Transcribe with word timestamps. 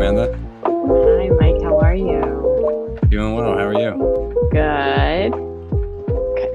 Amanda. 0.00 0.34
Hi, 0.64 1.28
Mike. 1.40 1.62
How 1.62 1.78
are 1.78 1.94
you? 1.94 2.98
Doing 3.10 3.34
well. 3.34 3.52
How 3.58 3.66
are 3.66 3.78
you? 3.78 4.48
Good. 4.50 5.34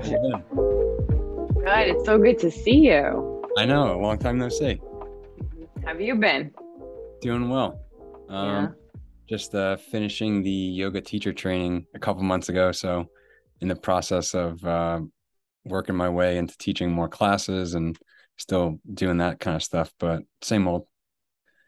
You? 0.09 0.43
Good. 1.63 1.87
It's 1.89 2.05
so 2.05 2.17
good 2.17 2.39
to 2.39 2.49
see 2.49 2.87
you. 2.87 3.43
I 3.55 3.65
know. 3.65 3.95
A 3.95 4.01
long 4.01 4.17
time 4.17 4.39
no 4.39 4.49
see. 4.49 4.81
Have 5.85 6.01
you 6.01 6.15
been? 6.15 6.55
Doing 7.21 7.47
well. 7.47 7.79
Um, 8.29 8.47
Yeah. 8.47 8.67
Just 9.29 9.53
uh, 9.53 9.75
finishing 9.75 10.41
the 10.41 10.49
yoga 10.49 10.99
teacher 10.99 11.31
training 11.31 11.85
a 11.93 11.99
couple 11.99 12.23
months 12.23 12.49
ago. 12.49 12.71
So, 12.71 13.05
in 13.61 13.67
the 13.67 13.75
process 13.75 14.33
of 14.33 14.65
uh, 14.65 15.01
working 15.65 15.95
my 15.95 16.09
way 16.09 16.39
into 16.39 16.57
teaching 16.57 16.91
more 16.91 17.09
classes 17.09 17.75
and 17.75 17.95
still 18.37 18.79
doing 18.91 19.17
that 19.17 19.39
kind 19.39 19.55
of 19.55 19.61
stuff, 19.61 19.93
but 19.99 20.23
same 20.41 20.67
old. 20.67 20.87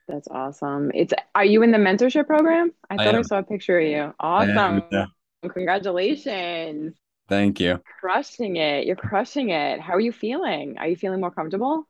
That's 0.07 0.27
awesome. 0.29 0.91
It's 0.93 1.13
are 1.35 1.43
you 1.45 1.63
in 1.63 1.71
the 1.71 1.77
mentorship 1.77 2.27
program? 2.27 2.71
I 2.89 2.95
I 2.95 2.97
thought 2.97 3.16
I, 3.16 3.21
saw 3.23 3.39
a 3.39 3.43
picture 3.43 3.77
of 3.79 3.85
you. 3.85 4.13
I 4.20 4.45
am, 4.45 4.57
Awesome. 4.57 4.83
yeah. 4.91 5.05
Congratulations. 5.49 6.95
Thank 7.27 7.59
you. 7.59 7.81
Crushing 7.99 8.55
it. 8.55 8.85
You're 8.85 8.95
crushing 8.95 9.49
it. 9.49 9.81
How 9.81 9.93
are 9.93 9.99
you 9.99 10.13
feeling? 10.13 10.77
Are 10.77 10.88
you 10.88 10.95
feeling 10.95 11.20
more 11.20 11.31
comfortable? 11.31 11.88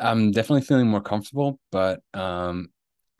I'm 0.00 0.32
definitely 0.32 0.62
feeling 0.62 0.88
more 0.88 1.00
comfortable, 1.00 1.60
but 1.70 2.00
um, 2.12 2.70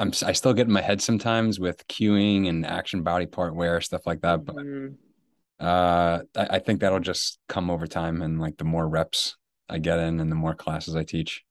I'm 0.00 0.12
I 0.26 0.32
still 0.32 0.52
get 0.52 0.66
in 0.66 0.73
my 0.73 0.80
head 0.80 1.01
sometimes 1.01 1.60
with 1.60 1.87
cueing 1.87 2.48
and 2.48 2.66
action 2.66 3.02
body 3.02 3.26
part 3.26 3.54
where 3.54 3.80
stuff 3.80 4.04
like 4.04 4.23
that. 4.23 4.45
But 4.45 4.56
Mhm. 4.56 4.96
uh, 5.60 6.23
I, 6.37 6.46
I 6.56 6.59
think 6.59 6.80
that'll 6.80 6.98
just 7.01 7.38
come 7.48 7.71
over 7.71 7.87
time 7.87 8.21
and 8.21 8.40
like 8.40 8.56
the 8.56 8.65
more 8.65 8.88
reps 8.88 9.37
I 9.68 9.78
get 9.78 10.01
in 10.01 10.18
and 10.18 10.30
the 10.30 10.37
more 10.37 10.54
classes 10.54 10.96
I 10.96 11.04
teach. 11.04 11.45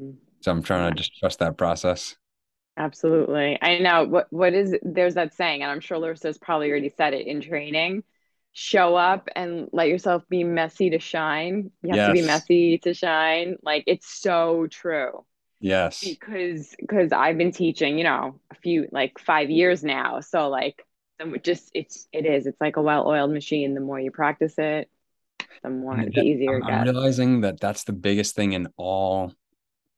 Mhm. 0.00 0.16
So 0.42 0.52
I'm 0.52 0.62
trying 0.62 0.90
to 0.90 0.96
just 0.96 1.18
trust 1.18 1.40
that 1.40 1.58
process. 1.58 2.16
Absolutely. 2.80 3.58
I 3.60 3.78
know. 3.78 4.04
What 4.04 4.26
what 4.30 4.54
is 4.54 4.74
there's 4.82 5.14
that 5.14 5.34
saying, 5.34 5.62
and 5.62 5.70
I'm 5.70 5.80
sure 5.80 5.98
Larissa's 5.98 6.38
probably 6.38 6.70
already 6.70 6.92
said 6.96 7.14
it 7.14 7.26
in 7.26 7.40
training. 7.40 8.04
Show 8.52 8.96
up 8.96 9.28
and 9.36 9.68
let 9.72 9.88
yourself 9.88 10.24
be 10.28 10.42
messy 10.42 10.90
to 10.90 10.98
shine. 10.98 11.70
You 11.82 11.94
have 11.94 12.08
to 12.08 12.12
be 12.12 12.26
messy 12.26 12.78
to 12.78 12.94
shine. 12.94 13.56
Like 13.62 13.84
it's 13.86 14.08
so 14.08 14.66
true. 14.68 15.24
Yes. 15.60 16.02
because 16.02 16.74
because 16.78 17.12
I've 17.12 17.36
been 17.36 17.52
teaching, 17.52 17.98
you 17.98 18.04
know, 18.04 18.40
a 18.50 18.54
few 18.56 18.88
like 18.90 19.18
five 19.18 19.50
years 19.50 19.84
now. 19.84 20.20
So 20.20 20.48
like 20.48 20.84
just 21.42 21.70
it's 21.74 22.08
it 22.12 22.24
is 22.24 22.46
it's 22.46 22.60
like 22.60 22.76
a 22.76 22.82
well-oiled 22.82 23.30
machine. 23.30 23.74
The 23.74 23.80
more 23.80 24.00
you 24.00 24.10
practice 24.10 24.54
it, 24.58 24.88
the 25.62 25.70
more 25.70 25.96
the 25.96 26.20
easier 26.20 26.62
I'm, 26.64 26.72
I'm 26.72 26.84
realizing 26.84 27.42
that 27.42 27.60
that's 27.60 27.84
the 27.84 27.92
biggest 27.92 28.34
thing 28.34 28.52
in 28.52 28.68
all 28.76 29.34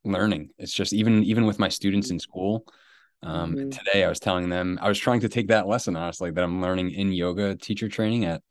learning. 0.04 0.50
It's 0.58 0.72
just 0.72 0.92
even 0.92 1.22
even 1.24 1.46
with 1.46 1.58
my 1.58 1.68
students 1.68 2.10
in 2.10 2.18
school. 2.18 2.64
Um, 3.22 3.56
hmm 3.56 3.72
today 3.72 4.04
I 4.04 4.08
was 4.08 4.18
telling 4.20 4.48
them 4.48 4.78
I 4.82 4.88
was 4.88 4.98
trying 4.98 5.20
to 5.20 5.28
take 5.28 5.48
that 5.48 5.68
lesson 5.68 5.94
honestly 5.96 6.30
that 6.32 6.42
I'm 6.44 6.60
learning 6.60 6.90
in 6.92 7.12
yoga 7.12 7.56
teacher 7.56 7.88
training 7.88 8.24
at 8.24 8.42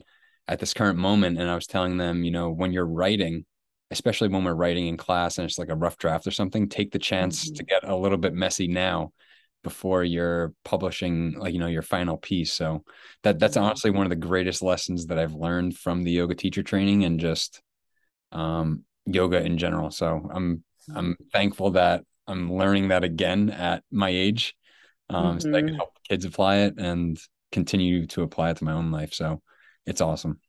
at 0.48 0.60
this 0.60 0.74
current 0.74 0.98
moment, 0.98 1.38
and 1.40 1.50
I 1.50 1.56
was 1.56 1.68
telling 1.68 1.98
them, 1.98 2.24
you 2.24 2.32
know, 2.32 2.50
when 2.52 2.72
you're 2.74 2.86
writing, 2.86 3.46
especially 3.92 4.28
when 4.30 4.44
we're 4.44 4.54
writing 4.54 4.88
in 4.88 4.98
class 4.98 5.38
and 5.38 5.46
it's 5.46 5.60
like 5.60 5.70
a 5.70 5.76
rough 5.76 5.98
draft 5.98 6.28
or 6.28 6.32
something, 6.32 6.68
take 6.70 6.92
the 6.92 7.00
chance 7.00 7.52
to 7.52 7.64
hmm 7.64 7.66
get 7.66 7.84
a 7.84 7.96
little 7.96 8.18
bit 8.18 8.34
messy 8.34 8.68
now 8.68 9.12
before 9.64 10.04
you're 10.04 10.54
publishing 10.66 11.34
like 11.38 11.54
you 11.54 11.60
know 11.60 11.68
your 11.68 11.82
final 11.84 12.18
piece. 12.18 12.54
So 12.54 12.84
that 13.24 13.40
that's 13.40 13.58
hmm 13.58 13.58
honestly 13.58 13.92
one 13.92 14.06
of 14.06 14.10
the 14.10 14.16
greatest 14.16 14.62
lessons 14.62 15.08
that 15.08 15.20
I've 15.20 15.34
learned 15.34 15.78
from 15.78 16.04
the 16.04 16.12
yoga 16.12 16.36
teacher 16.36 16.64
training 16.64 17.04
and 17.06 17.20
just 17.20 17.62
um, 18.32 18.84
yoga 19.06 19.44
in 19.44 19.58
general. 19.58 19.92
So 19.92 20.30
I'm 20.34 20.64
I'm 20.96 21.18
thankful 21.34 21.72
that 21.72 22.06
I'm 22.28 22.52
learning 22.54 22.90
that 22.90 23.04
again 23.04 23.50
at 23.50 23.84
my 23.92 24.10
age, 24.10 24.56
um, 25.10 25.40
so 25.40 25.48
that 25.52 25.60
I 25.60 25.64
can 25.64 25.74
hmm 25.74 25.80
help 25.80 25.92
kids 26.10 26.26
apply 26.26 26.58
it 26.60 26.76
and 26.80 27.20
continue 27.52 28.08
to 28.08 28.24
apply 28.24 28.52
it 28.52 28.58
to 28.58 28.66
my 28.66 28.74
own 28.74 28.92
life. 28.92 29.14
So 29.14 29.42
it's 29.86 30.02
awesome. 30.02 30.40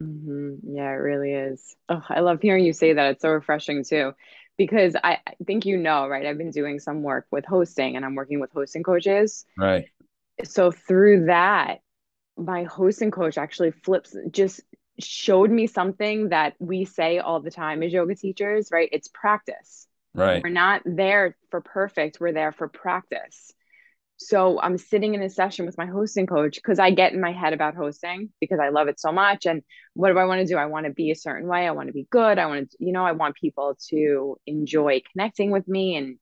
hmm 0.00 0.54
Yeah, 0.64 0.90
it 0.90 0.94
really 0.96 1.32
is. 1.32 1.76
Oh, 1.88 2.02
I 2.08 2.20
love 2.20 2.40
hearing 2.42 2.64
you 2.64 2.72
say 2.72 2.92
that. 2.94 3.12
It's 3.12 3.22
so 3.22 3.30
refreshing 3.30 3.84
too, 3.84 4.12
because 4.56 4.96
I, 5.02 5.18
I 5.26 5.34
think 5.46 5.66
you 5.66 5.76
know, 5.76 6.08
right? 6.08 6.26
I've 6.26 6.38
been 6.38 6.50
doing 6.50 6.78
some 6.80 7.02
work 7.02 7.26
with 7.30 7.44
hosting, 7.44 7.96
and 7.96 8.04
I'm 8.04 8.14
working 8.14 8.40
with 8.40 8.52
hosting 8.52 8.82
coaches. 8.82 9.44
Right. 9.56 9.88
So 10.44 10.70
through 10.70 11.26
that. 11.26 11.80
my 12.38 12.64
hosting 12.64 13.10
coach 13.12 13.38
actually 13.38 13.72
flips 13.72 14.16
just 14.30 14.62
showed 15.00 15.50
me 15.50 15.66
something 15.66 16.28
that 16.28 16.54
we 16.58 16.84
say 16.84 17.18
all 17.18 17.40
the 17.40 17.50
time 17.50 17.82
as 17.82 17.92
yoga 17.92 18.14
teachers, 18.14 18.68
right? 18.70 18.88
It's 18.92 19.08
practice. 19.08 19.86
Right. 20.14 20.42
We're 20.42 20.50
not 20.50 20.82
there 20.84 21.36
for 21.50 21.60
perfect, 21.60 22.18
we're 22.20 22.32
there 22.32 22.52
for 22.52 22.68
practice. 22.68 23.52
So 24.16 24.60
I'm 24.60 24.78
sitting 24.78 25.14
in 25.14 25.22
a 25.22 25.28
session 25.28 25.66
with 25.66 25.76
my 25.76 25.86
hosting 25.86 26.26
coach 26.26 26.54
because 26.54 26.78
I 26.78 26.92
get 26.92 27.12
in 27.12 27.20
my 27.20 27.32
head 27.32 27.52
about 27.52 27.74
hosting 27.74 28.30
because 28.40 28.60
I 28.60 28.68
love 28.68 28.86
it 28.86 29.00
so 29.00 29.10
much. 29.10 29.44
And 29.44 29.62
what 29.94 30.12
do 30.12 30.18
I 30.18 30.24
want 30.24 30.40
to 30.40 30.46
do? 30.46 30.56
I 30.56 30.66
want 30.66 30.86
to 30.86 30.92
be 30.92 31.10
a 31.10 31.16
certain 31.16 31.48
way. 31.48 31.66
I 31.66 31.72
want 31.72 31.88
to 31.88 31.92
be 31.92 32.06
good. 32.10 32.38
I 32.38 32.46
want 32.46 32.70
to, 32.70 32.76
you 32.78 32.92
know, 32.92 33.04
I 33.04 33.12
want 33.12 33.34
people 33.34 33.76
to 33.90 34.36
enjoy 34.46 35.02
connecting 35.12 35.50
with 35.50 35.66
me 35.66 35.96
and 35.96 36.18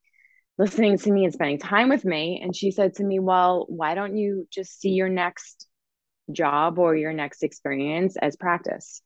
listening 0.56 0.98
to 0.98 1.12
me 1.12 1.24
and 1.24 1.34
spending 1.34 1.58
time 1.58 1.90
with 1.90 2.04
me. 2.04 2.40
And 2.42 2.56
she 2.56 2.70
said 2.70 2.94
to 2.94 3.04
me, 3.04 3.18
Well, 3.18 3.66
why 3.68 3.94
don't 3.94 4.16
you 4.16 4.48
just 4.50 4.80
see 4.80 4.90
your 4.90 5.10
next 5.10 5.66
job 6.32 6.78
or 6.78 6.96
your 6.96 7.12
next 7.12 7.42
experience 7.42 8.16
as 8.16 8.36
practice. 8.36 9.02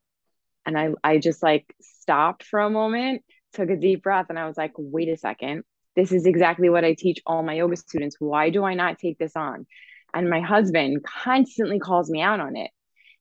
And 0.64 0.78
I, 0.78 0.90
I 1.04 1.18
just 1.18 1.42
like 1.42 1.66
stopped 1.80 2.42
for 2.42 2.60
a 2.60 2.70
moment, 2.70 3.22
took 3.52 3.70
a 3.70 3.76
deep 3.76 4.02
breath, 4.02 4.26
and 4.28 4.38
I 4.38 4.46
was 4.46 4.56
like, 4.56 4.72
wait 4.76 5.08
a 5.08 5.16
second. 5.16 5.62
This 5.94 6.12
is 6.12 6.26
exactly 6.26 6.68
what 6.68 6.84
I 6.84 6.94
teach 6.94 7.20
all 7.24 7.42
my 7.42 7.54
yoga 7.54 7.76
students. 7.76 8.16
Why 8.18 8.50
do 8.50 8.64
I 8.64 8.74
not 8.74 8.98
take 8.98 9.18
this 9.18 9.36
on? 9.36 9.66
And 10.12 10.28
my 10.28 10.40
husband 10.40 11.04
constantly 11.04 11.78
calls 11.78 12.10
me 12.10 12.20
out 12.20 12.40
on 12.40 12.56
it. 12.56 12.70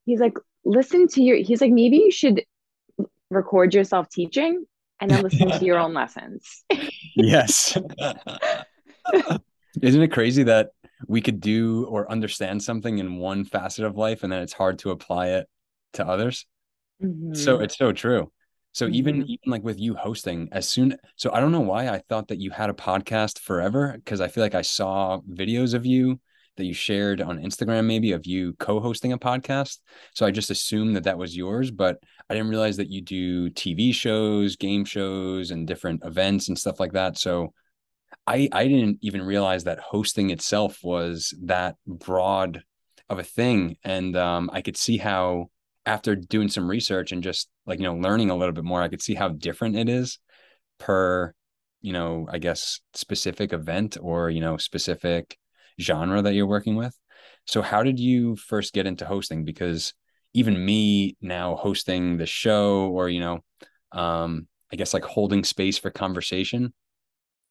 He's 0.05 0.19
like, 0.19 0.37
listen 0.65 1.07
to 1.09 1.21
your, 1.21 1.37
he's 1.37 1.61
like, 1.61 1.71
maybe 1.71 1.97
you 1.97 2.11
should 2.11 2.43
record 3.29 3.73
yourself 3.73 4.09
teaching 4.09 4.65
and 4.99 5.09
then 5.09 5.21
listen 5.21 5.49
to 5.49 5.65
your 5.65 5.79
own 5.85 5.93
lessons. 5.93 6.63
Yes. 7.15 7.77
Isn't 9.81 10.01
it 10.01 10.11
crazy 10.11 10.43
that 10.43 10.69
we 11.07 11.21
could 11.21 11.39
do 11.39 11.85
or 11.85 12.09
understand 12.11 12.63
something 12.63 12.97
in 12.97 13.17
one 13.17 13.45
facet 13.45 13.85
of 13.85 13.97
life 13.97 14.23
and 14.23 14.31
then 14.31 14.41
it's 14.41 14.53
hard 14.53 14.79
to 14.79 14.91
apply 14.91 15.27
it 15.29 15.47
to 15.93 16.07
others? 16.07 16.45
So 17.33 17.57
Mhm, 17.57 17.59
it's 17.59 17.77
so 17.77 17.91
true. 17.91 18.31
So 18.73 18.87
even 18.87 19.21
mhm, 19.21 19.27
even 19.27 19.51
like 19.51 19.63
with 19.63 19.79
you 19.79 19.95
hosting, 19.95 20.49
as 20.51 20.67
soon 20.67 20.97
so 21.15 21.31
I 21.31 21.39
don't 21.39 21.51
know 21.51 21.61
why 21.61 21.87
I 21.89 21.99
thought 22.09 22.27
that 22.29 22.39
you 22.39 22.51
had 22.51 22.69
a 22.69 22.73
podcast 22.73 23.39
forever 23.39 23.93
because 23.95 24.21
I 24.21 24.27
feel 24.27 24.43
like 24.43 24.55
I 24.55 24.61
saw 24.63 25.19
videos 25.29 25.73
of 25.73 25.85
you 25.85 26.19
that 26.57 26.65
you 26.65 26.73
shared 26.73 27.21
on 27.21 27.39
Instagram 27.39 27.85
maybe 27.85 28.13
of 28.13 28.25
you 28.25 28.53
co-hosting 28.59 29.11
a 29.13 29.17
podcast. 29.17 29.79
So 30.13 30.25
I 30.25 30.31
just 30.31 30.49
assumed 30.51 30.95
that 30.95 31.03
that 31.03 31.17
was 31.17 31.35
yours, 31.35 31.71
but 31.71 31.99
I 32.29 32.33
didn't 32.33 32.49
realize 32.49 32.77
that 32.77 32.89
you 32.89 33.01
do 33.01 33.49
TV 33.49 33.91
shows, 33.91 34.55
game 34.55 34.85
shows, 34.85 35.51
and 35.51 35.67
different 35.67 36.03
events 36.05 36.47
and 36.47 36.57
stuff 36.57 36.79
like 36.79 36.93
that. 36.93 37.17
So 37.17 37.53
I 38.27 38.49
I 38.51 38.67
didn't 38.67 38.99
even 39.01 39.21
realize 39.21 39.63
that 39.65 39.79
hosting 39.79 40.29
itself 40.29 40.79
was 40.83 41.33
that 41.43 41.75
broad 41.87 42.63
of 43.09 43.19
a 43.19 43.23
thing, 43.23 43.77
and 43.83 44.15
um, 44.15 44.49
I 44.53 44.61
could 44.61 44.77
see 44.77 44.97
how 44.97 45.49
after 45.85 46.15
doing 46.15 46.49
some 46.49 46.69
research 46.69 47.11
and 47.11 47.23
just 47.23 47.49
like 47.65 47.79
you 47.79 47.85
know 47.85 47.95
learning 47.95 48.29
a 48.29 48.35
little 48.35 48.53
bit 48.53 48.63
more, 48.63 48.81
I 48.81 48.87
could 48.87 49.01
see 49.01 49.15
how 49.15 49.29
different 49.29 49.75
it 49.75 49.89
is 49.89 50.19
per 50.79 51.33
you 51.81 51.93
know 51.93 52.27
I 52.29 52.39
guess 52.39 52.81
specific 52.93 53.53
event 53.53 53.97
or 54.01 54.29
you 54.29 54.41
know 54.41 54.57
specific 54.57 55.37
genre 55.79 56.21
that 56.21 56.33
you're 56.33 56.47
working 56.47 56.75
with. 56.75 56.97
So 57.45 57.61
how 57.61 57.83
did 57.83 57.99
you 57.99 58.35
first 58.35 58.73
get 58.73 58.87
into 58.87 59.05
hosting? 59.05 59.45
Because 59.45 59.93
even 60.33 60.65
me 60.65 61.15
now 61.21 61.55
hosting 61.55 62.17
the 62.17 62.25
show 62.25 62.89
or 62.89 63.09
you 63.09 63.19
know 63.19 63.39
um, 63.91 64.47
I 64.71 64.75
guess 64.75 64.93
like 64.93 65.05
holding 65.05 65.43
space 65.43 65.77
for 65.77 65.91
conversation 65.91 66.73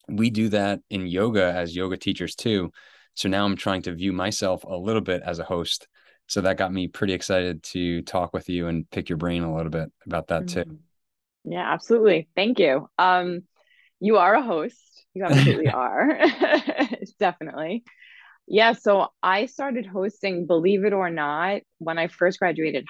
we 0.09 0.31
do 0.31 0.49
that 0.51 0.81
in 0.91 1.07
yoga 1.07 1.45
as 1.45 1.75
yoga 1.75 1.97
teachers 1.97 2.35
too. 2.35 2.71
So 3.15 3.29
now 3.29 3.45
I'm 3.45 3.57
trying 3.57 3.83
to 3.83 3.95
view 3.95 4.13
myself 4.13 4.65
a 4.65 4.77
little 4.77 5.01
bit 5.03 5.23
as 5.25 5.39
a 5.39 5.45
host. 5.45 5.89
So 6.27 6.41
that 6.43 6.57
got 6.57 6.73
me 6.73 6.89
pretty 6.89 7.13
excited 7.13 7.63
to 7.65 8.03
talk 8.03 8.33
with 8.33 8.49
you 8.49 8.69
and 8.69 8.89
pick 8.91 9.09
your 9.09 9.19
brain 9.19 9.43
a 9.43 9.55
little 9.55 9.71
bit 9.71 9.93
about 10.07 10.29
that 10.29 10.47
too. 10.47 10.65
mhm. 10.65 10.79
Yeah, 11.45 11.73
absolutely. 11.73 12.29
Thank 12.37 12.59
you. 12.59 12.89
Um, 12.99 13.43
you 14.01 14.19
are 14.19 14.35
a 14.35 14.43
host. 14.43 14.79
You 15.15 15.25
absolutely 15.25 15.69
are. 15.71 16.19
Definitely. 17.21 17.85
Yeah, 18.49 18.73
so 18.73 19.09
I 19.23 19.47
started 19.47 19.87
hosting, 19.87 20.47
believe 20.47 20.85
it 20.85 20.93
or 20.93 21.11
not, 21.11 21.63
when 21.79 21.99
I 21.99 22.09
first 22.09 22.39
graduated 22.41 22.87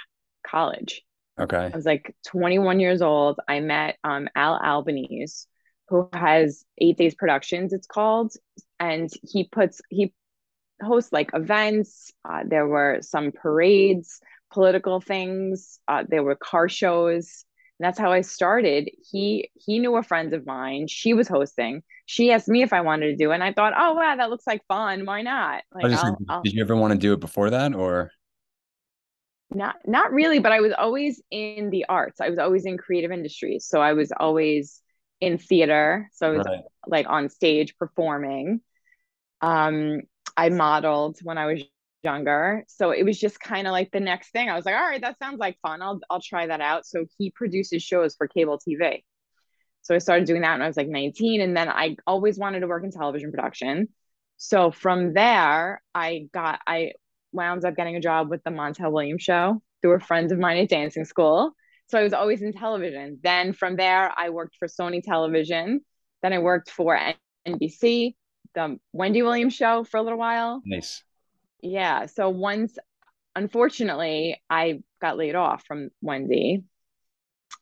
college. 0.47 1.03
Okay. 1.39 1.75
I 1.75 1.77
was 1.77 1.87
like 1.87 2.15
21 2.27 2.81
years 2.81 3.03
old. 3.03 3.41
I 3.49 3.61
met 3.61 3.99
um, 4.05 4.29
Al 4.37 4.59
Albanese, 4.63 5.47
who 5.89 6.09
has 6.13 6.65
Eight 6.79 6.97
Days 6.97 7.15
Productions, 7.15 7.73
it's 7.73 7.87
called, 7.87 8.33
and 8.81 9.11
he 9.23 9.45
puts 9.45 9.81
he 9.91 10.13
hosts 10.83 11.13
like 11.13 11.31
events. 11.35 12.13
Uh, 12.29 12.43
there 12.47 12.67
were 12.67 12.99
some 13.01 13.33
parades, 13.33 14.21
political 14.53 15.01
things. 15.01 15.79
Uh, 15.87 16.05
there 16.09 16.23
were 16.23 16.37
car 16.37 16.69
shows. 16.69 17.45
And 17.79 17.87
that's 17.87 17.99
how 17.99 18.13
I 18.13 18.21
started. 18.21 18.89
He 19.11 19.51
he 19.55 19.79
knew 19.81 19.97
a 19.97 20.03
friend 20.03 20.33
of 20.33 20.47
mine. 20.47 20.87
She 20.87 21.13
was 21.13 21.27
hosting. 21.27 21.83
She 22.07 22.31
asked 22.31 22.49
me 22.49 22.63
if 22.63 22.73
I 22.73 22.83
wanted 22.83 23.07
to 23.07 23.17
do 23.17 23.33
it, 23.33 23.35
and 23.35 23.43
I 23.43 23.53
thought, 23.53 23.73
oh 23.77 23.95
wow, 23.95 24.15
that 24.17 24.31
looks 24.31 24.47
like 24.47 24.63
fun. 24.69 25.07
Why 25.07 25.23
not? 25.23 25.63
Like, 25.73 25.87
I'll, 25.87 25.99
saying, 25.99 26.17
I'll, 26.29 26.43
did 26.43 26.53
you 26.53 26.63
ever 26.63 26.77
want 26.77 26.93
to 26.93 26.99
do 26.99 27.13
it 27.15 27.21
before 27.21 27.51
that, 27.51 27.75
or 27.75 28.13
not? 29.51 29.77
Not 29.87 30.13
really, 30.13 30.39
but 30.39 30.53
I 30.53 30.61
was 30.61 30.73
always 30.77 31.21
in 31.33 31.71
the 31.71 31.87
arts. 31.89 32.21
I 32.21 32.29
was 32.29 32.39
always 32.39 32.65
in 32.65 32.79
creative 32.79 33.11
industries, 33.11 33.67
so 33.67 33.81
I 33.81 33.95
was 33.95 34.13
always 34.21 34.81
in 35.25 35.39
theater. 35.39 36.11
So 36.13 36.29
I 36.29 36.37
was 36.37 36.47
right. 36.47 36.65
like 36.87 37.07
on 37.09 37.29
stage 37.29 37.77
performing. 37.77 38.61
Um, 39.41 40.01
I 40.37 40.49
modeled 40.49 41.19
when 41.23 41.39
I 41.39 41.47
was 41.47 41.63
younger. 42.03 42.65
So 42.69 42.91
it 42.91 43.03
was 43.03 43.19
just 43.19 43.41
kind 43.41 43.67
of 43.67 43.73
like 43.73 43.91
the 43.91 44.01
next 44.01 44.31
thing. 44.31 44.49
I 44.49 44.55
was 44.55 44.65
like, 44.65 44.75
all 44.75 44.81
right, 44.81 45.01
that 45.01 45.19
sounds 45.19 45.39
like 45.39 45.59
fun. 45.63 45.83
I'll 45.83 46.01
I'll 46.11 46.21
try 46.21 46.47
that 46.47 46.61
out. 46.61 46.87
So 46.87 47.07
he 47.19 47.31
produces 47.31 47.83
shows 47.83 48.15
for 48.15 48.29
cable 48.29 48.59
TV. 48.59 49.03
So 49.83 49.95
I 49.95 49.99
started 49.99 50.27
doing 50.27 50.43
that 50.43 50.53
when 50.53 50.63
I 50.63 50.67
was 50.67 50.77
like 50.77 50.89
19. 50.89 51.41
And 51.41 51.57
then 51.57 51.69
I 51.69 51.97
always 52.07 52.39
wanted 52.39 52.61
to 52.61 52.67
work 52.67 52.85
in 52.85 52.91
television 52.91 53.31
production. 53.31 53.89
So 54.37 54.71
from 54.71 55.15
there, 55.15 55.83
I 55.95 56.29
got 56.33 56.61
I 56.67 56.93
wound 57.33 57.65
up 57.65 57.77
getting 57.77 57.97
a 57.97 58.01
job 58.01 58.31
with 58.31 58.43
the 58.45 58.51
Montel 58.51 58.93
Williams 58.93 59.23
show 59.23 59.61
through 59.83 59.97
a 59.97 60.01
friend 60.01 60.31
of 60.31 60.39
mine 60.39 60.59
at 60.59 60.69
dancing 60.69 61.05
school. 61.05 61.53
So 61.87 61.99
I 61.99 62.03
was 62.03 62.13
always 62.13 62.43
in 62.43 62.53
television. 62.53 63.19
Then 63.23 63.53
from 63.53 63.77
there, 63.77 64.13
I 64.17 64.31
worked 64.31 64.57
for 64.57 64.69
Sony 64.69 65.03
Television. 65.03 65.81
Then 66.23 66.33
I 66.33 66.39
worked 66.39 66.71
for 66.71 66.99
NBC, 67.47 68.15
the 68.55 68.79
Wendy 68.93 69.23
Williams 69.23 69.55
show 69.55 69.85
for 69.85 69.99
a 69.99 70.03
little 70.03 70.19
while. 70.19 70.63
Nice 70.65 71.03
yeah. 71.65 72.07
So 72.07 72.29
once, 72.29 72.77
unfortunately, 73.35 74.41
I 74.51 74.83
got 75.01 75.17
laid 75.17 75.35
off 75.35 75.65
from 75.67 75.89
Wendy. 76.03 76.65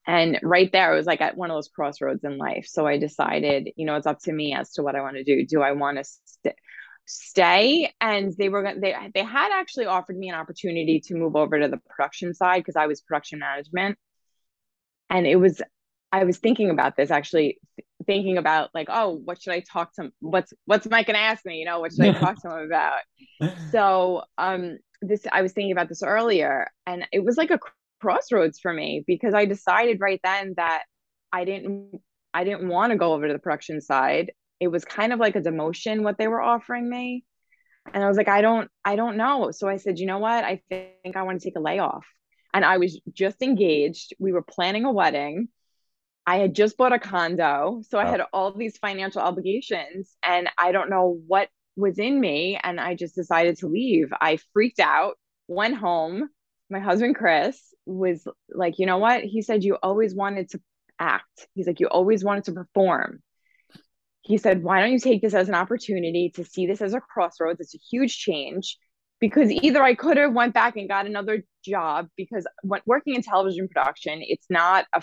And 0.07 0.41
right 0.43 0.71
there, 0.73 0.93
it 0.93 0.97
was 0.97 1.07
like 1.07 1.21
at 1.21 1.37
one 1.37 1.51
of 1.51 1.57
those 1.57 1.69
crossroads 1.69 2.25
in 2.25 2.37
life. 2.37 2.67
So 2.69 2.87
I 2.87 2.99
decided, 2.99 3.71
you 3.77 3.87
know, 3.87 3.95
it's 3.95 4.07
up 4.07 4.19
to 4.23 4.33
me 4.33 4.55
as 4.55 4.73
to 4.73 4.83
what 4.83 4.97
I 4.97 5.01
want 5.01 5.17
to 5.17 5.25
do. 5.25 5.47
Do 5.47 5.63
I 5.63 5.73
want 5.73 5.99
to 5.99 6.05
st- 6.05 6.57
stay? 7.07 7.93
And 8.01 8.33
they 8.37 8.49
were 8.49 8.75
they 8.77 8.97
they 9.15 9.23
had 9.23 9.53
actually 9.53 9.87
offered 9.87 10.19
me 10.19 10.29
an 10.29 10.35
opportunity 10.35 11.01
to 11.07 11.15
move 11.15 11.37
over 11.37 11.61
to 11.61 11.69
the 11.69 11.81
production 11.89 12.35
side 12.35 12.59
because 12.59 12.75
I 12.75 12.89
was 12.89 13.01
production 13.01 13.39
management. 13.39 13.97
And 15.13 15.27
it 15.27 15.37
was 15.37 15.61
I 16.11 16.25
was 16.25 16.39
thinking 16.39 16.71
about 16.71 16.97
this 16.97 17.11
actually 17.11 17.59
thinking 18.07 18.37
about 18.39 18.71
like, 18.75 18.89
oh, 18.91 19.21
what 19.25 19.41
should 19.41 19.53
I 19.53 19.61
talk 19.61 19.95
to? 19.95 20.11
What's 20.21 20.53
what's 20.65 20.89
Mike 20.89 21.07
gonna 21.07 21.19
ask 21.19 21.45
me? 21.45 21.59
You 21.59 21.67
know, 21.67 21.81
what 21.81 21.93
should 21.93 22.05
I 22.05 22.19
talk 22.19 22.41
to 22.43 22.49
him 22.49 22.67
about? 22.67 23.01
So 23.71 24.23
um 24.39 24.79
this 25.01 25.27
I 25.31 25.43
was 25.43 25.53
thinking 25.53 25.73
about 25.73 25.89
this 25.89 26.03
earlier 26.03 26.71
and 26.87 27.07
it 27.13 27.25
was 27.25 27.37
like 27.37 27.51
a 27.51 27.59
crossroads 28.01 28.61
for 28.61 28.73
me 28.73 29.05
because 29.07 29.35
I 29.35 29.47
decided 29.47 30.01
right 30.01 30.21
then 30.23 30.55
that 30.57 30.83
I 31.33 31.45
didn't 31.45 32.01
I 32.35 32.45
didn't 32.45 32.69
want 32.69 32.93
to 32.93 32.99
go 32.99 33.13
over 33.13 33.27
to 33.27 33.33
the 33.33 33.39
production 33.39 33.81
side. 33.81 34.33
It 34.61 34.69
was 34.69 34.85
kind 34.85 35.13
of 35.13 35.19
like 35.19 35.37
a 35.37 35.41
demotion 35.41 36.03
what 36.03 36.19
they 36.19 36.29
were 36.29 36.41
offering 36.41 36.89
me. 36.89 37.25
And 37.93 38.03
I 38.03 38.09
was 38.09 38.17
like, 38.17 38.29
I 38.29 38.41
don't 38.43 38.71
I 38.85 38.97
don't 38.97 39.17
know. 39.17 39.51
So 39.51 39.69
I 39.69 39.77
said, 39.77 39.99
you 39.99 40.07
know 40.07 40.19
what? 40.19 40.45
I 40.45 40.63
think 40.69 41.17
I 41.17 41.23
want 41.23 41.41
to 41.41 41.45
take 41.45 41.57
a 41.57 41.61
layoff. 41.61 42.07
And 42.55 42.65
I 42.65 42.79
was 42.79 43.01
just 43.13 43.43
engaged. 43.43 44.15
We 44.19 44.33
were 44.33 44.43
planning 44.43 44.85
a 44.85 44.93
wedding 44.93 45.49
I 46.27 46.37
had 46.37 46.55
just 46.55 46.77
bought 46.77 46.93
a 46.93 46.99
condo. 46.99 47.83
So 47.89 47.99
I 47.99 48.07
had 48.07 48.23
all 48.33 48.53
these 48.53 48.79
financial 48.79 49.23
obligations 49.23 50.17
and 50.23 50.49
I 50.57 50.73
don't 50.73 50.91
know 50.91 51.21
what 51.27 51.49
was 51.77 51.99
in 51.99 52.21
me. 52.21 52.59
And 52.63 52.81
I 52.81 52.95
just 52.95 53.15
decided 53.15 53.59
to 53.59 53.67
leave. 53.67 54.13
I 54.21 54.39
freaked 54.53 54.81
out, 54.81 55.19
went 55.49 55.77
home. 55.77 56.29
My 56.71 56.79
husband, 56.79 57.17
Chris, 57.17 57.59
was 57.87 58.27
like, 58.49 58.79
you 58.79 58.87
know 58.87 58.99
what? 58.99 59.23
He 59.25 59.43
said, 59.43 59.65
You 59.65 59.77
always 59.83 60.15
wanted 60.15 60.51
to 60.51 60.61
act. 60.99 61.49
He's 61.55 61.67
like, 61.67 61.81
You 61.81 61.89
always 61.89 62.23
wanted 62.23 62.45
to 62.45 62.53
perform. 62.53 63.21
He 64.23 64.39
said, 64.39 64.63
Why 64.63 64.81
don't 64.81 64.93
you 64.93 65.01
take 65.01 65.23
this 65.23 65.35
as 65.35 65.49
an 65.49 65.57
opportunity 65.57 66.31
to 66.37 66.45
see 66.45 66.67
this 66.67 66.81
as 66.81 66.95
a 66.95 67.01
crossroads? 67.01 67.61
It's 67.61 67.75
a 67.75 67.79
huge 67.91 68.17
change 68.17 68.79
because 69.23 69.53
either 69.53 69.81
I 69.81 69.95
could 69.95 70.17
have 70.17 70.33
went 70.33 70.53
back 70.53 70.77
and 70.77 70.89
got 70.89 71.07
another 71.07 71.45
job 71.65 72.09
because 72.17 72.45
when 72.63 72.81
working 72.87 73.15
in 73.15 73.23
television 73.23 73.69
production, 73.69 74.19
it's 74.21 74.47
not 74.51 74.85
a 74.93 75.03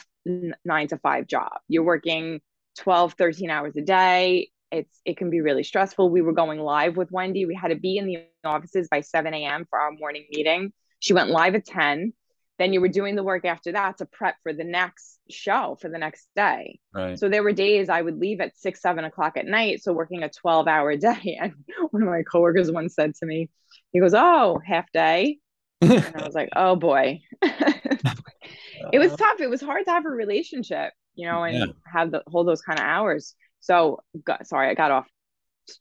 nine 0.66 0.90
to 0.90 0.98
five 0.98 1.26
job. 1.26 1.54
You're 1.70 1.86
working 1.86 2.42
12, 2.80 3.14
13 3.14 3.50
hours 3.50 3.78
a 3.78 3.82
day. 3.82 4.50
It's 4.74 5.00
it 5.06 5.16
can 5.16 5.30
be 5.30 5.40
really 5.40 5.64
stressful. 5.64 6.10
We 6.10 6.22
were 6.22 6.34
going 6.34 6.60
live 6.60 6.98
with 6.98 7.10
Wendy. 7.14 7.46
We 7.46 7.56
had 7.56 7.70
to 7.70 7.78
be 7.78 7.96
in 7.96 8.08
the 8.08 8.26
offices 8.44 8.90
by 8.92 9.00
7 9.00 9.34
a.m. 9.34 9.66
for 9.70 9.80
our 9.80 9.92
morning 9.94 10.26
meeting. 10.30 10.74
She 11.00 11.14
went 11.14 11.30
live 11.30 11.56
at 11.56 11.66
10. 11.66 12.12
Then 12.58 12.74
you 12.74 12.82
were 12.82 12.90
doing 12.90 13.16
the 13.16 13.24
work 13.24 13.46
after 13.46 13.72
that 13.72 14.00
to 14.00 14.06
prep 14.06 14.36
for 14.44 14.52
the 14.52 14.66
next 14.66 15.18
show 15.30 15.78
for 15.80 15.88
the 15.88 15.98
next 15.98 16.28
day. 16.36 16.82
Right. 16.94 17.18
So 17.18 17.30
there 17.30 17.42
were 17.42 17.54
days 17.54 17.88
I 17.88 18.02
would 18.02 18.20
leave 18.20 18.42
at 18.42 18.58
six, 18.58 18.82
seven 18.82 19.06
o'clock 19.06 19.38
at 19.38 19.46
night. 19.46 19.82
So 19.82 19.94
working 19.94 20.24
a 20.24 20.30
12 20.30 20.68
hour 20.68 20.98
day. 20.98 21.40
And 21.40 21.54
one 21.92 22.04
of 22.04 22.10
my 22.10 22.24
coworkers 22.30 22.70
once 22.70 22.96
said 22.96 23.16
to 23.16 23.26
me, 23.26 23.50
he 23.92 24.00
goes, 24.00 24.14
Oh, 24.14 24.60
half 24.66 24.92
day. 24.92 25.40
and 25.82 25.92
I 26.16 26.26
was 26.26 26.36
like, 26.36 26.50
Oh 26.56 26.76
boy. 26.76 27.22
it 27.42 29.00
was 29.00 29.16
tough. 29.18 29.40
It 29.40 29.50
was 29.50 29.62
hard 29.62 29.86
to 29.86 29.92
have 29.92 30.06
a 30.06 30.10
relationship, 30.10 30.94
you 31.16 31.28
know, 31.28 31.44
and 31.44 31.58
yeah. 31.58 31.66
have 31.86 32.12
the 32.12 32.24
hold 32.28 32.48
those 32.48 32.62
kind 32.62 32.80
of 32.80 32.86
hours. 32.86 33.36
So 33.60 34.00
got, 34.24 34.48
sorry, 34.48 34.70
I 34.70 34.74
got 34.74 34.92
off. 34.92 35.08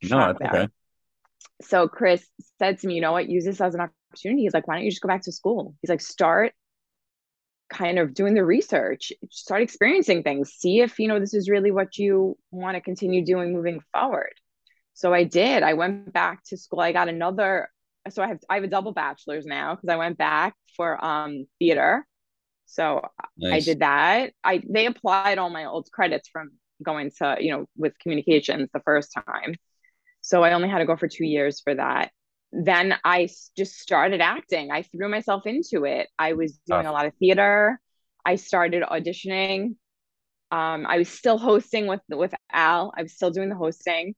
No, 0.03 0.35
that's 0.39 0.55
okay. 0.55 0.69
So 1.63 1.89
Chris 1.89 2.27
said 2.59 2.79
to 2.81 2.87
me, 2.87 2.95
you 2.95 3.01
know 3.01 3.13
what, 3.13 3.29
use 3.29 3.45
this 3.45 3.61
as 3.61 3.75
an 3.75 3.81
opportunity. 3.81 4.43
He's 4.43 4.55
like, 4.55 4.67
why 4.69 4.77
don't 4.77 4.85
you 4.85 4.91
just 4.91 5.03
go 5.03 5.09
back 5.09 5.23
to 5.23 5.33
school? 5.33 5.75
He's 5.81 5.91
like, 5.91 6.01
start 6.01 6.53
kind 7.69 7.99
of 7.99 8.15
doing 8.15 8.35
the 8.35 8.45
research, 8.45 9.13
start 9.31 9.63
experiencing 9.63 10.23
things, 10.23 10.53
see 10.53 10.81
if, 10.81 10.99
you 10.99 11.09
know, 11.09 11.21
this 11.21 11.35
is 11.35 11.51
really 11.51 11.71
what 11.71 11.99
you 11.99 12.37
want 12.51 12.77
to 12.77 12.81
continue 12.81 13.25
doing 13.25 13.53
moving 13.53 13.81
forward. 13.93 14.33
So 14.95 15.13
I 15.13 15.25
did. 15.25 15.63
I 15.63 15.75
went 15.75 16.13
back 16.13 16.43
to 16.47 16.57
school. 16.57 16.81
I 16.81 16.93
got 16.93 17.09
another 17.09 17.69
so 18.11 18.23
I 18.23 18.29
have 18.29 18.39
I 18.49 18.55
have 18.57 18.65
a 18.65 18.69
double 18.69 18.93
bachelor's 18.93 19.47
now 19.47 19.75
because 19.75 19.89
I 19.89 19.97
went 19.97 20.19
back 20.19 20.55
for 20.77 21.03
um 21.05 21.47
theater. 21.59 22.07
So 22.67 23.03
nice. 23.37 23.63
I 23.63 23.65
did 23.65 23.81
that. 23.81 24.33
I 24.45 24.63
they 24.69 24.87
applied 24.87 25.39
all 25.39 25.51
my 25.51 25.65
old 25.65 25.89
credits 25.93 26.29
from 26.29 26.51
going 26.83 27.11
to, 27.19 27.37
you 27.41 27.51
know, 27.51 27.67
with 27.77 27.99
communications 27.99 28.69
the 28.73 28.81
first 28.81 29.13
time. 29.13 29.55
So 30.21 30.43
I 30.43 30.53
only 30.53 30.69
had 30.69 30.79
to 30.79 30.87
go 30.87 30.97
for 30.97 31.09
2 31.09 31.25
years 31.25 31.61
for 31.61 31.75
that. 31.75 32.11
Then 32.53 32.95
I 33.05 33.29
just 33.57 33.79
started 33.79 34.21
acting. 34.21 34.71
I 34.71 34.83
threw 34.83 35.09
myself 35.09 35.47
into 35.47 35.85
it. 35.85 36.09
I 36.19 36.35
was 36.35 36.59
doing 36.67 36.87
oh. 36.87 36.91
a 36.91 36.93
lot 36.93 37.07
of 37.07 37.15
theater. 37.19 37.81
I 38.25 38.37
started 38.37 38.83
auditioning. 38.83 39.77
Um, 40.51 40.87
I 40.87 40.99
was 40.99 41.09
still 41.09 41.39
hosting 41.39 41.87
with 41.87 42.01
with 42.09 42.35
Al. 42.53 42.93
I 42.97 43.03
was 43.03 43.15
still 43.15 43.31
doing 43.31 43.49
the 43.49 43.57
hosting 43.57 44.15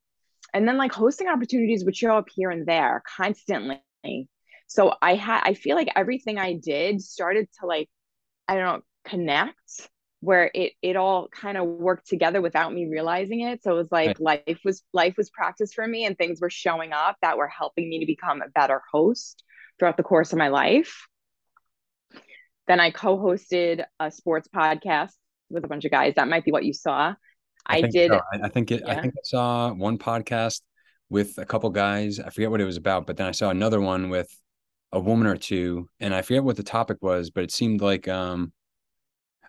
and 0.53 0.67
then 0.67 0.77
like 0.77 0.93
hosting 0.93 1.29
opportunities 1.29 1.85
would 1.85 1.97
show 1.97 2.17
up 2.17 2.29
here 2.35 2.51
and 2.51 2.67
there 2.67 3.03
constantly 3.17 3.81
so 4.67 4.95
i 5.03 5.15
had 5.15 5.41
i 5.45 5.55
feel 5.55 5.77
like 5.77 5.89
everything 5.97 6.39
i 6.39 6.53
did 6.55 7.01
started 7.01 7.49
to 7.59 7.67
like 7.67 7.89
i 8.49 8.55
don't 8.55 8.65
know 8.65 8.81
connect 9.05 9.89
where 10.21 10.51
it 10.55 10.73
it 10.83 10.97
all 10.97 11.29
kind 11.29 11.57
of 11.57 11.67
worked 11.67 12.07
together 12.07 12.41
without 12.41 12.73
me 12.73 12.87
realizing 12.87 13.41
it 13.41 13.63
so 13.63 13.73
it 13.73 13.77
was 13.77 13.91
like 13.91 14.19
right. 14.21 14.47
life 14.47 14.59
was 14.65 14.83
life 14.93 15.15
was 15.17 15.31
practice 15.31 15.73
for 15.73 15.87
me 15.87 16.05
and 16.05 16.19
things 16.19 16.41
were 16.41 16.51
showing 16.51 16.93
up 16.93 17.17
that 17.23 17.39
were 17.39 17.49
helping 17.49 17.89
me 17.89 18.01
to 18.01 18.07
become 18.07 18.43
a 18.43 18.49
better 18.51 18.83
host 18.93 19.43
throughout 19.79 19.97
the 19.97 20.03
course 20.03 20.33
of 20.33 20.39
my 20.39 20.49
life 20.49 21.07
then 22.67 22.81
i 22.81 22.91
co-hosted 22.91 23.83
a 23.99 24.11
sports 24.11 24.49
podcast 24.55 25.13
with 25.49 25.65
a 25.65 25.69
bunch 25.69 25.87
of 25.87 25.91
guys 25.91 26.15
that 26.17 26.29
might 26.29 26.45
be 26.45 26.53
what 26.53 26.65
you 26.65 26.75
saw 26.75 27.15
I, 27.67 27.77
I 27.77 27.81
did. 27.83 28.11
So. 28.11 28.21
I, 28.43 28.49
think 28.49 28.71
it. 28.71 28.83
Yeah. 28.85 28.93
I 28.93 29.01
think 29.01 29.15
I 29.17 29.23
saw 29.23 29.73
one 29.73 29.99
podcast 29.99 30.63
with 31.11 31.37
a 31.39 31.45
couple 31.45 31.69
guys. 31.71 32.19
I 32.21 32.31
forget 32.31 32.51
what 32.51 32.61
it 32.61 32.65
was 32.65 32.77
about, 32.77 33.07
but 33.07 33.17
then 33.17 33.27
I 33.27 33.33
saw 33.33 33.51
another 33.51 33.81
one 33.81 34.09
with 34.09 34.29
a 34.93 35.01
woman 35.01 35.27
or 35.27 35.37
two, 35.37 35.89
and 35.99 36.15
I 36.15 36.23
forget 36.23 36.45
what 36.45 36.57
the 36.57 36.63
topic 36.63 36.99
was, 37.03 37.31
but 37.31 37.45
it 37.45 37.53
seemed 37.53 37.81
like 37.81 38.09
um, 38.09 38.53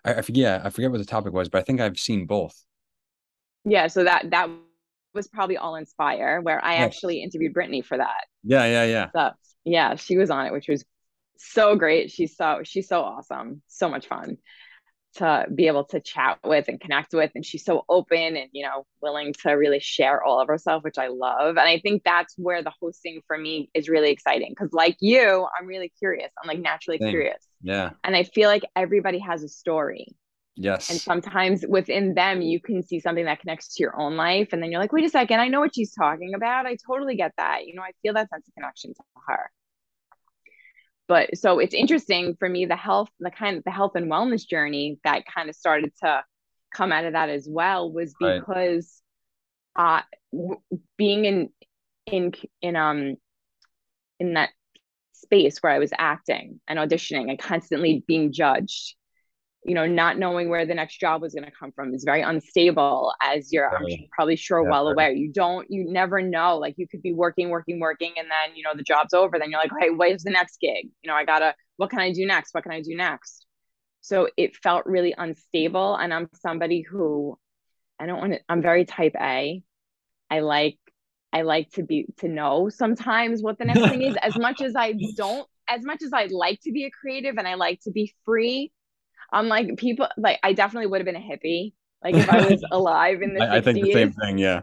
I, 0.04 0.14
I 0.14 0.22
forget. 0.22 0.64
I 0.64 0.70
forget 0.70 0.90
what 0.90 0.98
the 0.98 1.06
topic 1.06 1.32
was, 1.32 1.48
but 1.48 1.58
I 1.58 1.62
think 1.62 1.80
I've 1.80 1.98
seen 1.98 2.26
both. 2.26 2.54
Yeah. 3.64 3.86
So 3.86 4.04
that 4.04 4.30
that 4.30 4.50
was 5.14 5.28
probably 5.28 5.56
all 5.56 5.76
inspire 5.76 6.40
where 6.40 6.62
I 6.64 6.76
actually 6.76 7.22
interviewed 7.22 7.54
Brittany 7.54 7.82
for 7.82 7.96
that. 7.96 8.26
Yeah, 8.42 8.64
yeah, 8.66 8.84
yeah. 8.84 9.10
So 9.14 9.30
yeah, 9.64 9.94
she 9.94 10.16
was 10.16 10.30
on 10.30 10.46
it, 10.46 10.52
which 10.52 10.68
was 10.68 10.84
so 11.38 11.76
great. 11.76 12.10
She's 12.10 12.36
so 12.36 12.60
she's 12.64 12.88
so 12.88 13.02
awesome. 13.02 13.62
So 13.68 13.88
much 13.88 14.06
fun 14.06 14.38
to 15.14 15.46
be 15.54 15.66
able 15.66 15.84
to 15.84 16.00
chat 16.00 16.38
with 16.44 16.68
and 16.68 16.80
connect 16.80 17.12
with 17.12 17.30
and 17.34 17.44
she's 17.44 17.64
so 17.64 17.84
open 17.88 18.36
and 18.36 18.48
you 18.52 18.62
know 18.64 18.86
willing 19.00 19.34
to 19.42 19.50
really 19.52 19.80
share 19.80 20.22
all 20.22 20.40
of 20.40 20.48
herself 20.48 20.82
which 20.82 20.98
i 20.98 21.08
love 21.08 21.56
and 21.56 21.68
i 21.68 21.78
think 21.78 22.02
that's 22.04 22.34
where 22.38 22.62
the 22.62 22.72
hosting 22.80 23.20
for 23.26 23.36
me 23.36 23.70
is 23.74 23.88
really 23.88 24.10
exciting 24.10 24.50
because 24.50 24.72
like 24.72 24.96
you 25.00 25.46
i'm 25.58 25.66
really 25.66 25.92
curious. 25.98 26.30
I'm 26.42 26.48
like 26.48 26.58
naturally 26.58 26.98
Same. 26.98 27.10
curious. 27.10 27.46
Yeah. 27.62 27.90
And 28.04 28.16
i 28.16 28.24
feel 28.24 28.48
like 28.48 28.62
everybody 28.76 29.18
has 29.18 29.42
a 29.42 29.48
story. 29.48 30.08
Yes. 30.54 30.90
And 30.90 31.00
sometimes 31.00 31.64
within 31.66 32.14
them 32.14 32.42
you 32.42 32.60
can 32.60 32.82
see 32.82 33.00
something 33.00 33.24
that 33.24 33.40
connects 33.40 33.74
to 33.74 33.82
your 33.82 33.98
own 33.98 34.16
life 34.16 34.48
and 34.52 34.62
then 34.62 34.70
you're 34.70 34.80
like 34.80 34.92
wait 34.92 35.04
a 35.04 35.08
second 35.08 35.40
i 35.40 35.48
know 35.48 35.60
what 35.60 35.74
she's 35.74 35.94
talking 35.94 36.34
about. 36.34 36.66
I 36.66 36.76
totally 36.86 37.16
get 37.16 37.32
that. 37.38 37.66
You 37.66 37.74
know 37.74 37.82
i 37.82 37.92
feel 38.02 38.14
that 38.14 38.28
sense 38.30 38.46
of 38.48 38.54
connection 38.54 38.94
to 38.94 39.02
her 39.26 39.50
but 41.08 41.36
so 41.36 41.58
it's 41.58 41.74
interesting 41.74 42.36
for 42.38 42.48
me 42.48 42.64
the 42.66 42.76
health 42.76 43.08
the 43.20 43.30
kind 43.30 43.56
of 43.56 43.64
the 43.64 43.70
health 43.70 43.92
and 43.94 44.10
wellness 44.10 44.46
journey 44.46 44.98
that 45.04 45.24
kind 45.26 45.48
of 45.48 45.56
started 45.56 45.92
to 46.02 46.22
come 46.74 46.92
out 46.92 47.04
of 47.04 47.12
that 47.12 47.28
as 47.28 47.46
well 47.48 47.90
was 47.92 48.14
because 48.18 49.02
right. 49.76 50.02
uh 50.32 50.72
being 50.96 51.24
in 51.24 51.48
in 52.06 52.32
in 52.60 52.76
um 52.76 53.16
in 54.18 54.34
that 54.34 54.50
space 55.12 55.58
where 55.60 55.72
I 55.72 55.78
was 55.78 55.92
acting 55.96 56.60
and 56.66 56.78
auditioning 56.78 57.30
and 57.30 57.38
constantly 57.38 58.04
being 58.06 58.32
judged 58.32 58.96
you 59.64 59.74
know, 59.74 59.86
not 59.86 60.18
knowing 60.18 60.48
where 60.48 60.66
the 60.66 60.74
next 60.74 60.98
job 60.98 61.22
was 61.22 61.34
going 61.34 61.44
to 61.44 61.52
come 61.52 61.70
from 61.70 61.94
is 61.94 62.02
very 62.04 62.20
unstable, 62.20 63.12
as 63.22 63.52
you're 63.52 63.70
right. 63.70 64.08
Probably 64.10 64.34
sure 64.34 64.62
yeah, 64.62 64.70
well 64.70 64.86
right. 64.86 64.92
aware. 64.92 65.12
You 65.12 65.32
don't, 65.32 65.70
you 65.70 65.84
never 65.88 66.20
know. 66.20 66.58
Like 66.58 66.74
you 66.78 66.88
could 66.88 67.02
be 67.02 67.12
working, 67.12 67.48
working, 67.48 67.78
working, 67.78 68.14
and 68.18 68.28
then 68.28 68.56
you 68.56 68.64
know 68.64 68.72
the 68.74 68.82
job's 68.82 69.14
over. 69.14 69.38
Then 69.38 69.50
you're 69.50 69.60
like, 69.60 69.70
hey, 69.80 69.90
where's 69.90 70.24
the 70.24 70.30
next 70.30 70.58
gig? 70.60 70.88
You 71.02 71.08
know, 71.08 71.14
I 71.14 71.24
gotta. 71.24 71.54
What 71.76 71.90
can 71.90 72.00
I 72.00 72.12
do 72.12 72.26
next? 72.26 72.54
What 72.54 72.64
can 72.64 72.72
I 72.72 72.80
do 72.80 72.96
next? 72.96 73.46
So 74.00 74.28
it 74.36 74.56
felt 74.56 74.84
really 74.84 75.14
unstable, 75.16 75.94
and 75.94 76.12
I'm 76.12 76.28
somebody 76.34 76.80
who, 76.82 77.38
I 78.00 78.06
don't 78.06 78.18
want 78.18 78.32
to. 78.32 78.40
I'm 78.48 78.62
very 78.62 78.84
type 78.84 79.14
A. 79.20 79.62
I 80.28 80.40
like, 80.40 80.78
I 81.32 81.42
like 81.42 81.70
to 81.72 81.84
be 81.84 82.06
to 82.18 82.28
know 82.28 82.68
sometimes 82.68 83.42
what 83.42 83.58
the 83.58 83.66
next 83.66 83.88
thing 83.90 84.02
is. 84.02 84.16
As 84.22 84.36
much 84.36 84.60
as 84.60 84.74
I 84.74 84.94
don't, 85.16 85.46
as 85.68 85.84
much 85.84 86.02
as 86.02 86.12
I 86.12 86.26
like 86.32 86.58
to 86.62 86.72
be 86.72 86.84
a 86.84 86.90
creative 86.90 87.36
and 87.38 87.46
I 87.46 87.54
like 87.54 87.78
to 87.84 87.92
be 87.92 88.12
free 88.24 88.72
I'm 89.32 89.48
like 89.48 89.76
people 89.76 90.08
like 90.16 90.38
I 90.42 90.52
definitely 90.52 90.86
would 90.88 91.00
have 91.00 91.06
been 91.06 91.16
a 91.16 91.18
hippie. 91.18 91.72
Like 92.04 92.14
if 92.14 92.28
I 92.28 92.46
was 92.50 92.64
alive 92.70 93.22
in 93.22 93.34
the 93.34 93.42
I, 93.42 93.46
60s. 93.46 93.52
I 93.52 93.60
think 93.60 93.84
the 93.84 93.92
same 93.92 94.12
thing, 94.12 94.38
yeah. 94.38 94.62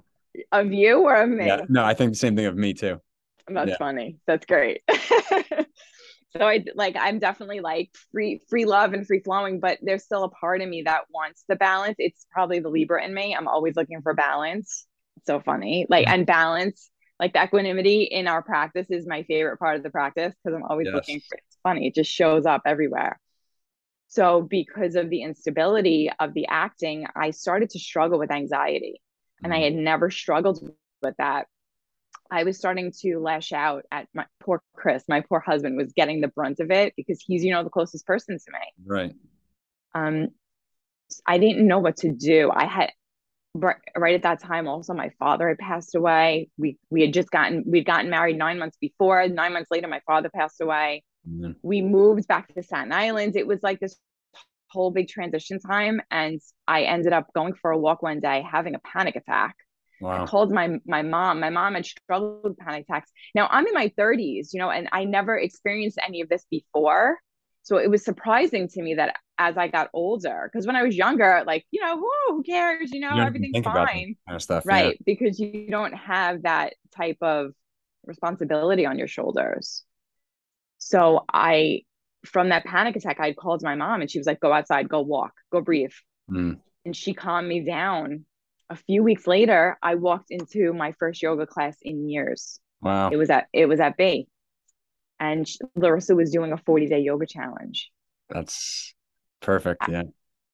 Of 0.52 0.72
you 0.72 1.00
or 1.00 1.16
of 1.16 1.30
me? 1.30 1.48
Yeah. 1.48 1.62
No, 1.68 1.84
I 1.84 1.94
think 1.94 2.12
the 2.12 2.18
same 2.18 2.36
thing 2.36 2.46
of 2.46 2.56
me 2.56 2.74
too. 2.74 3.02
That's 3.48 3.72
yeah. 3.72 3.78
funny. 3.78 4.18
That's 4.28 4.46
great. 4.46 4.82
so 4.92 6.42
I 6.42 6.64
like 6.76 6.96
I'm 7.00 7.18
definitely 7.18 7.62
like 7.62 7.90
free 8.12 8.40
free 8.50 8.66
love 8.66 8.94
and 8.94 9.08
free 9.08 9.22
flowing, 9.22 9.60
but 9.60 9.80
there's 9.82 10.04
still 10.04 10.24
a 10.24 10.30
part 10.30 10.62
of 10.62 10.70
me 10.70 10.84
that 10.84 11.02
wants 11.12 11.44
the 11.48 11.56
balance. 11.56 11.96
It's 11.98 12.28
probably 12.32 12.60
the 12.60 12.70
Libra 12.70 13.04
in 13.04 13.14
me. 13.14 13.36
I'm 13.36 13.48
always 13.48 13.76
looking 13.76 14.02
for 14.02 14.14
balance. 14.14 14.86
It's 15.18 15.26
so 15.26 15.40
funny. 15.40 15.88
Like 15.90 16.08
and 16.08 16.28
balance, 16.28 16.92
like 17.20 17.34
the 17.34 17.44
equanimity 17.44 18.04
in 18.04 18.28
our 18.28 18.44
practice 18.44 18.88
is 18.90 19.08
my 19.08 19.24
favorite 19.24 19.58
part 19.58 19.78
of 19.78 19.84
the 19.84 19.90
practice 19.90 20.34
because 20.44 20.56
I'm 20.56 20.64
always 20.64 20.86
yes. 20.86 20.94
looking 20.94 21.20
for. 21.20 21.38
It's 21.38 21.58
funny. 21.64 21.88
It 21.88 21.96
just 21.96 22.12
shows 22.12 22.46
up 22.46 22.62
everywhere. 22.66 23.20
So, 24.10 24.42
because 24.42 24.96
of 24.96 25.10
the 25.10 25.22
instability 25.22 26.10
of 26.20 26.34
the 26.34 26.48
acting, 26.48 27.06
I 27.16 27.30
started 27.30 27.70
to 27.72 27.80
struggle 27.80 28.18
with 28.18 28.32
anxiety. 28.32 29.02
And 29.44 29.54
I 29.54 29.58
mm-hmm. 29.58 29.64
had 29.64 29.76
never 29.76 30.10
struggled 30.10 30.68
with 31.02 31.16
that. 31.18 31.48
I 32.32 32.44
was 32.44 32.58
starting 32.58 32.92
to 33.02 33.20
lash 33.20 33.52
out 33.52 33.86
at 33.92 34.08
my 34.14 34.26
poor 34.40 34.62
Chris. 34.76 35.04
My 35.08 35.22
poor 35.22 35.40
husband 35.40 35.78
was 35.78 35.94
getting 35.94 36.22
the 36.22 36.28
brunt 36.28 36.60
of 36.60 36.72
it 36.72 36.94
because 36.98 37.24
he's, 37.26 37.44
you 37.44 37.52
know, 37.52 37.64
the 37.64 37.70
closest 37.70 38.06
person 38.06 38.38
to 38.38 38.52
me. 38.52 38.86
Right. 38.86 39.14
Um, 39.94 40.30
I 41.26 41.38
didn't 41.38 41.68
know 41.68 41.80
what 41.80 41.98
to 41.98 42.12
do. 42.12 42.52
I 42.54 42.66
had 42.66 42.92
right 43.56 44.14
at 44.14 44.22
that 44.22 44.42
time 44.42 44.68
also 44.68 44.94
my 44.94 45.10
father 45.18 45.48
had 45.50 45.58
passed 45.58 45.96
away. 45.96 46.50
We 46.58 46.78
we 46.90 47.02
had 47.02 47.14
just 47.14 47.32
gotten 47.32 47.64
we'd 47.66 47.86
gotten 47.86 48.10
married 48.10 48.38
nine 48.38 48.60
months 48.60 48.78
before. 48.80 49.28
Nine 49.28 49.54
months 49.54 49.72
later, 49.72 49.88
my 49.88 50.02
father 50.06 50.30
passed 50.30 50.62
away. 50.62 51.04
Mm-hmm. 51.28 51.52
We 51.62 51.82
moved 51.82 52.28
back 52.28 52.54
to 52.54 52.64
Staten 52.64 52.92
Island. 52.92 53.36
It 53.36 53.48
was 53.48 53.60
like 53.64 53.80
this 53.80 53.98
whole 54.68 54.92
big 54.92 55.08
transition 55.08 55.60
time. 55.60 56.02
And 56.12 56.40
I 56.68 56.84
ended 56.84 57.14
up 57.14 57.34
going 57.34 57.54
for 57.54 57.72
a 57.72 57.78
walk 57.78 58.02
one 58.02 58.20
day, 58.20 58.46
having 58.50 58.76
a 58.76 58.80
panic 58.80 59.16
attack. 59.16 59.56
Wow. 60.02 60.24
I 60.24 60.28
called 60.28 60.52
my 60.52 60.80
my 60.86 61.02
mom. 61.02 61.42
My 61.42 61.50
mom 61.50 61.74
had 61.74 61.86
struggled 61.86 62.44
with 62.44 62.58
panic 62.58 62.86
attacks. 62.88 63.12
Now 63.36 63.48
I'm 63.52 63.68
in 63.68 63.74
my 63.74 63.92
30s, 63.98 64.54
you 64.54 64.60
know, 64.60 64.70
and 64.70 64.88
I 64.92 65.04
never 65.04 65.38
experienced 65.38 65.98
any 66.06 66.22
of 66.22 66.30
this 66.30 66.46
before. 66.50 67.18
So 67.64 67.78
it 67.78 67.90
was 67.90 68.06
surprising 68.06 68.70
to 68.70 68.82
me 68.82 68.96
that 68.96 69.18
as 69.38 69.58
I 69.58 69.68
got 69.68 69.90
older, 69.94 70.50
because 70.52 70.66
when 70.66 70.78
I 70.78 70.84
was 70.84 70.96
younger, 70.96 71.44
like, 71.46 71.66
you 71.72 71.82
know, 71.82 71.98
who, 71.98 72.12
who 72.28 72.44
cares? 72.44 72.92
You 72.92 73.02
know, 73.02 73.16
you 73.16 73.22
everything's 73.22 73.64
fine. 73.64 74.16
Kind 74.26 74.36
of 74.36 74.42
stuff, 74.42 74.66
right. 74.66 74.98
Yeah. 75.00 75.04
Because 75.06 75.40
you 75.40 75.68
don't 75.70 75.94
have 75.94 76.44
that 76.44 76.76
type 76.96 77.18
of 77.22 77.52
responsibility 78.06 78.86
on 78.86 78.98
your 78.98 79.08
shoulders. 79.08 79.84
So 80.80 81.26
I, 81.32 81.82
from 82.26 82.50
that 82.50 82.66
panic 82.66 82.96
attack, 82.96 83.20
I 83.20 83.34
called 83.34 83.62
my 83.62 83.76
mom 83.76 84.02
and 84.02 84.10
she 84.10 84.18
was 84.18 84.26
like, 84.26 84.40
go 84.40 84.52
outside, 84.52 84.90
go 84.90 85.02
walk, 85.02 85.34
go 85.52 85.62
breathe. 85.62 85.92
Mm. 86.32 86.60
And 86.86 86.96
she 86.96 87.14
calmed 87.14 87.48
me 87.48 87.64
down. 87.64 88.26
A 88.70 88.76
few 88.76 89.04
weeks 89.04 89.28
later, 89.28 89.78
I 89.84 89.96
walked 89.96 90.32
into 90.32 90.74
my 90.74 90.94
first 90.94 91.22
yoga 91.22 91.46
class 91.46 91.78
in 91.82 92.08
years. 92.08 92.60
Wow. 92.82 93.10
It 93.10 93.18
was 93.18 93.30
at, 93.30 93.48
it 93.52 93.68
was 93.68 93.80
at 93.80 93.98
Bay. 93.98 94.28
And 95.20 95.46
Larissa 95.76 96.16
was 96.16 96.32
doing 96.32 96.54
a 96.54 96.58
40 96.58 96.88
day 96.88 97.02
yoga 97.02 97.26
challenge. 97.26 97.92
That's 98.30 98.94
perfect. 99.42 99.84
Yeah. 99.90 100.04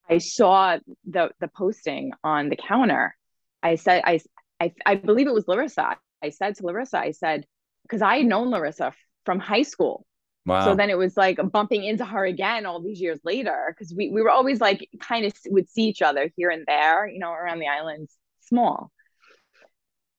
I, 0.09 0.15
I 0.15 0.17
saw 0.17 0.77
the, 1.07 1.29
the 1.39 1.47
posting 1.49 2.13
on 2.23 2.49
the 2.49 2.55
counter. 2.55 3.15
I 3.61 3.75
said, 3.75 4.01
I, 4.05 4.19
I, 4.59 4.73
I 4.85 4.95
believe 4.95 5.27
it 5.27 5.33
was 5.33 5.47
Larissa. 5.47 5.97
I 6.23 6.29
said 6.29 6.55
to 6.55 6.65
Larissa, 6.65 6.97
I 6.97 7.11
said, 7.11 7.45
because 7.83 8.01
I 8.01 8.17
had 8.17 8.25
known 8.25 8.49
Larissa 8.49 8.93
from 9.25 9.39
high 9.39 9.63
school 9.63 10.05
Wow. 10.45 10.63
So 10.63 10.75
then 10.75 10.89
it 10.89 10.97
was 10.97 11.17
like 11.17 11.39
bumping 11.51 11.83
into 11.83 12.05
her 12.05 12.23
again 12.23 12.65
all 12.65 12.79
these 12.79 13.01
years 13.01 13.19
later 13.23 13.73
because 13.75 13.93
we, 13.95 14.11
we 14.11 14.21
were 14.21 14.29
always 14.29 14.61
like 14.61 14.87
kind 14.99 15.25
of 15.25 15.33
would 15.47 15.67
see 15.69 15.83
each 15.83 16.03
other 16.03 16.29
here 16.37 16.51
and 16.51 16.65
there, 16.67 17.07
you 17.07 17.19
know, 17.19 17.31
around 17.31 17.59
the 17.59 17.67
islands, 17.67 18.15
small. 18.41 18.91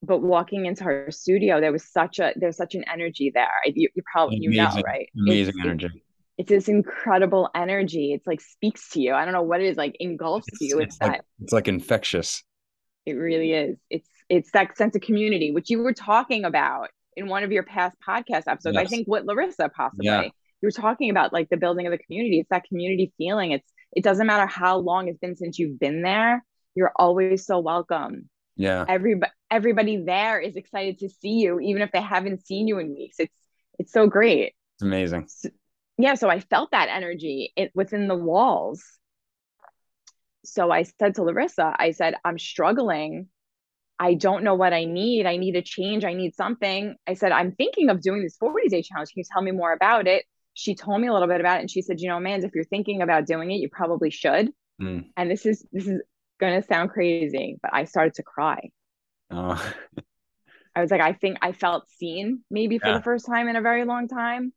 But 0.02 0.18
walking 0.18 0.66
into 0.66 0.84
her 0.84 1.10
studio, 1.10 1.60
there 1.60 1.72
was 1.72 1.84
such 1.90 2.18
a 2.18 2.32
there's 2.36 2.56
such 2.56 2.74
an 2.74 2.84
energy 2.92 3.30
there. 3.32 3.48
You, 3.66 3.88
you 3.94 4.02
probably 4.10 4.36
amazing, 4.36 4.52
you 4.52 4.62
know, 4.62 4.82
right? 4.84 5.08
Amazing 5.16 5.54
it's, 5.58 5.64
energy. 5.64 5.86
It, 5.86 6.02
it's 6.38 6.48
this 6.48 6.68
incredible 6.68 7.48
energy. 7.54 8.12
It's 8.12 8.26
like 8.26 8.40
speaks 8.40 8.90
to 8.90 9.00
you. 9.00 9.14
I 9.14 9.24
don't 9.24 9.32
know 9.32 9.42
what 9.42 9.60
it 9.60 9.66
is, 9.66 9.76
like 9.76 9.96
engulfs 10.00 10.48
it's, 10.48 10.60
you. 10.60 10.78
It's, 10.80 10.94
it's 10.94 10.98
that. 10.98 11.08
Like, 11.08 11.20
it's 11.40 11.52
like 11.52 11.68
infectious. 11.68 12.42
It 13.06 13.14
really 13.14 13.52
is. 13.52 13.78
It's 13.90 14.08
it's 14.28 14.50
that 14.52 14.76
sense 14.76 14.96
of 14.96 15.02
community, 15.02 15.52
which 15.52 15.70
you 15.70 15.78
were 15.78 15.94
talking 15.94 16.44
about 16.44 16.90
in 17.16 17.28
one 17.28 17.42
of 17.42 17.52
your 17.52 17.62
past 17.62 17.96
podcast 18.06 18.44
episodes. 18.46 18.74
Yes. 18.74 18.76
I 18.76 18.84
think 18.84 19.06
what 19.08 19.24
Larissa 19.24 19.70
possibly. 19.74 20.06
Yeah. 20.06 20.22
You 20.22 20.66
were 20.68 20.70
talking 20.70 21.10
about 21.10 21.32
like 21.32 21.48
the 21.48 21.56
building 21.56 21.86
of 21.86 21.90
the 21.90 21.98
community. 21.98 22.38
It's 22.38 22.48
that 22.50 22.64
community 22.64 23.12
feeling. 23.18 23.52
It's 23.52 23.70
it 23.92 24.04
doesn't 24.04 24.26
matter 24.26 24.46
how 24.46 24.78
long 24.78 25.08
it's 25.08 25.18
been 25.18 25.36
since 25.36 25.58
you've 25.58 25.78
been 25.78 26.02
there. 26.02 26.44
You're 26.74 26.92
always 26.96 27.46
so 27.46 27.58
welcome. 27.58 28.28
Yeah. 28.56 28.84
Everybody 28.88 29.32
everybody 29.50 30.02
there 30.04 30.40
is 30.40 30.56
excited 30.56 30.98
to 31.00 31.08
see 31.08 31.40
you, 31.40 31.60
even 31.60 31.82
if 31.82 31.92
they 31.92 32.00
haven't 32.00 32.46
seen 32.46 32.68
you 32.68 32.78
in 32.78 32.94
weeks. 32.94 33.16
It's 33.18 33.34
it's 33.78 33.92
so 33.92 34.06
great. 34.06 34.54
It's 34.76 34.82
amazing. 34.82 35.26
So, 35.28 35.50
yeah. 35.98 36.14
So 36.14 36.28
I 36.28 36.40
felt 36.40 36.70
that 36.72 36.88
energy 36.90 37.52
it, 37.56 37.70
within 37.74 38.08
the 38.08 38.16
walls. 38.16 38.84
So 40.44 40.70
I 40.70 40.84
said 40.84 41.16
to 41.16 41.24
Larissa, 41.24 41.74
I 41.76 41.90
said, 41.90 42.14
I'm 42.24 42.38
struggling 42.38 43.28
I 43.98 44.14
don't 44.14 44.44
know 44.44 44.54
what 44.54 44.72
I 44.72 44.84
need. 44.84 45.26
I 45.26 45.36
need 45.36 45.56
a 45.56 45.62
change. 45.62 46.04
I 46.04 46.12
need 46.12 46.34
something. 46.34 46.94
I 47.06 47.14
said, 47.14 47.32
I'm 47.32 47.52
thinking 47.52 47.88
of 47.88 48.02
doing 48.02 48.22
this 48.22 48.36
40 48.36 48.68
day 48.68 48.82
challenge. 48.82 49.10
Can 49.10 49.20
you 49.20 49.24
tell 49.30 49.42
me 49.42 49.52
more 49.52 49.72
about 49.72 50.06
it? 50.06 50.24
She 50.54 50.74
told 50.74 51.00
me 51.00 51.08
a 51.08 51.12
little 51.12 51.28
bit 51.28 51.40
about 51.40 51.58
it 51.58 51.60
and 51.60 51.70
she 51.70 51.82
said, 51.82 52.00
you 52.00 52.08
know, 52.08 52.20
man, 52.20 52.44
if 52.44 52.54
you're 52.54 52.64
thinking 52.64 53.02
about 53.02 53.26
doing 53.26 53.50
it, 53.50 53.56
you 53.56 53.68
probably 53.70 54.10
should. 54.10 54.50
Mm. 54.80 55.06
And 55.16 55.30
this 55.30 55.46
is, 55.46 55.66
this 55.72 55.86
is 55.86 56.00
going 56.40 56.60
to 56.60 56.66
sound 56.66 56.90
crazy, 56.90 57.58
but 57.62 57.72
I 57.72 57.84
started 57.84 58.14
to 58.14 58.22
cry. 58.22 58.70
Oh. 59.30 59.72
I 60.74 60.82
was 60.82 60.90
like, 60.90 61.00
I 61.00 61.14
think 61.14 61.38
I 61.40 61.52
felt 61.52 61.88
seen 61.88 62.42
maybe 62.50 62.78
for 62.78 62.88
yeah. 62.88 62.98
the 62.98 63.02
first 63.02 63.24
time 63.26 63.48
in 63.48 63.56
a 63.56 63.62
very 63.62 63.84
long 63.84 64.08
time. 64.08 64.52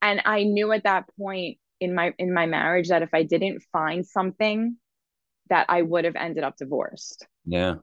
And 0.00 0.22
I 0.24 0.44
knew 0.44 0.70
at 0.70 0.84
that 0.84 1.06
point 1.18 1.58
in 1.80 1.94
my, 1.94 2.14
in 2.18 2.32
my 2.32 2.46
marriage 2.46 2.88
that 2.88 3.02
if 3.02 3.10
I 3.12 3.24
didn't 3.24 3.62
find 3.72 4.06
something 4.06 4.76
that 5.50 5.66
I 5.68 5.82
would 5.82 6.04
have 6.04 6.14
ended 6.14 6.44
up 6.44 6.56
divorced. 6.56 7.26
Yeah 7.44 7.76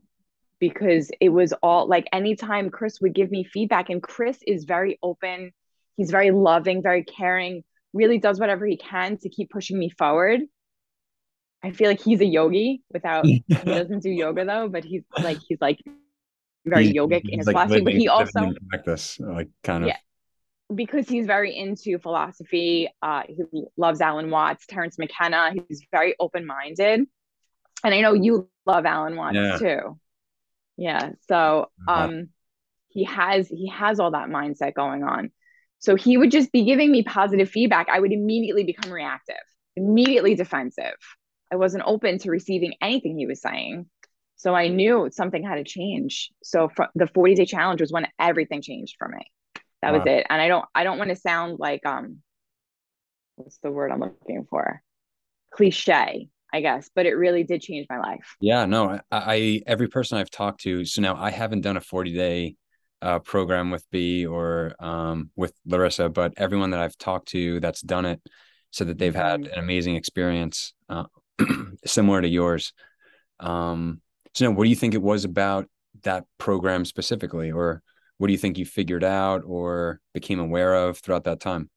because 0.59 1.12
it 1.19 1.29
was 1.29 1.53
all 1.62 1.88
like 1.88 2.05
anytime 2.13 2.69
Chris 2.69 3.01
would 3.01 3.13
give 3.13 3.31
me 3.31 3.43
feedback, 3.43 3.89
and 3.89 4.01
Chris 4.01 4.39
is 4.45 4.65
very 4.65 4.97
open, 5.03 5.51
he's 5.97 6.12
very 6.12 6.31
loving, 6.31 6.81
very 6.81 7.03
caring, 7.03 7.63
really 7.93 8.17
does 8.17 8.39
whatever 8.39 8.65
he 8.65 8.77
can 8.77 9.17
to 9.17 9.29
keep 9.29 9.50
pushing 9.50 9.77
me 9.77 9.89
forward. 9.89 10.41
I 11.63 11.71
feel 11.71 11.88
like 11.88 12.01
he's 12.01 12.21
a 12.21 12.25
yogi 12.25 12.83
without 12.91 13.25
he 13.25 13.43
doesn't 13.47 14.03
do 14.03 14.09
yoga 14.09 14.45
though, 14.45 14.69
but 14.69 14.83
he's 14.83 15.03
like 15.21 15.39
he's 15.47 15.59
like 15.59 15.79
very 16.65 16.88
he's, 16.88 16.93
yogic 16.93 17.21
he's 17.24 17.33
in 17.33 17.39
his 17.39 17.47
like 17.47 17.53
philosophy. 17.53 17.81
But 17.81 17.93
he 17.93 18.07
also 18.07 18.53
practice, 18.69 19.19
like 19.19 19.50
kind 19.63 19.83
of 19.83 19.88
yeah, 19.89 19.97
because 20.74 21.09
he's 21.09 21.25
very 21.25 21.57
into 21.57 21.97
philosophy. 22.00 22.89
Uh, 23.01 23.24
he 23.27 23.63
loves 23.77 24.00
Alan 24.00 24.29
Watts, 24.29 24.65
Terence 24.67 24.97
McKenna. 24.97 25.53
He's 25.67 25.85
very 25.91 26.15
open 26.19 26.45
minded, 26.45 27.01
and 27.83 27.93
I 27.93 28.01
know 28.01 28.13
you 28.13 28.50
love 28.65 28.85
Alan 28.85 29.15
Watts 29.15 29.35
yeah. 29.35 29.57
too 29.57 30.00
yeah 30.77 31.12
so 31.27 31.67
um 31.88 32.29
he 32.96 33.03
has 33.03 33.50
he 33.50 33.67
has 33.67 34.00
all 34.00 34.12
that 34.12 34.29
mindset 34.29 34.74
going 34.74 35.03
on. 35.03 35.29
So 35.79 35.96
he 35.96 36.17
would 36.17 36.32
just 36.32 36.51
be 36.51 36.63
giving 36.63 36.91
me 36.91 37.03
positive 37.03 37.50
feedback. 37.50 37.89
I 37.89 38.00
would 38.00 38.13
immediately 38.13 38.63
become 38.63 38.91
reactive 38.91 39.36
immediately 39.75 40.36
defensive. 40.36 40.96
I 41.51 41.58
wasn't 41.58 41.84
open 41.86 42.17
to 42.20 42.32
receiving 42.32 42.74
anything 42.82 43.17
he 43.17 43.27
was 43.27 43.41
saying. 43.41 43.88
So 44.38 44.55
i 44.55 44.70
knew 44.70 45.10
something 45.12 45.44
had 45.44 45.55
to 45.55 45.63
change. 45.65 46.32
So 46.44 46.70
the 46.96 47.08
40 47.08 47.36
day 47.36 47.46
challenge 47.46 47.82
was 47.82 47.91
when 47.91 48.08
everything 48.20 48.62
changed 48.62 48.96
for 48.98 49.10
me. 49.10 49.20
That 49.82 49.91
wow. 49.91 50.00
was 50.00 50.08
it. 50.08 50.25
And 50.29 50.41
i 50.41 50.48
don't 50.48 50.65
i 50.74 50.84
don't 50.86 50.98
want 50.98 51.10
to 51.10 51.15
sound 51.17 51.60
like 51.60 51.86
um 51.86 52.20
what's 53.36 53.58
the 53.58 53.72
word 53.72 53.91
I'm 53.91 54.00
looking 54.00 54.48
for? 54.50 54.82
Cliche, 55.51 56.29
I 56.54 56.62
guess, 56.62 56.90
but 56.96 57.06
it 57.06 57.14
really 57.16 57.44
did 57.44 57.62
change 57.62 57.88
my 57.90 58.00
life. 58.00 58.36
Yeah, 58.40 58.66
no, 58.66 58.92
I, 58.92 59.02
I 59.12 59.62
every 59.68 59.88
person 59.88 60.18
I've 60.18 60.30
talked 60.30 60.62
to, 60.62 60.86
so 60.86 61.02
now 61.02 61.16
I 61.16 61.32
haven't 61.32 61.62
done 61.62 61.78
a 61.78 61.82
40 61.82 62.14
day 62.14 62.56
uh, 63.02 63.20
program 63.20 63.72
with 63.72 63.86
B 63.92 64.25
or 64.25 64.74
um, 64.80 65.30
with 65.36 65.54
Larissa, 65.66 66.10
but 66.10 66.34
everyone 66.38 66.72
that 66.72 66.80
I've 66.80 66.98
talked 66.98 67.30
to 67.30 67.60
that's 67.60 67.82
done 67.82 68.06
it 68.06 68.22
said 68.72 68.88
that 68.88 68.98
they've 68.98 69.16
had 69.16 69.42
mm-hmm. 69.42 69.54
an 69.54 69.60
amazing 69.60 69.96
experience 69.96 70.74
uh, 70.90 71.06
similar 71.86 72.22
to 72.22 72.28
yours. 72.28 72.74
Um, 73.40 74.02
so, 74.34 74.46
now, 74.46 74.52
what 74.52 74.64
do 74.66 74.70
you 74.70 74.75
think 74.75 74.94
it 74.94 75.02
was 75.02 75.24
about 75.24 75.68
that 76.04 76.25
program 76.38 76.86
specifically, 76.86 77.52
or 77.52 77.82
what 78.18 78.28
do 78.28 78.34
you 78.34 78.40
think 78.40 78.58
you 78.58 78.66
figured 78.66 79.04
out 79.04 79.44
or 79.46 80.00
became 80.14 80.40
aware 80.40 80.74
of 80.74 80.98
throughout 81.00 81.25
that 81.25 81.40
time? 81.40 81.70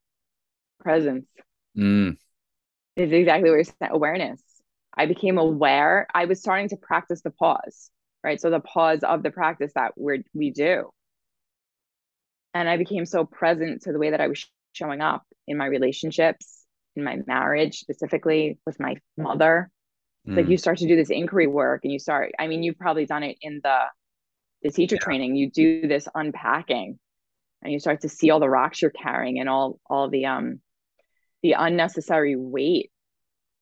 Presence. 0.81 1.27
Mm. 1.77 2.17
Is 2.97 3.13
exactly 3.13 3.51
what 3.51 3.57
you're 3.57 3.65
saying. 3.65 3.93
Awareness. 3.93 4.43
I 4.99 5.07
became 5.07 5.39
aware. 5.39 6.07
I 6.13 6.25
was 6.25 6.41
starting 6.41 6.69
to 6.71 6.77
practice 6.77 7.23
the 7.23 7.31
pause, 7.31 7.91
right? 8.25 8.41
So 8.41 8.51
the 8.51 8.61
pause 8.61 9.05
of 9.05 9.23
the 9.23 9.31
practice 9.31 9.73
that 9.77 9.93
we 9.97 10.25
we 10.35 10.51
do. 10.51 10.91
And 12.53 12.69
I 12.69 12.77
became 12.77 13.07
so 13.07 13.25
present 13.25 13.83
to 13.83 13.93
the 13.93 13.99
way 13.99 14.11
that 14.11 14.21
I 14.21 14.27
was 14.27 14.45
showing 14.73 15.01
up 15.01 15.23
in 15.47 15.57
my 15.57 15.67
relationships, 15.67 16.65
in 16.97 17.05
my 17.05 17.19
marriage, 17.27 17.79
specifically 17.79 18.59
with 18.67 18.81
my 18.81 18.97
mother. 19.17 19.71
Mm. 20.27 20.37
Like 20.37 20.49
you 20.49 20.57
start 20.57 20.79
to 20.79 20.89
do 20.89 20.97
this 20.97 21.11
inquiry 21.11 21.47
work 21.47 21.83
and 21.85 21.93
you 21.93 22.01
start, 22.01 22.33
I 22.39 22.49
mean, 22.49 22.63
you've 22.63 22.79
probably 22.79 23.07
done 23.07 23.23
it 23.23 23.39
in 23.41 23.61
the 23.63 23.79
the 24.63 24.71
teacher 24.71 24.97
yeah. 24.97 25.05
training. 25.05 25.37
You 25.37 25.51
do 25.51 25.87
this 25.87 26.09
unpacking 26.13 26.99
and 27.63 27.73
you 27.73 27.79
start 27.79 28.01
to 28.01 28.09
see 28.09 28.31
all 28.31 28.41
the 28.41 28.51
rocks 28.51 28.83
you're 28.83 28.91
carrying 28.91 29.39
and 29.39 29.49
all 29.49 29.79
all 29.89 30.11
the 30.11 30.27
um 30.27 30.61
the 31.43 31.53
unnecessary 31.53 32.35
weight 32.37 32.91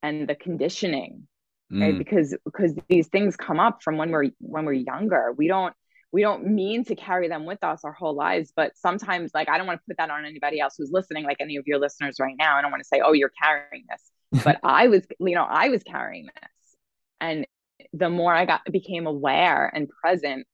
and 0.03 0.27
the 0.27 0.35
conditioning 0.35 1.27
mm. 1.71 1.81
right 1.81 1.97
because 1.97 2.35
because 2.45 2.73
these 2.89 3.07
things 3.07 3.35
come 3.35 3.59
up 3.59 3.83
from 3.83 3.97
when 3.97 4.11
we're 4.11 4.29
when 4.39 4.65
we're 4.65 4.73
younger. 4.73 5.33
We 5.37 5.47
don't 5.47 5.73
we 6.11 6.21
don't 6.21 6.45
mean 6.47 6.85
to 6.85 6.95
carry 6.95 7.27
them 7.27 7.45
with 7.45 7.63
us 7.63 7.81
our 7.83 7.91
whole 7.91 8.15
lives 8.15 8.53
but 8.55 8.71
sometimes 8.77 9.31
like 9.33 9.49
i 9.49 9.57
don't 9.57 9.67
want 9.67 9.79
to 9.79 9.83
put 9.87 9.97
that 9.97 10.09
on 10.09 10.25
anybody 10.25 10.57
else 10.57 10.75
who's 10.77 10.89
listening 10.89 11.25
like 11.25 11.37
any 11.41 11.57
of 11.57 11.67
your 11.67 11.79
listeners 11.79 12.15
right 12.17 12.35
now. 12.39 12.55
I 12.55 12.61
don't 12.61 12.71
want 12.71 12.81
to 12.81 12.87
say 12.87 13.01
oh 13.03 13.13
you're 13.13 13.31
carrying 13.43 13.85
this. 13.89 14.11
But 14.43 14.59
i 14.63 14.87
was 14.87 15.03
you 15.19 15.35
know 15.35 15.43
i 15.43 15.69
was 15.69 15.83
carrying 15.83 16.25
this. 16.25 16.75
And 17.19 17.47
the 17.93 18.09
more 18.09 18.33
i 18.33 18.45
got 18.45 18.61
became 18.71 19.07
aware 19.07 19.71
and 19.73 19.89
present 19.89 20.45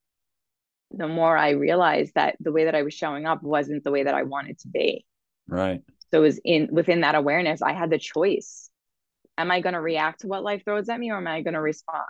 the 0.90 1.08
more 1.08 1.36
i 1.36 1.50
realized 1.50 2.12
that 2.14 2.36
the 2.40 2.52
way 2.52 2.64
that 2.66 2.74
i 2.74 2.82
was 2.82 2.94
showing 2.94 3.26
up 3.26 3.42
wasn't 3.42 3.82
the 3.82 3.90
way 3.90 4.04
that 4.04 4.14
i 4.14 4.22
wanted 4.22 4.58
to 4.60 4.68
be. 4.68 5.04
Right. 5.48 5.82
So 6.10 6.20
it 6.20 6.22
was 6.22 6.40
in 6.44 6.68
within 6.70 7.00
that 7.00 7.14
awareness 7.16 7.62
i 7.62 7.72
had 7.72 7.90
the 7.90 7.98
choice 7.98 8.70
am 9.38 9.50
I 9.50 9.60
going 9.60 9.74
to 9.74 9.80
react 9.80 10.20
to 10.20 10.26
what 10.26 10.42
life 10.42 10.62
throws 10.64 10.88
at 10.88 10.98
me 10.98 11.10
or 11.10 11.16
am 11.16 11.26
I 11.26 11.42
going 11.42 11.54
to 11.54 11.60
respond? 11.60 12.04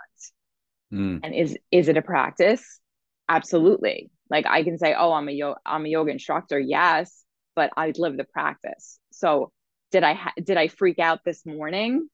Mm. 0.93 1.19
And 1.23 1.33
is 1.33 1.57
is 1.71 1.87
it 1.87 1.97
a 1.97 2.01
practice? 2.01 2.79
Absolutely. 3.27 4.11
Like 4.29 4.45
I 4.47 4.63
can 4.63 4.77
say, 4.77 4.93
"Oh, 4.97 5.11
I'm 5.11 5.27
a 5.27 5.31
yo- 5.31 5.57
I'm 5.65 5.85
a 5.85 5.89
yoga 5.89 6.11
instructor." 6.11 6.59
Yes, 6.59 7.23
but 7.55 7.71
I 7.75 7.91
live 7.97 8.17
the 8.17 8.23
practice. 8.23 8.99
So, 9.11 9.51
did 9.91 10.03
I 10.03 10.13
ha- 10.13 10.33
did 10.41 10.57
I 10.57 10.67
freak 10.67 10.99
out 10.99 11.19
this 11.25 11.45
morning? 11.45 12.07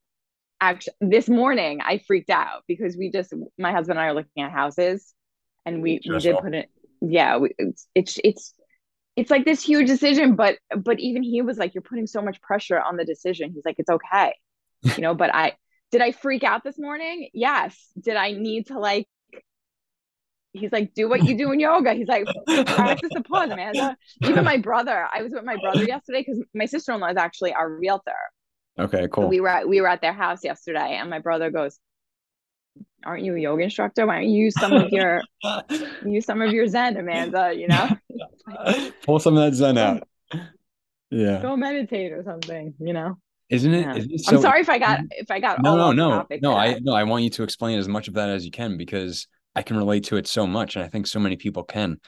Actually, 0.61 0.93
this 1.01 1.27
morning 1.27 1.79
I 1.81 1.97
freaked 1.99 2.29
out 2.29 2.63
because 2.67 2.95
we 2.95 3.11
just 3.11 3.33
my 3.57 3.71
husband 3.71 3.97
and 3.97 4.05
I 4.05 4.09
are 4.09 4.13
looking 4.13 4.43
at 4.43 4.51
houses 4.51 5.13
and 5.65 5.81
we, 5.81 5.99
we 6.07 6.19
did 6.19 6.37
put 6.37 6.53
it 6.53 6.69
yeah, 7.01 7.37
we, 7.37 7.53
it's, 7.57 7.87
it's 7.95 8.19
it's 8.23 8.53
it's 9.15 9.31
like 9.31 9.43
this 9.43 9.61
huge 9.63 9.87
decision 9.87 10.35
but 10.35 10.57
but 10.77 10.99
even 10.99 11.23
he 11.23 11.41
was 11.41 11.57
like 11.57 11.73
you're 11.73 11.81
putting 11.81 12.07
so 12.07 12.21
much 12.21 12.41
pressure 12.41 12.79
on 12.79 12.95
the 12.95 13.03
decision 13.03 13.51
he's 13.53 13.65
like 13.65 13.75
it's 13.77 13.89
okay 13.89 14.33
you 14.83 15.01
know, 15.01 15.13
but 15.13 15.33
I 15.33 15.53
did 15.91 16.01
I 16.01 16.11
freak 16.11 16.43
out 16.43 16.63
this 16.63 16.79
morning? 16.79 17.29
Yes. 17.33 17.77
Did 17.99 18.15
I 18.15 18.31
need 18.31 18.67
to 18.67 18.79
like 18.79 19.07
he's 20.53 20.71
like, 20.71 20.93
do 20.93 21.07
what 21.07 21.23
you 21.23 21.37
do 21.37 21.51
in 21.51 21.59
yoga. 21.59 21.93
He's 21.93 22.07
like, 22.07 22.25
practice 22.67 23.09
the 23.13 23.21
pause, 23.21 23.49
Amanda. 23.49 23.95
Even 24.23 24.43
my 24.43 24.57
brother, 24.57 25.07
I 25.13 25.21
was 25.23 25.31
with 25.31 25.43
my 25.43 25.57
brother 25.61 25.83
yesterday 25.83 26.23
because 26.25 26.43
my 26.53 26.65
sister-in-law 26.65 27.09
is 27.09 27.17
actually 27.17 27.53
our 27.53 27.69
realtor. 27.69 28.11
Okay, 28.79 29.07
cool. 29.11 29.25
So 29.25 29.27
we 29.27 29.39
were 29.39 29.47
at, 29.47 29.67
we 29.67 29.81
were 29.81 29.87
at 29.87 30.01
their 30.01 30.13
house 30.13 30.43
yesterday, 30.43 30.97
and 30.99 31.09
my 31.09 31.19
brother 31.19 31.51
goes, 31.51 31.77
"Aren't 33.05 33.23
you 33.23 33.35
a 33.35 33.39
yoga 33.39 33.63
instructor? 33.63 34.07
Why 34.07 34.21
don't 34.21 34.29
you 34.29 34.45
use 34.45 34.59
some 34.59 34.71
of 34.71 34.89
your 34.91 35.21
use 36.05 36.25
some 36.25 36.41
of 36.41 36.51
your 36.51 36.67
Zen, 36.67 36.97
Amanda? 36.97 37.53
You 37.53 37.67
know, 37.67 37.89
pull 39.03 39.19
some 39.19 39.37
of 39.37 39.43
that 39.43 39.55
Zen 39.55 39.77
out. 39.77 40.07
Yeah, 41.13 41.41
go 41.41 41.57
meditate 41.57 42.13
or 42.13 42.23
something. 42.23 42.73
You 42.79 42.93
know." 42.93 43.17
Isn't 43.51 43.73
it? 43.73 43.81
Yeah. 43.81 43.95
Isn't 43.95 44.11
it 44.13 44.19
so, 44.21 44.35
I'm 44.37 44.41
sorry 44.41 44.61
if 44.61 44.69
I 44.69 44.79
got 44.79 45.01
if 45.11 45.29
I 45.29 45.39
got 45.39 45.61
no 45.61 45.75
no 45.75 45.91
no 45.91 46.25
no 46.41 46.53
I 46.55 46.79
no 46.81 46.93
I 46.93 47.03
want 47.03 47.23
you 47.23 47.29
to 47.31 47.43
explain 47.43 47.77
as 47.77 47.87
much 47.87 48.07
of 48.07 48.13
that 48.13 48.29
as 48.29 48.45
you 48.45 48.51
can 48.51 48.77
because 48.77 49.27
I 49.55 49.61
can 49.61 49.75
relate 49.75 50.05
to 50.05 50.15
it 50.15 50.25
so 50.25 50.47
much 50.47 50.75
and 50.75 50.85
I 50.85 50.87
think 50.87 51.05
so 51.05 51.19
many 51.19 51.35
people 51.35 51.63
can 51.63 51.99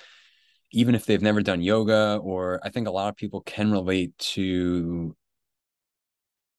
even 0.72 0.96
if 0.96 1.06
they've 1.06 1.22
never 1.22 1.42
done 1.42 1.62
yoga 1.62 2.20
or 2.24 2.62
I 2.64 2.70
think 2.70 2.88
a 2.88 2.92
lot 2.92 3.10
of 3.10 3.18
people 3.18 3.42
can 3.42 3.72
relate 3.72 4.18
to 4.18 5.16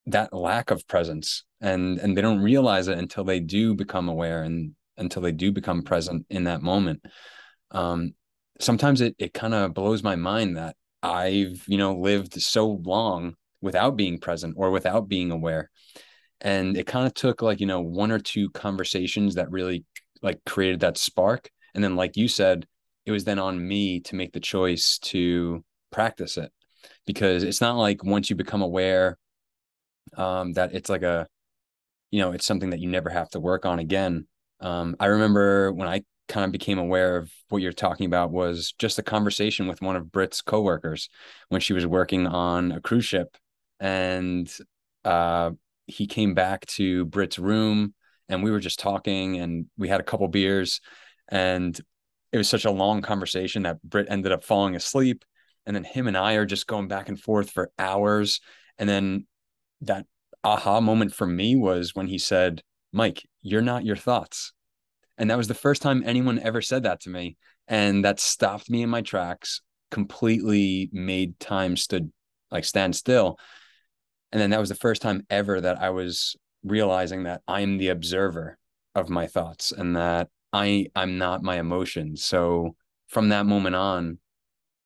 that 0.07 0.35
lack 0.35 0.70
of 0.70 0.87
presence 0.87 1.44
and 1.62 1.99
and 1.99 2.14
they 2.14 2.20
don't 2.20 2.42
realize 2.42 2.87
it 2.88 2.99
until 2.99 3.25
they 3.25 3.40
do 3.40 3.75
become 3.75 4.11
aware 4.11 4.42
and 4.42 4.75
until 4.99 5.23
they 5.23 5.33
do 5.33 5.51
become 5.51 5.83
present 5.83 6.27
in 6.29 6.44
that 6.44 6.61
moment 6.61 7.03
um 7.70 8.12
sometimes 8.61 9.01
it 9.01 9.16
it 9.18 9.33
kind 9.33 9.55
of 9.55 9.73
blows 9.73 10.03
my 10.03 10.14
mind 10.14 10.59
that 10.59 10.77
I've 11.03 11.64
you 11.66 11.79
know 11.79 11.94
lived 11.94 12.35
so 12.35 12.83
long 12.85 13.35
without 13.64 13.96
being 13.96 14.18
present 14.18 14.55
or 14.57 14.70
without 14.70 15.09
being 15.09 15.31
aware. 15.31 15.70
And 16.40 16.77
it 16.77 16.87
kind 16.87 17.07
of 17.07 17.14
took 17.14 17.42
like 17.42 17.59
you 17.59 17.66
know 17.66 17.81
one 17.81 18.12
or 18.12 18.18
two 18.18 18.50
conversations 18.50 19.35
that 19.35 19.50
really 19.50 19.85
like 20.22 20.40
created 20.44 20.81
that 20.81 20.98
spark. 20.98 21.50
And 21.74 21.83
then 21.83 21.96
like 21.96 22.16
you 22.16 22.29
said 22.29 22.66
it 23.07 23.11
was 23.11 23.24
then 23.24 23.38
on 23.38 23.66
me 23.66 24.00
to 24.00 24.14
make 24.14 24.33
the 24.33 24.40
choice 24.40 24.98
to 24.98 25.64
practice 25.90 26.37
it. 26.37 26.53
Because 27.07 27.42
it's 27.42 27.61
not 27.61 27.77
like 27.77 28.05
once 28.05 28.31
you 28.31 28.37
become 28.37 28.62
aware 28.62 29.18
um 30.16 30.53
that 30.53 30.74
it's 30.74 30.90
like 30.90 31.03
a 31.03 31.27
you 32.11 32.20
know 32.20 32.33
it's 32.33 32.46
something 32.46 32.70
that 32.70 32.81
you 32.81 32.88
never 32.88 33.09
have 33.09 33.31
to 33.31 33.40
work 33.40 33.64
on 33.64 33.79
again. 33.79 34.27
Um 34.61 34.94
i 35.00 35.07
remember 35.07 35.72
when 35.72 35.88
i 35.88 36.05
kind 36.29 36.44
of 36.44 36.53
became 36.53 36.79
aware 36.79 37.16
of 37.16 37.31
what 37.48 37.62
you're 37.62 37.72
talking 37.72 38.07
about 38.07 38.31
was 38.31 38.72
just 38.79 38.98
a 38.98 39.03
conversation 39.03 39.66
with 39.66 39.83
one 39.83 39.96
of 39.96 40.11
Brit's 40.11 40.40
coworkers 40.40 41.09
when 41.50 41.61
she 41.61 41.74
was 41.74 41.87
working 41.87 42.27
on 42.27 42.72
a 42.72 42.81
cruise 42.81 43.05
ship 43.05 43.37
and 43.80 44.50
uh, 45.04 45.50
he 45.87 46.06
came 46.06 46.34
back 46.34 46.66
to 46.66 47.04
Britt's 47.06 47.38
room 47.38 47.94
and 48.28 48.42
we 48.42 48.50
were 48.50 48.60
just 48.60 48.78
talking 48.78 49.38
and 49.38 49.66
we 49.76 49.88
had 49.88 50.00
a 50.00 50.04
couple 50.04 50.26
beers 50.28 50.80
and 51.28 51.78
it 52.32 52.38
was 52.38 52.48
such 52.48 52.64
a 52.64 52.70
long 52.70 53.02
conversation 53.02 53.62
that 53.62 53.82
Britt 53.82 54.06
ended 54.10 54.32
up 54.32 54.44
falling 54.44 54.74
asleep 54.74 55.24
and 55.66 55.76
then 55.76 55.84
him 55.84 56.06
and 56.06 56.16
I 56.16 56.34
are 56.34 56.46
just 56.46 56.66
going 56.66 56.88
back 56.88 57.08
and 57.08 57.20
forth 57.20 57.50
for 57.50 57.70
hours 57.78 58.40
and 58.78 58.88
then 58.88 59.26
that 59.82 60.06
aha 60.42 60.80
moment 60.80 61.14
for 61.14 61.26
me 61.26 61.56
was 61.56 61.94
when 61.94 62.06
he 62.06 62.18
said 62.18 62.62
Mike 62.92 63.26
you're 63.42 63.62
not 63.62 63.84
your 63.84 63.96
thoughts. 63.96 64.52
And 65.16 65.30
that 65.30 65.38
was 65.38 65.48
the 65.48 65.54
first 65.54 65.80
time 65.80 66.02
anyone 66.04 66.40
ever 66.40 66.60
said 66.60 66.84
that 66.84 67.00
to 67.02 67.10
me 67.10 67.37
and 67.68 68.04
that 68.04 68.20
stopped 68.20 68.68
me 68.68 68.82
in 68.82 68.90
my 68.90 69.02
tracks 69.02 69.60
completely 69.90 70.90
made 70.92 71.38
time 71.38 71.76
stood 71.76 72.10
like 72.50 72.64
stand 72.64 72.96
still 72.96 73.38
and 74.35 74.42
then 74.42 74.51
that 74.51 74.59
was 74.59 74.68
the 74.68 74.75
first 74.75 75.01
time 75.01 75.25
ever 75.31 75.61
that 75.61 75.81
I 75.81 75.90
was 75.90 76.35
realizing 76.64 77.23
that 77.23 77.42
I'm 77.47 77.79
the 77.79 77.90
observer 77.90 78.59
of 78.97 79.09
my 79.09 79.29
thoughts 79.29 79.70
and 79.70 79.94
that 79.94 80.29
I 80.53 80.88
I'm 80.97 81.18
not 81.18 81.44
my 81.44 81.61
emotions. 81.61 82.25
So 82.25 82.75
from 83.07 83.29
that 83.29 83.47
moment 83.47 83.77
on, 83.77 84.18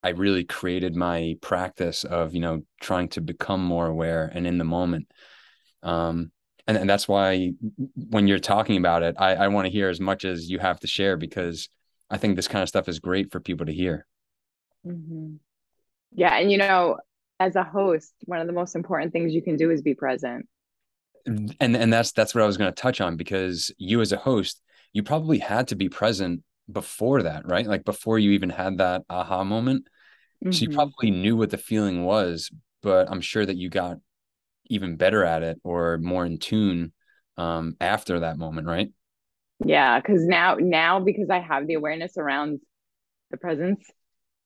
I 0.03 0.11
really 0.11 0.45
created 0.45 0.95
my 0.95 1.37
practice 1.41 2.05
of, 2.05 2.35
you 2.35 2.41
know, 2.41 2.61
trying 2.83 3.09
to 3.09 3.23
become 3.23 3.65
more 3.65 3.87
aware 3.87 4.31
and 4.35 4.47
in 4.47 4.59
the 4.59 4.65
moment. 4.65 5.11
Um, 5.83 6.31
and, 6.67 6.77
and 6.77 6.91
that's 6.91 7.09
why 7.09 7.53
when 7.95 8.29
you're 8.29 8.39
talking 8.39 8.77
about 8.77 9.03
it, 9.03 9.15
I, 9.19 9.35
I 9.35 9.49
want 9.49 9.65
to 9.65 9.73
hear 9.73 9.89
as 9.89 9.99
much 9.99 10.27
as 10.27 10.51
you 10.51 10.59
have 10.59 10.79
to 10.81 10.87
share 10.87 11.17
because 11.17 11.71
I 12.11 12.19
think 12.19 12.37
this 12.37 12.49
kind 12.49 12.63
of 12.63 12.69
stuff 12.69 12.87
is 12.87 13.01
great 13.01 13.33
for 13.33 13.41
people 13.41 13.65
to 13.65 13.73
hear. 13.73 14.07
Mm-hmm. 14.87 15.37
Yeah. 16.13 16.37
And, 16.37 16.53
you 16.53 16.59
know, 16.59 16.99
as 17.41 17.57
a 17.57 17.65
host, 17.65 18.13
one 18.25 18.41
of 18.41 18.47
the 18.47 18.53
most 18.53 18.75
important 18.75 19.13
things 19.13 19.33
you 19.33 19.43
can 19.43 19.57
do 19.57 19.71
is 19.71 19.83
be 19.83 19.95
present. 19.95 20.47
And 21.27 21.77
and 21.77 21.93
that's 21.93 22.13
that's 22.13 22.35
what 22.35 22.43
I 22.43 22.47
was 22.47 22.57
going 22.57 22.73
to 22.73 22.83
touch 22.83 23.01
on 23.01 23.17
because 23.17 23.71
you 23.77 24.01
as 24.01 24.13
a 24.13 24.17
host, 24.17 24.63
you 24.93 25.03
probably 25.03 25.39
had 25.39 25.69
to 25.69 25.77
be 25.77 25.89
present 25.89 26.43
before 26.71 27.23
that, 27.23 27.47
right? 27.47 27.67
Like 27.67 27.85
before 27.85 28.19
you 28.19 28.33
even 28.33 28.51
had 28.51 28.79
that 28.79 29.03
aha 29.11 29.45
moment. 29.45 29.89
Mm-hmm. 30.43 30.53
So 30.53 30.61
you 30.61 30.69
mm-hmm. 30.69 30.77
probably 30.77 31.11
knew 31.11 31.37
what 31.37 31.51
the 31.51 31.59
feeling 31.59 32.05
was, 32.05 32.51
but 32.83 33.11
I'm 33.11 33.21
sure 33.21 33.45
that 33.45 33.57
you 33.57 33.69
got 33.69 33.99
even 34.67 34.97
better 34.97 35.25
at 35.25 35.43
it 35.43 35.61
or 35.65 35.99
more 35.99 36.25
in 36.25 36.39
tune 36.39 36.93
um, 37.37 37.77
after 37.81 38.21
that 38.21 38.39
moment, 38.39 38.67
right? 38.67 38.91
Yeah, 39.65 40.01
because 40.01 40.25
now 40.25 40.57
now 40.61 41.01
because 41.01 41.31
I 41.31 41.41
have 41.41 41.67
the 41.67 41.75
awareness 41.75 42.17
around 42.17 42.61
the 43.31 43.37
presence 43.37 43.85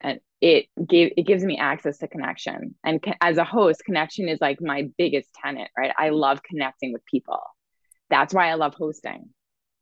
and 0.01 0.21
it 0.43 0.67
gave 0.87 1.13
it 1.17 1.23
gives 1.23 1.45
me 1.45 1.57
access 1.57 1.99
to 1.99 2.09
connection. 2.09 2.75
And 2.85 3.03
as 3.21 3.39
a 3.39 3.45
host 3.45 3.85
connection 3.85 4.29
is 4.29 4.41
like 4.41 4.59
my 4.61 4.89
biggest 4.99 5.29
tenant 5.35 5.71
right? 5.79 5.93
I 5.97 6.11
love 6.11 6.43
connecting 6.43 6.93
with 6.93 7.05
people. 7.07 7.41
That's 8.11 8.35
why 8.35 8.51
i 8.51 8.55
love 8.55 8.75
hosting. 8.75 9.31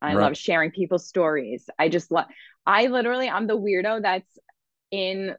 I 0.03 0.15
right. 0.15 0.23
love 0.23 0.37
sharing 0.37 0.71
people's 0.71 1.09
stories. 1.09 1.69
I 1.79 1.89
just 1.89 2.13
love 2.13 2.27
i 2.67 2.87
literally 2.87 3.29
i'm 3.29 3.47
the 3.47 3.57
weirdo 3.57 4.03
that's 4.03 4.39
in 4.91 5.35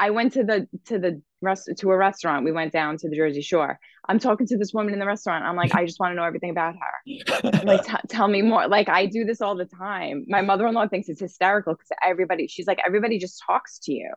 i 0.00 0.10
went 0.10 0.32
to 0.32 0.42
the 0.42 0.66
to 0.86 0.98
the 0.98 1.22
rest 1.40 1.70
to 1.78 1.90
a 1.90 1.96
restaurant. 1.96 2.44
We 2.44 2.50
went 2.50 2.72
down 2.72 2.96
to 2.98 3.08
the 3.08 3.14
jersey 3.14 3.42
shore. 3.42 3.78
I'm 4.08 4.18
talking 4.18 4.48
to 4.48 4.58
this 4.58 4.74
woman 4.74 4.92
in 4.92 4.98
the 4.98 5.06
restaurant. 5.06 5.44
I'm 5.44 5.54
like 5.54 5.76
i 5.76 5.86
just 5.86 6.00
want 6.00 6.10
to 6.10 6.16
know 6.16 6.24
everything 6.24 6.50
about 6.50 6.74
her. 6.74 7.62
Like 7.64 7.84
t- 7.86 8.08
tell 8.08 8.26
me 8.26 8.42
more. 8.42 8.66
Like 8.66 8.88
i 8.88 9.06
do 9.06 9.24
this 9.24 9.40
all 9.40 9.54
the 9.54 9.64
time. 9.64 10.24
My 10.26 10.42
mother-in-law 10.42 10.88
thinks 10.88 11.08
it's 11.08 11.20
hysterical 11.20 11.74
because 11.74 11.90
everybody 12.04 12.48
she's 12.48 12.66
like 12.66 12.80
everybody 12.84 13.20
just 13.20 13.40
talks 13.46 13.78
to 13.84 13.92
you 13.92 14.12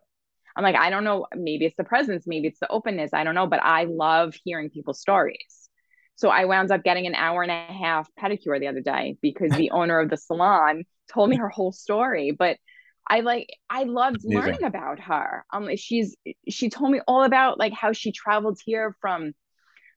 I'm 0.56 0.64
like, 0.64 0.76
I 0.76 0.90
don't 0.90 1.04
know, 1.04 1.28
maybe 1.36 1.66
it's 1.66 1.78
the 1.78 1.84
presence, 1.84 2.26
maybe 2.28 2.48
it's 2.48 2.60
the 2.60 2.70
openness, 2.70 3.12
I 3.14 3.24
don't 3.24 3.36
know, 3.36 3.48
but 3.48 3.64
I 3.64 3.86
love 3.86 4.36
hearing 4.44 4.70
people's 4.70 5.00
stories. 5.00 5.70
So 6.16 6.30
I 6.30 6.46
wound 6.46 6.72
up 6.72 6.84
getting 6.84 7.08
an 7.08 7.16
hour 7.16 7.42
and 7.42 7.52
a 7.52 7.74
half 7.74 8.08
pedicure 8.20 8.60
the 8.60 8.68
other 8.68 8.82
day 8.82 9.18
because 9.22 9.52
the 9.52 9.72
owner 9.72 10.00
of 10.00 10.10
the 10.10 10.18
salon 10.18 10.84
told 11.12 11.30
me 11.30 11.38
her 11.38 11.50
whole 11.50 11.72
story. 11.72 12.32
But 12.32 12.58
I 13.08 13.22
like 13.22 13.50
I 13.70 13.84
loved 13.84 14.22
learning 14.24 14.64
about 14.64 15.00
her. 15.02 15.44
Um 15.52 15.76
she's 15.76 16.16
she 16.48 16.70
told 16.70 16.92
me 16.92 17.02
all 17.08 17.24
about 17.24 17.60
like 17.60 17.74
how 17.74 17.92
she 17.94 18.12
traveled 18.12 18.60
here 18.64 18.96
from 19.02 19.34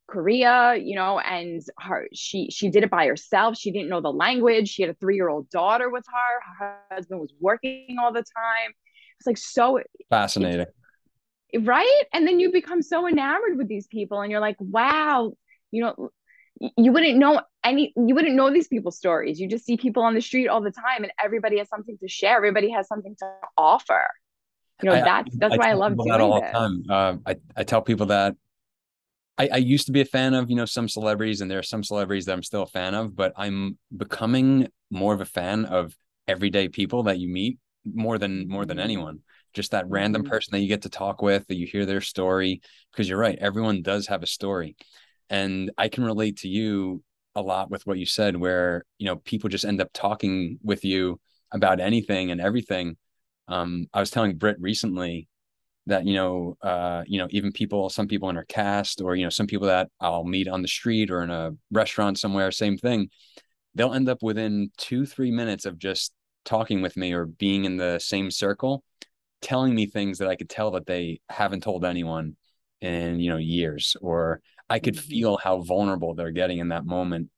Korea, 0.09 0.77
you 0.77 0.95
know, 0.95 1.19
and 1.19 1.63
her 1.79 2.09
she 2.13 2.51
she 2.51 2.71
did 2.71 2.83
it 2.83 2.91
by 2.91 3.07
herself. 3.07 3.57
She 3.57 3.71
didn't 3.71 3.89
know 3.89 4.01
the 4.01 4.13
language. 4.13 4.69
She 4.69 4.83
had 4.83 4.91
a 4.91 4.95
3-year-old 4.95 5.51
daughter 5.51 5.91
with 5.91 6.05
her. 6.07 6.41
Her 6.59 6.79
husband 6.91 7.21
was 7.21 7.33
working 7.41 7.97
all 8.01 8.13
the 8.13 8.25
time. 8.25 8.73
It's 9.19 9.27
like 9.27 9.39
so 9.39 9.81
fascinating. 10.11 10.67
Right. 11.59 12.03
And 12.13 12.27
then 12.27 12.41
you 12.41 12.53
become 12.53 12.83
so 12.83 13.07
enamored 13.07 13.57
with 13.57 13.69
these 13.69 13.87
people 13.87 14.21
and 14.21 14.31
you're 14.31 14.41
like, 14.41 14.57
wow, 14.59 15.33
you 15.71 15.83
know, 15.83 16.11
you 16.77 16.93
wouldn't 16.93 17.19
know 17.19 17.41
any 17.65 17.93
you 17.97 18.15
wouldn't 18.15 18.35
know 18.35 18.51
these 18.53 18.69
people's 18.69 18.97
stories. 18.97 19.39
You 19.39 19.49
just 19.49 19.65
see 19.65 19.77
people 19.77 20.03
on 20.03 20.15
the 20.15 20.21
street 20.21 20.49
all 20.49 20.61
the 20.61 20.71
time 20.71 21.03
and 21.03 21.13
everybody 21.23 21.59
has 21.59 21.69
something 21.69 21.99
to 21.99 22.09
share. 22.09 22.37
Everybody 22.37 22.71
has 22.71 22.89
something 22.89 23.15
to 23.19 23.31
offer. 23.57 24.07
You 24.83 24.91
know, 24.91 24.97
I, 24.97 25.01
that's 25.01 25.37
that's 25.37 25.55
I, 25.55 25.57
why 25.57 25.67
I, 25.69 25.71
I 25.71 25.75
love 25.75 25.97
doing 25.97 26.09
that 26.09 26.21
all 26.21 26.41
this. 26.41 26.51
the 26.51 26.59
time. 26.59 26.83
Uh, 26.89 27.17
I, 27.27 27.37
I 27.57 27.65
tell 27.65 27.83
people 27.83 28.07
that 28.07 28.35
I, 29.39 29.49
I 29.53 29.57
used 29.57 29.87
to 29.87 29.93
be 29.93 30.01
a 30.01 30.07
fan 30.07 30.35
of, 30.35 30.51
you 30.51 30.57
know, 30.57 30.65
some 30.65 30.89
celebrities, 30.89 31.41
and 31.41 31.51
there 31.51 31.59
are 31.59 31.65
some 31.65 31.85
celebrities 31.85 32.27
that 32.27 32.33
I'm 32.33 32.43
still 32.43 32.63
a 32.63 32.67
fan 32.67 32.95
of, 32.95 33.15
but 33.15 33.33
I'm 33.37 33.79
becoming 33.95 34.69
more 34.91 35.15
of 35.15 35.21
a 35.21 35.27
fan 35.27 35.65
of 35.67 35.95
everyday 36.27 36.69
people 36.69 37.05
that 37.05 37.19
you 37.19 37.29
meet 37.29 37.59
more 37.95 38.19
than 38.19 38.49
more 38.49 38.65
than 38.65 38.79
anyone. 38.79 39.21
Just 39.55 39.71
that 39.71 39.89
random 39.89 40.23
mm-hmm. 40.23 40.31
person 40.31 40.53
that 40.53 40.61
you 40.61 40.69
get 40.69 40.83
to 40.83 40.91
talk 40.91 41.23
with 41.23 41.47
that 41.47 41.57
you 41.57 41.67
hear 41.67 41.87
their 41.87 42.01
story 42.01 42.61
because 42.93 43.09
you're 43.09 43.19
right 43.19 43.39
everyone 43.41 43.83
does 43.83 44.07
have 44.09 44.23
a 44.23 44.27
story. 44.27 44.77
And 45.29 45.71
i 45.77 45.89
can 45.89 46.05
relate 46.05 46.39
to 46.39 46.49
you 46.49 47.03
a 47.35 47.43
lot 47.43 47.71
with 47.71 47.87
what 47.87 47.99
you 47.99 48.07
said 48.07 48.37
where 48.37 48.85
you 48.99 49.07
know 49.07 49.17
people 49.17 49.51
just 49.51 49.65
end 49.65 49.81
up 49.81 49.91
talking 49.93 50.59
with 50.63 50.85
you 50.85 51.21
about 51.53 51.81
anything 51.81 52.31
and 52.31 52.41
everything. 52.41 52.97
Um, 53.49 53.87
i 53.95 54.01
was 54.01 54.11
telling 54.11 54.37
Britt 54.37 54.57
recently 54.61 55.29
that 55.87 56.05
you 56.05 56.15
know 56.15 56.57
uh, 56.63 57.05
you 57.07 57.19
know 57.19 57.29
even 57.31 57.53
people 57.53 57.89
some 57.89 58.09
people 58.09 58.29
in 58.29 58.37
our 58.37 58.45
cast 58.45 59.01
or 59.01 59.15
you 59.15 59.25
know 59.25 59.31
some 59.31 59.47
people 59.47 59.69
that 59.69 59.89
i'll 60.01 60.25
meet 60.25 60.49
on 60.49 60.63
the 60.63 60.69
street 60.69 61.11
or 61.11 61.23
in 61.23 61.31
a 61.31 61.53
restaurant 61.71 62.19
somewhere 62.19 62.51
same 62.51 62.77
thing. 62.77 63.09
They'll 63.75 63.95
end 63.95 64.09
up 64.09 64.23
within 64.23 64.71
two 64.79 65.07
three 65.07 65.31
minutes 65.31 65.67
of 65.67 65.79
just 65.79 66.13
talking 66.47 66.81
with 66.81 66.97
me 66.97 67.13
or 67.13 67.27
being 67.27 67.65
in 67.65 67.77
the 67.77 67.99
same 67.99 68.31
circle 68.31 68.83
telling 69.43 69.75
me 69.75 69.87
things 69.87 70.19
that 70.19 70.29
I 70.29 70.37
could 70.37 70.49
tell 70.49 70.71
that 70.73 70.87
they 70.87 71.21
haven't 71.29 71.63
told 71.63 71.85
anyone 71.85 72.37
in 72.81 73.21
you 73.21 73.31
know 73.31 73.37
years 73.37 73.97
or 74.01 74.41
I 74.69 74.79
could 74.79 74.97
mm-hmm. 74.97 75.09
feel 75.09 75.37
how 75.37 75.61
vulnerable 75.61 76.15
they're 76.15 76.31
getting 76.31 76.59
in 76.59 76.69
that 76.69 76.87
moment 76.87 77.31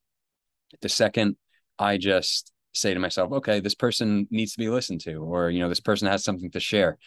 the 0.81 0.89
second 0.89 1.37
I 1.79 1.97
just 1.97 2.53
say 2.73 2.95
to 2.95 3.01
myself 3.01 3.33
okay 3.33 3.61
this 3.61 3.75
person 3.75 4.27
needs 4.31 4.53
to 4.53 4.59
be 4.59 4.69
listened 4.69 5.01
to 5.03 5.17
or 5.17 5.51
you 5.51 5.61
know 5.61 5.69
this 5.69 5.81
person 5.81 6.09
has 6.09 6.25
something 6.25 6.51
to 6.53 6.61
share 6.61 6.99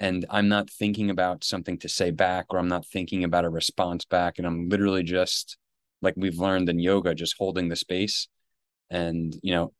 and 0.00 0.24
I'm 0.30 0.48
not 0.48 0.70
thinking 0.70 1.10
about 1.10 1.42
something 1.42 1.78
to 1.78 1.88
say 1.88 2.10
back 2.10 2.46
or 2.50 2.58
I'm 2.58 2.68
not 2.68 2.86
thinking 2.86 3.24
about 3.24 3.44
a 3.44 3.50
response 3.50 4.04
back 4.04 4.38
and 4.38 4.46
I'm 4.46 4.68
literally 4.68 5.02
just 5.02 5.56
like 6.02 6.14
we've 6.16 6.38
learned 6.38 6.68
in 6.68 6.78
yoga 6.78 7.14
just 7.14 7.34
holding 7.38 7.68
the 7.68 7.76
space 7.76 8.28
and 8.90 9.36
you 9.42 9.54
know 9.54 9.72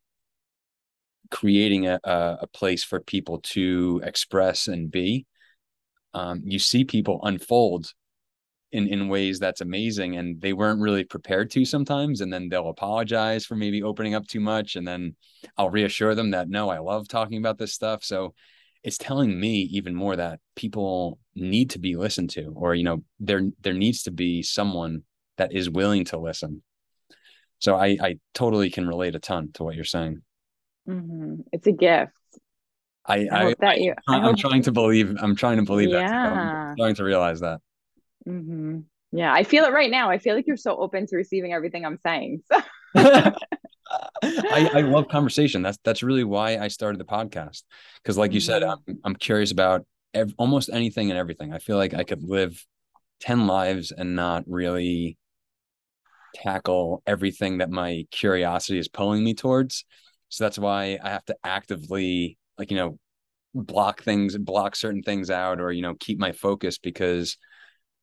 creating 1.31 1.87
a, 1.87 2.01
a, 2.05 2.47
place 2.53 2.83
for 2.83 3.01
people 3.01 3.41
to 3.41 4.01
express 4.05 4.67
and 4.69 4.91
be 4.91 5.27
um, 6.15 6.41
you 6.45 6.59
see 6.59 6.85
people 6.85 7.21
unfold 7.23 7.93
in 8.73 8.87
in 8.89 9.09
ways 9.09 9.39
that's 9.39 9.61
amazing 9.61 10.17
and 10.17 10.41
they 10.41 10.53
weren't 10.53 10.81
really 10.81 11.05
prepared 11.05 11.51
to 11.51 11.65
sometimes 11.65 12.21
and 12.21 12.33
then 12.33 12.49
they'll 12.49 12.69
apologize 12.69 13.47
for 13.47 13.57
maybe 13.57 13.83
opening 13.83 14.15
up 14.15 14.27
too 14.27 14.41
much 14.41 14.77
and 14.77 14.87
then 14.87 15.15
I'll 15.57 15.71
reassure 15.71 16.15
them 16.15 16.33
that 16.33 16.49
no 16.49 16.69
I 16.69 16.79
love 16.79 17.09
talking 17.09 17.39
about 17.39 17.59
this 17.59 17.73
stuff. 17.73 18.05
So 18.05 18.35
it's 18.85 18.99
telling 18.99 19.39
me 19.39 19.63
even 19.73 19.95
more 19.95 20.17
that 20.17 20.41
people 20.55 21.19
need 21.35 21.71
to 21.71 21.79
be 21.79 21.97
listened 21.97 22.31
to 22.31 22.53
or 22.55 22.75
you 22.75 22.85
know 22.85 23.03
there 23.21 23.43
there 23.61 23.75
needs 23.75 24.03
to 24.05 24.11
be 24.11 24.43
someone 24.43 25.03
that 25.39 25.53
is 25.53 25.71
willing 25.71 26.05
to 26.07 26.19
listen. 26.19 26.63
So 27.61 27.75
I 27.75 27.97
I 28.01 28.19
totally 28.35 28.71
can 28.71 28.87
relate 28.87 29.15
a 29.15 29.19
ton 29.21 29.51
to 29.55 29.65
what 29.65 29.77
you're 29.77 29.85
saying 29.85 30.23
Mm-hmm. 30.89 31.43
It's 31.53 31.67
a 31.67 31.73
gift. 31.73 32.13
I, 33.07 33.27
I, 33.31 33.47
I 33.49 33.55
that 33.61 33.81
you, 33.81 33.95
I, 34.07 34.29
am 34.29 34.37
trying 34.37 34.63
to 34.63 34.73
believe. 34.73 35.17
I'm 35.21 35.35
trying 35.35 35.57
to 35.57 35.63
believe 35.63 35.91
yeah. 35.91 36.01
that. 36.01 36.33
I'm 36.33 36.77
trying 36.77 36.95
to 36.97 37.05
realize 37.05 37.41
that. 37.41 37.61
Mm-hmm. 38.27 38.81
Yeah, 39.13 39.33
I 39.33 39.45
feel 39.45 39.65
it 39.65 39.73
right 39.73 39.91
now. 39.91 40.11
I 40.11 40.19
feel 40.19 40.35
like 40.35 40.47
you're 40.47 40.57
so 40.57 40.77
open 40.77 41.07
to 41.07 41.17
receiving 41.17 41.53
everything 41.53 41.87
I'm 41.87 41.99
saying. 41.99 42.43
So. 42.53 42.61
I, 44.23 44.71
I 44.75 44.81
love 44.83 45.09
conversation. 45.09 45.63
That's 45.63 45.79
that's 45.83 46.03
really 46.03 46.25
why 46.25 46.59
I 46.59 46.69
started 46.69 47.01
the 47.01 47.07
podcast. 47.07 47.63
Because, 48.03 48.19
like 48.19 48.33
you 48.33 48.41
said, 48.41 48.63
mm-hmm. 48.63 48.91
I'm 48.91 48.99
I'm 49.05 49.17
curious 49.17 49.51
about 49.51 49.87
ev- 50.13 50.35
almost 50.37 50.69
anything 50.71 51.11
and 51.11 51.19
everything. 51.19 51.53
I 51.55 51.59
feel 51.59 51.77
like 51.77 51.95
I 51.95 52.05
could 52.05 52.23
live 52.23 52.63
ten 53.21 53.47
lives 53.47 53.93
and 53.93 54.15
not 54.15 54.45
really 54.47 55.17
tackle 56.35 57.03
everything 57.07 57.59
that 57.59 57.71
my 57.71 58.05
curiosity 58.11 58.79
is 58.79 58.89
pulling 58.89 59.25
me 59.25 59.33
towards. 59.33 59.85
So 60.29 60.45
that's 60.45 60.59
why 60.59 60.99
I 61.03 61.11
have 61.11 61.25
to 61.27 61.37
actively 61.45 62.39
like, 62.59 62.71
you 62.71 62.77
know, 62.77 62.99
block 63.55 64.03
things, 64.03 64.37
block 64.37 64.77
certain 64.77 65.03
things 65.03 65.31
out 65.31 65.61
or, 65.61 65.73
you 65.73 65.83
know, 65.83 65.95
keep 65.95 66.19
my 66.19 66.33
focus 66.33 66.79
because 66.79 67.37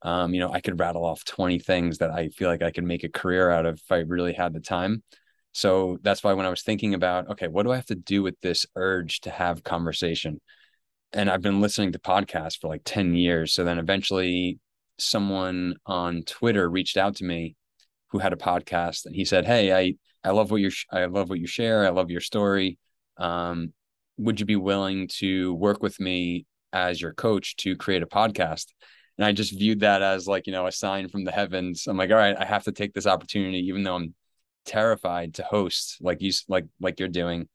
um, 0.01 0.35
you 0.35 0.39
know, 0.39 0.51
I 0.51 0.61
could 0.61 0.79
rattle 0.79 1.03
off 1.03 1.25
20 1.25 1.57
things 1.59 1.97
that 1.97 2.11
I 2.11 2.29
feel 2.29 2.47
like 2.47 2.61
I 2.61 2.69
could 2.69 2.83
make 2.83 3.03
a 3.03 3.09
career 3.09 3.49
out 3.49 3.65
of 3.65 3.75
if 3.75 3.91
I 3.91 3.97
really 3.99 4.33
had 4.33 4.53
the 4.53 4.59
time. 4.59 5.01
So 5.51 5.97
that's 6.03 6.23
why 6.23 6.33
when 6.33 6.45
I 6.45 6.49
was 6.49 6.61
thinking 6.61 6.93
about, 6.93 7.29
okay, 7.29 7.47
what 7.47 7.63
do 7.63 7.71
I 7.71 7.75
have 7.75 7.87
to 7.87 7.95
do 7.95 8.21
with 8.21 8.39
this 8.41 8.67
urge 8.75 9.21
to 9.21 9.31
have 9.31 9.63
conversation? 9.63 10.41
And 11.11 11.29
I've 11.29 11.41
been 11.41 11.61
listening 11.61 11.93
to 11.93 11.99
podcasts 11.99 12.59
for 12.59 12.67
like 12.67 12.81
10 12.85 13.15
years. 13.15 13.53
So 13.53 13.63
then 13.63 13.79
eventually 13.79 14.59
someone 14.99 15.75
on 15.87 16.23
Twitter 16.23 16.69
reached 16.69 16.97
out 16.97 17.15
to 17.15 17.23
me 17.25 17.55
who 18.09 18.19
had 18.19 18.33
a 18.33 18.37
podcast 18.37 19.05
and 19.05 19.15
he 19.15 19.25
said, 19.25 19.45
Hey, 19.45 19.73
I 19.73 19.95
I 20.25 20.31
love 20.31 20.51
what 20.51 20.61
you 20.61 20.71
I 20.91 21.05
love 21.05 21.29
what 21.29 21.39
you 21.39 21.47
share. 21.47 21.85
I 21.85 21.89
love 21.89 22.09
your 22.09 22.21
story. 22.21 22.79
Um, 23.17 23.73
would 24.17 24.39
you 24.39 24.45
be 24.45 24.55
willing 24.55 25.07
to 25.19 25.53
work 25.53 25.83
with 25.83 25.99
me 25.99 26.45
as 26.73 26.99
your 27.01 27.13
coach 27.13 27.55
to 27.57 27.75
create 27.75 28.01
a 28.01 28.07
podcast? 28.07 28.67
And 29.17 29.25
I 29.25 29.31
just 29.31 29.57
viewed 29.57 29.81
that 29.81 30.01
as 30.01 30.27
like, 30.27 30.47
you 30.47 30.53
know, 30.53 30.67
a 30.67 30.71
sign 30.71 31.07
from 31.09 31.23
the 31.23 31.31
heavens. 31.31 31.85
I'm 31.87 31.97
like, 31.97 32.09
all 32.09 32.17
right, 32.17 32.35
I 32.37 32.45
have 32.45 32.63
to 32.63 32.71
take 32.71 32.93
this 32.93 33.07
opportunity, 33.07 33.59
even 33.67 33.83
though 33.83 33.95
I'm 33.95 34.13
terrified 34.65 35.35
to 35.35 35.43
host 35.43 35.97
like 36.01 36.21
you 36.21 36.31
like 36.47 36.65
like 36.81 36.99
you're 36.99 37.07
doing. 37.07 37.47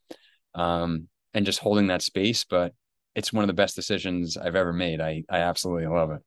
Um, 0.55 1.09
and 1.35 1.47
just 1.47 1.61
holding 1.61 1.89
that 1.89 2.03
space. 2.03 2.45
But 2.45 2.73
it's 3.15 3.33
one 3.33 3.43
of 3.43 3.49
the 3.49 3.55
best 3.55 3.77
decisions 3.77 4.37
I've 4.37 4.57
ever 4.57 4.73
made. 4.73 5.01
I 5.01 5.25
I 5.29 5.39
absolutely 5.39 5.87
love 5.87 6.13
it. 6.13 6.23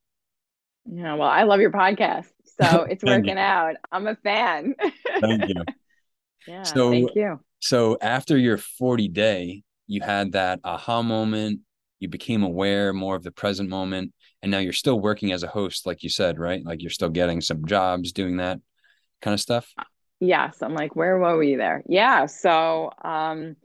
Yeah, 0.86 1.14
well, 1.14 1.28
I 1.28 1.44
love 1.44 1.60
your 1.60 1.72
podcast. 1.72 2.28
So 2.60 2.82
it's 2.90 3.02
working 3.02 3.38
out. 3.38 3.76
I'm 3.90 4.06
a 4.06 4.16
fan. 4.16 4.74
Thank 5.20 5.48
you. 5.48 5.64
Yeah. 6.46 6.62
So 6.62 6.90
thank 6.90 7.14
you. 7.14 7.40
So 7.60 7.96
after 8.00 8.36
your 8.36 8.58
40 8.58 9.08
day, 9.08 9.62
you 9.86 10.02
had 10.02 10.32
that 10.32 10.60
aha 10.64 11.02
moment, 11.02 11.60
you 11.98 12.08
became 12.08 12.42
aware 12.42 12.92
more 12.92 13.16
of 13.16 13.22
the 13.22 13.30
present 13.30 13.68
moment, 13.68 14.12
and 14.42 14.50
now 14.50 14.58
you're 14.58 14.72
still 14.72 15.00
working 15.00 15.32
as 15.32 15.42
a 15.42 15.48
host, 15.48 15.86
like 15.86 16.02
you 16.02 16.10
said, 16.10 16.38
right? 16.38 16.64
Like 16.64 16.82
you're 16.82 16.90
still 16.90 17.08
getting 17.08 17.40
some 17.40 17.64
jobs 17.66 18.12
doing 18.12 18.36
that 18.38 18.60
kind 19.22 19.32
of 19.32 19.40
stuff. 19.40 19.72
Yes. 20.20 20.62
I'm 20.62 20.74
like, 20.74 20.94
where 20.94 21.18
were 21.18 21.38
we 21.38 21.56
there? 21.56 21.82
Yeah. 21.88 22.26
So 22.26 22.90
um 23.02 23.56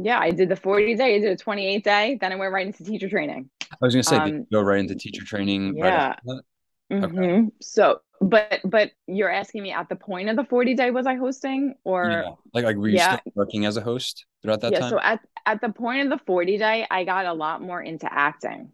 yeah, 0.00 0.18
I 0.20 0.30
did 0.30 0.48
the 0.48 0.56
40 0.56 0.94
day, 0.94 1.16
I 1.16 1.18
did 1.18 1.32
a 1.32 1.36
28 1.36 1.82
day, 1.82 2.18
then 2.20 2.32
I 2.32 2.36
went 2.36 2.52
right 2.52 2.66
into 2.66 2.84
teacher 2.84 3.08
training. 3.08 3.50
I 3.72 3.76
was 3.80 3.94
gonna 3.94 4.02
say, 4.04 4.16
um, 4.16 4.46
go 4.52 4.60
right 4.60 4.78
into 4.78 4.94
teacher 4.94 5.24
training. 5.24 5.76
Yeah. 5.76 6.14
Right 6.26 6.40
mm-hmm. 6.90 7.18
Okay. 7.18 7.46
So 7.60 8.00
but 8.20 8.60
but 8.64 8.90
you're 9.06 9.30
asking 9.30 9.62
me 9.62 9.72
at 9.72 9.88
the 9.88 9.96
point 9.96 10.28
of 10.28 10.36
the 10.36 10.44
40 10.44 10.74
day 10.74 10.90
was 10.90 11.06
I 11.06 11.14
hosting 11.14 11.74
or 11.84 12.10
yeah. 12.10 12.30
like 12.52 12.64
like 12.64 12.76
were 12.76 12.88
you 12.88 12.96
yeah. 12.96 13.18
working 13.34 13.64
as 13.64 13.76
a 13.76 13.80
host? 13.80 14.26
throughout 14.42 14.60
that 14.60 14.72
yeah, 14.72 14.80
time? 14.80 14.90
so 14.90 15.00
at 15.00 15.20
at 15.46 15.60
the 15.60 15.70
point 15.70 16.02
of 16.02 16.18
the 16.18 16.24
40 16.24 16.58
day, 16.58 16.86
I 16.90 17.04
got 17.04 17.26
a 17.26 17.32
lot 17.32 17.62
more 17.62 17.80
into 17.80 18.12
acting. 18.12 18.70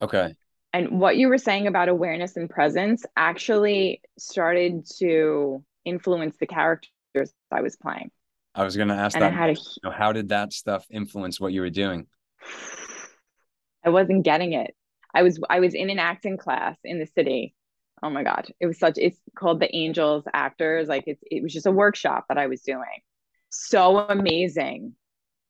Okay. 0.00 0.34
And 0.72 1.00
what 1.00 1.16
you 1.16 1.28
were 1.28 1.38
saying 1.38 1.66
about 1.66 1.88
awareness 1.88 2.36
and 2.36 2.48
presence 2.48 3.04
actually 3.16 4.00
started 4.18 4.86
to 4.98 5.64
influence 5.84 6.36
the 6.38 6.46
characters 6.46 7.32
I 7.50 7.62
was 7.62 7.76
playing. 7.76 8.10
I 8.54 8.64
was 8.64 8.76
going 8.76 8.88
to 8.88 8.94
ask 8.94 9.16
And 9.16 9.22
that. 9.22 9.32
had 9.32 9.50
a 9.50 9.52
you 9.52 9.80
know, 9.84 9.90
how 9.90 10.12
did 10.12 10.28
that 10.30 10.52
stuff 10.52 10.86
influence 10.90 11.40
what 11.40 11.52
you 11.52 11.60
were 11.60 11.70
doing? 11.70 12.06
I 13.84 13.90
wasn't 13.90 14.24
getting 14.24 14.52
it. 14.52 14.74
I 15.14 15.22
was 15.22 15.40
I 15.48 15.60
was 15.60 15.74
in 15.74 15.90
an 15.90 15.98
acting 15.98 16.36
class 16.36 16.76
in 16.84 16.98
the 16.98 17.06
city. 17.06 17.54
Oh 18.02 18.10
my 18.10 18.22
God. 18.22 18.46
It 18.60 18.66
was 18.66 18.78
such 18.78 18.98
it's 18.98 19.18
called 19.36 19.60
the 19.60 19.74
Angels 19.74 20.24
Actors. 20.32 20.88
Like 20.88 21.04
it's 21.06 21.22
it 21.30 21.42
was 21.42 21.52
just 21.52 21.66
a 21.66 21.72
workshop 21.72 22.26
that 22.28 22.38
I 22.38 22.46
was 22.46 22.62
doing. 22.62 23.02
So 23.50 23.98
amazing. 23.98 24.94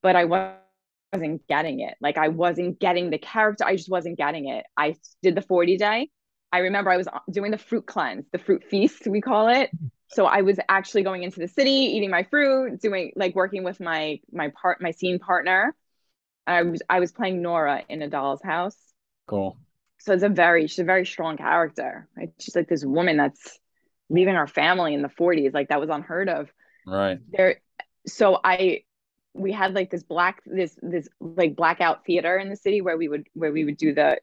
But 0.03 0.17
I 0.17 0.25
wasn't 0.25 1.47
getting 1.49 1.81
it. 1.81 1.95
Like 2.01 2.19
I 2.19 2.29
wasn't 2.29 2.79
getting 2.79 3.11
the 3.11 3.19
character. 3.19 3.65
I 3.65 3.77
just 3.77 3.91
wasn't 3.91 4.17
getting 4.17 4.49
it. 4.49 4.65
I 4.77 4.95
did 5.23 5.35
the 5.35 5.43
40 5.43 5.77
day. 5.77 6.11
I 6.53 6.59
remember 6.59 6.91
I 6.91 6.97
was 6.97 7.09
doing 7.31 7.51
the 7.51 7.59
fruit 7.59 7.87
cleanse, 7.87 8.25
the 8.33 8.39
fruit 8.39 8.65
feast, 8.65 9.07
we 9.07 9.21
call 9.21 9.49
it. 9.49 9.71
So 10.11 10.25
I 10.25 10.41
was 10.41 10.59
actually 10.69 11.03
going 11.03 11.23
into 11.23 11.41
the 11.41 11.49
city, 11.49 11.71
eating 11.71 12.11
my 12.11 12.23
fruit, 12.23 12.81
doing 12.81 13.13
like 13.17 13.35
working 13.35 13.65
with 13.65 13.81
my 13.81 14.21
my 14.33 14.51
part 14.61 14.81
my 14.81 14.93
scene 14.93 15.19
partner. 15.19 15.75
I 16.47 16.63
was 16.63 16.81
I 16.89 17.01
was 17.01 17.13
playing 17.13 17.43
Nora 17.43 17.83
in 17.89 18.01
a 18.01 18.09
doll's 18.09 18.43
house. 18.43 18.77
Cool. 19.29 19.59
So 19.99 20.15
it's 20.15 20.23
a 20.23 20.29
very 20.29 20.67
she's 20.67 20.79
a 20.81 20.85
very 20.85 21.07
strong 21.07 21.37
character. 21.37 22.09
Right? 22.17 22.31
She's 22.41 22.57
like 22.57 22.69
this 22.69 22.85
woman 22.85 23.17
that's 23.17 23.59
leaving 24.09 24.35
her 24.35 24.47
family 24.47 24.95
in 24.95 25.03
the 25.03 25.09
40s. 25.09 25.55
Like 25.55 25.69
that 25.69 25.81
was 25.81 25.91
unheard 25.91 26.29
of. 26.29 26.49
Right. 26.87 27.19
There 27.31 27.61
so 28.07 28.41
I 28.43 28.81
we 29.35 29.53
had 29.53 29.75
like 29.75 29.91
this 29.91 30.03
black 30.03 30.43
this 30.47 30.77
this 30.83 31.09
like 31.21 31.55
blackout 31.55 32.05
theater 32.05 32.39
in 32.39 32.49
the 32.49 32.57
city 32.57 32.81
where 32.81 32.97
we 32.97 33.09
would 33.09 33.29
where 33.35 33.53
we 33.53 33.65
would 33.65 33.77
do 33.77 33.95
the 33.95 34.19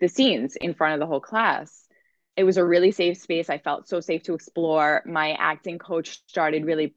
the 0.00 0.08
scenes 0.08 0.56
in 0.56 0.74
front 0.74 0.94
of 0.94 1.00
the 1.00 1.06
whole 1.06 1.20
class. 1.20 1.86
It 2.34 2.44
was 2.44 2.56
a 2.56 2.64
really 2.64 2.92
safe 2.92 3.18
space. 3.18 3.50
I 3.50 3.58
felt 3.58 3.88
so 3.88 4.00
safe 4.00 4.22
to 4.22 4.34
explore. 4.34 5.02
My 5.04 5.32
acting 5.32 5.78
coach 5.78 6.22
started 6.26 6.64
really 6.64 6.94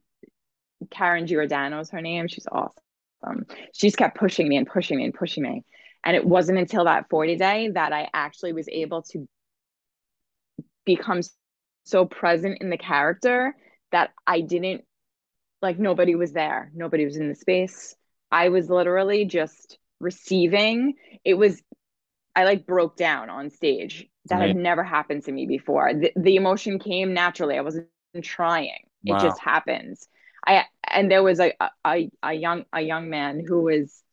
Karen 0.90 1.28
Giordano 1.28 1.80
is 1.80 1.90
her 1.90 2.02
name. 2.02 2.28
She's 2.28 2.48
awesome. 2.50 3.46
She 3.74 3.88
just 3.88 3.98
kept 3.98 4.18
pushing 4.18 4.48
me 4.48 4.56
and 4.56 4.68
pushing 4.68 4.98
me 4.98 5.04
and 5.04 5.14
pushing 5.14 5.44
me. 5.44 5.66
And 6.06 6.16
it 6.16 6.26
wasn't 6.26 6.60
until 6.60 6.86
that 6.86 7.10
40 7.10 7.36
day 7.38 7.70
that 7.74 7.94
I 7.94 8.10
actually 8.14 8.54
was 8.54 8.70
able 8.70 9.04
to 9.12 9.28
become 10.86 11.22
so 11.86 12.06
present 12.06 12.60
in 12.62 12.70
the 12.70 12.78
character 12.78 13.56
that 13.92 14.12
I 14.28 14.42
didn't 14.42 14.84
like 15.62 15.80
nobody 15.80 16.16
was 16.16 16.34
there. 16.34 16.72
Nobody 16.76 17.06
was 17.06 17.18
in 17.18 17.30
the 17.30 17.36
space. 17.36 17.96
I 18.32 18.50
was 18.50 18.70
literally 18.70 19.26
just 19.26 19.80
receiving. 20.02 20.96
It 21.26 21.36
was 21.36 21.64
I 22.36 22.46
like 22.46 22.68
broke 22.68 22.98
down 22.98 23.30
on 23.32 23.52
stage. 23.52 24.08
That 24.30 24.42
Right. 24.42 24.50
had 24.50 24.56
never 24.56 24.84
happened 24.84 25.26
to 25.26 25.34
me 25.34 25.48
before. 25.48 25.94
The, 25.94 26.14
the 26.18 26.38
emotion 26.38 26.80
came 26.80 27.14
naturally. 27.14 27.58
I 27.58 27.62
wasn't 27.62 27.88
trying. 28.24 28.80
Wow. 29.04 29.06
It 29.06 29.20
just 29.20 29.40
happens. 29.40 30.08
I 30.48 30.66
and 30.90 31.12
there 31.12 31.24
was 31.24 31.42
a, 31.42 31.54
a 31.86 32.10
a 32.24 32.34
young 32.34 32.66
a 32.74 32.82
young 32.82 33.10
man 33.10 33.44
who 33.48 33.64
was 33.64 34.04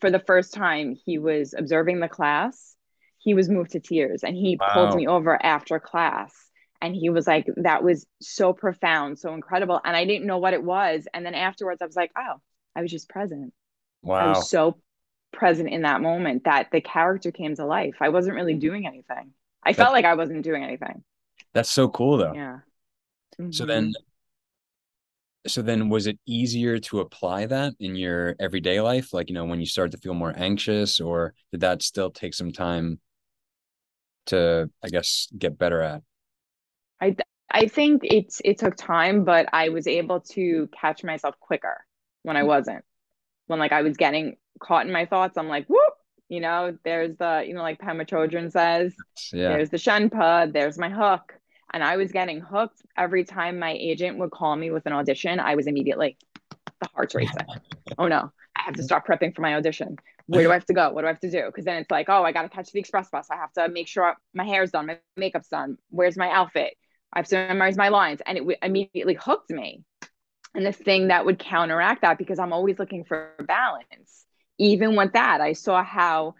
for 0.00 0.10
the 0.10 0.18
first 0.20 0.54
time 0.54 0.96
he 1.04 1.18
was 1.18 1.54
observing 1.56 2.00
the 2.00 2.08
class. 2.08 2.76
He 3.18 3.34
was 3.34 3.48
moved 3.48 3.70
to 3.72 3.80
tears 3.80 4.22
and 4.22 4.36
he 4.36 4.58
Wow. 4.60 4.64
pulled 4.66 4.94
me 4.94 5.06
over 5.06 5.42
after 5.44 5.80
class 5.80 6.32
and 6.82 6.94
he 6.94 7.08
was 7.10 7.26
like 7.26 7.46
that 7.56 7.82
was 7.82 8.06
so 8.20 8.52
profound, 8.52 9.18
so 9.18 9.32
incredible 9.34 9.80
and 9.84 9.96
I 9.96 10.04
didn't 10.04 10.26
know 10.26 10.38
what 10.38 10.52
it 10.54 10.62
was 10.62 11.06
and 11.14 11.24
then 11.24 11.34
afterwards 11.34 11.80
I 11.82 11.86
was 11.86 11.96
like, 11.96 12.12
"Oh, 12.16 12.40
I 12.76 12.82
was 12.82 12.90
just 12.90 13.08
present." 13.08 13.54
Wow. 14.02 14.18
I 14.18 14.26
was 14.28 14.42
so 14.48 14.80
present 15.32 15.70
in 15.70 15.82
that 15.82 16.00
moment 16.02 16.44
that 16.44 16.70
the 16.72 16.80
character 16.80 17.32
came 17.32 17.54
to 17.56 17.66
life. 17.66 17.96
I 18.00 18.10
wasn't 18.10 18.36
really 18.36 18.56
doing 18.56 18.86
anything. 18.86 19.32
I 19.62 19.72
felt 19.74 19.92
like 19.92 20.04
I 20.04 20.14
wasn't 20.14 20.44
doing 20.44 20.64
anything. 20.64 21.04
That's 21.54 21.70
so 21.70 21.88
cool 21.88 22.18
though. 22.18 22.38
Yeah. 22.38 22.60
So 23.50 23.64
Mhm. 23.64 23.66
then 23.66 23.92
so 25.46 25.62
then 25.62 25.88
was 25.88 26.06
it 26.06 26.18
easier 26.26 26.78
to 26.78 27.00
apply 27.00 27.46
that 27.46 27.74
in 27.78 27.96
your 27.96 28.34
everyday 28.40 28.80
life? 28.80 29.12
Like, 29.12 29.28
you 29.28 29.34
know, 29.34 29.44
when 29.44 29.60
you 29.60 29.66
start 29.66 29.90
to 29.92 29.98
feel 29.98 30.14
more 30.14 30.32
anxious, 30.36 31.00
or 31.00 31.34
did 31.52 31.60
that 31.60 31.82
still 31.82 32.10
take 32.10 32.34
some 32.34 32.52
time 32.52 32.98
to, 34.26 34.70
I 34.82 34.88
guess, 34.88 35.28
get 35.36 35.58
better 35.58 35.82
at? 35.82 36.02
I 37.00 37.16
I 37.50 37.68
think 37.68 38.02
it's 38.04 38.40
it 38.44 38.58
took 38.58 38.76
time, 38.76 39.24
but 39.24 39.48
I 39.52 39.68
was 39.68 39.86
able 39.86 40.20
to 40.20 40.68
catch 40.78 41.04
myself 41.04 41.34
quicker 41.40 41.84
when 42.22 42.36
I 42.36 42.42
mm. 42.42 42.46
wasn't. 42.46 42.84
When 43.46 43.58
like 43.58 43.72
I 43.72 43.82
was 43.82 43.96
getting 43.96 44.36
caught 44.60 44.86
in 44.86 44.92
my 44.92 45.04
thoughts, 45.04 45.36
I'm 45.36 45.48
like, 45.48 45.66
whoop, 45.66 45.94
you 46.28 46.40
know, 46.40 46.76
there's 46.84 47.16
the, 47.18 47.44
you 47.46 47.54
know, 47.54 47.62
like 47.62 47.78
Pema 47.78 48.08
Chodron 48.08 48.50
says, 48.50 48.94
Yeah. 49.32 49.48
there's 49.48 49.70
the 49.70 49.76
Shenpa, 49.76 50.52
there's 50.52 50.78
my 50.78 50.88
hook. 50.88 51.34
And 51.74 51.82
I 51.82 51.96
was 51.96 52.12
getting 52.12 52.40
hooked 52.40 52.82
every 52.96 53.24
time 53.24 53.58
my 53.58 53.72
agent 53.72 54.16
would 54.18 54.30
call 54.30 54.54
me 54.54 54.70
with 54.70 54.86
an 54.86 54.92
audition. 54.92 55.40
I 55.40 55.56
was 55.56 55.66
immediately 55.66 56.16
the 56.80 56.88
heart's 56.94 57.16
racing. 57.16 57.46
oh 57.98 58.06
no, 58.06 58.30
I 58.56 58.62
have 58.62 58.76
to 58.76 58.82
start 58.84 59.04
prepping 59.04 59.34
for 59.34 59.42
my 59.42 59.56
audition. 59.56 59.96
Where 60.26 60.44
do 60.44 60.50
I 60.50 60.54
have 60.54 60.66
to 60.66 60.72
go? 60.72 60.92
What 60.92 61.00
do 61.00 61.08
I 61.08 61.10
have 61.10 61.20
to 61.20 61.30
do? 61.32 61.42
Because 61.46 61.64
then 61.64 61.78
it's 61.78 61.90
like, 61.90 62.08
oh, 62.08 62.22
I 62.22 62.30
got 62.30 62.42
to 62.42 62.48
catch 62.48 62.70
the 62.70 62.78
express 62.78 63.10
bus. 63.10 63.26
I 63.28 63.34
have 63.34 63.52
to 63.54 63.68
make 63.68 63.88
sure 63.88 64.14
my 64.32 64.44
hair's 64.44 64.70
done, 64.70 64.86
my 64.86 64.98
makeup's 65.16 65.48
done. 65.48 65.76
Where's 65.90 66.16
my 66.16 66.30
outfit? 66.30 66.74
I 67.12 67.18
have 67.18 67.26
to 67.26 67.34
memorize 67.34 67.76
my 67.76 67.88
lines. 67.88 68.22
And 68.24 68.38
it 68.38 68.42
w- 68.42 68.58
immediately 68.62 69.14
hooked 69.14 69.50
me. 69.50 69.82
And 70.54 70.64
the 70.64 70.72
thing 70.72 71.08
that 71.08 71.26
would 71.26 71.40
counteract 71.40 72.02
that, 72.02 72.18
because 72.18 72.38
I'm 72.38 72.52
always 72.52 72.78
looking 72.78 73.04
for 73.04 73.32
balance, 73.48 74.24
even 74.58 74.94
with 74.94 75.14
that, 75.14 75.40
I 75.40 75.54
saw 75.54 75.82
how 75.82 76.36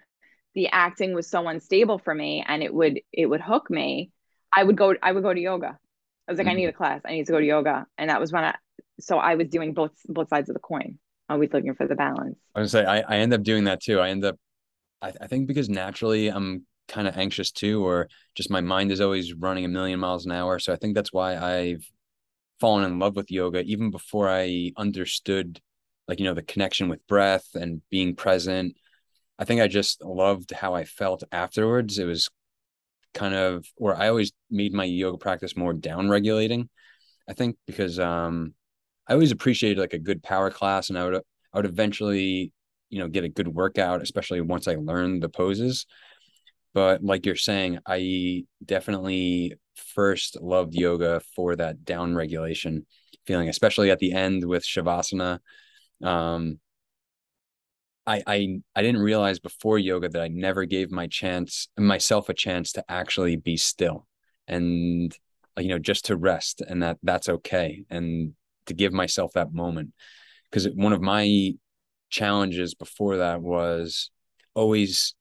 the 0.55 0.68
acting 0.68 1.12
was 1.12 1.29
so 1.29 1.49
unstable 1.49 1.99
for 1.99 2.14
me 2.14 2.44
and 2.47 2.62
it 2.62 2.73
would 2.73 3.01
it 3.12 3.27
would 3.27 3.40
hook 3.40 3.68
me 3.68 4.12
i 4.56 4.62
would 4.62 4.76
go 4.76 4.94
i 5.02 5.12
would 5.12 5.22
go 5.22 5.32
to 5.32 5.40
yoga 5.40 5.78
i 6.28 6.32
was 6.32 6.38
like 6.38 6.46
i 6.46 6.52
Mhm. 6.52 6.56
need 6.56 6.66
a 6.66 6.72
class 6.72 7.00
i 7.04 7.12
need 7.12 7.26
to 7.26 7.32
go 7.32 7.40
to 7.40 7.46
yoga 7.46 7.86
and 7.98 8.10
that 8.10 8.20
was 8.20 8.32
when 8.32 8.44
i 8.44 8.54
so 9.00 9.18
i 9.18 9.34
was 9.34 9.48
doing 9.48 9.74
both 9.74 9.92
both 10.08 10.28
sides 10.28 10.48
of 10.48 10.54
the 10.54 10.60
coin 10.60 10.98
always 11.28 11.52
looking 11.52 11.74
for 11.74 11.86
the 11.86 11.94
balance 11.94 12.38
I 12.54 12.60
was 12.60 12.72
gonna 12.72 12.84
say 12.84 12.90
I, 12.90 13.16
I 13.16 13.18
end 13.18 13.32
up 13.32 13.42
doing 13.42 13.64
that 13.64 13.80
too. 13.82 13.98
I 13.98 14.10
end 14.10 14.24
up 14.24 14.36
I, 15.02 15.12
I 15.20 15.26
think 15.26 15.46
because 15.46 15.68
naturally 15.68 16.28
I'm 16.28 16.66
kind 16.88 17.08
of 17.08 17.16
anxious 17.16 17.50
too, 17.50 17.84
or 17.84 18.08
just 18.34 18.50
my 18.50 18.60
mind 18.60 18.92
is 18.92 19.00
always 19.00 19.32
running 19.34 19.64
a 19.64 19.68
million 19.68 20.00
miles 20.00 20.26
an 20.26 20.32
hour. 20.32 20.58
So 20.58 20.72
I 20.72 20.76
think 20.76 20.94
that's 20.94 21.12
why 21.12 21.36
I've 21.36 21.84
fallen 22.60 22.84
in 22.84 22.98
love 22.98 23.16
with 23.16 23.30
yoga 23.30 23.62
even 23.62 23.90
before 23.90 24.28
I 24.30 24.72
understood 24.76 25.60
like, 26.08 26.18
you 26.20 26.26
know, 26.26 26.34
the 26.34 26.42
connection 26.42 26.88
with 26.88 27.06
breath 27.06 27.48
and 27.54 27.80
being 27.90 28.14
present. 28.14 28.76
I 29.38 29.44
think 29.44 29.60
I 29.60 29.68
just 29.68 30.04
loved 30.04 30.52
how 30.52 30.74
I 30.74 30.84
felt 30.84 31.24
afterwards. 31.32 31.98
It 31.98 32.04
was 32.04 32.28
kind 33.14 33.34
of 33.34 33.66
where 33.76 33.96
I 33.96 34.08
always 34.08 34.32
made 34.54 34.72
my 34.72 34.84
yoga 34.84 35.18
practice 35.18 35.56
more 35.56 35.74
down 35.74 36.08
regulating. 36.08 36.68
I 37.28 37.34
think 37.34 37.56
because 37.66 37.98
um 37.98 38.54
I 39.06 39.12
always 39.14 39.32
appreciated 39.32 39.80
like 39.80 39.92
a 39.92 39.98
good 39.98 40.22
power 40.22 40.50
class 40.50 40.88
and 40.88 40.98
I 40.98 41.04
would 41.04 41.16
I 41.52 41.58
would 41.58 41.66
eventually, 41.66 42.52
you 42.90 42.98
know, 42.98 43.08
get 43.08 43.24
a 43.24 43.28
good 43.28 43.48
workout, 43.48 44.02
especially 44.02 44.40
once 44.40 44.66
I 44.68 44.76
learned 44.76 45.22
the 45.22 45.28
poses. 45.28 45.86
But 46.72 47.04
like 47.04 47.26
you're 47.26 47.36
saying, 47.36 47.78
I 47.86 48.44
definitely 48.64 49.54
first 49.76 50.40
loved 50.40 50.74
yoga 50.74 51.20
for 51.36 51.54
that 51.56 51.84
down 51.84 52.14
regulation 52.14 52.86
feeling, 53.26 53.48
especially 53.48 53.90
at 53.90 54.00
the 54.00 54.12
end 54.12 54.44
with 54.44 54.64
Shavasana. 54.64 55.38
Um, 56.02 56.58
I, 58.06 58.22
I 58.26 58.60
I 58.74 58.82
didn't 58.82 59.00
realize 59.00 59.38
before 59.38 59.78
yoga 59.78 60.08
that 60.08 60.22
I 60.22 60.28
never 60.28 60.64
gave 60.64 60.90
my 60.90 61.06
chance 61.06 61.68
myself 61.78 62.28
a 62.28 62.34
chance 62.34 62.72
to 62.72 62.84
actually 62.88 63.36
be 63.36 63.56
still 63.56 64.06
and 64.46 65.16
you 65.59 65.68
know 65.68 65.78
just 65.78 66.07
to 66.07 66.16
rest 66.16 66.62
and 66.66 66.83
that 66.83 66.98
that's 67.02 67.28
okay 67.28 67.85
and 67.90 68.35
to 68.66 68.74
give 68.74 68.92
myself 68.92 69.33
that 69.35 69.52
moment. 69.52 69.92
Because 70.50 70.66
one 70.74 70.92
of 70.92 71.00
my 71.00 71.52
challenges 72.11 72.74
before 72.74 73.18
that 73.18 73.42
was 73.42 74.11
always 74.54 75.14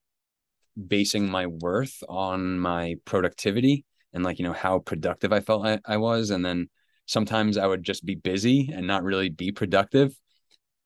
basing 0.88 1.30
my 1.30 1.48
worth 1.48 2.04
on 2.08 2.60
my 2.60 2.96
productivity 3.06 3.86
and 4.14 4.24
like 4.24 4.40
you 4.40 4.46
know 4.46 4.54
how 4.54 4.80
productive 4.80 5.34
I 5.34 5.40
felt 5.40 5.66
I, 5.66 5.80
I 5.86 5.98
was. 5.98 6.30
And 6.30 6.46
then 6.46 6.70
sometimes 7.06 7.58
I 7.58 7.68
would 7.68 7.84
just 7.84 8.06
be 8.06 8.16
busy 8.16 8.72
and 8.74 8.88
not 8.88 9.04
really 9.04 9.30
be 9.30 9.52
productive. 9.52 10.16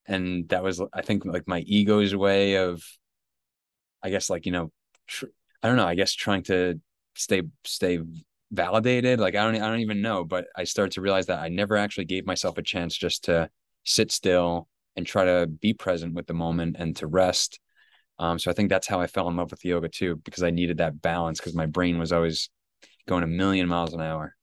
And 0.06 0.48
that 0.50 0.64
was 0.64 0.82
I 0.94 1.02
think 1.02 1.26
like 1.26 1.48
my 1.48 1.60
ego's 1.62 2.16
way 2.16 2.56
of 2.56 2.82
I 4.02 4.10
guess 4.10 4.30
like 4.30 4.46
you 4.46 4.52
know 4.52 4.72
tr- 5.08 5.26
I 5.62 5.68
don't 5.68 5.78
know 5.78 5.88
I 5.88 5.96
guess 5.96 6.14
trying 6.14 6.44
to 6.44 6.80
stay 7.16 7.44
stay 7.66 8.00
validated 8.52 9.20
like 9.20 9.36
I 9.36 9.44
don't 9.44 9.62
I 9.62 9.68
don't 9.70 9.82
even 9.82 10.02
know 10.02 10.24
but 10.24 10.48
I 10.56 10.64
started 10.64 10.94
to 10.94 11.02
realize 11.02 11.26
that 11.26 11.40
I 11.40 11.50
never 11.50 11.76
actually 11.76 12.06
gave 12.06 12.26
myself 12.26 12.58
a 12.58 12.62
chance 12.62 12.96
just 12.96 13.26
to 13.26 13.50
sit 13.84 14.12
still 14.12 14.68
and 14.96 15.06
try 15.06 15.26
to 15.26 15.48
be 15.48 15.74
present 15.74 16.14
with 16.14 16.28
the 16.28 16.34
moment 16.34 16.76
and 16.80 16.96
to 16.98 17.08
rest. 17.08 17.60
Um, 18.20 18.40
so 18.40 18.50
I 18.50 18.54
think 18.54 18.70
that's 18.70 18.88
how 18.88 19.00
I 19.00 19.06
fell 19.08 19.30
in 19.30 19.36
love 19.36 19.52
with 19.52 19.64
yoga 19.64 19.90
too, 19.90 20.16
because 20.26 20.42
I 20.44 20.50
needed 20.50 20.78
that 20.78 21.02
balance 21.02 21.40
because 21.40 21.54
my 21.54 21.68
brain 21.68 22.00
was 22.00 22.12
always 22.12 22.50
going 23.08 23.24
a 23.24 23.28
million 23.28 23.68
miles 23.68 23.94
an 23.94 24.02
hour. 24.02 24.36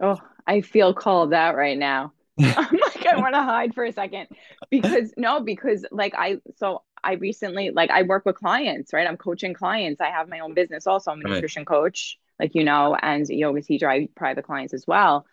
oh 0.00 0.18
i 0.46 0.60
feel 0.60 0.92
called 0.92 1.32
out 1.32 1.56
right 1.56 1.78
now. 1.78 2.12
I'm 2.38 2.76
like 2.76 3.06
i 3.06 3.12
I 3.12 3.16
want 3.20 3.34
to 3.34 3.42
hide 3.42 3.74
for 3.74 3.84
a 3.84 3.92
second 3.92 4.26
because 4.70 5.12
no, 5.16 5.40
because 5.40 5.86
like 5.90 6.14
I 6.16 6.38
so 6.56 6.82
I 7.04 7.14
recently 7.14 7.70
like 7.70 7.90
I 7.90 8.02
work 8.02 8.24
with 8.24 8.36
clients, 8.36 8.92
right? 8.92 9.06
I'm 9.06 9.18
coaching 9.18 9.52
clients. 9.52 10.00
I 10.00 10.08
have 10.08 10.28
my 10.28 10.40
own 10.40 10.54
business 10.54 10.86
also. 10.86 11.10
I'm 11.10 11.20
a 11.20 11.24
right. 11.24 11.34
nutrition 11.34 11.64
coach, 11.64 12.18
like 12.40 12.54
you 12.54 12.64
know, 12.64 12.96
and 13.00 13.28
yoga 13.28 13.60
teacher. 13.60 13.88
I 13.88 14.08
private 14.16 14.44
clients 14.44 14.72
as 14.72 14.84
well. 14.86 15.26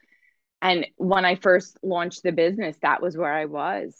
And 0.61 0.85
when 0.97 1.25
I 1.25 1.35
first 1.35 1.77
launched 1.81 2.23
the 2.23 2.31
business, 2.31 2.75
that 2.81 3.01
was 3.01 3.17
where 3.17 3.33
I 3.33 3.45
was. 3.45 3.95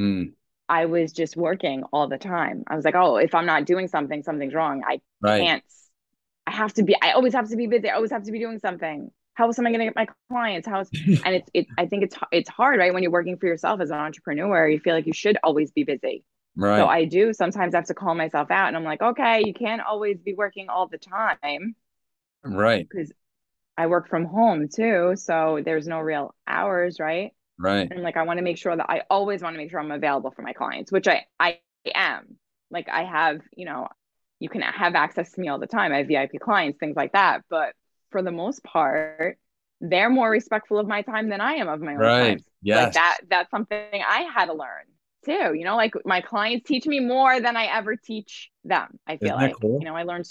Mm. 0.00 0.32
I 0.68 0.86
was 0.86 1.12
just 1.12 1.36
working 1.36 1.82
all 1.92 2.08
the 2.08 2.18
time. 2.18 2.62
I 2.66 2.76
was 2.76 2.84
like, 2.84 2.94
oh, 2.94 3.16
if 3.16 3.34
I'm 3.34 3.46
not 3.46 3.64
doing 3.64 3.88
something, 3.88 4.22
something's 4.22 4.54
wrong. 4.54 4.82
I 4.86 5.00
right. 5.20 5.42
can't. 5.42 5.64
I 6.46 6.52
have 6.52 6.72
to 6.74 6.82
be. 6.82 6.96
I 7.02 7.12
always 7.12 7.34
have 7.34 7.48
to 7.50 7.56
be 7.56 7.66
busy. 7.66 7.90
I 7.90 7.94
always 7.94 8.12
have 8.12 8.24
to 8.24 8.32
be 8.32 8.38
doing 8.38 8.58
something. 8.58 9.10
How 9.34 9.46
am 9.46 9.66
I 9.66 9.70
going 9.70 9.78
to 9.78 9.84
get 9.86 9.96
my 9.96 10.08
clients? 10.30 10.66
How 10.66 10.80
is 10.80 10.90
and 11.24 11.34
it's 11.34 11.50
it. 11.52 11.66
I 11.76 11.86
think 11.86 12.04
it's 12.04 12.16
it's 12.32 12.48
hard, 12.48 12.78
right? 12.78 12.94
When 12.94 13.02
you're 13.02 13.12
working 13.12 13.36
for 13.38 13.46
yourself 13.46 13.80
as 13.80 13.90
an 13.90 13.98
entrepreneur, 13.98 14.68
you 14.68 14.78
feel 14.78 14.94
like 14.94 15.06
you 15.06 15.12
should 15.12 15.38
always 15.42 15.72
be 15.72 15.84
busy. 15.84 16.24
Right. 16.58 16.78
So 16.78 16.86
I 16.88 17.04
do 17.04 17.32
sometimes 17.32 17.72
have 17.74 17.86
to 17.86 17.94
call 17.94 18.16
myself 18.16 18.50
out, 18.50 18.66
and 18.66 18.76
I'm 18.76 18.82
like, 18.82 19.00
okay, 19.00 19.42
you 19.44 19.54
can't 19.54 19.80
always 19.80 20.18
be 20.18 20.34
working 20.34 20.68
all 20.68 20.88
the 20.88 20.98
time. 20.98 21.76
Right. 22.42 22.86
Because 22.88 23.12
I 23.76 23.86
work 23.86 24.08
from 24.08 24.24
home 24.24 24.68
too, 24.68 25.12
so 25.14 25.60
there's 25.64 25.86
no 25.86 26.00
real 26.00 26.34
hours, 26.48 26.98
right? 26.98 27.30
Right. 27.60 27.88
And 27.88 28.02
like 28.02 28.16
I 28.16 28.24
want 28.24 28.38
to 28.38 28.42
make 28.42 28.58
sure 28.58 28.76
that 28.76 28.86
I 28.90 29.02
always 29.08 29.40
want 29.40 29.54
to 29.54 29.58
make 29.58 29.70
sure 29.70 29.78
I'm 29.78 29.92
available 29.92 30.32
for 30.32 30.42
my 30.42 30.52
clients, 30.52 30.90
which 30.90 31.06
I 31.06 31.26
I 31.38 31.60
am. 31.94 32.36
Like 32.72 32.88
I 32.88 33.04
have, 33.04 33.40
you 33.56 33.64
know, 33.64 33.86
you 34.40 34.48
can 34.48 34.62
have 34.62 34.96
access 34.96 35.30
to 35.32 35.40
me 35.40 35.46
all 35.46 35.60
the 35.60 35.68
time. 35.68 35.92
I 35.92 35.98
have 35.98 36.08
VIP 36.08 36.40
clients, 36.40 36.80
things 36.80 36.96
like 36.96 37.12
that. 37.12 37.42
But 37.48 37.74
for 38.10 38.20
the 38.20 38.32
most 38.32 38.64
part, 38.64 39.38
they're 39.80 40.10
more 40.10 40.28
respectful 40.28 40.80
of 40.80 40.88
my 40.88 41.02
time 41.02 41.28
than 41.28 41.40
I 41.40 41.54
am 41.54 41.68
of 41.68 41.80
my 41.80 41.92
own 41.92 41.98
right. 41.98 42.28
time. 42.30 42.44
Yes. 42.62 42.84
Like 42.84 42.94
that 42.94 43.18
that's 43.30 43.50
something 43.52 43.78
I 43.92 44.22
had 44.34 44.46
to 44.46 44.54
learn 44.54 44.86
too. 45.24 45.54
You 45.54 45.64
know, 45.64 45.76
like 45.76 45.92
my 46.04 46.20
clients 46.20 46.68
teach 46.68 46.86
me 46.86 47.00
more 47.00 47.40
than 47.40 47.56
I 47.56 47.66
ever 47.66 47.96
teach 47.96 48.50
them. 48.64 48.98
I 49.06 49.16
feel 49.16 49.34
like 49.34 49.54
cool? 49.60 49.78
you 49.80 49.86
know, 49.86 49.96
I 49.96 50.02
learned 50.02 50.26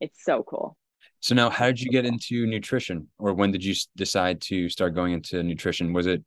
it's 0.00 0.24
so 0.24 0.42
cool. 0.42 0.76
So 1.20 1.34
now 1.34 1.48
how 1.48 1.66
did 1.66 1.80
you 1.80 1.90
get 1.90 2.04
into 2.04 2.46
nutrition 2.46 3.08
or 3.18 3.32
when 3.32 3.50
did 3.50 3.64
you 3.64 3.74
decide 3.96 4.40
to 4.42 4.68
start 4.68 4.94
going 4.94 5.14
into 5.14 5.42
nutrition? 5.42 5.92
Was 5.92 6.06
it 6.06 6.22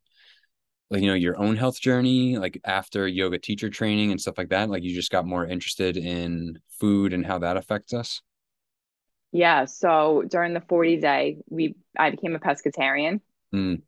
like 0.90 1.02
you 1.02 1.08
know 1.08 1.14
your 1.14 1.38
own 1.38 1.56
health 1.56 1.80
journey 1.80 2.38
like 2.38 2.60
after 2.64 3.06
yoga 3.06 3.38
teacher 3.38 3.68
training 3.68 4.10
and 4.10 4.20
stuff 4.20 4.38
like 4.38 4.48
that 4.48 4.70
like 4.70 4.82
you 4.82 4.94
just 4.94 5.10
got 5.10 5.26
more 5.26 5.46
interested 5.46 5.96
in 5.96 6.58
food 6.80 7.12
and 7.12 7.26
how 7.26 7.38
that 7.38 7.56
affects 7.56 7.92
us 7.92 8.22
yeah 9.32 9.64
so 9.64 10.22
during 10.28 10.54
the 10.54 10.62
40 10.62 11.00
day 11.00 11.38
we 11.48 11.74
i 11.98 12.10
became 12.10 12.34
a 12.34 12.38
pescatarian 12.38 13.20
mm. 13.54 13.80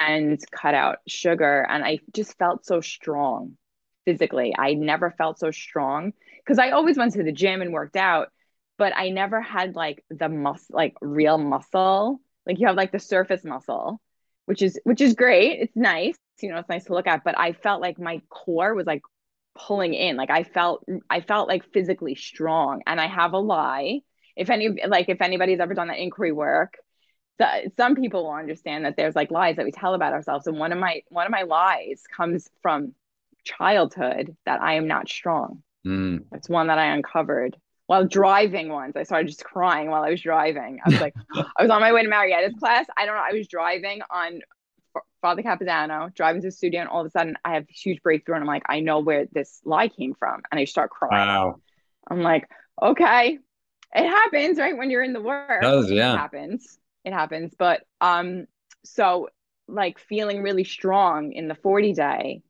And 0.00 0.40
cut 0.50 0.74
out 0.74 0.98
sugar 1.06 1.66
and 1.70 1.84
i 1.84 1.98
just 2.14 2.36
felt 2.38 2.66
so 2.66 2.80
strong 2.80 3.56
physically. 4.06 4.54
I 4.58 4.74
never 4.74 5.10
felt 5.10 5.38
so 5.38 5.50
strong 5.50 6.12
because 6.44 6.58
i 6.58 6.70
always 6.70 6.96
went 6.96 7.12
to 7.14 7.22
the 7.22 7.32
gym 7.32 7.62
and 7.62 7.72
worked 7.72 7.96
out 7.96 8.28
but 8.78 8.94
i 8.96 9.10
never 9.10 9.40
had 9.42 9.76
like 9.76 10.04
the 10.10 10.28
muscle 10.28 10.74
like 10.74 10.94
real 11.02 11.38
muscle. 11.38 12.20
Like 12.46 12.58
you 12.58 12.66
have 12.66 12.76
like 12.76 12.92
the 12.92 12.98
surface 12.98 13.44
muscle 13.44 14.00
which 14.46 14.62
is 14.62 14.80
which 14.84 15.00
is 15.00 15.14
great. 15.14 15.60
It's 15.60 15.76
nice 15.76 16.16
you 16.42 16.50
know 16.50 16.58
it's 16.58 16.68
nice 16.70 16.84
to 16.86 16.94
look 16.94 17.06
at 17.06 17.22
but 17.24 17.38
i 17.38 17.52
felt 17.52 17.82
like 17.82 17.98
my 17.98 18.22
core 18.30 18.74
was 18.74 18.86
like 18.86 19.02
pulling 19.54 19.94
in. 19.94 20.16
Like 20.16 20.30
i 20.30 20.44
felt 20.44 20.84
i 21.10 21.20
felt 21.20 21.48
like 21.48 21.72
physically 21.72 22.14
strong 22.14 22.82
and 22.86 23.00
i 23.00 23.06
have 23.06 23.34
a 23.34 23.38
lie. 23.38 24.00
If 24.36 24.50
any 24.50 24.70
like 24.88 25.10
if 25.10 25.20
anybody's 25.20 25.60
ever 25.60 25.74
done 25.74 25.88
that 25.88 25.98
inquiry 25.98 26.32
work 26.32 26.74
the, 27.40 27.72
some 27.76 27.96
people 27.96 28.24
will 28.24 28.32
understand 28.32 28.84
that 28.84 28.96
there's 28.96 29.16
like 29.16 29.30
lies 29.30 29.56
that 29.56 29.64
we 29.64 29.72
tell 29.72 29.94
about 29.94 30.12
ourselves 30.12 30.46
and 30.46 30.58
one 30.58 30.72
of 30.72 30.78
my 30.78 31.02
one 31.08 31.26
of 31.26 31.32
my 31.32 31.42
lies 31.42 32.04
comes 32.14 32.48
from 32.62 32.94
childhood 33.44 34.36
that 34.44 34.60
i 34.60 34.74
am 34.74 34.86
not 34.86 35.08
strong 35.08 35.62
mm. 35.84 36.22
that's 36.30 36.48
one 36.48 36.68
that 36.68 36.78
i 36.78 36.94
uncovered 36.94 37.56
while 37.86 38.06
driving 38.06 38.68
once 38.68 38.94
i 38.94 39.02
started 39.02 39.26
just 39.26 39.42
crying 39.42 39.90
while 39.90 40.02
i 40.02 40.10
was 40.10 40.20
driving 40.20 40.78
i 40.84 40.90
was 40.90 41.00
like 41.00 41.14
i 41.34 41.62
was 41.62 41.70
on 41.70 41.80
my 41.80 41.92
way 41.92 42.02
to 42.02 42.08
marietta's 42.08 42.54
class 42.58 42.86
i 42.96 43.06
don't 43.06 43.16
know 43.16 43.24
i 43.28 43.32
was 43.32 43.48
driving 43.48 44.00
on 44.10 44.40
Father 45.22 45.42
Capodanno, 45.42 46.12
driving 46.14 46.40
to 46.40 46.48
the 46.48 46.52
studio, 46.52 46.80
and 46.80 46.88
all 46.88 47.02
of 47.02 47.06
a 47.06 47.10
sudden 47.10 47.36
I 47.44 47.52
have 47.52 47.66
this 47.66 47.78
huge 47.78 48.02
breakthrough, 48.02 48.36
and 48.36 48.42
I'm 48.42 48.48
like, 48.48 48.62
I 48.66 48.80
know 48.80 49.00
where 49.00 49.26
this 49.30 49.60
lie 49.66 49.88
came 49.88 50.14
from, 50.14 50.40
and 50.50 50.58
I 50.58 50.64
start 50.64 50.90
crying. 50.90 51.28
Wow. 51.28 51.60
I'm 52.10 52.22
like, 52.22 52.48
okay, 52.80 53.38
it 53.94 54.08
happens, 54.08 54.58
right? 54.58 54.76
When 54.76 54.88
you're 54.88 55.02
in 55.02 55.12
the 55.12 55.20
work, 55.20 55.62
it 55.62 55.66
does, 55.66 55.90
yeah, 55.90 56.14
it 56.14 56.16
happens. 56.16 56.78
It 57.04 57.12
happens, 57.12 57.54
but 57.58 57.82
um, 58.00 58.46
so 58.84 59.28
like 59.66 59.98
feeling 59.98 60.42
really 60.42 60.64
strong 60.64 61.32
in 61.32 61.48
the 61.48 61.54
40 61.54 61.92
day, 61.94 62.42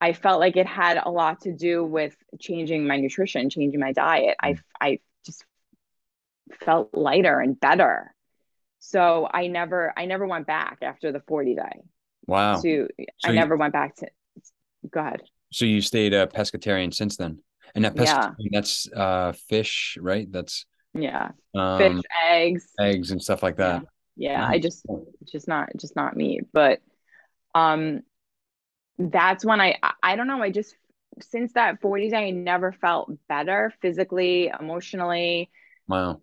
I 0.00 0.12
felt 0.12 0.40
like 0.40 0.56
it 0.56 0.66
had 0.66 1.00
a 1.02 1.10
lot 1.10 1.42
to 1.42 1.52
do 1.52 1.84
with 1.84 2.16
changing 2.40 2.86
my 2.86 2.96
nutrition, 2.96 3.50
changing 3.50 3.80
my 3.80 3.92
diet. 3.92 4.36
I 4.40 4.56
I 4.80 5.00
just 5.24 5.44
felt 6.60 6.94
lighter 6.94 7.40
and 7.40 7.58
better 7.58 8.14
so 8.86 9.26
I 9.32 9.46
never 9.46 9.94
I 9.96 10.04
never 10.04 10.26
went 10.26 10.46
back 10.46 10.78
after 10.82 11.10
the 11.10 11.20
40 11.26 11.54
day. 11.54 11.82
Wow. 12.26 12.60
To 12.60 12.88
so 13.18 13.28
I 13.28 13.30
you, 13.30 13.34
never 13.34 13.56
went 13.56 13.72
back 13.72 13.96
to 13.96 14.08
go 14.90 15.00
ahead. 15.00 15.22
So 15.52 15.64
you 15.64 15.80
stayed 15.80 16.12
a 16.12 16.26
pescatarian 16.26 16.92
since 16.92 17.16
then. 17.16 17.38
And 17.74 17.86
that 17.86 17.94
pescatarian 17.94 18.34
yeah. 18.38 18.48
that's 18.52 18.86
uh 18.94 19.32
fish, 19.48 19.96
right? 19.98 20.30
That's 20.30 20.66
yeah. 20.94 21.30
Um, 21.54 21.78
fish, 21.78 22.02
eggs. 22.30 22.68
Eggs 22.78 23.10
and 23.10 23.22
stuff 23.22 23.42
like 23.42 23.56
that. 23.56 23.82
Yeah. 24.16 24.30
yeah 24.30 24.40
nice. 24.40 24.54
I 24.54 24.58
just 24.58 24.86
just 25.26 25.48
not 25.48 25.70
just 25.76 25.96
not 25.96 26.16
me, 26.16 26.40
But 26.52 26.80
um 27.54 28.02
that's 28.98 29.44
when 29.44 29.60
I 29.60 29.78
I 30.02 30.16
don't 30.16 30.26
know, 30.26 30.42
I 30.42 30.50
just 30.50 30.74
since 31.20 31.52
that 31.52 31.80
40 31.80 32.10
day 32.10 32.28
I 32.28 32.30
never 32.30 32.72
felt 32.72 33.10
better 33.28 33.72
physically, 33.80 34.50
emotionally. 34.58 35.50
Wow 35.88 36.20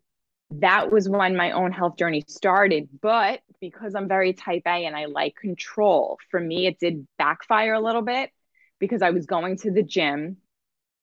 that 0.59 0.91
was 0.91 1.07
when 1.07 1.35
my 1.35 1.51
own 1.51 1.71
health 1.71 1.97
journey 1.97 2.23
started. 2.27 2.89
But 3.01 3.41
because 3.59 3.95
I'm 3.95 4.07
very 4.07 4.33
type 4.33 4.63
A 4.65 4.85
and 4.85 4.95
I 4.95 5.05
like 5.05 5.35
control, 5.35 6.17
for 6.29 6.39
me, 6.39 6.67
it 6.67 6.79
did 6.79 7.07
backfire 7.17 7.73
a 7.73 7.79
little 7.79 8.01
bit 8.01 8.31
because 8.79 9.01
I 9.01 9.11
was 9.11 9.25
going 9.25 9.57
to 9.57 9.71
the 9.71 9.83
gym. 9.83 10.37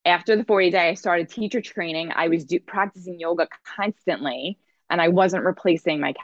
After 0.08 0.36
the 0.36 0.44
40 0.44 0.70
day, 0.70 0.88
I 0.88 0.94
started 0.94 1.28
teacher 1.28 1.60
training. 1.60 2.12
I 2.14 2.28
was 2.28 2.44
do- 2.44 2.60
practicing 2.60 3.20
yoga 3.20 3.46
constantly 3.76 4.58
and 4.90 5.00
I 5.00 5.08
wasn't 5.08 5.44
replacing 5.44 6.00
my 6.00 6.14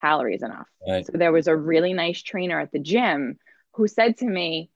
calories 0.00 0.42
enough. 0.42 0.68
Right. 0.86 1.04
So 1.06 1.12
there 1.14 1.32
was 1.32 1.48
a 1.48 1.56
really 1.56 1.92
nice 1.92 2.22
trainer 2.22 2.60
at 2.60 2.72
the 2.72 2.78
gym 2.78 3.38
who 3.74 3.88
said 3.88 4.18
to 4.18 4.26
me, 4.26 4.70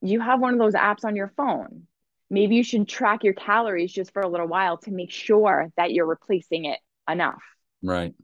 You 0.00 0.20
have 0.20 0.40
one 0.40 0.52
of 0.52 0.58
those 0.58 0.74
apps 0.74 1.04
on 1.04 1.16
your 1.16 1.32
phone. 1.36 1.86
Maybe 2.30 2.56
you 2.56 2.64
should 2.64 2.88
track 2.88 3.24
your 3.24 3.34
calories 3.34 3.92
just 3.92 4.12
for 4.12 4.22
a 4.22 4.28
little 4.28 4.48
while 4.48 4.78
to 4.78 4.90
make 4.90 5.10
sure 5.10 5.70
that 5.76 5.92
you're 5.92 6.06
replacing 6.06 6.64
it 6.64 6.78
enough. 7.08 7.42
Right. 7.82 8.14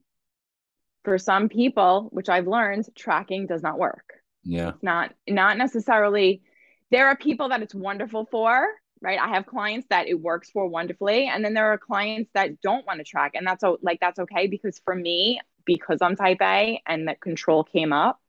For 1.04 1.18
some 1.18 1.48
people, 1.48 2.08
which 2.10 2.28
I've 2.28 2.46
learned, 2.46 2.86
tracking 2.94 3.46
does 3.46 3.62
not 3.62 3.78
work. 3.78 4.04
Yeah. 4.44 4.70
It's 4.70 4.82
not 4.82 5.14
not 5.28 5.58
necessarily 5.58 6.42
there 6.90 7.08
are 7.08 7.16
people 7.16 7.50
that 7.50 7.62
it's 7.62 7.74
wonderful 7.74 8.26
for, 8.30 8.66
right? 9.00 9.18
I 9.18 9.28
have 9.28 9.46
clients 9.46 9.86
that 9.90 10.08
it 10.08 10.20
works 10.20 10.50
for 10.50 10.66
wonderfully 10.66 11.26
and 11.26 11.44
then 11.44 11.54
there 11.54 11.72
are 11.72 11.78
clients 11.78 12.30
that 12.34 12.60
don't 12.60 12.86
want 12.86 12.98
to 12.98 13.04
track 13.04 13.32
and 13.34 13.46
that's 13.46 13.64
like 13.82 14.00
that's 14.00 14.18
okay 14.18 14.46
because 14.46 14.80
for 14.84 14.94
me 14.94 15.40
because 15.64 15.98
I'm 16.00 16.16
type 16.16 16.38
A 16.40 16.82
and 16.86 17.08
that 17.08 17.20
control 17.20 17.62
came 17.62 17.92
up, 17.92 18.20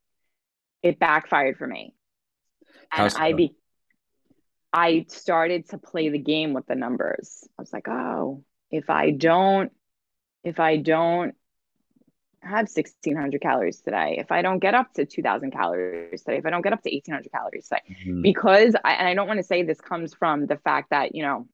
it 0.84 0.99
backfired 0.99 1.58
for 1.58 1.67
me. 1.67 1.93
And 2.91 3.13
I 3.15 3.34
be 3.34 3.55
I 4.71 5.05
started 5.10 5.69
to 5.69 5.77
play 5.77 6.10
the 6.10 6.19
game 6.19 6.53
with 6.53 6.67
the 6.67 6.75
numbers. 6.75 7.47
I 7.58 7.62
was 7.62 7.73
like, 7.73 7.88
"Oh, 7.88 8.43
if 8.69 8.89
I 8.89 9.12
don't 9.12 9.71
if 10.43 10.60
I 10.60 10.77
don't 10.77 11.36
have 12.41 12.69
1600 12.69 13.41
calories 13.41 13.82
today, 13.82 14.17
if 14.19 14.32
I 14.32 14.41
don't 14.41 14.60
get 14.60 14.73
up 14.73 14.94
to 14.94 15.06
2000 15.06 15.52
calories 15.52 16.21
today, 16.23 16.37
if 16.37 16.46
I 16.46 16.50
don't 16.50 16.62
get 16.62 16.73
up 16.73 16.81
to 16.83 16.90
1800 16.90 17.31
calories 17.31 17.67
today, 17.67 17.81
mm-hmm. 17.90 18.21
because 18.21 18.75
I, 18.83 18.94
and 18.94 19.08
I 19.08 19.13
don't 19.13 19.27
want 19.27 19.40
to 19.40 19.44
say 19.44 19.63
this 19.63 19.81
comes 19.81 20.13
from 20.13 20.46
the 20.46 20.58
fact 20.58 20.92
that, 20.92 21.15
you 21.15 21.23
know, 21.23 21.48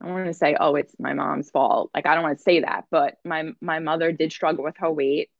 I 0.00 0.10
want 0.10 0.26
to 0.26 0.34
say, 0.34 0.56
oh, 0.58 0.74
it's 0.74 0.94
my 0.98 1.14
mom's 1.14 1.50
fault. 1.50 1.90
Like, 1.94 2.06
I 2.06 2.14
don't 2.14 2.24
want 2.24 2.38
to 2.38 2.42
say 2.42 2.60
that, 2.60 2.86
but 2.90 3.16
my, 3.24 3.52
my 3.60 3.78
mother 3.78 4.12
did 4.12 4.32
struggle 4.32 4.64
with 4.64 4.76
her 4.78 4.90
weight. 4.90 5.30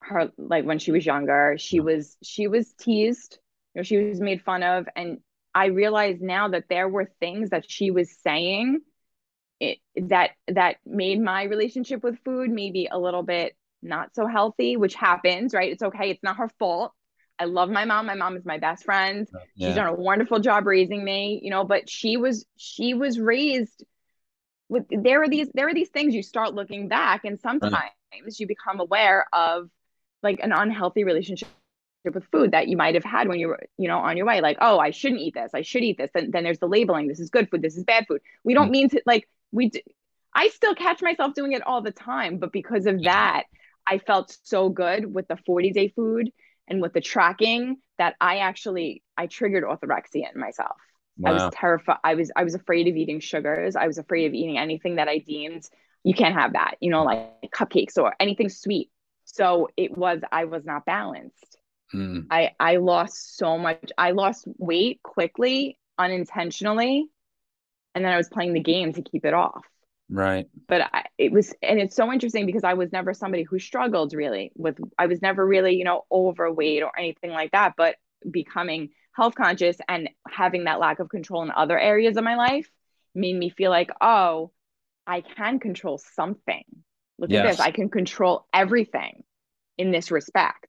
Her, 0.00 0.30
like 0.36 0.64
when 0.64 0.78
she 0.78 0.92
was 0.92 1.06
younger, 1.06 1.56
she 1.58 1.78
mm-hmm. 1.78 1.86
was, 1.86 2.16
she 2.22 2.48
was 2.48 2.72
teased, 2.74 3.38
you 3.74 3.78
know, 3.78 3.82
she 3.84 3.98
was 3.98 4.20
made 4.20 4.42
fun 4.42 4.62
of. 4.62 4.86
And 4.96 5.18
I 5.54 5.66
realized 5.66 6.20
now 6.20 6.48
that 6.48 6.64
there 6.68 6.88
were 6.88 7.10
things 7.20 7.50
that 7.50 7.70
she 7.70 7.90
was 7.90 8.10
saying 8.22 8.80
it, 9.64 10.08
that 10.08 10.30
that 10.48 10.76
made 10.86 11.20
my 11.20 11.44
relationship 11.44 12.02
with 12.02 12.18
food 12.24 12.50
maybe 12.50 12.88
a 12.90 12.98
little 12.98 13.22
bit 13.22 13.56
not 13.82 14.14
so 14.14 14.26
healthy, 14.26 14.76
which 14.76 14.94
happens, 14.94 15.52
right? 15.54 15.70
It's 15.70 15.82
okay. 15.82 16.10
It's 16.10 16.22
not 16.22 16.38
her 16.38 16.48
fault. 16.58 16.92
I 17.38 17.44
love 17.44 17.68
my 17.68 17.84
mom. 17.84 18.06
My 18.06 18.14
mom 18.14 18.36
is 18.36 18.44
my 18.44 18.58
best 18.58 18.84
friend. 18.84 19.28
Yeah. 19.54 19.68
She's 19.68 19.76
done 19.76 19.88
a 19.88 19.94
wonderful 19.94 20.40
job 20.40 20.66
raising 20.66 21.04
me, 21.04 21.40
you 21.42 21.50
know, 21.50 21.64
but 21.64 21.88
she 21.90 22.16
was 22.16 22.46
she 22.56 22.94
was 22.94 23.18
raised 23.18 23.84
with 24.68 24.84
there 24.90 25.22
are 25.22 25.28
these 25.28 25.48
there 25.52 25.68
are 25.68 25.74
these 25.74 25.90
things 25.90 26.14
you 26.14 26.22
start 26.22 26.54
looking 26.54 26.88
back 26.88 27.24
and 27.24 27.38
sometimes 27.40 27.74
right. 27.74 28.38
you 28.38 28.46
become 28.46 28.80
aware 28.80 29.26
of 29.32 29.68
like 30.22 30.40
an 30.42 30.52
unhealthy 30.52 31.04
relationship 31.04 31.48
with 32.12 32.24
food 32.30 32.52
that 32.52 32.68
you 32.68 32.76
might 32.76 32.94
have 32.94 33.04
had 33.04 33.28
when 33.28 33.38
you 33.38 33.48
were, 33.48 33.60
you 33.78 33.88
know, 33.88 33.98
on 33.98 34.16
your 34.16 34.26
way. 34.26 34.40
Like, 34.40 34.58
oh, 34.60 34.78
I 34.78 34.90
shouldn't 34.90 35.20
eat 35.20 35.34
this. 35.34 35.52
I 35.54 35.62
should 35.62 35.82
eat 35.82 35.96
this. 35.96 36.10
And 36.14 36.32
then 36.32 36.44
there's 36.44 36.58
the 36.58 36.68
labeling. 36.68 37.08
This 37.08 37.20
is 37.20 37.30
good 37.30 37.50
food. 37.50 37.62
This 37.62 37.76
is 37.76 37.84
bad 37.84 38.06
food. 38.06 38.20
We 38.42 38.54
don't 38.54 38.64
mm-hmm. 38.64 38.72
mean 38.72 38.88
to 38.90 39.02
like 39.06 39.28
we. 39.54 39.70
I 40.34 40.48
still 40.48 40.74
catch 40.74 41.00
myself 41.00 41.34
doing 41.34 41.52
it 41.52 41.62
all 41.62 41.80
the 41.80 41.92
time, 41.92 42.38
but 42.38 42.52
because 42.52 42.86
of 42.86 43.04
that, 43.04 43.44
I 43.86 43.98
felt 43.98 44.36
so 44.42 44.68
good 44.68 45.12
with 45.12 45.28
the 45.28 45.36
40 45.36 45.70
day 45.70 45.88
food 45.88 46.30
and 46.66 46.82
with 46.82 46.92
the 46.92 47.00
tracking 47.00 47.76
that 47.98 48.16
I 48.20 48.38
actually 48.38 49.02
I 49.16 49.26
triggered 49.26 49.64
orthorexia 49.64 50.32
in 50.34 50.40
myself. 50.40 50.76
Wow. 51.16 51.30
I 51.30 51.32
was 51.34 51.54
terrified. 51.54 51.98
I 52.02 52.14
was 52.14 52.32
I 52.34 52.44
was 52.44 52.54
afraid 52.54 52.88
of 52.88 52.96
eating 52.96 53.20
sugars. 53.20 53.76
I 53.76 53.86
was 53.86 53.98
afraid 53.98 54.26
of 54.26 54.34
eating 54.34 54.58
anything 54.58 54.96
that 54.96 55.08
I 55.08 55.18
deemed 55.18 55.68
you 56.04 56.14
can't 56.14 56.34
have 56.34 56.52
that, 56.52 56.76
you 56.80 56.90
know, 56.90 57.02
like 57.02 57.50
cupcakes 57.52 57.98
or 57.98 58.14
anything 58.20 58.50
sweet. 58.50 58.90
So 59.24 59.68
it 59.76 59.96
was 59.96 60.20
I 60.30 60.44
was 60.44 60.64
not 60.64 60.84
balanced. 60.84 61.56
Mm. 61.94 62.26
I 62.30 62.52
I 62.60 62.76
lost 62.76 63.36
so 63.36 63.58
much. 63.58 63.90
I 63.96 64.10
lost 64.10 64.46
weight 64.58 65.02
quickly, 65.02 65.78
unintentionally, 65.98 67.08
and 67.94 68.04
then 68.04 68.12
I 68.12 68.16
was 68.16 68.28
playing 68.28 68.52
the 68.52 68.60
game 68.60 68.92
to 68.92 69.02
keep 69.02 69.24
it 69.24 69.34
off. 69.34 69.64
Right. 70.10 70.46
But 70.68 70.82
I, 70.92 71.04
it 71.16 71.32
was, 71.32 71.54
and 71.62 71.80
it's 71.80 71.96
so 71.96 72.12
interesting 72.12 72.46
because 72.46 72.64
I 72.64 72.74
was 72.74 72.92
never 72.92 73.14
somebody 73.14 73.42
who 73.42 73.58
struggled 73.58 74.12
really 74.12 74.52
with. 74.54 74.78
I 74.98 75.06
was 75.06 75.22
never 75.22 75.46
really, 75.46 75.76
you 75.76 75.84
know, 75.84 76.04
overweight 76.12 76.82
or 76.82 76.92
anything 76.98 77.30
like 77.30 77.52
that. 77.52 77.74
But 77.76 77.96
becoming 78.30 78.90
health 79.12 79.34
conscious 79.34 79.76
and 79.88 80.10
having 80.28 80.64
that 80.64 80.80
lack 80.80 80.98
of 80.98 81.08
control 81.08 81.42
in 81.42 81.50
other 81.50 81.78
areas 81.78 82.16
of 82.16 82.24
my 82.24 82.36
life 82.36 82.68
made 83.14 83.36
me 83.36 83.50
feel 83.50 83.70
like, 83.70 83.90
oh, 84.00 84.50
I 85.06 85.20
can 85.20 85.58
control 85.58 85.98
something. 85.98 86.64
Look 87.18 87.30
yes. 87.30 87.44
at 87.44 87.50
this. 87.50 87.60
I 87.60 87.70
can 87.70 87.88
control 87.88 88.46
everything 88.52 89.22
in 89.78 89.90
this 89.90 90.10
respect. 90.10 90.68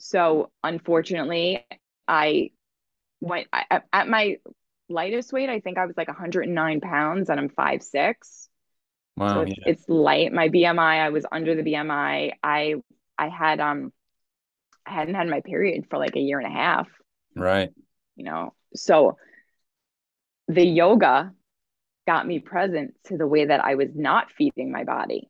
So 0.00 0.50
unfortunately, 0.62 1.64
I 2.08 2.50
went 3.20 3.48
I, 3.52 3.82
at 3.92 4.08
my 4.08 4.38
lightest 4.88 5.32
weight. 5.32 5.48
I 5.48 5.60
think 5.60 5.78
I 5.78 5.86
was 5.86 5.96
like 5.96 6.08
109 6.08 6.80
pounds 6.80 7.30
and 7.30 7.40
I'm 7.40 7.48
five 7.48 7.82
six. 7.82 8.48
Wow, 9.16 9.28
so 9.28 9.40
it's, 9.42 9.50
yeah. 9.58 9.64
it's 9.66 9.88
light. 9.88 10.32
My 10.32 10.48
BMI, 10.48 11.00
I 11.00 11.08
was 11.08 11.24
under 11.30 11.54
the 11.54 11.62
BMI. 11.62 12.32
I 12.42 12.74
I 13.18 13.28
had 13.28 13.60
um 13.60 13.92
I 14.84 14.92
hadn't 14.92 15.14
had 15.14 15.28
my 15.28 15.40
period 15.40 15.86
for 15.90 15.98
like 15.98 16.16
a 16.16 16.20
year 16.20 16.38
and 16.38 16.46
a 16.46 16.56
half. 16.56 16.88
Right. 17.34 17.70
You 18.14 18.24
know, 18.24 18.54
so 18.74 19.16
the 20.48 20.64
yoga 20.64 21.32
got 22.06 22.26
me 22.26 22.38
present 22.38 22.94
to 23.06 23.16
the 23.16 23.26
way 23.26 23.46
that 23.46 23.64
I 23.64 23.74
was 23.74 23.88
not 23.94 24.30
feeding 24.30 24.70
my 24.70 24.84
body. 24.84 25.28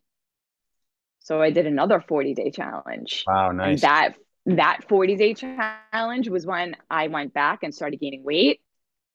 So 1.21 1.41
I 1.41 1.51
did 1.51 1.67
another 1.67 2.01
40 2.01 2.35
day 2.35 2.51
challenge. 2.51 3.25
Wow, 3.27 3.53
nice. 3.53 3.69
And 3.69 3.79
that 3.81 4.15
that 4.47 4.89
40 4.89 5.17
day 5.17 5.35
challenge 5.35 6.29
was 6.29 6.47
when 6.47 6.77
I 6.91 7.09
went 7.09 7.35
back 7.35 7.63
and 7.63 7.75
started 7.75 7.99
gaining 7.99 8.23
weight, 8.23 8.61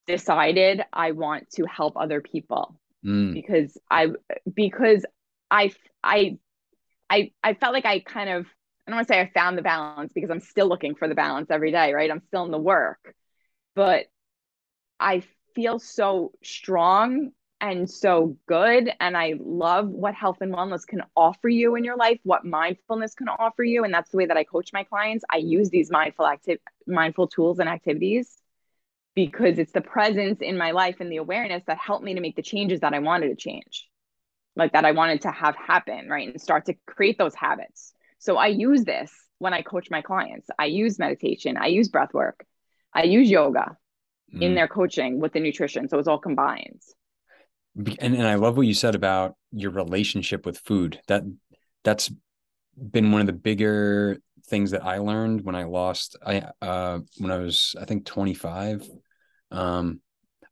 decided 0.06 0.82
I 0.92 1.12
want 1.12 1.50
to 1.52 1.64
help 1.64 1.96
other 1.96 2.20
people 2.20 2.78
mm. 3.04 3.32
because 3.34 3.78
I 3.90 4.08
because 4.52 5.04
I 5.50 5.72
I 6.02 6.38
I 7.08 7.32
I 7.42 7.54
felt 7.54 7.72
like 7.72 7.86
I 7.86 8.00
kind 8.00 8.30
of 8.30 8.46
I 8.86 8.90
don't 8.90 8.96
want 8.96 9.08
to 9.08 9.14
say 9.14 9.20
I 9.20 9.30
found 9.32 9.56
the 9.56 9.62
balance 9.62 10.12
because 10.12 10.30
I'm 10.30 10.40
still 10.40 10.68
looking 10.68 10.94
for 10.94 11.06
the 11.06 11.14
balance 11.14 11.50
every 11.50 11.70
day, 11.70 11.92
right? 11.92 12.10
I'm 12.10 12.22
still 12.26 12.44
in 12.44 12.50
the 12.50 12.58
work. 12.58 13.14
But 13.76 14.06
I 14.98 15.22
feel 15.54 15.78
so 15.78 16.32
strong 16.42 17.30
and 17.60 17.88
so 17.88 18.36
good. 18.48 18.90
And 18.98 19.16
I 19.16 19.34
love 19.38 19.88
what 19.88 20.14
health 20.14 20.38
and 20.40 20.52
wellness 20.52 20.84
can 20.84 21.02
offer 21.16 21.48
you 21.48 21.76
in 21.76 21.84
your 21.84 21.96
life, 21.96 22.18
what 22.24 22.44
mindfulness 22.44 23.14
can 23.14 23.28
offer 23.28 23.62
you. 23.62 23.84
And 23.84 23.94
that's 23.94 24.10
the 24.10 24.16
way 24.16 24.26
that 24.26 24.36
I 24.36 24.42
coach 24.42 24.70
my 24.72 24.82
clients. 24.82 25.24
I 25.30 25.36
use 25.36 25.70
these 25.70 25.90
mindful 25.90 26.26
active 26.26 26.58
mindful 26.88 27.28
tools 27.28 27.60
and 27.60 27.68
activities 27.68 28.41
because 29.14 29.58
it's 29.58 29.72
the 29.72 29.80
presence 29.80 30.40
in 30.40 30.56
my 30.56 30.70
life 30.70 30.96
and 31.00 31.10
the 31.10 31.18
awareness 31.18 31.62
that 31.66 31.78
helped 31.78 32.04
me 32.04 32.14
to 32.14 32.20
make 32.20 32.36
the 32.36 32.42
changes 32.42 32.80
that 32.80 32.94
I 32.94 32.98
wanted 32.98 33.28
to 33.28 33.36
change. 33.36 33.86
Like 34.56 34.72
that 34.72 34.84
I 34.84 34.92
wanted 34.92 35.22
to 35.22 35.30
have 35.30 35.56
happen, 35.56 36.08
right? 36.08 36.28
And 36.28 36.40
start 36.40 36.66
to 36.66 36.74
create 36.86 37.18
those 37.18 37.34
habits. 37.34 37.92
So 38.18 38.36
I 38.36 38.48
use 38.48 38.84
this 38.84 39.10
when 39.38 39.54
I 39.54 39.62
coach 39.62 39.88
my 39.90 40.02
clients. 40.02 40.48
I 40.58 40.66
use 40.66 40.98
meditation, 40.98 41.56
I 41.56 41.66
use 41.66 41.88
breath 41.88 42.14
work, 42.14 42.44
I 42.94 43.04
use 43.04 43.30
yoga 43.30 43.76
mm. 44.34 44.42
in 44.42 44.54
their 44.54 44.68
coaching 44.68 45.20
with 45.20 45.32
the 45.32 45.40
nutrition. 45.40 45.88
So 45.88 45.98
it's 45.98 46.08
all 46.08 46.18
combined. 46.18 46.80
And, 47.74 48.14
and 48.14 48.26
I 48.26 48.34
love 48.34 48.56
what 48.56 48.66
you 48.66 48.74
said 48.74 48.94
about 48.94 49.34
your 49.50 49.70
relationship 49.70 50.44
with 50.44 50.58
food. 50.58 51.00
That 51.08 51.22
that's 51.84 52.10
been 52.76 53.12
one 53.12 53.22
of 53.22 53.26
the 53.26 53.32
bigger 53.32 54.18
things 54.46 54.72
that 54.72 54.84
I 54.84 54.98
learned 54.98 55.42
when 55.42 55.54
I 55.54 55.64
lost 55.64 56.16
I 56.24 56.50
uh 56.60 57.00
when 57.18 57.30
I 57.30 57.38
was 57.38 57.74
I 57.80 57.84
think 57.84 58.04
25 58.04 58.88
um 59.50 60.00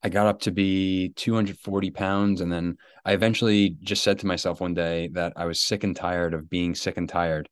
I 0.03 0.09
got 0.09 0.27
up 0.27 0.41
to 0.43 0.51
be 0.51 1.13
240 1.17 1.91
pounds 1.91 2.41
and 2.41 2.51
then 2.51 2.79
I 3.05 3.13
eventually 3.13 3.77
just 3.83 4.03
said 4.03 4.19
to 4.21 4.27
myself 4.27 4.61
one 4.61 4.75
day 4.75 5.09
that 5.13 5.35
I 5.37 5.45
was 5.45 5.61
sick 5.61 5.85
and 5.85 5.95
tired 5.95 6.33
of 6.33 6.49
being 6.49 6.75
sick 6.75 6.97
and 6.97 7.09
tired. 7.09 7.49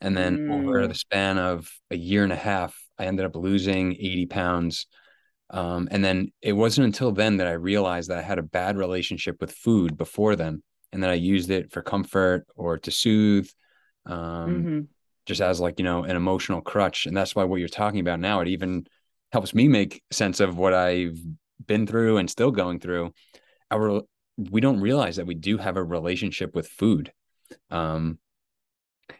And 0.00 0.16
then 0.16 0.38
mm. 0.38 0.52
over 0.52 0.86
the 0.86 0.94
span 0.94 1.38
of 1.38 1.70
a 1.90 1.96
year 1.96 2.24
and 2.24 2.32
a 2.32 2.36
half, 2.36 2.78
I 2.98 3.06
ended 3.06 3.24
up 3.24 3.36
losing 3.36 3.94
80 3.94 4.26
pounds. 4.26 4.86
Um, 5.50 5.88
and 5.90 6.04
then 6.04 6.30
it 6.42 6.52
wasn't 6.52 6.86
until 6.86 7.10
then 7.10 7.38
that 7.38 7.46
I 7.46 7.52
realized 7.52 8.10
that 8.10 8.18
I 8.18 8.22
had 8.22 8.38
a 8.38 8.42
bad 8.42 8.76
relationship 8.76 9.40
with 9.40 9.52
food 9.52 9.96
before 9.96 10.36
then, 10.36 10.62
and 10.92 11.02
that 11.02 11.10
I 11.10 11.14
used 11.14 11.50
it 11.50 11.72
for 11.72 11.80
comfort 11.80 12.46
or 12.54 12.78
to 12.78 12.90
soothe, 12.90 13.48
um, 14.04 14.18
mm-hmm. 14.18 14.80
Just 15.28 15.40
as 15.42 15.60
like 15.60 15.78
you 15.78 15.84
know 15.84 16.02
an 16.02 16.16
emotional 16.16 16.60
crutch. 16.60 17.06
And 17.06 17.16
that's 17.16 17.36
why 17.36 17.44
what 17.44 17.60
you're 17.60 17.68
talking 17.68 18.00
about 18.00 18.18
now 18.18 18.40
it 18.40 18.48
even 18.48 18.86
helps 19.30 19.54
me 19.54 19.68
make 19.68 20.02
sense 20.10 20.40
of 20.40 20.56
what 20.56 20.74
I've 20.74 21.18
been 21.64 21.86
through 21.86 22.16
and 22.16 22.28
still 22.30 22.50
going 22.50 22.80
through. 22.80 23.12
Our 23.70 24.02
we 24.36 24.60
don't 24.60 24.80
realize 24.80 25.16
that 25.16 25.26
we 25.26 25.34
do 25.34 25.58
have 25.58 25.76
a 25.76 25.84
relationship 25.84 26.54
with 26.54 26.66
food. 26.66 27.12
Um, 27.70 28.18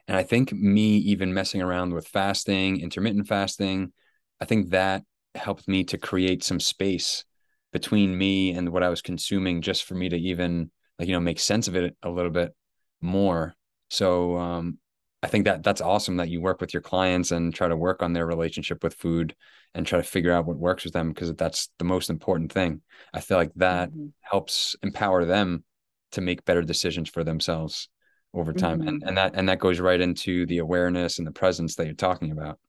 and 0.07 0.17
I 0.17 0.23
think 0.23 0.53
me 0.53 0.97
even 0.99 1.35
messing 1.35 1.61
around 1.61 1.93
with 1.93 2.09
fasting, 2.09 2.81
intermittent 2.81 3.27
fasting, 3.27 3.93
I 4.41 4.45
think 4.45 4.71
that 4.71 5.03
helped 5.35 5.69
me 5.69 5.85
to 5.85 5.99
create 5.99 6.43
some 6.43 6.61
space 6.61 7.25
between 7.73 8.17
me 8.17 8.53
and 8.53 8.71
what 8.71 8.83
I 8.83 8.89
was 8.89 9.03
consuming 9.03 9.61
just 9.61 9.85
for 9.85 9.95
me 9.95 10.09
to 10.09 10.17
even 10.17 10.71
like, 10.99 11.09
you 11.09 11.15
know, 11.15 11.21
make 11.21 11.41
sense 11.41 11.69
of 11.69 11.77
it 11.77 11.97
a 12.03 12.11
little 12.11 12.31
bit 12.31 12.55
more. 13.01 13.55
So 13.91 14.37
um, 14.37 14.79
I 15.23 15.27
think 15.27 15.47
that 15.47 15.65
that's 15.65 15.81
awesome 15.81 16.19
that 16.19 16.29
you 16.29 16.41
work 16.41 16.61
with 16.61 16.73
your 16.73 16.81
clients 16.81 17.33
and 17.33 17.53
try 17.53 17.67
to 17.67 17.77
work 17.77 18.03
on 18.03 18.13
their 18.13 18.27
relationship 18.27 18.85
with 18.85 18.95
food 18.95 19.35
and 19.75 19.85
try 19.87 19.99
to 19.99 20.05
figure 20.05 20.33
out 20.33 20.47
what 20.47 20.57
works 20.57 20.85
with 20.85 20.93
them 20.93 21.09
because 21.09 21.35
that's 21.35 21.71
the 21.79 21.85
most 21.85 22.09
important 22.09 22.53
thing. 22.53 22.83
I 23.13 23.21
feel 23.21 23.37
like 23.37 23.53
that 23.57 23.91
mm-hmm. 23.91 24.09
helps 24.21 24.77
empower 24.83 25.25
them 25.25 25.65
to 26.13 26.21
make 26.21 26.45
better 26.45 26.63
decisions 26.63 27.09
for 27.09 27.25
themselves 27.25 27.89
over 28.33 28.53
time. 28.53 28.79
Mm-hmm. 28.79 28.89
And 28.89 29.03
and 29.05 29.19
that 29.19 29.33
and 29.35 29.49
that 29.49 29.59
goes 29.59 29.81
right 29.81 30.01
into 30.01 30.47
the 30.47 30.59
awareness 30.59 31.19
and 31.19 31.27
the 31.27 31.33
presence 31.33 31.75
that 31.77 31.87
you're 31.87 31.95
talking 31.95 32.31
about. 32.31 32.61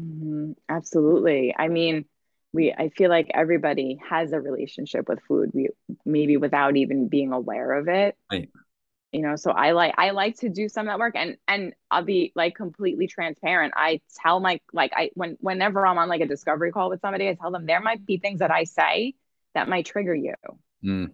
Mm-hmm. 0.00 0.52
Absolutely. 0.68 1.54
I 1.58 1.68
mean, 1.68 2.04
we 2.52 2.72
I 2.72 2.90
feel 2.90 3.10
like 3.10 3.32
everybody 3.34 3.98
has 4.08 4.32
a 4.32 4.40
relationship 4.40 5.08
with 5.08 5.18
food. 5.26 5.50
We 5.52 5.70
maybe 6.04 6.36
without 6.36 6.76
even 6.76 7.08
being 7.08 7.32
aware 7.32 7.72
of 7.72 7.88
it. 7.88 8.16
Right 8.30 8.48
you 9.14 9.22
know 9.22 9.36
so 9.36 9.52
i 9.52 9.70
like 9.70 9.94
i 9.96 10.10
like 10.10 10.36
to 10.36 10.48
do 10.48 10.68
some 10.68 10.88
of 10.88 10.92
that 10.92 10.98
work 10.98 11.14
and 11.14 11.36
and 11.46 11.72
i'll 11.88 12.02
be 12.02 12.32
like 12.34 12.56
completely 12.56 13.06
transparent. 13.06 13.72
I 13.76 14.00
tell 14.20 14.40
my 14.40 14.60
like 14.72 14.92
i 14.94 15.10
when 15.14 15.36
whenever 15.40 15.86
i'm 15.86 15.98
on 15.98 16.08
like 16.08 16.20
a 16.20 16.26
discovery 16.26 16.72
call 16.72 16.90
with 16.90 17.00
somebody 17.00 17.28
i 17.28 17.34
tell 17.34 17.52
them 17.52 17.64
there 17.64 17.80
might 17.80 18.04
be 18.04 18.18
things 18.18 18.40
that 18.40 18.50
i 18.50 18.64
say 18.64 19.14
that 19.54 19.68
might 19.68 19.86
trigger 19.86 20.14
you. 20.14 20.34
Mm. 20.84 21.12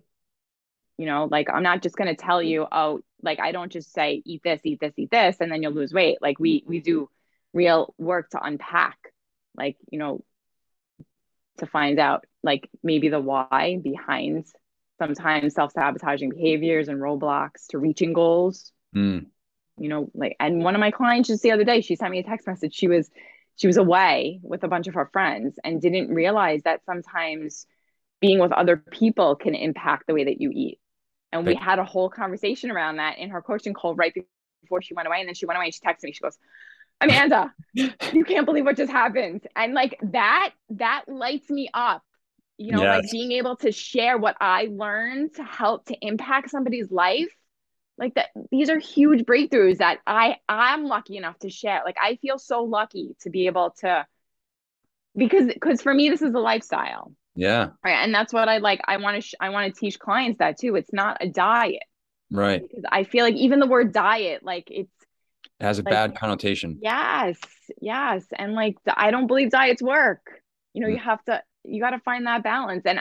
you 0.97 1.07
know 1.07 1.29
like 1.31 1.51
i'm 1.51 1.63
not 1.63 1.83
just 1.83 1.95
going 1.95 2.09
to 2.09 2.21
tell 2.21 2.43
you 2.43 2.67
oh 2.73 3.01
like 3.23 3.39
i 3.39 3.53
don't 3.53 3.71
just 3.71 3.93
say 3.93 4.23
eat 4.25 4.43
this 4.43 4.61
eat 4.65 4.81
this 4.81 4.95
eat 4.97 5.11
this 5.11 5.37
and 5.41 5.53
then 5.53 5.63
you'll 5.63 5.73
lose 5.73 5.93
weight. 5.93 6.19
Like 6.23 6.39
we 6.41 6.65
we 6.67 6.81
do 6.81 7.11
real 7.53 7.95
work 7.99 8.31
to 8.31 8.43
unpack 8.43 8.97
like 9.57 9.77
you 9.91 9.99
know 9.99 10.25
to 11.59 11.67
find 11.67 11.99
out 11.99 12.25
like 12.43 12.71
maybe 12.83 13.11
the 13.11 13.21
why 13.21 13.79
behind 13.83 14.47
sometimes 15.01 15.55
self-sabotaging 15.55 16.31
behaviors 16.31 16.89
and 16.89 17.01
roadblocks 17.01 17.67
to 17.71 17.79
reaching 17.79 18.13
goals. 18.13 18.73
Mm. 18.95 19.27
you 19.79 19.89
know 19.89 20.11
like 20.15 20.35
and 20.41 20.65
one 20.65 20.75
of 20.75 20.81
my 20.81 20.91
clients 20.91 21.29
just 21.29 21.45
the 21.45 21.53
other 21.53 21.63
day 21.63 21.81
she 21.81 21.95
sent 21.95 22.11
me 22.11 22.19
a 22.19 22.23
text 22.23 22.47
message. 22.47 22.75
She 22.75 22.89
was 22.89 23.11
she 23.57 23.67
was 23.67 23.77
away 23.77 24.41
with 24.43 24.63
a 24.65 24.69
bunch 24.69 24.87
of 24.89 24.95
her 24.95 25.09
friends 25.13 25.59
and 25.65 25.81
didn't 25.81 26.09
realize 26.09 26.63
that 26.63 26.85
sometimes 26.85 27.67
being 28.21 28.39
with 28.39 28.53
other 28.53 28.77
people 28.77 29.37
can 29.37 29.55
impact 29.55 30.07
the 30.07 30.15
way 30.15 30.25
that 30.25 30.41
you 30.41 30.51
eat. 30.53 30.79
And 31.33 31.47
we 31.47 31.55
had 31.55 31.79
a 31.79 31.85
whole 31.85 32.11
conversation 32.11 32.71
around 32.71 32.97
that 32.97 33.19
in 33.19 33.31
her 33.31 33.41
coaching 33.41 33.73
call 33.73 33.95
right 33.95 34.13
before 34.63 34.83
she 34.83 34.95
went 34.95 35.07
away. 35.07 35.21
And 35.21 35.29
then 35.29 35.35
she 35.35 35.47
went 35.47 35.57
away 35.57 35.67
and 35.67 35.75
she 35.75 35.81
texted 35.81 36.05
me. 36.05 36.13
She 36.13 36.21
goes 36.21 36.39
amanda 37.01 37.53
you 37.75 38.25
can't 38.25 38.45
believe 38.47 38.65
what 38.65 38.77
just 38.77 38.93
happened. 38.93 39.47
And 39.57 39.75
like 39.75 39.99
that 40.03 40.53
that 40.71 41.05
lights 41.07 41.51
me 41.51 41.71
up 41.73 42.03
you 42.61 42.73
know 42.73 42.83
yes. 42.83 43.03
like 43.03 43.11
being 43.11 43.33
able 43.33 43.57
to 43.57 43.73
share 43.73 44.19
what 44.19 44.37
i 44.41 44.69
learned 44.71 45.35
to 45.35 45.43
help 45.43 45.87
to 45.87 45.97
impact 46.03 46.51
somebody's 46.51 46.91
life 46.91 47.31
like 48.01 48.15
that 48.15 48.31
these 48.51 48.71
are 48.71 48.79
huge 48.79 49.25
breakthroughs 49.25 49.77
that 49.77 50.01
I 50.07 50.39
I'm 50.49 50.87
lucky 50.87 51.19
enough 51.19 51.39
to 51.41 51.51
share. 51.51 51.83
Like 51.85 51.97
I 52.03 52.17
feel 52.17 52.39
so 52.39 52.65
lucky 52.65 53.15
to 53.21 53.31
be 53.31 53.47
able 53.47 53.75
to 53.81 54.07
because 55.15 55.47
because 55.49 55.83
for 55.83 55.93
me 55.93 56.09
this 56.09 56.23
is 56.23 56.35
a 56.35 56.39
lifestyle. 56.39 57.13
Yeah. 57.37 57.69
Right. 57.85 58.03
And 58.03 58.13
that's 58.13 58.33
what 58.33 58.49
I 58.49 58.59
like. 58.59 58.81
I 58.87 58.97
want 58.97 59.17
to 59.17 59.21
sh- 59.21 59.35
I 59.39 59.51
want 59.51 59.73
to 59.73 59.79
teach 59.79 59.99
clients 59.99 60.39
that 60.39 60.59
too. 60.59 60.77
It's 60.77 60.93
not 60.95 61.19
a 61.21 61.29
diet. 61.29 61.83
Right. 62.31 62.63
Because 62.63 62.85
I 62.91 63.05
feel 63.05 63.25
like 63.25 63.35
even 63.35 63.61
the 63.61 63.67
word 63.67 63.93
diet, 63.93 64.43
like 64.43 64.69
it's 64.71 64.91
it 65.61 65.65
has 65.65 65.79
a 65.79 65.83
like, 65.83 65.93
bad 65.93 66.17
connotation. 66.17 66.79
Yes. 66.81 67.39
Yes. 67.83 68.25
And 68.35 68.55
like 68.55 68.77
I 68.89 69.11
don't 69.11 69.27
believe 69.27 69.51
diets 69.51 69.83
work. 69.83 70.41
You 70.73 70.81
know, 70.81 70.89
mm. 70.89 70.93
you 70.93 70.99
have 70.99 71.23
to 71.25 71.43
you 71.65 71.81
got 71.81 71.91
to 71.91 72.01
find 72.01 72.27
that 72.27 72.43
balance 72.43 72.85
and 72.87 73.01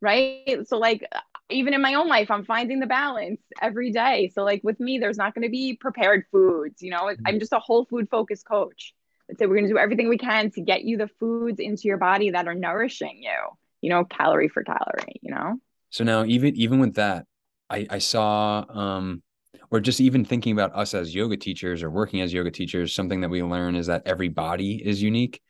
right? 0.00 0.66
So 0.66 0.78
like 0.78 1.06
even 1.50 1.74
in 1.74 1.82
my 1.82 1.94
own 1.94 2.08
life, 2.08 2.30
I'm 2.30 2.44
finding 2.44 2.80
the 2.80 2.86
balance 2.86 3.40
every 3.60 3.90
day. 3.90 4.30
So 4.34 4.44
like 4.44 4.62
with 4.62 4.80
me, 4.80 4.98
there's 4.98 5.18
not 5.18 5.34
going 5.34 5.42
to 5.42 5.50
be 5.50 5.76
prepared 5.76 6.24
foods. 6.30 6.82
You 6.82 6.90
know, 6.90 7.04
mm-hmm. 7.04 7.26
I'm 7.26 7.38
just 7.38 7.52
a 7.52 7.58
whole 7.58 7.84
food 7.84 8.08
focused 8.10 8.46
coach. 8.46 8.94
Say 9.38 9.46
we're 9.46 9.54
going 9.54 9.68
to 9.68 9.72
do 9.72 9.78
everything 9.78 10.08
we 10.08 10.18
can 10.18 10.50
to 10.52 10.60
get 10.60 10.84
you 10.84 10.98
the 10.98 11.08
foods 11.18 11.58
into 11.58 11.82
your 11.84 11.96
body 11.96 12.30
that 12.30 12.46
are 12.46 12.54
nourishing 12.54 13.22
you. 13.22 13.56
You 13.80 13.90
know, 13.90 14.04
calorie 14.04 14.48
for 14.48 14.62
calorie. 14.62 15.20
You 15.22 15.34
know. 15.34 15.56
So 15.90 16.04
now, 16.04 16.24
even 16.24 16.56
even 16.56 16.80
with 16.80 16.94
that, 16.94 17.26
I 17.70 17.86
I 17.88 17.98
saw 17.98 18.64
um 18.68 19.22
or 19.70 19.80
just 19.80 20.00
even 20.00 20.24
thinking 20.24 20.52
about 20.52 20.74
us 20.74 20.94
as 20.94 21.14
yoga 21.14 21.36
teachers 21.36 21.82
or 21.82 21.90
working 21.90 22.20
as 22.20 22.32
yoga 22.32 22.50
teachers, 22.50 22.94
something 22.94 23.20
that 23.22 23.30
we 23.30 23.42
learn 23.42 23.74
is 23.74 23.86
that 23.86 24.02
every 24.06 24.28
body 24.28 24.80
is 24.84 25.02
unique. 25.02 25.40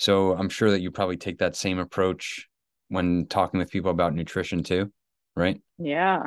So 0.00 0.34
I'm 0.36 0.48
sure 0.48 0.70
that 0.70 0.80
you 0.80 0.90
probably 0.90 1.16
take 1.16 1.38
that 1.38 1.54
same 1.54 1.78
approach 1.78 2.48
when 2.88 3.26
talking 3.26 3.58
with 3.58 3.70
people 3.70 3.90
about 3.90 4.14
nutrition 4.14 4.62
too 4.62 4.90
right? 5.36 5.60
Yeah. 5.78 6.18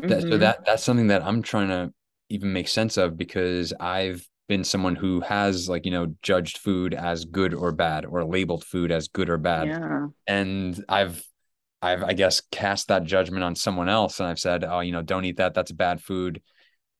Mm-hmm. 0.00 0.08
That, 0.08 0.20
so 0.20 0.28
mm-hmm. 0.28 0.38
that 0.40 0.64
that's 0.64 0.84
something 0.84 1.08
that 1.08 1.22
I'm 1.22 1.42
trying 1.42 1.68
to 1.68 1.92
even 2.28 2.52
make 2.52 2.68
sense 2.68 2.96
of 2.96 3.16
because 3.16 3.72
I've 3.78 4.26
been 4.48 4.64
someone 4.64 4.96
who 4.96 5.20
has 5.20 5.68
like 5.68 5.84
you 5.84 5.92
know 5.92 6.14
judged 6.22 6.58
food 6.58 6.94
as 6.94 7.24
good 7.24 7.54
or 7.54 7.72
bad 7.72 8.04
or 8.04 8.24
labeled 8.24 8.64
food 8.64 8.90
as 8.90 9.08
good 9.08 9.30
or 9.30 9.38
bad 9.38 9.68
yeah. 9.68 10.08
and 10.26 10.84
i've 10.88 11.22
i've 11.80 12.02
i 12.02 12.12
guess 12.12 12.42
cast 12.50 12.88
that 12.88 13.04
judgment 13.04 13.44
on 13.44 13.54
someone 13.54 13.88
else 13.88 14.18
and 14.18 14.28
i've 14.28 14.40
said 14.40 14.64
oh 14.64 14.80
you 14.80 14.90
know 14.90 15.00
don't 15.00 15.24
eat 15.24 15.36
that 15.36 15.54
that's 15.54 15.70
bad 15.70 16.02
food 16.02 16.42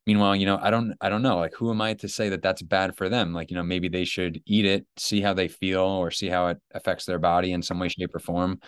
meanwhile 0.06 0.34
you 0.34 0.46
know 0.46 0.58
i 0.60 0.70
don't 0.70 0.94
i 1.00 1.08
don't 1.08 1.22
know 1.22 1.38
like 1.38 1.54
who 1.54 1.70
am 1.70 1.80
i 1.80 1.94
to 1.94 2.08
say 2.08 2.28
that 2.28 2.42
that's 2.42 2.62
bad 2.62 2.96
for 2.96 3.08
them 3.08 3.32
like 3.32 3.50
you 3.50 3.56
know 3.56 3.62
maybe 3.62 3.88
they 3.88 4.04
should 4.04 4.42
eat 4.46 4.64
it 4.64 4.84
see 4.96 5.20
how 5.20 5.32
they 5.32 5.48
feel 5.48 5.82
or 5.82 6.10
see 6.10 6.28
how 6.28 6.48
it 6.48 6.58
affects 6.74 7.04
their 7.04 7.18
body 7.18 7.52
in 7.52 7.62
some 7.62 7.78
way 7.78 7.88
shape 7.88 8.14
or 8.14 8.18
form 8.18 8.58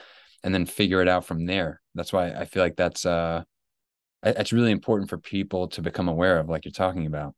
and 0.45 0.55
then 0.55 0.67
figure 0.67 1.01
it 1.01 1.09
out 1.09 1.25
from 1.25 1.47
there. 1.47 1.81
That's 1.95 2.13
why 2.13 2.31
I 2.31 2.45
feel 2.45 2.63
like 2.63 2.77
that's 2.77 3.05
uh 3.05 3.43
it's 4.23 4.53
really 4.53 4.71
important 4.71 5.11
for 5.11 5.19
people 5.19 5.69
to 5.69 5.83
become 5.83 6.09
aware 6.09 6.39
of 6.39 6.49
like 6.49 6.65
you're 6.65 6.73
talking 6.73 7.07
about. 7.07 7.35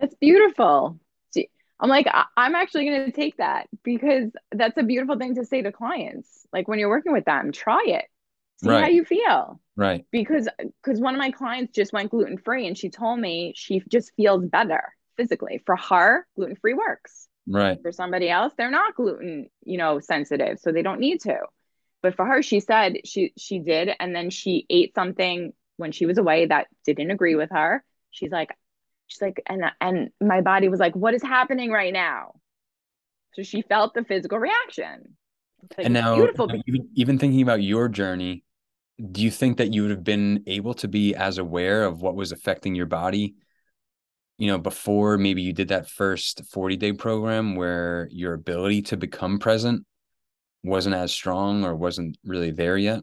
That's 0.00 0.14
beautiful. 0.14 0.98
I'm 1.80 1.90
like 1.90 2.06
I'm 2.36 2.54
actually 2.54 2.86
going 2.86 3.04
to 3.04 3.12
take 3.12 3.36
that 3.38 3.68
because 3.82 4.30
that's 4.52 4.78
a 4.78 4.84
beautiful 4.84 5.18
thing 5.18 5.34
to 5.34 5.44
say 5.44 5.60
to 5.60 5.72
clients. 5.72 6.46
Like 6.52 6.68
when 6.68 6.78
you're 6.78 6.88
working 6.88 7.12
with 7.12 7.24
them, 7.24 7.50
try 7.50 7.82
it. 7.86 8.04
See 8.62 8.68
right. 8.68 8.82
how 8.82 8.88
you 8.88 9.04
feel. 9.04 9.60
Right. 9.76 10.04
Because 10.10 10.48
because 10.82 11.00
one 11.00 11.14
of 11.14 11.18
my 11.18 11.30
clients 11.30 11.74
just 11.74 11.92
went 11.92 12.10
gluten 12.10 12.38
free 12.38 12.66
and 12.66 12.78
she 12.78 12.90
told 12.90 13.18
me 13.18 13.52
she 13.56 13.82
just 13.88 14.12
feels 14.16 14.44
better 14.44 14.94
physically. 15.16 15.62
For 15.66 15.76
her, 15.76 16.26
gluten 16.36 16.56
free 16.56 16.74
works. 16.74 17.28
Right. 17.46 17.78
For 17.82 17.92
somebody 17.92 18.30
else, 18.30 18.52
they're 18.56 18.70
not 18.70 18.94
gluten, 18.94 19.48
you 19.64 19.76
know, 19.76 20.00
sensitive, 20.00 20.58
so 20.60 20.72
they 20.72 20.82
don't 20.82 21.00
need 21.00 21.20
to. 21.22 21.38
But 22.02 22.16
for 22.16 22.24
her, 22.24 22.42
she 22.42 22.60
said 22.60 22.98
she 23.04 23.32
she 23.36 23.58
did, 23.58 23.90
and 23.98 24.14
then 24.14 24.30
she 24.30 24.66
ate 24.70 24.94
something 24.94 25.52
when 25.76 25.92
she 25.92 26.06
was 26.06 26.18
away 26.18 26.46
that 26.46 26.68
didn't 26.84 27.10
agree 27.10 27.34
with 27.34 27.50
her. 27.50 27.82
She's 28.10 28.30
like, 28.30 28.50
she's 29.08 29.20
like, 29.20 29.42
and 29.48 29.64
and 29.80 30.10
my 30.20 30.40
body 30.40 30.68
was 30.68 30.80
like, 30.80 30.94
what 30.94 31.14
is 31.14 31.22
happening 31.22 31.70
right 31.70 31.92
now? 31.92 32.32
So 33.34 33.42
she 33.42 33.62
felt 33.62 33.94
the 33.94 34.04
physical 34.04 34.38
reaction. 34.38 35.16
Like, 35.76 35.86
and 35.86 35.94
now, 35.94 36.16
beautiful. 36.16 36.50
Even, 36.66 36.88
even 36.94 37.18
thinking 37.18 37.42
about 37.42 37.62
your 37.62 37.88
journey, 37.88 38.44
do 39.10 39.22
you 39.22 39.30
think 39.30 39.58
that 39.58 39.72
you 39.72 39.82
would 39.82 39.90
have 39.90 40.04
been 40.04 40.44
able 40.46 40.74
to 40.74 40.88
be 40.88 41.14
as 41.14 41.38
aware 41.38 41.84
of 41.84 42.00
what 42.00 42.14
was 42.14 42.32
affecting 42.32 42.74
your 42.74 42.86
body 42.86 43.34
you 44.36 44.48
know 44.48 44.58
before 44.58 45.16
maybe 45.16 45.42
you 45.42 45.52
did 45.52 45.68
that 45.68 45.88
first 45.88 46.44
40 46.46 46.76
day 46.76 46.92
program 46.92 47.54
where 47.54 48.08
your 48.10 48.34
ability 48.34 48.82
to 48.82 48.96
become 48.96 49.38
present 49.38 49.84
wasn't 50.64 50.94
as 50.94 51.12
strong 51.12 51.64
or 51.64 51.76
wasn't 51.76 52.16
really 52.24 52.50
there 52.50 52.76
yet? 52.76 53.02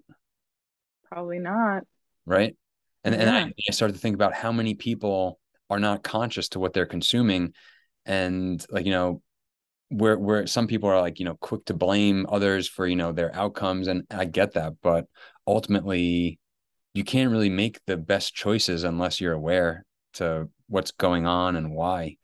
Probably 1.09 1.39
not. 1.39 1.84
Right. 2.26 2.55
And, 3.03 3.16
yeah. 3.16 3.22
and 3.22 3.30
I, 3.30 3.53
I 3.70 3.72
started 3.72 3.93
to 3.93 3.99
think 3.99 4.16
about 4.16 4.34
how 4.34 4.51
many 4.51 4.74
people 4.74 5.39
are 5.70 5.80
not 5.80 6.03
conscious 6.03 6.49
to 6.49 6.59
what 6.59 6.74
they're 6.74 6.86
consuming. 6.86 7.53
And 8.05 8.66
like, 8.70 8.86
you 8.86 8.91
know, 8.91 9.22
where 9.92 10.18
where 10.18 10.48
some 10.48 10.68
people 10.68 10.89
are 10.89 11.02
like, 11.02 11.20
you 11.20 11.26
know, 11.26 11.36
quick 11.36 11.66
to 11.66 11.74
blame 11.74 12.26
others 12.30 12.68
for, 12.68 12.88
you 12.88 12.96
know, 12.96 13.12
their 13.12 13.36
outcomes. 13.36 13.88
And 13.88 14.06
I 14.10 14.26
get 14.26 14.54
that. 14.54 14.74
But 14.82 15.06
ultimately, 15.46 16.39
you 16.94 17.04
can't 17.04 17.32
really 17.32 17.50
make 17.50 17.80
the 17.86 17.98
best 17.98 18.34
choices 18.34 18.84
unless 18.84 19.20
you're 19.20 19.34
aware 19.34 19.86
to 20.14 20.50
what's 20.68 20.92
going 20.92 21.26
on 21.26 21.56
and 21.56 21.72
why. 21.72 22.18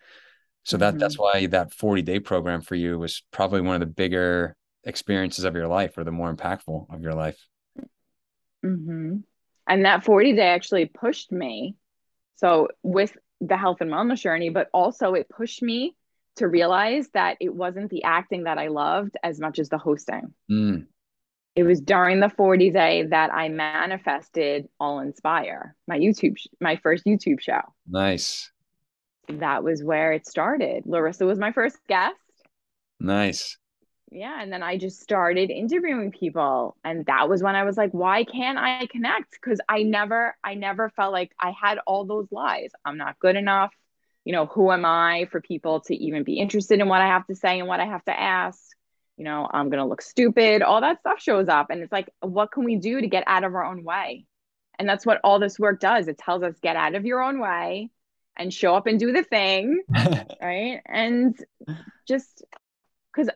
So 0.64 0.78
that 0.78 0.92
mm-hmm. 0.92 1.00
that's 1.00 1.20
why 1.20 1.48
that 1.48 1.74
40 1.74 2.02
day 2.02 2.20
program 2.20 2.62
for 2.62 2.76
you 2.76 2.98
was 2.98 3.24
probably 3.32 3.62
one 3.62 3.76
of 3.76 3.82
the 3.82 3.86
bigger 3.86 4.56
experiences 4.84 5.44
of 5.44 5.56
your 5.56 5.68
life 5.68 5.98
or 5.98 6.04
the 6.04 6.12
more 6.12 6.34
impactful 6.34 6.94
of 6.94 7.02
your 7.02 7.14
life. 7.14 7.38
Mm-hmm. 8.66 9.18
And 9.68 9.86
that 9.86 10.06
40 10.06 10.34
day 10.34 10.48
actually 10.48 10.86
pushed 10.86 11.32
me. 11.32 11.76
So, 12.36 12.70
with 12.84 13.18
the 13.42 13.58
health 13.58 13.82
and 13.82 13.92
wellness 13.92 14.22
journey, 14.22 14.50
but 14.50 14.70
also 14.74 15.14
it 15.14 15.28
pushed 15.30 15.62
me 15.62 15.96
to 16.38 16.48
realize 16.48 17.08
that 17.14 17.38
it 17.40 17.54
wasn't 17.54 17.90
the 17.90 18.04
acting 18.04 18.44
that 18.44 18.58
I 18.58 18.68
loved 18.68 19.16
as 19.24 19.40
much 19.40 19.60
as 19.60 19.70
the 19.70 19.78
hosting. 19.78 20.34
Mm. 20.50 20.88
It 21.56 21.64
was 21.64 21.82
during 21.82 22.20
the 22.20 22.30
40 22.30 22.70
day 22.72 23.04
that 23.10 23.34
I 23.34 23.50
manifested 23.50 24.68
All 24.80 25.00
Inspire, 25.00 25.76
my 25.88 25.98
YouTube, 25.98 26.38
my 26.62 26.76
first 26.78 27.06
YouTube 27.06 27.42
show. 27.42 27.62
Nice. 27.88 28.52
That 29.28 29.64
was 29.64 29.84
where 29.84 30.14
it 30.14 30.28
started. 30.28 30.84
Larissa 30.86 31.26
was 31.26 31.40
my 31.40 31.52
first 31.52 31.78
guest. 31.88 32.16
Nice 33.00 33.58
yeah 34.12 34.42
and 34.42 34.52
then 34.52 34.64
i 34.64 34.78
just 34.78 35.02
started 35.02 35.50
interviewing 35.50 36.12
people 36.12 36.78
and 36.84 37.06
that 37.08 37.28
was 37.28 37.44
when 37.44 37.56
i 37.56 37.64
was 37.64 37.76
like 37.76 37.92
why 37.92 38.24
can't 38.24 38.58
i 38.58 38.88
connect 38.88 39.32
because 39.32 39.60
i 39.68 39.84
never 39.84 40.36
i 40.44 40.54
never 40.54 40.90
felt 40.90 41.12
like 41.12 41.32
i 41.40 41.52
had 41.52 41.80
all 41.86 42.06
those 42.06 42.28
lies 42.32 42.72
i'm 42.86 42.98
not 42.98 43.20
good 43.20 43.36
enough 43.36 43.74
you 44.28 44.34
know 44.34 44.46
who 44.46 44.74
am 44.74 44.84
i 44.84 45.26
for 45.32 45.40
people 45.40 45.80
to 45.80 45.96
even 45.96 46.24
be 46.24 46.38
interested 46.38 46.82
in 46.82 46.90
what 46.90 47.00
i 47.00 47.08
have 47.08 47.26
to 47.28 47.34
say 47.34 47.60
and 47.60 47.68
what 47.70 47.80
i 47.80 47.86
have 47.86 48.04
to 48.04 48.20
ask? 48.20 48.60
You 49.16 49.24
know 49.24 49.48
i'm 49.50 49.70
gonna 49.70 49.88
look 49.88 50.02
stupid. 50.02 50.62
All 50.62 50.82
that 50.82 51.00
stuff 51.00 51.22
shows 51.22 51.48
up 51.48 51.68
and 51.70 51.82
it's 51.82 51.94
like 51.94 52.10
what 52.20 52.52
can 52.52 52.66
we 52.66 52.76
do 52.76 53.00
to 53.00 53.08
get 53.08 53.24
out 53.26 53.46
of 53.46 53.56
our 53.56 53.64
own 53.64 53.86
way? 53.86 54.26
And 54.78 54.88
that's 54.88 55.06
what 55.06 55.22
all 55.24 55.40
this 55.40 55.58
work 55.58 55.80
does. 55.80 56.10
It 56.10 56.18
tells 56.18 56.44
us 56.44 56.56
get 56.62 56.76
out 56.76 56.94
of 56.94 57.06
your 57.06 57.24
own 57.24 57.40
way 57.40 57.90
and 58.36 58.54
show 58.54 58.76
up 58.76 58.86
and 58.86 59.00
do 59.00 59.14
the 59.14 59.24
thing 59.24 59.82
right? 60.42 60.82
And 60.86 61.34
just 62.06 62.44
because 63.16 63.30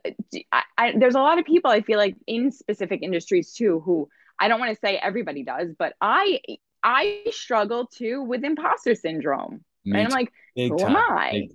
uh, 0.51 0.91
there's 0.97 1.15
a 1.15 1.21
lot 1.21 1.39
of 1.39 1.45
people 1.45 1.71
I 1.71 1.79
feel 1.79 1.99
like 1.99 2.17
in 2.27 2.51
specific 2.51 3.01
industries 3.01 3.53
too 3.53 3.79
who 3.79 4.09
I 4.37 4.49
don't 4.49 4.59
want 4.59 4.73
to 4.73 4.79
say 4.85 4.97
everybody 4.97 5.43
does, 5.43 5.69
but 5.79 5.93
I 6.01 6.41
I 6.83 7.23
struggle 7.31 7.87
too 7.87 8.23
with 8.23 8.43
imposter 8.43 8.93
syndrome. 8.93 9.63
Me 9.85 9.99
and 9.99 10.07
I'm 10.07 10.13
like, 10.13 10.31
who 10.55 10.77
time, 10.77 10.95
am 10.95 11.17
I? 11.17 11.47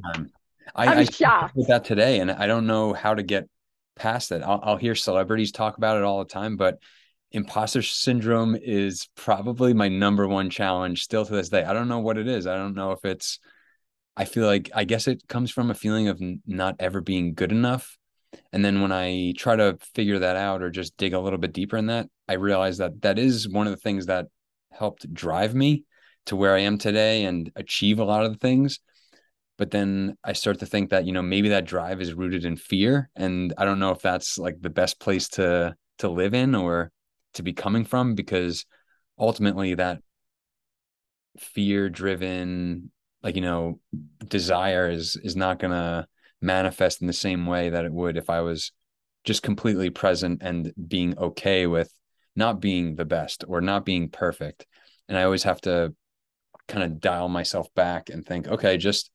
I, 0.74 0.86
I'm 0.86 0.98
I 0.98 1.04
shocked 1.04 1.56
with 1.56 1.68
that 1.68 1.84
today, 1.84 2.20
and 2.20 2.30
I 2.30 2.46
don't 2.46 2.66
know 2.66 2.92
how 2.92 3.14
to 3.14 3.22
get 3.22 3.48
past 3.94 4.32
it. 4.32 4.42
I'll, 4.42 4.60
I'll 4.62 4.76
hear 4.76 4.94
celebrities 4.94 5.52
talk 5.52 5.76
about 5.78 5.96
it 5.96 6.02
all 6.02 6.18
the 6.18 6.30
time, 6.30 6.56
but 6.56 6.78
imposter 7.32 7.82
syndrome 7.82 8.56
is 8.60 9.08
probably 9.16 9.74
my 9.74 9.88
number 9.88 10.26
one 10.26 10.50
challenge 10.50 11.02
still 11.02 11.24
to 11.24 11.32
this 11.32 11.48
day. 11.48 11.64
I 11.64 11.72
don't 11.72 11.88
know 11.88 12.00
what 12.00 12.18
it 12.18 12.28
is. 12.28 12.46
I 12.46 12.56
don't 12.56 12.74
know 12.74 12.92
if 12.92 13.04
it's. 13.04 13.38
I 14.16 14.24
feel 14.24 14.46
like 14.46 14.70
I 14.74 14.84
guess 14.84 15.08
it 15.08 15.28
comes 15.28 15.50
from 15.50 15.70
a 15.70 15.74
feeling 15.74 16.08
of 16.08 16.20
not 16.46 16.76
ever 16.78 17.00
being 17.00 17.34
good 17.34 17.52
enough 17.52 17.98
and 18.52 18.64
then 18.64 18.80
when 18.80 18.92
I 18.92 19.34
try 19.36 19.56
to 19.56 19.78
figure 19.94 20.18
that 20.20 20.36
out 20.36 20.62
or 20.62 20.70
just 20.70 20.96
dig 20.96 21.14
a 21.14 21.20
little 21.20 21.38
bit 21.38 21.52
deeper 21.52 21.76
in 21.76 21.86
that, 21.86 22.08
I 22.28 22.34
realize 22.34 22.78
that 22.78 23.02
that 23.02 23.18
is 23.18 23.48
one 23.48 23.66
of 23.66 23.72
the 23.72 23.80
things 23.80 24.06
that 24.06 24.26
helped 24.70 25.12
drive 25.12 25.54
me 25.54 25.84
to 26.26 26.36
where 26.36 26.54
I 26.54 26.60
am 26.60 26.78
today 26.78 27.24
and 27.24 27.50
achieve 27.56 27.98
a 27.98 28.04
lot 28.04 28.24
of 28.24 28.32
the 28.32 28.38
things. 28.38 28.80
But 29.58 29.70
then 29.70 30.16
I 30.22 30.34
start 30.34 30.58
to 30.60 30.66
think 30.66 30.90
that, 30.90 31.06
you 31.06 31.12
know, 31.12 31.22
maybe 31.22 31.48
that 31.50 31.64
drive 31.64 32.00
is 32.00 32.14
rooted 32.14 32.44
in 32.44 32.56
fear. 32.56 33.08
And 33.16 33.54
I 33.56 33.64
don't 33.64 33.78
know 33.78 33.90
if 33.90 34.02
that's 34.02 34.38
like 34.38 34.60
the 34.60 34.70
best 34.70 35.00
place 35.00 35.28
to 35.30 35.74
to 35.98 36.08
live 36.10 36.34
in 36.34 36.54
or 36.54 36.92
to 37.34 37.42
be 37.42 37.54
coming 37.54 37.84
from 37.84 38.14
because 38.14 38.66
ultimately 39.18 39.74
that 39.74 40.00
fear 41.38 41.88
driven 41.88 42.90
like 43.22 43.34
you 43.34 43.42
know 43.42 43.78
desire 44.28 44.88
is 44.90 45.16
is 45.22 45.36
not 45.36 45.58
gonna 45.58 46.06
manifest 46.40 47.00
in 47.00 47.06
the 47.06 47.12
same 47.12 47.46
way 47.46 47.70
that 47.70 47.84
it 47.84 47.92
would 47.92 48.16
if 48.16 48.28
I 48.30 48.40
was 48.40 48.72
just 49.24 49.42
completely 49.42 49.90
present 49.90 50.42
and 50.42 50.72
being 50.86 51.18
okay 51.18 51.66
with 51.66 51.92
not 52.36 52.60
being 52.60 52.94
the 52.94 53.04
best 53.04 53.44
or 53.48 53.60
not 53.60 53.84
being 53.84 54.10
perfect. 54.10 54.66
And 55.08 55.16
I 55.16 55.24
always 55.24 55.42
have 55.44 55.60
to 55.62 55.94
kind 56.68 56.84
of 56.84 57.00
dial 57.00 57.28
myself 57.28 57.72
back 57.74 58.10
and 58.10 58.24
think, 58.24 58.48
okay, 58.48 58.76
just 58.76 59.10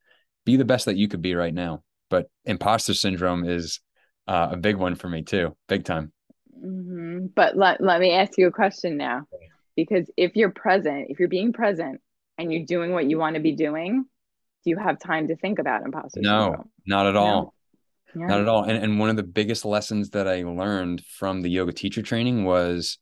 be 0.45 0.55
the 0.57 0.65
best 0.65 0.85
that 0.85 0.97
you 0.97 1.07
could 1.07 1.21
be 1.21 1.35
right 1.35 1.53
now. 1.53 1.83
But 2.09 2.29
imposter 2.45 2.93
syndrome 2.93 3.45
is 3.45 3.79
uh, 4.27 4.49
a 4.51 4.57
big 4.57 4.75
one 4.75 4.95
for 4.95 5.09
me 5.09 5.23
too, 5.23 5.55
big 5.67 5.85
time. 5.85 6.11
Mm-hmm. 6.57 7.27
But 7.35 7.57
let, 7.57 7.81
let 7.81 7.99
me 7.99 8.11
ask 8.11 8.37
you 8.37 8.47
a 8.47 8.51
question 8.51 8.97
now. 8.97 9.23
Because 9.75 10.11
if 10.17 10.35
you're 10.35 10.51
present, 10.51 11.07
if 11.09 11.19
you're 11.19 11.29
being 11.29 11.53
present 11.53 12.01
and 12.37 12.51
you're 12.51 12.65
doing 12.65 12.91
what 12.91 13.09
you 13.09 13.17
want 13.17 13.35
to 13.35 13.41
be 13.41 13.53
doing, 13.53 14.05
do 14.63 14.69
you 14.69 14.77
have 14.77 14.99
time 14.99 15.29
to 15.29 15.35
think 15.37 15.59
about 15.59 15.83
imposter 15.83 16.19
no, 16.21 16.43
syndrome? 16.43 16.69
not 16.85 17.07
at 17.07 17.15
all. 17.15 17.53
No. 18.13 18.21
Yeah. 18.21 18.27
Not 18.27 18.41
at 18.41 18.47
all. 18.49 18.63
And, 18.63 18.83
and 18.83 18.99
one 18.99 19.09
of 19.09 19.15
the 19.15 19.23
biggest 19.23 19.63
lessons 19.63 20.09
that 20.09 20.27
I 20.27 20.43
learned 20.43 21.01
from 21.05 21.41
the 21.41 21.49
yoga 21.49 21.71
teacher 21.71 22.01
training 22.01 22.43
was 22.43 22.97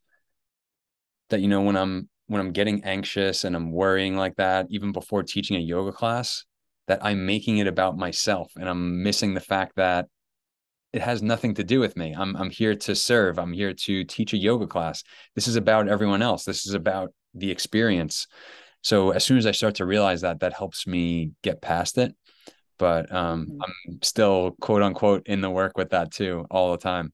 that, 1.30 1.40
you 1.40 1.48
know, 1.48 1.62
when 1.62 1.76
I'm 1.76 2.08
when 2.30 2.40
I'm 2.40 2.52
getting 2.52 2.84
anxious 2.84 3.42
and 3.42 3.56
I'm 3.56 3.72
worrying 3.72 4.16
like 4.16 4.36
that, 4.36 4.68
even 4.70 4.92
before 4.92 5.24
teaching 5.24 5.56
a 5.56 5.60
yoga 5.60 5.90
class, 5.90 6.44
that 6.86 7.04
I'm 7.04 7.26
making 7.26 7.58
it 7.58 7.66
about 7.66 7.98
myself 7.98 8.52
and 8.54 8.68
I'm 8.68 9.02
missing 9.02 9.34
the 9.34 9.40
fact 9.40 9.72
that 9.76 10.06
it 10.92 11.02
has 11.02 11.22
nothing 11.22 11.54
to 11.54 11.64
do 11.64 11.80
with 11.80 11.96
me. 11.96 12.14
I'm 12.16 12.36
I'm 12.36 12.48
here 12.48 12.76
to 12.76 12.94
serve. 12.94 13.40
I'm 13.40 13.52
here 13.52 13.72
to 13.72 14.04
teach 14.04 14.32
a 14.32 14.36
yoga 14.36 14.68
class. 14.68 15.02
This 15.34 15.48
is 15.48 15.56
about 15.56 15.88
everyone 15.88 16.22
else. 16.22 16.44
This 16.44 16.66
is 16.66 16.74
about 16.74 17.12
the 17.34 17.50
experience. 17.50 18.28
So 18.82 19.10
as 19.10 19.24
soon 19.24 19.36
as 19.36 19.46
I 19.46 19.50
start 19.50 19.74
to 19.76 19.84
realize 19.84 20.20
that, 20.20 20.38
that 20.40 20.52
helps 20.52 20.86
me 20.86 21.32
get 21.42 21.60
past 21.60 21.98
it. 21.98 22.14
But 22.78 23.12
um, 23.12 23.46
mm-hmm. 23.46 23.60
I'm 23.88 24.02
still 24.02 24.56
quote 24.60 24.82
unquote 24.82 25.26
in 25.26 25.40
the 25.40 25.50
work 25.50 25.76
with 25.76 25.90
that 25.90 26.12
too 26.12 26.46
all 26.48 26.70
the 26.70 26.78
time. 26.78 27.12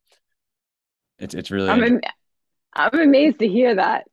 It's 1.19 1.35
it's 1.35 1.51
really. 1.51 1.71
I'm 1.71 1.83
am- 1.83 2.01
I'm 2.75 3.01
amazed 3.01 3.39
to 3.39 3.49
hear 3.49 3.77
that. 3.77 4.05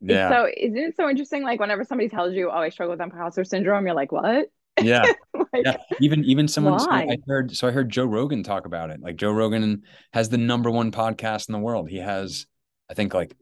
Yeah. 0.00 0.30
so 0.30 0.48
isn't 0.56 0.76
it 0.78 0.96
so 0.96 1.08
interesting? 1.08 1.42
Like 1.42 1.60
whenever 1.60 1.84
somebody 1.84 2.08
tells 2.08 2.34
you, 2.34 2.50
"Oh, 2.50 2.58
I 2.58 2.70
struggle 2.70 2.92
with 2.92 3.00
imposter 3.00 3.44
syndrome," 3.44 3.86
you're 3.86 3.94
like, 3.94 4.12
"What?" 4.12 4.46
Yeah. 4.80 5.04
like, 5.34 5.64
yeah. 5.64 5.76
Even 6.00 6.24
even 6.24 6.48
someone 6.48 6.78
so 6.78 6.90
I 6.90 7.18
heard 7.26 7.54
so 7.54 7.68
I 7.68 7.70
heard 7.70 7.90
Joe 7.90 8.06
Rogan 8.06 8.42
talk 8.42 8.66
about 8.66 8.90
it. 8.90 9.00
Like 9.00 9.16
Joe 9.16 9.32
Rogan 9.32 9.82
has 10.12 10.28
the 10.28 10.38
number 10.38 10.70
one 10.70 10.90
podcast 10.90 11.48
in 11.48 11.52
the 11.52 11.58
world. 11.58 11.88
He 11.88 11.98
has, 11.98 12.46
I 12.88 12.94
think, 12.94 13.14
like 13.14 13.34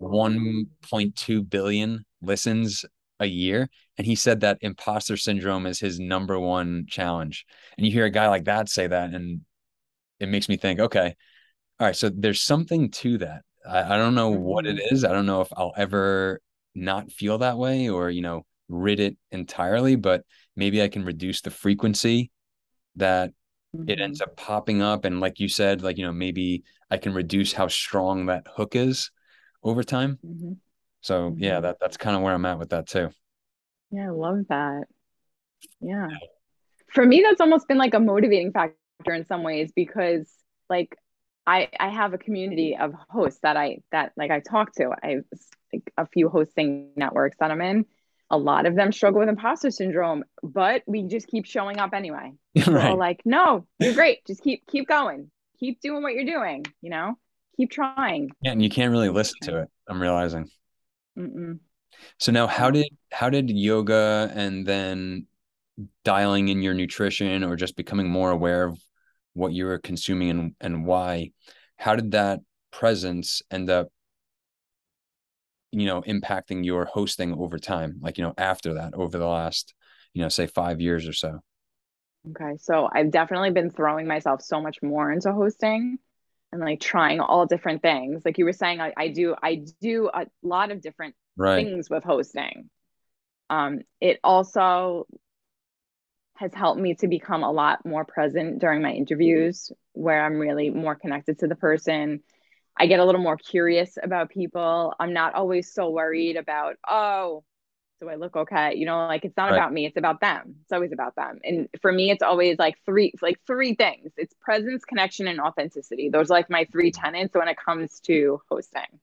1.2 0.00 1.50
billion 1.50 2.04
listens 2.20 2.84
a 3.20 3.26
year. 3.26 3.68
And 3.98 4.06
he 4.06 4.14
said 4.14 4.40
that 4.40 4.58
imposter 4.60 5.16
syndrome 5.16 5.66
is 5.66 5.78
his 5.78 6.00
number 6.00 6.38
one 6.38 6.86
challenge. 6.88 7.46
And 7.76 7.86
you 7.86 7.92
hear 7.92 8.04
a 8.04 8.10
guy 8.10 8.28
like 8.28 8.44
that 8.44 8.68
say 8.68 8.86
that, 8.86 9.14
and 9.14 9.42
it 10.18 10.28
makes 10.28 10.48
me 10.48 10.56
think, 10.56 10.80
okay, 10.80 11.14
all 11.78 11.86
right, 11.86 11.96
so 11.96 12.08
there's 12.08 12.42
something 12.42 12.90
to 12.90 13.18
that. 13.18 13.42
I, 13.68 13.94
I 13.94 13.96
don't 13.96 14.14
know 14.14 14.30
what 14.30 14.66
it 14.66 14.76
mm-hmm. 14.76 15.06
I 15.06 15.12
don't 15.12 15.26
know 15.26 15.40
if 15.40 15.48
I'll 15.56 15.74
ever 15.76 16.40
not 16.74 17.12
feel 17.12 17.38
that 17.38 17.58
way 17.58 17.88
or, 17.88 18.10
you 18.10 18.22
know, 18.22 18.44
rid 18.68 19.00
it 19.00 19.16
entirely, 19.30 19.96
but 19.96 20.24
maybe 20.56 20.82
I 20.82 20.88
can 20.88 21.04
reduce 21.04 21.40
the 21.40 21.50
frequency 21.50 22.30
that 22.96 23.32
it 23.86 24.00
ends 24.00 24.20
mm-hmm. 24.20 24.30
up 24.30 24.36
popping 24.36 24.82
up. 24.82 25.04
And 25.04 25.20
like 25.20 25.40
you 25.40 25.48
said, 25.48 25.82
like, 25.82 25.98
you 25.98 26.04
know, 26.04 26.12
maybe 26.12 26.64
I 26.90 26.98
can 26.98 27.14
reduce 27.14 27.52
how 27.52 27.68
strong 27.68 28.26
that 28.26 28.46
hook 28.54 28.76
is 28.76 29.10
over 29.62 29.82
time. 29.82 30.18
Mm-hmm. 30.24 30.52
So 31.00 31.34
yeah, 31.36 31.54
mm-hmm. 31.54 31.62
that 31.62 31.78
that's 31.80 31.96
kind 31.96 32.16
of 32.16 32.22
where 32.22 32.34
I'm 32.34 32.46
at 32.46 32.58
with 32.58 32.70
that 32.70 32.86
too. 32.86 33.10
Yeah, 33.90 34.08
I 34.08 34.10
love 34.10 34.44
that. 34.48 34.84
Yeah. 35.80 36.08
For 36.88 37.04
me, 37.04 37.22
that's 37.22 37.40
almost 37.40 37.68
been 37.68 37.78
like 37.78 37.94
a 37.94 38.00
motivating 38.00 38.52
factor 38.52 38.76
in 39.06 39.26
some 39.26 39.42
ways 39.42 39.72
because 39.74 40.30
like 40.68 40.96
I 41.46 41.68
I 41.78 41.88
have 41.88 42.14
a 42.14 42.18
community 42.18 42.76
of 42.76 42.94
hosts 43.08 43.40
that 43.42 43.56
I 43.56 43.78
that 43.90 44.12
like 44.16 44.30
I 44.30 44.40
talk 44.40 44.72
to. 44.76 44.90
I 45.02 45.08
have 45.08 45.24
like 45.72 45.92
a 45.96 46.06
few 46.06 46.28
hosting 46.28 46.90
networks 46.96 47.36
that 47.40 47.50
I'm 47.50 47.60
in. 47.60 47.86
A 48.30 48.38
lot 48.38 48.64
of 48.64 48.74
them 48.74 48.92
struggle 48.92 49.20
with 49.20 49.28
imposter 49.28 49.70
syndrome, 49.70 50.24
but 50.42 50.82
we 50.86 51.02
just 51.02 51.26
keep 51.26 51.44
showing 51.44 51.78
up 51.78 51.92
anyway. 51.92 52.32
right. 52.66 52.96
like, 52.96 53.20
no, 53.24 53.66
you're 53.78 53.94
great. 53.94 54.24
Just 54.26 54.42
keep 54.42 54.66
keep 54.66 54.88
going. 54.88 55.30
Keep 55.60 55.80
doing 55.80 56.02
what 56.02 56.14
you're 56.14 56.24
doing, 56.24 56.64
you 56.80 56.90
know? 56.90 57.16
Keep 57.56 57.70
trying. 57.70 58.30
Yeah, 58.40 58.52
and 58.52 58.62
you 58.62 58.70
can't 58.70 58.90
really 58.90 59.10
listen 59.10 59.36
to 59.42 59.58
it. 59.60 59.68
I'm 59.86 60.00
realizing. 60.00 60.48
Mm-mm. 61.18 61.58
So 62.18 62.32
now 62.32 62.46
how 62.46 62.70
did 62.70 62.88
how 63.12 63.28
did 63.30 63.50
yoga 63.50 64.32
and 64.34 64.66
then 64.66 65.26
dialing 66.04 66.48
in 66.48 66.62
your 66.62 66.74
nutrition 66.74 67.44
or 67.44 67.56
just 67.56 67.76
becoming 67.76 68.08
more 68.08 68.30
aware 68.30 68.64
of 68.64 68.80
what 69.34 69.52
you 69.52 69.64
were 69.64 69.78
consuming 69.78 70.30
and, 70.30 70.54
and 70.60 70.86
why, 70.86 71.30
how 71.76 71.96
did 71.96 72.12
that 72.12 72.40
presence 72.70 73.42
end 73.50 73.68
up 73.68 73.88
you 75.72 75.86
know 75.86 76.02
impacting 76.02 76.64
your 76.64 76.84
hosting 76.86 77.34
over 77.34 77.58
time 77.58 77.98
like 78.00 78.16
you 78.16 78.24
know 78.24 78.32
after 78.38 78.74
that 78.74 78.94
over 78.94 79.18
the 79.18 79.26
last 79.26 79.74
you 80.14 80.22
know 80.22 80.28
say 80.28 80.46
5 80.46 80.80
years 80.80 81.06
or 81.06 81.12
so 81.12 81.40
okay 82.30 82.56
so 82.58 82.88
i've 82.94 83.10
definitely 83.10 83.50
been 83.50 83.70
throwing 83.70 84.06
myself 84.06 84.40
so 84.40 84.60
much 84.60 84.78
more 84.82 85.12
into 85.12 85.32
hosting 85.32 85.98
and 86.52 86.60
like 86.60 86.80
trying 86.80 87.20
all 87.20 87.46
different 87.46 87.82
things. 87.82 88.22
Like 88.24 88.38
you 88.38 88.44
were 88.44 88.52
saying, 88.52 88.80
I, 88.80 88.92
I 88.96 89.08
do 89.08 89.34
I 89.42 89.64
do 89.80 90.10
a 90.12 90.26
lot 90.42 90.70
of 90.70 90.82
different 90.82 91.14
right. 91.36 91.64
things 91.64 91.88
with 91.90 92.04
hosting. 92.04 92.68
Um, 93.50 93.80
it 94.00 94.20
also 94.22 95.06
has 96.34 96.52
helped 96.54 96.80
me 96.80 96.94
to 96.96 97.08
become 97.08 97.42
a 97.42 97.52
lot 97.52 97.84
more 97.84 98.04
present 98.04 98.58
during 98.58 98.82
my 98.82 98.92
interviews, 98.92 99.70
where 99.92 100.24
I'm 100.24 100.38
really 100.38 100.70
more 100.70 100.94
connected 100.94 101.38
to 101.40 101.46
the 101.46 101.56
person. 101.56 102.20
I 102.76 102.86
get 102.86 103.00
a 103.00 103.04
little 103.04 103.20
more 103.20 103.36
curious 103.36 103.98
about 104.02 104.30
people. 104.30 104.94
I'm 104.98 105.12
not 105.12 105.34
always 105.34 105.72
so 105.72 105.90
worried 105.90 106.36
about, 106.36 106.76
oh, 106.88 107.44
do 108.00 108.08
I 108.08 108.16
look 108.16 108.36
okay? 108.36 108.74
You 108.74 108.86
know, 108.86 109.06
like 109.06 109.24
it's 109.24 109.36
not 109.36 109.50
right. 109.50 109.56
about 109.56 109.72
me, 109.72 109.86
it's 109.86 109.96
about 109.96 110.20
them. 110.20 110.56
It's 110.62 110.72
always 110.72 110.92
about 110.92 111.14
them. 111.14 111.38
And 111.44 111.68
for 111.80 111.92
me, 111.92 112.10
it's 112.10 112.22
always 112.22 112.58
like 112.58 112.76
three, 112.84 113.12
like 113.22 113.38
three 113.46 113.74
things. 113.74 114.10
It's 114.16 114.34
presence, 114.40 114.84
connection, 114.84 115.28
and 115.28 115.40
authenticity. 115.40 116.08
Those 116.08 116.30
are 116.30 116.34
like 116.34 116.50
my 116.50 116.66
three 116.72 116.90
tenants 116.90 117.34
when 117.34 117.46
it 117.46 117.56
comes 117.56 118.00
to 118.00 118.40
hosting. 118.50 118.98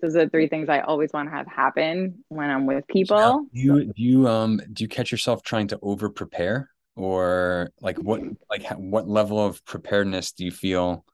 Those 0.00 0.16
are 0.16 0.24
the 0.24 0.30
three 0.30 0.48
things 0.48 0.68
I 0.68 0.80
always 0.80 1.12
want 1.12 1.28
to 1.28 1.34
have 1.34 1.46
happen 1.46 2.24
when 2.28 2.50
I'm 2.50 2.66
with 2.66 2.86
people. 2.86 3.18
So 3.18 3.46
do 3.52 3.60
you 3.60 3.84
do 3.84 4.02
you 4.02 4.28
um 4.28 4.60
do 4.72 4.84
you 4.84 4.88
catch 4.88 5.10
yourself 5.10 5.42
trying 5.42 5.68
to 5.68 5.78
over 5.82 6.08
prepare 6.08 6.70
or 6.94 7.70
like 7.80 7.96
what 7.98 8.20
like 8.50 8.66
what 8.76 9.08
level 9.08 9.44
of 9.44 9.64
preparedness 9.64 10.32
do 10.32 10.44
you 10.44 10.50
feel 10.50 11.04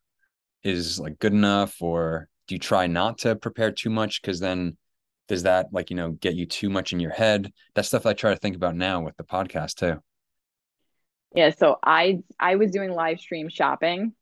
is 0.62 0.98
like 0.98 1.18
good 1.18 1.32
enough? 1.32 1.80
Or 1.80 2.28
do 2.46 2.54
you 2.54 2.58
try 2.58 2.86
not 2.86 3.18
to 3.18 3.36
prepare 3.36 3.70
too 3.70 3.90
much? 3.90 4.20
Because 4.20 4.40
then 4.40 4.76
does 5.28 5.44
that 5.44 5.68
like 5.72 5.90
you 5.90 5.96
know 5.96 6.12
get 6.12 6.34
you 6.34 6.46
too 6.46 6.68
much 6.68 6.92
in 6.92 7.00
your 7.00 7.12
head? 7.12 7.52
That's 7.74 7.88
stuff 7.88 8.06
i 8.06 8.12
try 8.12 8.34
to 8.34 8.40
think 8.40 8.56
about 8.56 8.76
now 8.76 9.02
with 9.02 9.16
the 9.16 9.24
podcast 9.24 9.74
too. 9.76 10.00
Yeah 11.34 11.50
so 11.50 11.78
i 11.82 12.18
i 12.38 12.56
was 12.56 12.70
doing 12.70 12.92
live 12.92 13.20
stream 13.20 13.48
shopping 13.48 14.14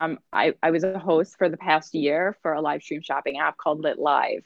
um 0.00 0.18
i 0.32 0.54
i 0.62 0.70
was 0.70 0.84
a 0.84 0.98
host 0.98 1.36
for 1.38 1.48
the 1.48 1.56
past 1.56 1.94
year 1.94 2.36
for 2.42 2.52
a 2.52 2.60
live 2.60 2.82
stream 2.82 3.02
shopping 3.02 3.38
app 3.38 3.56
called 3.56 3.80
lit 3.80 3.98
live 3.98 4.44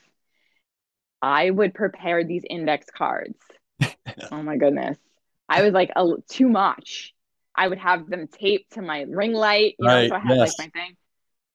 i 1.23 1.49
would 1.51 1.75
prepare 1.75 2.25
these 2.25 2.43
index 2.49 2.87
cards 2.91 3.39
oh 4.33 4.43
my 4.43 4.57
goodness 4.57 4.99
i 5.49 5.63
was 5.63 5.73
like 5.73 5.91
a, 5.97 6.07
too 6.29 6.49
much 6.49 7.15
i 7.55 7.67
would 7.67 7.79
have 7.79 8.09
them 8.09 8.29
taped 8.29 8.73
to 8.73 8.83
my 8.83 9.03
ring 9.03 9.33
light 9.33 9.75
you 9.79 9.87
right. 9.87 10.03
know 10.03 10.09
so 10.09 10.15
i 10.17 10.19
had 10.19 10.37
yes. 10.37 10.59
like 10.59 10.73
my 10.75 10.81
thing 10.81 10.97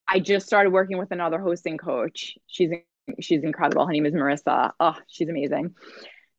I 0.09 0.19
just 0.19 0.47
started 0.47 0.71
working 0.71 0.97
with 0.97 1.11
another 1.11 1.39
hosting 1.39 1.77
coach. 1.77 2.35
She's 2.47 2.71
she's 3.19 3.43
incredible. 3.43 3.85
Her 3.85 3.93
name 3.93 4.07
is 4.07 4.13
Marissa. 4.13 4.71
Oh, 4.79 4.95
she's 5.07 5.29
amazing. 5.29 5.75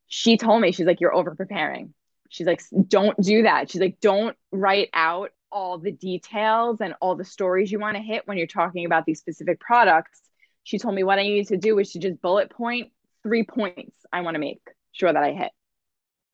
She 0.09 0.37
told 0.37 0.61
me, 0.61 0.73
she's 0.73 0.87
like, 0.87 1.01
you're 1.01 1.15
over 1.15 1.37
preparing. 1.37 1.95
She's 2.31 2.49
like, 2.49 2.63
don't 2.89 3.21
do 3.21 3.43
that. 3.43 3.71
She's 3.71 3.81
like, 3.81 4.01
don't 4.01 4.37
write 4.51 4.89
out 4.93 5.31
all 5.53 5.79
the 5.79 5.93
details 5.93 6.81
and 6.81 6.95
all 7.01 7.17
the 7.17 7.25
stories 7.25 7.71
you 7.71 7.79
want 7.79 7.97
to 7.97 8.03
hit 8.03 8.27
when 8.27 8.39
you're 8.39 8.47
talking 8.47 8.87
about 8.87 9.05
these 9.05 9.19
specific 9.19 9.61
products. 9.61 10.21
She 10.65 10.79
told 10.79 10.95
me 10.95 11.03
what 11.03 11.19
I 11.19 11.23
needed 11.23 11.49
to 11.49 11.57
do 11.57 11.77
was 11.77 11.93
to 11.93 11.99
just 11.99 12.21
bullet 12.21 12.51
point 12.51 12.93
three 13.23 13.45
points 13.45 13.97
I 14.13 14.21
want 14.23 14.35
to 14.35 14.41
make 14.41 14.63
sure 14.93 15.13
that 15.13 15.23
I 15.23 15.33
hit. 15.33 15.51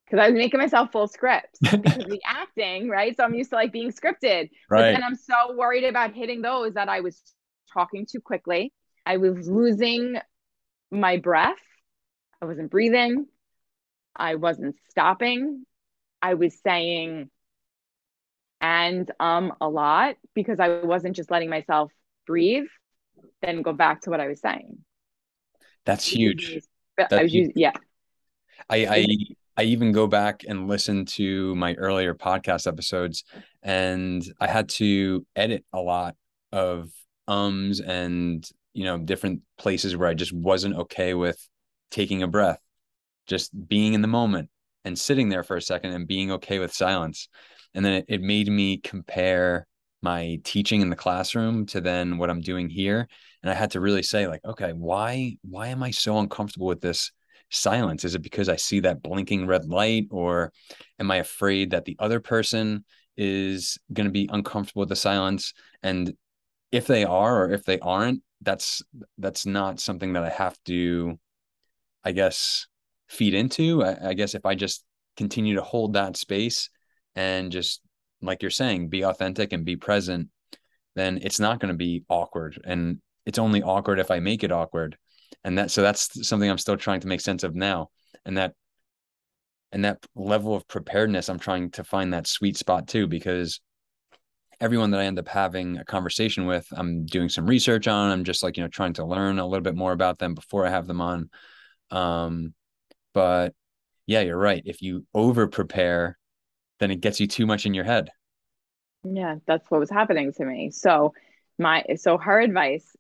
Because 0.05 0.23
I 0.23 0.31
was 0.31 0.39
making 0.39 0.61
myself 0.61 0.93
full 0.93 1.09
scripts 1.09 1.59
because 1.61 2.05
the 2.05 2.21
acting, 2.25 2.89
right? 2.89 3.17
So 3.17 3.25
I'm 3.25 3.35
used 3.35 3.51
to 3.51 3.57
like 3.57 3.73
being 3.73 3.93
scripted. 3.93 4.51
Right. 4.71 4.95
And 4.95 5.03
I'm 5.03 5.17
so 5.17 5.57
worried 5.57 5.85
about 5.85 6.15
hitting 6.15 6.43
those 6.43 6.75
that 6.75 6.89
I 6.89 7.01
was 7.01 7.21
talking 7.73 8.07
too 8.09 8.21
quickly 8.21 8.73
I 9.07 9.19
was 9.19 9.49
losing 9.49 10.17
my 10.91 11.19
breath. 11.19 11.63
I 12.43 12.47
wasn't 12.47 12.73
breathing. 12.73 13.27
I 14.17 14.35
wasn't 14.35 14.75
stopping. 14.91 15.65
I 16.21 16.35
was 16.35 16.59
saying 16.61 17.31
and 18.61 19.11
um 19.21 19.53
a 19.61 19.69
lot 19.69 20.17
because 20.35 20.61
I 20.61 20.81
wasn't 20.83 21.17
just 21.17 21.31
letting 21.31 21.51
myself 21.51 21.93
breathe, 22.27 22.67
then 23.43 23.63
go 23.63 23.73
back 23.73 24.03
to 24.03 24.11
what 24.11 24.21
I 24.21 24.29
was 24.29 24.41
saying. 24.41 24.79
That's 25.85 26.07
huge. 26.07 26.61
That's 26.97 27.13
I 27.13 27.23
was 27.23 27.33
huge. 27.33 27.49
using, 27.49 27.53
yeah. 27.57 27.73
I, 28.69 28.87
I 28.87 29.07
I 29.59 29.63
even 29.65 29.93
go 29.93 30.07
back 30.07 30.45
and 30.47 30.69
listen 30.69 31.07
to 31.07 31.55
my 31.55 31.75
earlier 31.75 32.15
podcast 32.15 32.67
episodes 32.67 33.25
and 33.63 34.25
I 34.41 34.47
had 34.47 34.69
to 34.71 35.27
edit 35.37 35.65
a 35.73 35.81
lot 35.81 36.17
of 36.53 36.91
ums 37.29 37.81
and 37.81 38.49
you 38.73 38.85
know 38.85 38.99
different 38.99 39.43
places 39.59 39.97
where 39.97 40.09
i 40.09 40.15
just 40.15 40.33
wasn't 40.33 40.77
okay 40.77 41.13
with 41.13 41.37
taking 41.91 42.23
a 42.23 42.29
breath 42.29 42.61
just 43.27 43.51
being 43.69 43.95
in 43.95 44.03
the 44.03 44.09
moment 44.09 44.49
and 44.85 44.99
sitting 44.99 45.29
there 45.29 45.43
for 45.43 45.57
a 45.57 45.63
second 45.63 45.93
and 45.93 46.07
being 46.07 46.31
okay 46.33 46.59
with 46.59 46.73
silence. 46.73 47.29
And 47.77 47.85
then 47.85 47.93
it, 47.93 48.07
it 48.09 48.23
made 48.23 48.49
me 48.49 48.79
compare 48.79 49.67
my 50.03 50.41
teaching 50.45 50.81
in 50.81 50.89
the 50.91 50.97
classroom 50.97 51.67
to 51.67 51.81
then 51.81 52.17
what 52.17 52.31
I'm 52.31 52.41
doing 52.41 52.71
here. 52.71 53.07
And 53.43 53.51
I 53.51 53.55
had 53.55 53.71
to 53.73 53.81
really 53.81 54.03
say, 54.03 54.27
like, 54.27 54.45
okay, 54.45 54.73
why 54.73 55.37
why 55.43 55.69
am 55.69 55.83
I 55.83 55.91
so 55.91 56.19
uncomfortable 56.19 56.67
with 56.67 56.81
this 56.81 57.13
silence? 57.51 58.05
Is 58.05 58.15
it 58.15 58.23
because 58.23 58.49
I 58.49 58.57
see 58.57 58.81
that 58.81 59.03
blinking 59.03 59.47
red 59.47 59.67
light, 59.67 60.07
or 60.11 60.53
am 60.99 61.11
I 61.11 61.17
afraid 61.17 61.71
that 61.71 61.85
the 61.85 61.97
other 61.99 62.19
person 62.19 62.85
is 63.17 63.79
going 63.93 64.07
to 64.07 64.13
be 64.13 64.29
uncomfortable 64.33 64.81
with 64.81 64.89
the 64.89 64.97
silence? 64.97 65.53
And 65.83 66.15
if 66.73 66.87
they 66.87 67.05
are 67.05 67.45
or 67.45 67.53
if 67.53 67.65
they 67.65 67.79
aren't, 67.81 68.23
that's 68.41 68.83
that's 69.19 69.45
not 69.45 69.81
something 69.81 70.15
that 70.15 70.25
I 70.25 70.31
have 70.31 70.57
to, 70.65 71.19
I 72.05 72.13
guess, 72.13 72.69
feed 73.09 73.35
into. 73.35 73.85
I, 73.85 74.09
I 74.09 74.15
guess 74.15 74.35
if 74.35 74.47
I 74.47 74.55
just 74.55 74.83
continue 75.17 75.57
to 75.57 75.63
hold 75.63 75.93
that 75.93 76.17
space 76.17 76.71
and 77.17 77.51
just 77.51 77.81
like 78.23 78.43
you're 78.43 78.51
saying, 78.51 78.89
be 78.89 79.05
authentic 79.05 79.53
and 79.53 79.65
be 79.65 79.77
present, 79.77 80.29
then 80.95 81.19
it's 81.23 81.41
not 81.41 81.59
going 81.59 81.73
to 81.73 81.77
be 81.77 82.05
awkward. 82.09 82.61
And 82.65 83.01
it's 83.25 83.39
only 83.39 83.63
awkward 83.63 83.99
if 83.99 84.11
I 84.11 84.21
make 84.21 84.45
it 84.45 84.53
awkward. 84.53 84.97
And 85.43 85.59
that 85.59 85.71
so 85.71 85.83
that's 85.83 86.27
something 86.29 86.49
I'm 86.49 86.59
still 86.59 86.77
trying 86.77 87.01
to 87.01 87.09
make 87.09 87.21
sense 87.21 87.43
of 87.43 87.55
now. 87.55 87.91
And 88.25 88.37
that 88.37 88.55
and 89.73 89.85
that 89.85 89.99
level 90.15 90.55
of 90.55 90.69
preparedness, 90.69 91.29
I'm 91.29 91.39
trying 91.39 91.71
to 91.73 91.85
find 91.85 92.13
that 92.13 92.27
sweet 92.27 92.57
spot 92.57 92.87
too, 92.87 93.07
because 93.07 93.61
everyone 94.61 94.91
that 94.93 95.01
I 95.01 95.05
end 95.05 95.19
up 95.19 95.29
having 95.29 95.77
a 95.79 95.85
conversation 95.85 96.47
with, 96.47 96.67
I'm 96.73 97.05
doing 97.05 97.29
some 97.29 97.47
research 97.47 97.89
on. 97.89 98.11
I'm 98.11 98.25
just 98.25 98.43
like, 98.43 98.57
you 98.57 98.63
know, 98.63 98.69
trying 98.69 98.95
to 98.95 99.05
learn 99.05 99.39
a 99.39 99.47
little 99.47 99.63
bit 99.63 99.75
more 99.75 99.93
about 99.93 100.19
them 100.19 100.35
before 100.35 100.67
I 100.67 100.71
have 100.71 100.87
them 100.87 101.01
on. 101.01 101.31
Um, 101.91 102.55
but 103.13 103.55
yeah, 104.07 104.21
you're 104.21 104.39
right. 104.39 104.63
If 104.65 104.83
you 104.83 105.05
over 105.13 105.47
prepare, 105.47 106.17
then 106.79 106.91
it 106.91 107.01
gets 107.01 107.21
you 107.21 107.27
too 107.27 107.47
much 107.47 107.67
in 107.67 107.75
your 107.75 107.85
head. 107.85 108.11
Yeah, 109.05 109.37
that's 109.47 109.71
what 109.71 109.81
was 109.81 109.91
happening 109.91 110.33
to 110.35 110.45
me. 110.45 110.71
So 110.71 111.15
my 111.59 111.85
so 111.97 112.19
her 112.19 112.41
advice, 112.41 112.97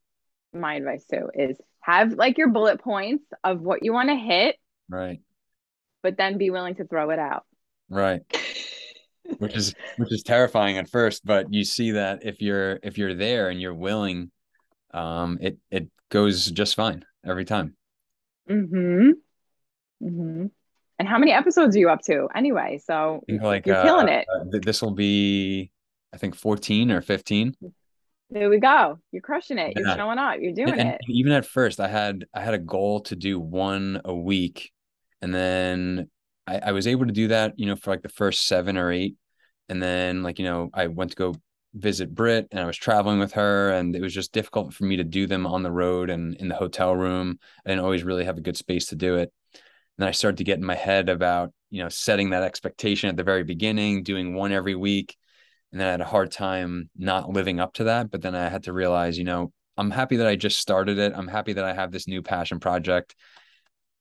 my 0.52 0.74
advice 0.74 1.04
too, 1.06 1.30
is 1.34 1.58
have 1.80 2.12
like 2.12 2.38
your 2.38 2.48
bullet 2.48 2.80
points 2.80 3.24
of 3.44 3.60
what 3.60 3.84
you 3.84 3.92
want 3.92 4.08
to 4.08 4.16
hit. 4.16 4.56
Right. 4.88 5.20
But 6.02 6.16
then 6.16 6.38
be 6.38 6.50
willing 6.50 6.76
to 6.76 6.84
throw 6.84 7.10
it 7.10 7.18
out. 7.18 7.44
Right. 7.88 8.22
which 9.38 9.56
is 9.56 9.74
which 9.96 10.12
is 10.12 10.22
terrifying 10.22 10.78
at 10.78 10.88
first, 10.88 11.24
but 11.24 11.52
you 11.52 11.64
see 11.64 11.92
that 11.92 12.24
if 12.24 12.40
you're 12.40 12.78
if 12.82 12.98
you're 12.98 13.14
there 13.14 13.48
and 13.50 13.60
you're 13.60 13.74
willing, 13.74 14.30
um, 14.92 15.38
it 15.40 15.58
it 15.70 15.88
goes 16.10 16.46
just 16.50 16.74
fine 16.74 17.04
every 17.24 17.44
time. 17.44 17.76
Mm-hmm. 18.48 19.10
Mm-hmm. 20.02 20.46
And 20.98 21.06
how 21.06 21.18
many 21.18 21.32
episodes 21.32 21.76
are 21.76 21.78
you 21.78 21.90
up 21.90 22.00
to 22.02 22.28
anyway? 22.34 22.80
So 22.82 23.22
like 23.28 23.66
you're 23.66 23.76
uh, 23.76 23.82
killing 23.82 24.08
it. 24.08 24.26
Uh, 24.34 24.58
this 24.62 24.80
will 24.80 24.94
be, 24.94 25.70
I 26.12 26.16
think, 26.16 26.34
14 26.34 26.90
or 26.90 27.02
15. 27.02 27.54
There 28.30 28.50
we 28.50 28.58
go. 28.58 28.98
You're 29.12 29.22
crushing 29.22 29.58
it. 29.58 29.74
You're 29.76 29.94
showing 29.94 30.18
up. 30.18 30.38
You're 30.40 30.54
doing 30.54 30.70
and, 30.70 30.88
it. 30.88 31.00
And 31.06 31.16
even 31.16 31.32
at 31.32 31.46
first, 31.46 31.78
I 31.78 31.88
had 31.88 32.24
I 32.34 32.40
had 32.40 32.54
a 32.54 32.58
goal 32.58 33.00
to 33.02 33.14
do 33.14 33.38
one 33.38 34.00
a 34.04 34.14
week, 34.14 34.72
and 35.22 35.32
then 35.32 36.10
I, 36.46 36.58
I 36.58 36.72
was 36.72 36.88
able 36.88 37.06
to 37.06 37.12
do 37.12 37.28
that, 37.28 37.56
you 37.56 37.66
know, 37.66 37.76
for 37.76 37.90
like 37.90 38.02
the 38.02 38.08
first 38.08 38.48
seven 38.48 38.76
or 38.76 38.90
eight, 38.90 39.14
and 39.68 39.80
then 39.80 40.24
like 40.24 40.40
you 40.40 40.44
know, 40.44 40.70
I 40.74 40.88
went 40.88 41.10
to 41.12 41.16
go 41.16 41.34
visit 41.74 42.12
Brit, 42.12 42.48
and 42.50 42.58
I 42.58 42.66
was 42.66 42.76
traveling 42.76 43.20
with 43.20 43.34
her, 43.34 43.70
and 43.70 43.94
it 43.94 44.02
was 44.02 44.14
just 44.14 44.32
difficult 44.32 44.74
for 44.74 44.84
me 44.84 44.96
to 44.96 45.04
do 45.04 45.28
them 45.28 45.46
on 45.46 45.62
the 45.62 45.70
road 45.70 46.10
and 46.10 46.34
in 46.34 46.48
the 46.48 46.56
hotel 46.56 46.96
room. 46.96 47.38
I 47.64 47.70
didn't 47.70 47.84
always 47.84 48.02
really 48.02 48.24
have 48.24 48.38
a 48.38 48.42
good 48.42 48.56
space 48.56 48.86
to 48.86 48.96
do 48.96 49.16
it 49.16 49.32
then 49.98 50.08
I 50.08 50.12
started 50.12 50.38
to 50.38 50.44
get 50.44 50.58
in 50.58 50.64
my 50.64 50.74
head 50.74 51.08
about, 51.08 51.52
you 51.70 51.82
know, 51.82 51.88
setting 51.88 52.30
that 52.30 52.42
expectation 52.42 53.08
at 53.08 53.16
the 53.16 53.24
very 53.24 53.44
beginning, 53.44 54.02
doing 54.02 54.34
one 54.34 54.52
every 54.52 54.74
week. 54.74 55.16
And 55.72 55.80
then 55.80 55.88
I 55.88 55.90
had 55.92 56.00
a 56.00 56.06
hard 56.06 56.30
time 56.30 56.90
not 56.96 57.30
living 57.30 57.60
up 57.60 57.74
to 57.74 57.84
that. 57.84 58.10
But 58.10 58.22
then 58.22 58.34
I 58.34 58.48
had 58.48 58.64
to 58.64 58.72
realize, 58.72 59.18
you 59.18 59.24
know, 59.24 59.52
I'm 59.76 59.90
happy 59.90 60.16
that 60.16 60.26
I 60.26 60.36
just 60.36 60.60
started 60.60 60.98
it. 60.98 61.12
I'm 61.14 61.28
happy 61.28 61.54
that 61.54 61.64
I 61.64 61.72
have 61.72 61.92
this 61.92 62.08
new 62.08 62.22
passion 62.22 62.60
project. 62.60 63.14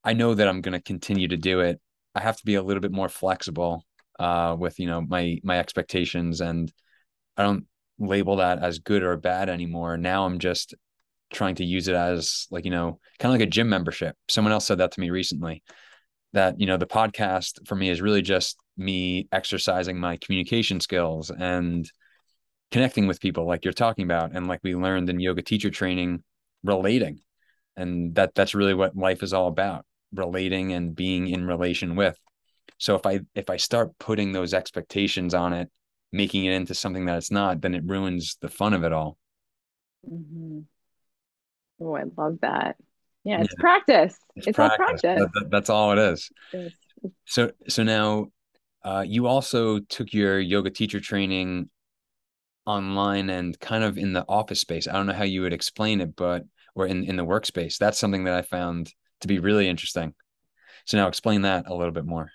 I 0.04 0.12
know 0.12 0.34
that 0.34 0.48
I'm 0.48 0.60
going 0.60 0.72
to 0.72 0.82
continue 0.82 1.28
to 1.28 1.36
do 1.36 1.60
it. 1.60 1.80
I 2.14 2.20
have 2.20 2.36
to 2.36 2.44
be 2.44 2.54
a 2.54 2.62
little 2.62 2.80
bit 2.80 2.92
more 2.92 3.08
flexible 3.08 3.84
uh, 4.18 4.56
with, 4.58 4.78
you 4.78 4.86
know, 4.86 5.00
my 5.00 5.38
my 5.42 5.58
expectations, 5.58 6.40
and 6.40 6.72
I 7.36 7.42
don't 7.42 7.66
label 7.98 8.36
that 8.36 8.62
as 8.62 8.78
good 8.78 9.02
or 9.02 9.16
bad 9.16 9.48
anymore. 9.48 9.96
Now 9.98 10.24
I'm 10.24 10.38
just 10.38 10.74
trying 11.30 11.56
to 11.56 11.64
use 11.64 11.88
it 11.88 11.94
as 11.94 12.46
like, 12.50 12.64
you 12.64 12.70
know, 12.70 13.00
kind 13.18 13.34
of 13.34 13.40
like 13.40 13.46
a 13.46 13.50
gym 13.50 13.68
membership. 13.68 14.16
Someone 14.28 14.52
else 14.52 14.66
said 14.66 14.78
that 14.78 14.92
to 14.92 15.00
me 15.00 15.10
recently 15.10 15.62
that 16.36 16.60
you 16.60 16.66
know 16.66 16.76
the 16.76 16.86
podcast 16.86 17.66
for 17.66 17.74
me 17.74 17.88
is 17.88 18.02
really 18.02 18.22
just 18.22 18.58
me 18.76 19.26
exercising 19.32 19.98
my 19.98 20.18
communication 20.18 20.80
skills 20.80 21.30
and 21.30 21.90
connecting 22.70 23.06
with 23.06 23.20
people 23.20 23.46
like 23.46 23.64
you're 23.64 23.72
talking 23.72 24.04
about 24.04 24.32
and 24.34 24.46
like 24.46 24.60
we 24.62 24.74
learned 24.74 25.08
in 25.08 25.18
yoga 25.18 25.40
teacher 25.40 25.70
training 25.70 26.22
relating. 26.62 27.20
And 27.74 28.14
that 28.16 28.34
that's 28.34 28.54
really 28.54 28.74
what 28.74 28.96
life 28.96 29.22
is 29.22 29.32
all 29.32 29.48
about 29.48 29.86
relating 30.12 30.72
and 30.72 30.94
being 30.94 31.26
in 31.26 31.46
relation 31.46 31.96
with. 31.96 32.18
So 32.78 32.94
if 32.94 33.06
i 33.06 33.20
if 33.34 33.48
i 33.48 33.56
start 33.56 33.98
putting 33.98 34.32
those 34.32 34.52
expectations 34.52 35.32
on 35.32 35.54
it 35.54 35.70
making 36.12 36.44
it 36.44 36.52
into 36.52 36.74
something 36.74 37.06
that 37.06 37.16
it's 37.16 37.30
not 37.30 37.62
then 37.62 37.74
it 37.74 37.84
ruins 37.84 38.36
the 38.42 38.48
fun 38.48 38.74
of 38.74 38.84
it 38.84 38.92
all. 38.92 39.16
Mm-hmm. 40.08 40.60
oh 41.80 41.96
i 41.96 42.04
love 42.16 42.38
that 42.42 42.76
yeah, 43.26 43.40
it's 43.40 43.52
yeah. 43.58 43.60
practice. 43.60 44.18
It's, 44.36 44.46
it's 44.46 44.56
practice. 44.56 44.78
all 44.78 44.86
practice. 44.86 45.30
That, 45.34 45.50
that's 45.50 45.68
all 45.68 45.92
it 45.92 45.98
is. 45.98 46.30
So 47.24 47.50
so 47.68 47.82
now 47.82 48.28
uh, 48.84 49.04
you 49.06 49.26
also 49.26 49.80
took 49.80 50.12
your 50.12 50.38
yoga 50.38 50.70
teacher 50.70 51.00
training 51.00 51.68
online 52.66 53.28
and 53.30 53.58
kind 53.58 53.82
of 53.82 53.98
in 53.98 54.12
the 54.12 54.24
office 54.28 54.60
space. 54.60 54.86
I 54.86 54.92
don't 54.92 55.06
know 55.06 55.12
how 55.12 55.24
you 55.24 55.42
would 55.42 55.52
explain 55.52 56.00
it, 56.00 56.14
but 56.14 56.44
or 56.76 56.86
in, 56.86 57.04
in 57.04 57.16
the 57.16 57.24
workspace. 57.24 57.78
That's 57.78 57.98
something 57.98 58.24
that 58.24 58.34
I 58.34 58.42
found 58.42 58.92
to 59.22 59.28
be 59.28 59.40
really 59.40 59.68
interesting. 59.68 60.14
So 60.84 60.96
now 60.96 61.08
explain 61.08 61.42
that 61.42 61.64
a 61.66 61.74
little 61.74 61.92
bit 61.92 62.04
more. 62.04 62.30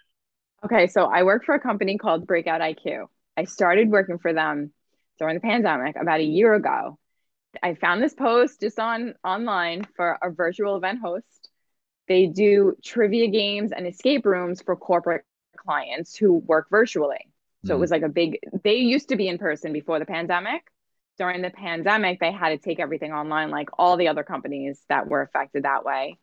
Okay, 0.66 0.88
so 0.88 1.06
I 1.06 1.24
work 1.24 1.46
for 1.46 1.56
a 1.56 1.60
company 1.60 1.98
called 1.98 2.28
Breakout 2.28 2.60
IQ. 2.60 3.06
I 3.38 3.46
started 3.46 3.90
working 3.90 4.18
for 4.18 4.34
them 4.34 4.74
during 5.20 5.36
the 5.36 5.42
pandemic 5.42 5.96
about 5.96 6.20
a 6.20 6.24
year 6.24 6.54
ago. 6.54 6.98
I 7.62 7.76
found 7.76 8.02
this 8.02 8.14
post 8.14 8.62
just 8.62 8.80
on 8.80 9.16
online 9.24 9.86
for 9.96 10.18
a 10.22 10.30
virtual 10.30 10.78
event 10.78 11.00
host. 11.00 11.50
They 12.08 12.28
do 12.28 12.76
trivia 12.84 13.28
games 13.28 13.72
and 13.72 13.88
escape 13.88 14.26
rooms 14.26 14.62
for 14.62 14.76
corporate 14.76 15.24
clients 15.58 16.16
who 16.16 16.34
work 16.34 16.68
virtually. 16.70 17.32
So 17.66 17.74
mm. 17.74 17.78
it 17.78 17.80
was 17.80 17.92
like 17.92 18.02
a 18.02 18.10
big, 18.10 18.40
they 18.64 18.78
used 18.78 19.10
to 19.10 19.16
be 19.16 19.28
in 19.28 19.38
person 19.38 19.74
before 19.74 20.00
the 20.00 20.06
pandemic. 20.06 20.64
During 21.18 21.42
the 21.42 21.52
pandemic, 21.52 22.20
they 22.20 22.32
had 22.32 22.50
to 22.50 22.58
take 22.58 22.80
everything 22.80 23.12
online, 23.12 23.52
like 23.52 23.70
all 23.78 23.98
the 23.98 24.08
other 24.08 24.24
companies 24.24 24.82
that 24.90 25.08
were 25.08 25.22
affected 25.22 25.64
that 25.64 25.86
way. 25.86 26.18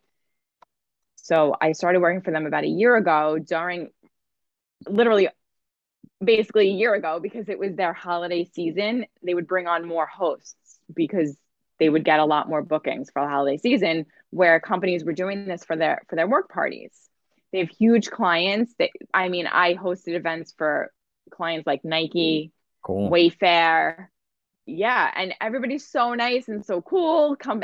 So 1.15 1.55
I 1.59 1.73
started 1.73 2.01
working 2.01 2.21
for 2.21 2.31
them 2.31 2.45
about 2.45 2.63
a 2.63 2.67
year 2.67 2.95
ago 2.95 3.37
during 3.37 3.89
literally 4.87 5.29
basically 6.23 6.69
a 6.69 6.73
year 6.73 6.93
ago 6.95 7.19
because 7.21 7.47
it 7.49 7.59
was 7.59 7.75
their 7.75 7.93
holiday 7.93 8.45
season. 8.45 9.05
They 9.23 9.33
would 9.33 9.47
bring 9.47 9.67
on 9.67 9.85
more 9.85 10.07
hosts 10.07 10.55
because 10.93 11.37
they 11.79 11.89
would 11.89 12.03
get 12.03 12.19
a 12.19 12.25
lot 12.25 12.49
more 12.49 12.61
bookings 12.61 13.09
for 13.09 13.21
the 13.23 13.29
holiday 13.29 13.57
season 13.57 14.05
where 14.29 14.59
companies 14.59 15.03
were 15.03 15.13
doing 15.13 15.47
this 15.47 15.65
for 15.65 15.75
their 15.75 16.01
for 16.07 16.15
their 16.15 16.27
work 16.27 16.49
parties. 16.49 16.91
They 17.51 17.59
have 17.59 17.69
huge 17.69 18.11
clients. 18.11 18.73
That 18.77 18.91
i 19.13 19.29
mean 19.29 19.47
i 19.47 19.73
hosted 19.73 20.15
events 20.15 20.53
for 20.57 20.91
clients 21.31 21.65
like 21.65 21.83
nike 21.83 22.51
cool. 22.83 23.09
wayfair. 23.09 24.07
Yeah 24.65 25.11
and 25.15 25.33
everybody's 25.41 25.87
so 25.87 26.13
nice 26.13 26.47
and 26.47 26.65
so 26.65 26.81
cool. 26.81 27.35
Come 27.35 27.63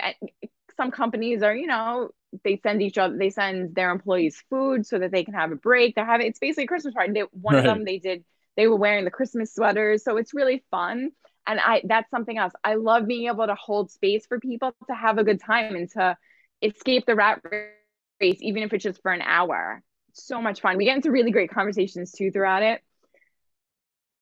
some 0.78 0.92
companies 0.92 1.44
are 1.44 1.56
you 1.56 1.68
know 1.68 2.10
they 2.44 2.60
send 2.64 2.82
each 2.82 2.98
other 2.98 3.18
they 3.18 3.30
send 3.30 3.76
their 3.76 3.92
employees 3.92 4.44
food 4.50 4.86
so 4.86 5.00
that 5.00 5.12
they 5.12 5.24
can 5.24 5.34
have 5.34 5.52
a 5.52 5.56
break. 5.56 5.96
They're 5.96 6.06
having 6.06 6.28
it's 6.28 6.40
basically 6.40 6.64
a 6.64 6.68
christmas 6.68 6.94
party. 6.94 7.14
They, 7.14 7.22
one 7.32 7.56
right. 7.56 7.66
of 7.66 7.66
them 7.66 7.86
they 7.86 8.00
did 8.00 8.24
they 8.58 8.68
were 8.68 8.76
wearing 8.76 9.06
the 9.06 9.12
christmas 9.12 9.54
sweaters 9.54 10.04
so 10.04 10.18
it's 10.18 10.34
really 10.34 10.64
fun 10.72 11.12
and 11.48 11.60
i 11.60 11.82
that's 11.86 12.10
something 12.10 12.38
else. 12.38 12.54
I 12.64 12.76
love 12.76 13.08
being 13.08 13.28
able 13.28 13.46
to 13.48 13.56
hold 13.56 13.92
space 13.92 14.26
for 14.26 14.40
people 14.40 14.76
to 14.88 14.96
have 14.96 15.18
a 15.18 15.24
good 15.24 15.42
time 15.42 15.76
and 15.76 15.90
to 15.92 16.18
escape 16.62 17.06
the 17.06 17.16
rat 17.16 17.42
race 18.22 18.38
even 18.42 18.64
if 18.64 18.74
it's 18.74 18.84
just 18.84 19.02
for 19.02 19.12
an 19.12 19.22
hour. 19.22 19.82
So 20.14 20.42
much 20.42 20.62
fun. 20.62 20.78
We 20.78 20.86
get 20.86 20.96
into 20.96 21.12
really 21.12 21.32
great 21.32 21.52
conversations 21.52 22.12
too 22.12 22.32
throughout 22.32 22.64
it. 22.64 22.82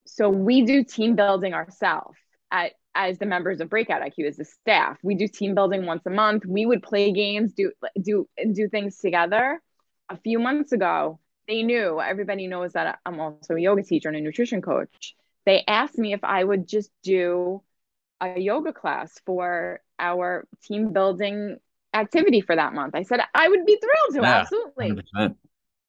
So 0.05 0.29
we 0.29 0.63
do 0.63 0.83
team 0.83 1.15
building 1.15 1.53
ourselves 1.53 2.17
at 2.51 2.73
as 2.95 3.17
the 3.17 3.25
members 3.25 3.59
of 3.59 3.69
breakout 3.69 4.01
iq 4.01 4.27
as 4.27 4.37
the 4.37 4.45
staff. 4.45 4.97
We 5.01 5.15
do 5.15 5.27
team 5.27 5.55
building 5.55 5.85
once 5.85 6.05
a 6.05 6.11
month. 6.11 6.45
We 6.45 6.65
would 6.65 6.83
play 6.83 7.11
games 7.11 7.53
do 7.53 7.71
do 8.01 8.27
do 8.51 8.69
things 8.69 8.97
together. 8.99 9.61
A 10.09 10.17
few 10.17 10.39
months 10.39 10.71
ago 10.71 11.19
they 11.47 11.63
knew 11.63 11.99
everybody 11.99 12.47
knows 12.47 12.73
that 12.73 12.99
i'm 13.05 13.19
also 13.19 13.55
a 13.55 13.59
yoga 13.59 13.83
teacher 13.83 14.09
and 14.09 14.17
a 14.17 14.21
nutrition 14.21 14.61
coach 14.61 15.15
they 15.45 15.63
asked 15.67 15.97
me 15.97 16.13
if 16.13 16.23
I 16.23 16.43
would 16.43 16.67
just 16.67 16.91
do 17.03 17.61
a 18.21 18.39
yoga 18.39 18.73
class 18.73 19.19
for 19.25 19.81
our 19.99 20.47
team 20.63 20.93
building 20.93 21.57
activity 21.93 22.41
for 22.41 22.55
that 22.55 22.73
month. 22.73 22.95
I 22.95 23.03
said 23.03 23.21
I 23.33 23.47
would 23.47 23.65
be 23.65 23.77
thrilled 23.77 24.15
to, 24.15 24.21
yeah, 24.21 24.39
absolutely. 24.39 24.91
100%. 25.15 25.35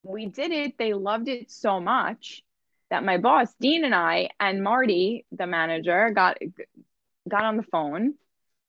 we 0.02 0.26
did 0.26 0.52
it. 0.52 0.78
They 0.78 0.92
loved 0.92 1.28
it 1.28 1.50
so 1.50 1.80
much 1.80 2.42
that 2.90 3.04
my 3.04 3.18
boss, 3.18 3.52
Dean, 3.60 3.84
and 3.84 3.94
I, 3.94 4.30
and 4.38 4.62
Marty, 4.62 5.24
the 5.32 5.46
manager, 5.46 6.10
got 6.10 6.38
got 7.28 7.44
on 7.44 7.56
the 7.56 7.62
phone, 7.62 8.14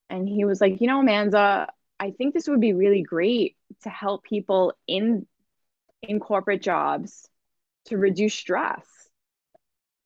and 0.08 0.28
he 0.28 0.44
was 0.44 0.60
like, 0.60 0.80
"You 0.80 0.86
know, 0.86 1.00
Amanda, 1.00 1.70
I 2.00 2.10
think 2.12 2.34
this 2.34 2.48
would 2.48 2.60
be 2.60 2.72
really 2.72 3.02
great 3.02 3.56
to 3.82 3.90
help 3.90 4.24
people 4.24 4.72
in 4.86 5.26
in 6.02 6.20
corporate 6.20 6.62
jobs 6.62 7.28
to 7.86 7.98
reduce 7.98 8.34
stress." 8.34 8.86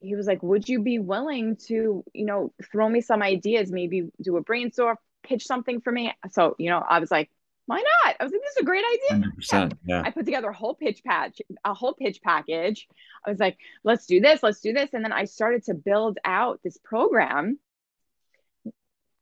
He 0.01 0.15
was 0.15 0.27
like, 0.27 0.43
"Would 0.43 0.67
you 0.67 0.81
be 0.81 0.99
willing 0.99 1.55
to, 1.67 2.03
you 2.13 2.25
know, 2.25 2.51
throw 2.71 2.89
me 2.89 3.01
some 3.01 3.21
ideas? 3.21 3.71
Maybe 3.71 4.09
do 4.21 4.37
a 4.37 4.41
brainstorm, 4.41 4.97
pitch 5.23 5.45
something 5.45 5.81
for 5.81 5.91
me?" 5.91 6.13
So, 6.31 6.55
you 6.59 6.69
know, 6.69 6.79
I 6.79 6.99
was 6.99 7.11
like, 7.11 7.29
why 7.71 7.83
not? 8.03 8.17
I 8.19 8.23
was 8.23 8.33
like, 8.33 8.41
this 8.41 8.51
is 8.51 8.61
a 8.63 8.65
great 8.65 8.83
idea. 8.83 9.31
Yeah. 9.53 9.69
yeah. 9.85 10.01
I 10.05 10.11
put 10.11 10.25
together 10.25 10.49
a 10.49 10.53
whole 10.53 10.75
pitch 10.75 11.03
patch, 11.05 11.41
a 11.63 11.73
whole 11.73 11.93
pitch 11.93 12.21
package. 12.21 12.87
I 13.25 13.29
was 13.29 13.39
like, 13.39 13.57
let's 13.83 14.05
do 14.07 14.19
this, 14.19 14.43
let's 14.43 14.59
do 14.59 14.73
this. 14.73 14.89
And 14.93 15.05
then 15.05 15.13
I 15.13 15.23
started 15.23 15.63
to 15.65 15.73
build 15.73 16.17
out 16.25 16.59
this 16.63 16.77
program 16.77 17.59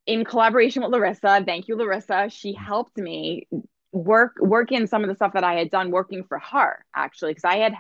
in 0.08 0.26
collaboration 0.26 0.82
with 0.82 0.92
Larissa. 0.92 1.44
Thank 1.46 1.68
you, 1.68 1.76
Larissa. 1.76 2.30
She 2.32 2.54
helped 2.54 2.98
me 2.98 3.48
work 3.92 4.38
work 4.40 4.72
in 4.72 4.88
some 4.88 5.04
of 5.04 5.10
the 5.10 5.16
stuff 5.16 5.34
that 5.34 5.44
I 5.44 5.54
had 5.54 5.70
done 5.70 5.92
working 5.92 6.24
for 6.24 6.40
her, 6.40 6.84
actually, 6.96 7.32
because 7.32 7.46
I 7.46 7.58
had 7.58 7.76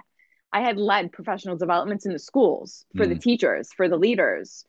I 0.51 0.61
had 0.61 0.77
led 0.77 1.11
professional 1.11 1.57
developments 1.57 2.05
in 2.05 2.13
the 2.13 2.19
schools 2.19 2.85
for 2.95 3.05
mm. 3.05 3.09
the 3.09 3.19
teachers, 3.19 3.69
for 3.75 3.87
the 3.87 3.97
leaders, 3.97 4.65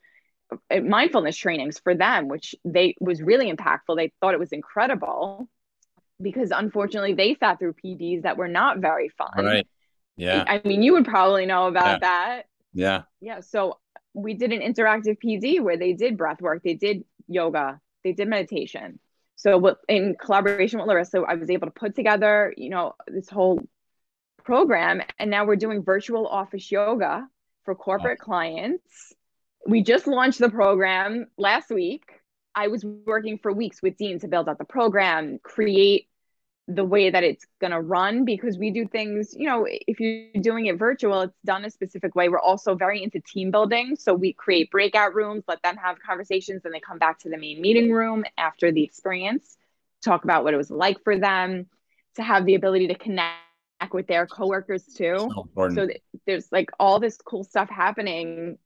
uh, 0.70 0.80
mindfulness 0.80 1.36
trainings 1.36 1.78
for 1.78 1.94
them, 1.94 2.28
which 2.28 2.54
they 2.64 2.94
was 3.00 3.22
really 3.22 3.50
impactful. 3.50 3.96
They 3.96 4.12
thought 4.20 4.34
it 4.34 4.40
was 4.40 4.52
incredible 4.52 5.48
because 6.20 6.50
unfortunately 6.50 7.14
they 7.14 7.34
sat 7.34 7.58
through 7.58 7.74
PDs 7.74 8.22
that 8.22 8.36
were 8.36 8.48
not 8.48 8.78
very 8.78 9.08
fun. 9.08 9.44
Right. 9.44 9.66
Yeah. 10.16 10.44
I 10.46 10.60
mean, 10.66 10.82
you 10.82 10.92
would 10.92 11.06
probably 11.06 11.46
know 11.46 11.66
about 11.66 11.86
yeah. 11.86 11.98
that. 12.00 12.42
Yeah. 12.74 13.02
Yeah. 13.20 13.40
So 13.40 13.78
we 14.12 14.34
did 14.34 14.52
an 14.52 14.60
interactive 14.60 15.16
PD 15.24 15.60
where 15.60 15.78
they 15.78 15.94
did 15.94 16.18
breath 16.18 16.42
work, 16.42 16.62
they 16.62 16.74
did 16.74 17.04
yoga, 17.26 17.80
they 18.04 18.12
did 18.12 18.28
meditation. 18.28 18.98
So 19.36 19.76
in 19.88 20.16
collaboration 20.20 20.78
with 20.78 20.88
Larissa, 20.88 21.22
I 21.26 21.34
was 21.34 21.48
able 21.48 21.68
to 21.68 21.72
put 21.72 21.96
together, 21.96 22.52
you 22.58 22.68
know, 22.68 22.94
this 23.08 23.30
whole 23.30 23.60
program. 24.50 25.00
And 25.20 25.30
now 25.30 25.44
we're 25.44 25.54
doing 25.54 25.84
virtual 25.84 26.26
office 26.26 26.72
yoga 26.72 27.28
for 27.64 27.76
corporate 27.76 28.18
oh. 28.20 28.24
clients. 28.24 29.14
We 29.64 29.80
just 29.80 30.08
launched 30.08 30.40
the 30.40 30.50
program 30.50 31.28
last 31.38 31.70
week. 31.70 32.02
I 32.52 32.66
was 32.66 32.84
working 32.84 33.38
for 33.38 33.52
weeks 33.52 33.80
with 33.80 33.96
Dean 33.96 34.18
to 34.18 34.26
build 34.26 34.48
out 34.48 34.58
the 34.58 34.64
program, 34.64 35.38
create 35.40 36.08
the 36.66 36.82
way 36.82 37.10
that 37.10 37.22
it's 37.22 37.46
going 37.60 37.70
to 37.70 37.80
run 37.80 38.24
because 38.24 38.58
we 38.58 38.72
do 38.72 38.88
things, 38.88 39.34
you 39.36 39.46
know, 39.46 39.68
if 39.68 40.00
you're 40.00 40.42
doing 40.42 40.66
it 40.66 40.76
virtual, 40.80 41.20
it's 41.20 41.38
done 41.44 41.64
a 41.64 41.70
specific 41.70 42.16
way. 42.16 42.28
We're 42.28 42.40
also 42.40 42.74
very 42.74 43.04
into 43.04 43.20
team 43.20 43.52
building. 43.52 43.94
So 43.94 44.14
we 44.14 44.32
create 44.32 44.72
breakout 44.72 45.14
rooms, 45.14 45.44
let 45.46 45.62
them 45.62 45.76
have 45.76 46.00
conversations, 46.04 46.62
and 46.64 46.74
they 46.74 46.80
come 46.80 46.98
back 46.98 47.20
to 47.20 47.28
the 47.28 47.38
main 47.38 47.60
meeting 47.60 47.92
room 47.92 48.24
after 48.36 48.72
the 48.72 48.82
experience, 48.82 49.56
talk 50.04 50.24
about 50.24 50.42
what 50.42 50.54
it 50.54 50.56
was 50.56 50.72
like 50.72 51.04
for 51.04 51.16
them, 51.16 51.66
to 52.16 52.22
have 52.24 52.46
the 52.46 52.56
ability 52.56 52.88
to 52.88 52.96
connect 52.96 53.36
with 53.92 54.06
their 54.06 54.26
coworkers 54.26 54.84
too. 54.84 55.30
So, 55.54 55.68
so 55.74 55.88
there's 56.26 56.48
like 56.52 56.70
all 56.78 57.00
this 57.00 57.16
cool 57.16 57.44
stuff 57.44 57.68
happening 57.70 58.58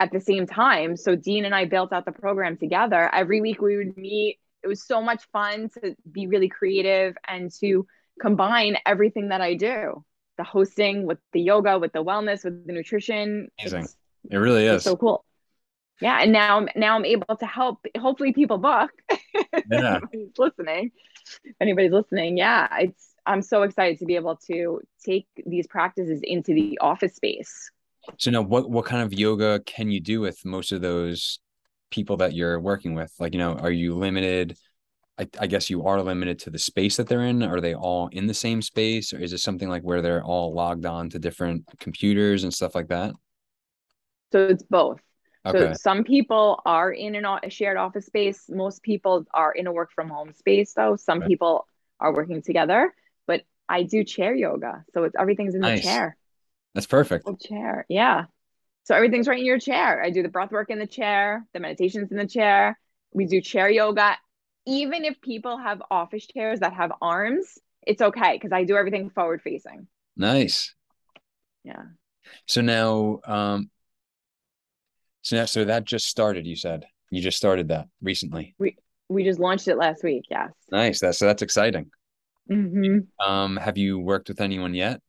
at 0.00 0.12
the 0.12 0.20
same 0.20 0.46
time. 0.46 0.96
So 0.96 1.16
Dean 1.16 1.44
and 1.44 1.54
I 1.54 1.64
built 1.64 1.92
out 1.92 2.04
the 2.04 2.12
program 2.12 2.56
together. 2.56 3.12
Every 3.12 3.40
week 3.40 3.60
we 3.60 3.76
would 3.76 3.96
meet 3.96 4.38
it 4.64 4.68
was 4.68 4.82
so 4.82 5.02
much 5.02 5.22
fun 5.30 5.68
to 5.74 5.94
be 6.10 6.26
really 6.26 6.48
creative 6.48 7.16
and 7.28 7.52
to 7.60 7.86
combine 8.20 8.78
everything 8.86 9.28
that 9.28 9.40
I 9.40 9.54
do 9.54 10.04
the 10.36 10.42
hosting 10.42 11.06
with 11.06 11.18
the 11.32 11.40
yoga, 11.40 11.78
with 11.78 11.92
the 11.92 12.02
wellness, 12.02 12.42
with 12.42 12.66
the 12.66 12.72
nutrition. 12.72 13.48
Amazing. 13.60 13.84
It's, 13.84 13.96
it 14.30 14.36
really 14.36 14.66
is 14.66 14.82
so 14.82 14.96
cool. 14.96 15.24
Yeah. 16.00 16.18
And 16.20 16.32
now, 16.32 16.66
now 16.74 16.96
I'm 16.96 17.04
able 17.04 17.36
to 17.36 17.46
help 17.46 17.86
hopefully 17.96 18.32
people 18.32 18.58
book. 18.58 18.90
Yeah. 19.70 20.00
listening. 20.38 20.90
If 21.44 21.54
anybody's 21.60 21.92
listening. 21.92 22.36
Yeah. 22.36 22.66
It's, 22.80 23.13
I'm 23.26 23.42
so 23.42 23.62
excited 23.62 23.98
to 23.98 24.04
be 24.04 24.16
able 24.16 24.36
to 24.48 24.80
take 25.04 25.26
these 25.46 25.66
practices 25.66 26.20
into 26.22 26.54
the 26.54 26.78
office 26.80 27.14
space. 27.14 27.70
So 28.18 28.30
now 28.30 28.42
what, 28.42 28.70
what 28.70 28.84
kind 28.84 29.02
of 29.02 29.12
yoga 29.12 29.60
can 29.64 29.90
you 29.90 30.00
do 30.00 30.20
with 30.20 30.44
most 30.44 30.72
of 30.72 30.82
those 30.82 31.40
people 31.90 32.18
that 32.18 32.34
you're 32.34 32.60
working 32.60 32.94
with? 32.94 33.12
Like, 33.18 33.32
you 33.32 33.38
know, 33.38 33.54
are 33.54 33.70
you 33.70 33.94
limited? 33.94 34.56
I, 35.18 35.28
I, 35.38 35.46
guess 35.46 35.70
you 35.70 35.86
are 35.86 36.02
limited 36.02 36.40
to 36.40 36.50
the 36.50 36.58
space 36.58 36.96
that 36.96 37.06
they're 37.06 37.22
in. 37.22 37.42
Are 37.42 37.60
they 37.60 37.74
all 37.74 38.08
in 38.08 38.26
the 38.26 38.34
same 38.34 38.60
space, 38.60 39.12
or 39.12 39.20
is 39.20 39.32
it 39.32 39.38
something 39.38 39.68
like 39.68 39.82
where 39.82 40.02
they're 40.02 40.24
all 40.24 40.52
logged 40.52 40.86
on 40.86 41.08
to 41.10 41.20
different 41.20 41.64
computers 41.78 42.42
and 42.42 42.52
stuff 42.52 42.74
like 42.74 42.88
that? 42.88 43.12
So 44.32 44.48
it's 44.48 44.64
both. 44.64 45.00
Okay. 45.46 45.58
So 45.58 45.72
some 45.74 46.02
people 46.02 46.60
are 46.66 46.90
in 46.90 47.14
an, 47.14 47.24
a 47.24 47.50
shared 47.50 47.76
office 47.76 48.06
space. 48.06 48.46
Most 48.48 48.82
people 48.82 49.24
are 49.32 49.52
in 49.52 49.66
a 49.66 49.72
work 49.72 49.92
from 49.94 50.08
home 50.08 50.32
space, 50.32 50.72
though. 50.74 50.96
Some 50.96 51.18
okay. 51.18 51.28
people 51.28 51.68
are 52.00 52.12
working 52.12 52.42
together. 52.42 52.92
I 53.68 53.82
do 53.82 54.04
chair 54.04 54.34
yoga, 54.34 54.84
so 54.92 55.04
it's 55.04 55.14
everything's 55.18 55.54
in 55.54 55.60
nice. 55.60 55.80
the 55.80 55.88
chair. 55.88 56.16
That's 56.74 56.86
perfect. 56.86 57.26
chair, 57.40 57.86
yeah. 57.88 58.24
So 58.84 58.94
everything's 58.94 59.26
right 59.26 59.38
in 59.38 59.46
your 59.46 59.58
chair. 59.58 60.02
I 60.02 60.10
do 60.10 60.22
the 60.22 60.28
breath 60.28 60.52
work 60.52 60.70
in 60.70 60.78
the 60.78 60.86
chair, 60.86 61.44
the 61.54 61.60
meditations 61.60 62.10
in 62.10 62.18
the 62.18 62.26
chair. 62.26 62.78
We 63.12 63.26
do 63.26 63.40
chair 63.40 63.70
yoga. 63.70 64.16
Even 64.66 65.04
if 65.04 65.20
people 65.20 65.56
have 65.56 65.82
office 65.90 66.26
chairs 66.26 66.60
that 66.60 66.74
have 66.74 66.92
arms, 67.00 67.58
it's 67.86 68.02
okay 68.02 68.34
because 68.34 68.52
I 68.52 68.64
do 68.64 68.76
everything 68.76 69.10
forward 69.10 69.40
facing. 69.42 69.86
Nice. 70.16 70.74
Yeah. 71.64 71.82
So 72.46 72.60
now, 72.60 73.20
um, 73.26 73.70
so 75.22 75.36
now, 75.36 75.44
so 75.46 75.64
that 75.64 75.84
just 75.84 76.06
started. 76.06 76.46
You 76.46 76.56
said 76.56 76.84
you 77.10 77.22
just 77.22 77.38
started 77.38 77.68
that 77.68 77.88
recently. 78.02 78.54
We 78.58 78.76
we 79.08 79.24
just 79.24 79.38
launched 79.38 79.68
it 79.68 79.76
last 79.76 80.02
week. 80.02 80.24
Yes. 80.30 80.50
Nice. 80.70 81.00
That's 81.00 81.18
so 81.18 81.26
that's 81.26 81.42
exciting. 81.42 81.90
Mm-hmm. 82.50 83.26
Um, 83.26 83.56
have 83.56 83.78
you 83.78 83.98
worked 83.98 84.28
with 84.28 84.40
anyone 84.40 84.74
yet? 84.74 85.00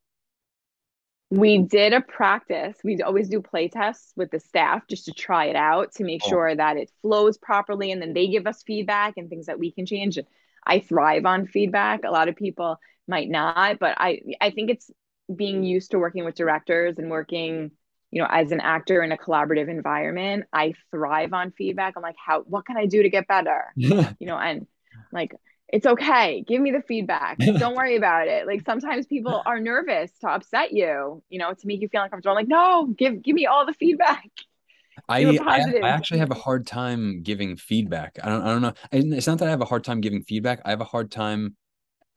we 1.31 1.59
did 1.59 1.93
a 1.93 2.01
practice. 2.01 2.77
We 2.83 3.01
always 3.01 3.29
do 3.29 3.41
play 3.41 3.67
tests 3.67 4.13
with 4.15 4.31
the 4.31 4.39
staff 4.39 4.87
just 4.87 5.05
to 5.05 5.11
try 5.11 5.45
it 5.45 5.55
out 5.55 5.93
to 5.95 6.03
make 6.03 6.21
oh. 6.25 6.29
sure 6.29 6.55
that 6.55 6.77
it 6.77 6.91
flows 7.01 7.37
properly. 7.37 7.91
And 7.91 8.01
then 8.01 8.13
they 8.13 8.27
give 8.27 8.45
us 8.45 8.63
feedback 8.65 9.15
and 9.17 9.29
things 9.29 9.47
that 9.47 9.59
we 9.59 9.71
can 9.71 9.85
change. 9.85 10.19
I 10.65 10.79
thrive 10.79 11.25
on 11.25 11.47
feedback. 11.47 12.03
A 12.03 12.11
lot 12.11 12.27
of 12.27 12.35
people 12.35 12.77
might 13.07 13.29
not, 13.29 13.79
but 13.79 13.95
I, 13.97 14.21
I 14.39 14.51
think 14.51 14.69
it's 14.69 14.89
being 15.33 15.63
used 15.63 15.91
to 15.91 15.99
working 15.99 16.25
with 16.25 16.35
directors 16.35 16.97
and 16.99 17.09
working, 17.09 17.71
you 18.11 18.21
know, 18.21 18.27
as 18.29 18.51
an 18.51 18.59
actor 18.59 19.01
in 19.01 19.11
a 19.11 19.17
collaborative 19.17 19.67
environment. 19.67 20.45
I 20.53 20.73
thrive 20.91 21.33
on 21.33 21.51
feedback. 21.51 21.95
I'm 21.97 22.03
like, 22.03 22.15
how, 22.23 22.41
what 22.41 22.65
can 22.65 22.77
I 22.77 22.85
do 22.85 23.01
to 23.01 23.09
get 23.09 23.27
better? 23.27 23.65
you 23.75 24.05
know, 24.21 24.37
and 24.37 24.67
like, 25.11 25.33
it's 25.75 25.85
okay. 25.85 26.41
Give 26.47 26.61
me 26.61 26.71
the 26.71 26.81
feedback. 26.81 27.37
Don't 27.59 27.75
worry 27.75 27.97
about 27.97 28.29
it. 28.29 28.47
Like 28.47 28.65
sometimes 28.65 29.05
people 29.07 29.43
are 29.45 29.59
nervous 29.59 30.09
to 30.21 30.29
upset 30.29 30.71
you, 30.71 31.21
you 31.27 31.37
know, 31.37 31.53
to 31.53 31.67
make 31.67 31.81
you 31.81 31.89
feel 31.89 32.01
uncomfortable. 32.01 32.31
I'm 32.31 32.37
like, 32.37 32.47
no, 32.47 32.87
give 32.97 33.21
give 33.21 33.35
me 33.35 33.45
all 33.45 33.65
the 33.65 33.73
feedback. 33.73 34.29
I, 35.09 35.25
I, 35.25 35.59
I 35.83 35.89
actually 35.89 36.19
have 36.19 36.31
a 36.31 36.35
hard 36.35 36.65
time 36.65 37.23
giving 37.23 37.57
feedback. 37.57 38.17
I 38.23 38.29
don't 38.29 38.41
I 38.41 38.45
don't 38.53 38.61
know. 38.61 38.73
It's 38.93 39.27
not 39.27 39.39
that 39.39 39.49
I 39.49 39.51
have 39.51 39.59
a 39.59 39.65
hard 39.65 39.83
time 39.83 39.99
giving 39.99 40.21
feedback. 40.23 40.61
I 40.63 40.69
have 40.69 40.79
a 40.79 40.85
hard 40.85 41.11
time, 41.11 41.57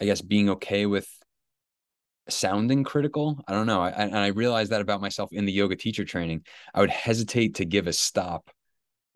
I 0.00 0.04
guess, 0.04 0.22
being 0.22 0.50
okay 0.50 0.86
with 0.86 1.08
sounding 2.28 2.84
critical. 2.84 3.42
I 3.48 3.54
don't 3.54 3.66
know. 3.66 3.82
I, 3.82 3.88
and 3.90 4.16
I 4.16 4.28
realized 4.28 4.70
that 4.70 4.80
about 4.80 5.00
myself 5.00 5.30
in 5.32 5.46
the 5.46 5.52
yoga 5.52 5.74
teacher 5.74 6.04
training. 6.04 6.42
I 6.72 6.80
would 6.80 6.90
hesitate 6.90 7.56
to 7.56 7.64
give 7.64 7.88
a 7.88 7.92
stop 7.92 8.50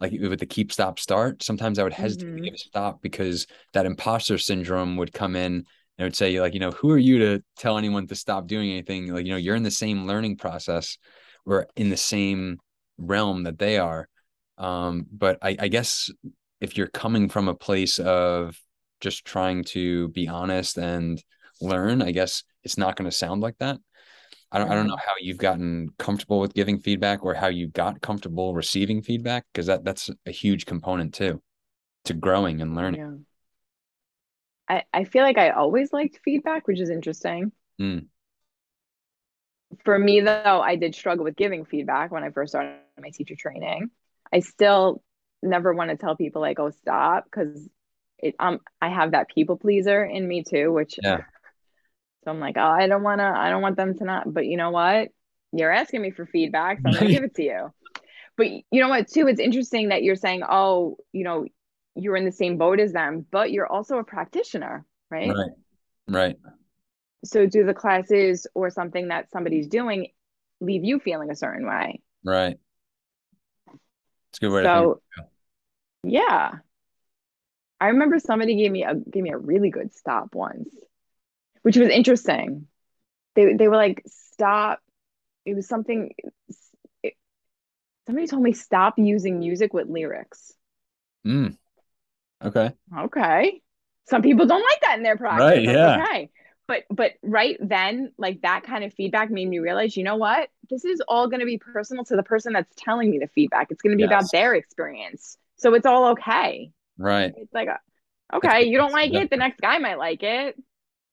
like 0.02 0.12
with 0.20 0.40
the 0.40 0.46
keep 0.46 0.72
stop 0.72 0.98
start 0.98 1.42
sometimes 1.42 1.78
i 1.78 1.82
would 1.82 1.92
hesitate 1.92 2.26
mm-hmm. 2.26 2.36
to 2.36 2.42
give 2.42 2.54
a 2.54 2.58
stop 2.58 3.00
because 3.00 3.46
that 3.72 3.86
imposter 3.86 4.36
syndrome 4.36 4.96
would 4.96 5.12
come 5.12 5.36
in 5.36 5.64
and 5.98 6.04
I 6.04 6.04
would 6.04 6.16
say 6.16 6.40
like 6.40 6.54
you 6.54 6.60
know 6.60 6.70
who 6.70 6.90
are 6.90 6.98
you 6.98 7.18
to 7.18 7.42
tell 7.56 7.78
anyone 7.78 8.06
to 8.06 8.14
stop 8.14 8.46
doing 8.46 8.70
anything? 8.70 9.12
Like 9.12 9.26
you 9.26 9.32
know 9.32 9.38
you're 9.38 9.56
in 9.56 9.62
the 9.62 9.70
same 9.70 10.06
learning 10.06 10.36
process 10.38 10.98
we're 11.44 11.66
in 11.76 11.90
the 11.90 11.96
same 11.96 12.58
realm 12.98 13.44
that 13.44 13.58
they 13.58 13.78
are. 13.78 14.08
Um 14.58 15.06
but 15.12 15.38
I, 15.42 15.56
I 15.58 15.68
guess 15.68 16.10
if 16.60 16.76
you're 16.76 16.86
coming 16.86 17.28
from 17.28 17.48
a 17.48 17.54
place 17.54 17.98
of 17.98 18.58
just 19.00 19.24
trying 19.24 19.64
to 19.64 20.08
be 20.08 20.28
honest 20.28 20.78
and 20.78 21.22
learn 21.60 22.00
i 22.00 22.12
guess 22.12 22.44
it's 22.64 22.78
not 22.78 22.96
going 22.96 23.08
to 23.08 23.16
sound 23.16 23.42
like 23.42 23.58
that 23.58 23.78
I 24.52 24.58
don't, 24.58 24.70
I 24.70 24.74
don't 24.74 24.86
know 24.86 24.96
how 24.96 25.14
you've 25.18 25.38
gotten 25.38 25.88
comfortable 25.98 26.38
with 26.38 26.52
giving 26.52 26.78
feedback 26.78 27.24
or 27.24 27.32
how 27.32 27.46
you 27.48 27.68
got 27.68 28.02
comfortable 28.02 28.54
receiving 28.54 29.00
feedback 29.00 29.46
because 29.52 29.66
that 29.66 29.82
that's 29.82 30.10
a 30.26 30.30
huge 30.30 30.66
component 30.66 31.14
too 31.14 31.40
to 32.04 32.14
growing 32.14 32.60
and 32.60 32.74
learning. 32.74 33.00
Yeah. 34.68 34.76
I, 34.76 34.82
I 34.92 35.04
feel 35.04 35.22
like 35.22 35.38
I 35.38 35.50
always 35.50 35.92
liked 35.92 36.20
feedback, 36.24 36.66
which 36.66 36.80
is 36.80 36.90
interesting. 36.90 37.52
Mm. 37.80 38.06
For 39.84 39.98
me, 39.98 40.20
though, 40.20 40.60
I 40.60 40.76
did 40.76 40.94
struggle 40.94 41.24
with 41.24 41.36
giving 41.36 41.64
feedback 41.64 42.10
when 42.10 42.22
I 42.22 42.30
first 42.30 42.52
started 42.52 42.76
my 43.00 43.10
teacher 43.10 43.34
training. 43.34 43.90
I 44.32 44.40
still 44.40 45.02
never 45.42 45.72
want 45.72 45.90
to 45.90 45.96
tell 45.96 46.14
people 46.14 46.42
like, 46.42 46.58
"Oh, 46.58 46.70
stop," 46.70 47.24
because 47.24 47.68
it 48.18 48.34
um 48.38 48.60
I 48.80 48.90
have 48.90 49.12
that 49.12 49.28
people 49.28 49.56
pleaser 49.56 50.04
in 50.04 50.28
me 50.28 50.44
too, 50.44 50.72
which 50.72 50.98
yeah 51.02 51.22
So 52.24 52.30
I'm 52.30 52.40
like, 52.40 52.56
oh, 52.56 52.62
I 52.62 52.86
don't 52.86 53.02
want 53.02 53.20
to, 53.20 53.24
I 53.24 53.50
don't 53.50 53.62
want 53.62 53.76
them 53.76 53.96
to 53.98 54.04
not, 54.04 54.32
but 54.32 54.46
you 54.46 54.56
know 54.56 54.70
what? 54.70 55.08
You're 55.52 55.72
asking 55.72 56.02
me 56.02 56.10
for 56.10 56.26
feedback, 56.26 56.78
so 56.78 56.88
I'm 56.88 56.94
going 56.94 57.06
to 57.06 57.12
give 57.12 57.24
it 57.24 57.34
to 57.34 57.42
you. 57.42 57.72
But 58.36 58.46
you 58.48 58.80
know 58.80 58.88
what, 58.88 59.08
too? 59.08 59.26
It's 59.26 59.40
interesting 59.40 59.88
that 59.88 60.02
you're 60.02 60.16
saying, 60.16 60.42
oh, 60.48 60.96
you 61.12 61.24
know, 61.24 61.44
you're 61.94 62.16
in 62.16 62.24
the 62.24 62.32
same 62.32 62.56
boat 62.56 62.80
as 62.80 62.92
them, 62.92 63.26
but 63.30 63.52
you're 63.52 63.66
also 63.66 63.98
a 63.98 64.04
practitioner, 64.04 64.86
right? 65.10 65.34
Right. 65.34 65.50
Right. 66.08 66.36
So 67.24 67.46
do 67.46 67.64
the 67.64 67.74
classes 67.74 68.46
or 68.54 68.70
something 68.70 69.08
that 69.08 69.30
somebody's 69.30 69.68
doing 69.68 70.08
leave 70.60 70.84
you 70.84 71.00
feeling 71.00 71.30
a 71.30 71.36
certain 71.36 71.66
way? 71.66 72.00
Right. 72.24 72.58
It's 74.30 74.38
a 74.38 74.40
good 74.40 74.52
way 74.52 74.62
So, 74.62 75.00
to 75.16 75.24
yeah. 76.04 76.52
I 77.80 77.88
remember 77.88 78.18
somebody 78.18 78.56
gave 78.56 78.70
me 78.70 78.84
a 78.84 78.94
gave 78.94 79.22
me 79.22 79.30
a 79.30 79.38
really 79.38 79.70
good 79.70 79.92
stop 79.92 80.34
once, 80.34 80.68
which 81.62 81.76
was 81.76 81.88
interesting. 81.88 82.66
They 83.34 83.54
they 83.54 83.68
were 83.68 83.76
like, 83.76 84.02
stop. 84.06 84.80
It 85.44 85.54
was 85.54 85.66
something. 85.68 86.10
It, 87.02 87.14
somebody 88.06 88.26
told 88.26 88.42
me 88.42 88.52
stop 88.52 88.98
using 88.98 89.38
music 89.38 89.72
with 89.72 89.88
lyrics. 89.88 90.52
Mm, 91.26 91.56
okay. 92.44 92.72
Okay. 92.96 93.62
Some 94.08 94.22
people 94.22 94.46
don't 94.46 94.62
like 94.62 94.80
that 94.82 94.96
in 94.98 95.02
their 95.02 95.16
practice. 95.16 95.40
Right, 95.40 95.66
That's 95.66 95.76
yeah. 95.76 96.04
Okay. 96.04 96.30
But 96.68 96.84
but 96.90 97.12
right 97.22 97.56
then, 97.60 98.12
like 98.18 98.42
that 98.42 98.64
kind 98.64 98.84
of 98.84 98.94
feedback 98.94 99.30
made 99.30 99.48
me 99.48 99.58
realize, 99.58 99.96
you 99.96 100.04
know 100.04 100.16
what? 100.16 100.48
This 100.70 100.84
is 100.84 101.02
all 101.06 101.28
going 101.28 101.40
to 101.40 101.46
be 101.46 101.58
personal 101.58 102.04
to 102.04 102.16
the 102.16 102.22
person 102.22 102.52
that's 102.52 102.72
telling 102.76 103.10
me 103.10 103.18
the 103.18 103.28
feedback. 103.28 103.68
It's 103.70 103.82
going 103.82 103.92
to 103.92 103.96
be 103.96 104.04
about 104.04 104.30
their 104.32 104.54
experience. 104.54 105.36
So 105.56 105.74
it's 105.74 105.86
all 105.86 106.10
okay. 106.12 106.70
Right. 106.98 107.32
It's 107.36 107.52
like, 107.52 107.68
uh, 107.68 108.36
okay, 108.36 108.64
you 108.64 108.78
don't 108.78 108.92
like 108.92 109.12
it, 109.12 109.30
the 109.30 109.36
next 109.36 109.60
guy 109.60 109.78
might 109.78 109.98
like 109.98 110.22
it. 110.22 110.56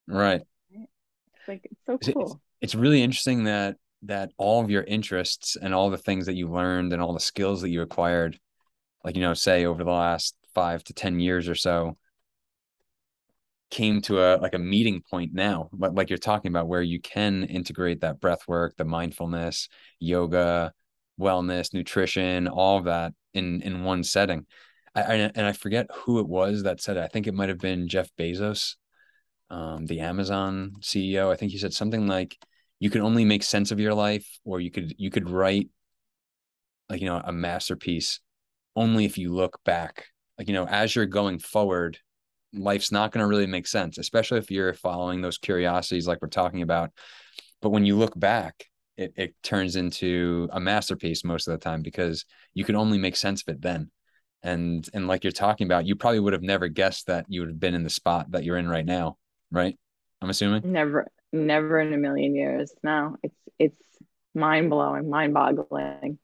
Right. 0.10 0.42
It's 0.72 1.48
like 1.48 1.62
it's 1.64 1.80
so 1.86 1.98
cool. 1.98 2.42
It's 2.62 2.76
really 2.76 3.02
interesting 3.04 3.46
that 3.46 3.78
that 4.04 4.32
all 4.38 4.64
of 4.64 4.70
your 4.70 4.84
interests 4.84 5.56
and 5.62 5.74
all 5.74 5.90
the 5.90 5.98
things 5.98 6.26
that 6.26 6.36
you 6.36 6.50
learned 6.50 6.94
and 6.94 7.02
all 7.02 7.14
the 7.14 7.20
skills 7.20 7.62
that 7.62 7.70
you 7.70 7.82
acquired, 7.82 8.40
like 9.04 9.16
you 9.16 9.22
know, 9.22 9.34
say 9.34 9.66
over 9.66 9.84
the 9.84 9.92
last 9.92 10.36
five 10.56 10.84
to 10.86 10.94
ten 10.94 11.20
years 11.20 11.48
or 11.48 11.56
so, 11.56 11.98
came 13.70 14.02
to 14.02 14.20
a 14.20 14.38
like 14.38 14.56
a 14.56 14.60
meeting 14.60 15.04
point 15.10 15.34
now, 15.34 15.70
like 15.78 15.92
like 15.94 16.10
you're 16.10 16.18
talking 16.18 16.50
about, 16.50 16.68
where 16.68 16.82
you 16.82 17.00
can 17.00 17.44
integrate 17.44 18.02
that 18.02 18.20
breath 18.20 18.48
work, 18.48 18.76
the 18.78 18.86
mindfulness, 18.86 19.70
yoga, 20.00 20.74
wellness, 21.20 21.74
nutrition, 21.74 22.48
all 22.48 22.80
of 22.80 22.86
that 22.86 23.14
in 23.34 23.62
in 23.62 23.84
one 23.84 24.04
setting. 24.04 24.46
I, 24.96 25.02
I 25.02 25.16
and 25.36 25.46
I 25.46 25.52
forget 25.52 25.88
who 25.94 26.20
it 26.20 26.28
was 26.28 26.64
that 26.64 26.82
said 26.82 26.98
it. 26.98 27.04
I 27.04 27.08
think 27.08 27.28
it 27.28 27.34
might 27.34 27.50
have 27.50 27.60
been 27.60 27.88
Jeff 27.88 28.10
Bezos, 28.18 28.76
um, 29.50 29.86
the 29.86 30.02
Amazon 30.02 30.74
CEO. 30.82 31.32
I 31.32 31.36
think 31.36 31.52
he 31.52 31.58
said 31.58 31.74
something 31.74 32.08
like, 32.08 32.38
"You 32.80 32.90
can 32.90 33.02
only 33.02 33.26
make 33.26 33.44
sense 33.44 33.72
of 33.72 33.80
your 33.80 33.94
life, 33.94 34.28
or 34.44 34.60
you 34.60 34.72
could 34.72 34.94
you 34.98 35.10
could 35.10 35.30
write 35.30 35.70
like 36.90 37.02
you 37.02 37.08
know 37.08 37.22
a 37.24 37.32
masterpiece 37.32 38.20
only 38.76 39.06
if 39.06 39.18
you 39.18 39.34
look 39.34 39.60
back. 39.64 40.06
Like 40.38 40.48
you 40.48 40.54
know, 40.54 40.68
as 40.68 40.96
you're 40.96 41.06
going 41.06 41.40
forward, 41.40 42.00
life's 42.54 42.92
not 42.92 43.12
going 43.12 43.24
to 43.24 43.28
really 43.28 43.48
make 43.48 43.68
sense, 43.68 43.98
especially 43.98 44.40
if 44.40 44.52
you're 44.52 44.74
following 44.74 45.22
those 45.22 45.38
curiosities 45.38 46.08
like 46.08 46.22
we're 46.22 46.30
talking 46.30 46.62
about. 46.62 46.92
But 47.62 47.70
when 47.70 47.86
you 47.86 47.98
look 47.98 48.18
back, 48.18 48.66
it, 48.98 49.14
it 49.16 49.36
turns 49.44 49.76
into 49.76 50.50
a 50.52 50.60
masterpiece 50.60 51.24
most 51.24 51.48
of 51.48 51.52
the 51.54 51.64
time 51.64 51.82
because 51.82 52.26
you 52.54 52.64
can 52.64 52.76
only 52.76 52.98
make 52.98 53.16
sense 53.16 53.42
of 53.42 53.54
it 53.56 53.62
then. 53.62 53.92
And 54.42 54.88
and 54.94 55.08
like 55.08 55.24
you're 55.24 55.32
talking 55.32 55.68
about, 55.68 55.86
you 55.86 55.96
probably 55.96 56.22
would 56.22 56.34
have 56.34 56.42
never 56.42 56.68
guessed 56.68 57.08
that 57.08 57.26
you 57.28 57.42
would 57.42 57.50
have 57.50 57.60
been 57.60 57.76
in 57.76 57.84
the 57.84 57.90
spot 57.90 58.32
that 58.32 58.44
you're 58.44 58.58
in 58.58 58.70
right 58.70 58.86
now, 58.86 59.18
right? 59.52 59.78
I'm 60.22 60.30
assuming. 60.30 60.72
Never, 60.72 61.08
never 61.32 61.80
in 61.80 61.94
a 61.94 61.98
million 61.98 62.36
years. 62.36 62.74
No, 62.84 63.18
it's 63.24 63.36
it's 63.58 63.82
mind 64.34 64.70
blowing, 64.70 65.10
mind 65.10 65.34
boggling. 65.34 66.20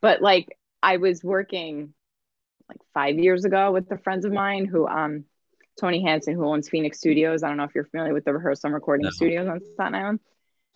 But 0.00 0.22
like 0.22 0.56
I 0.82 0.98
was 0.98 1.22
working 1.24 1.94
like 2.68 2.80
five 2.94 3.18
years 3.18 3.44
ago 3.44 3.72
with 3.72 3.88
the 3.88 3.98
friends 3.98 4.24
of 4.24 4.32
mine 4.32 4.66
who 4.66 4.86
um 4.86 5.24
Tony 5.80 6.02
Hansen, 6.02 6.34
who 6.34 6.44
owns 6.44 6.68
Fenix 6.68 6.98
Studios. 6.98 7.42
I 7.42 7.48
don't 7.48 7.56
know 7.56 7.64
if 7.64 7.74
you're 7.74 7.84
familiar 7.84 8.12
with 8.12 8.24
the 8.24 8.32
rehearsal 8.32 8.68
and 8.68 8.74
recording 8.74 9.04
No. 9.04 9.10
studios 9.10 9.48
on 9.48 9.60
Staten 9.74 9.94
Island. 9.94 10.20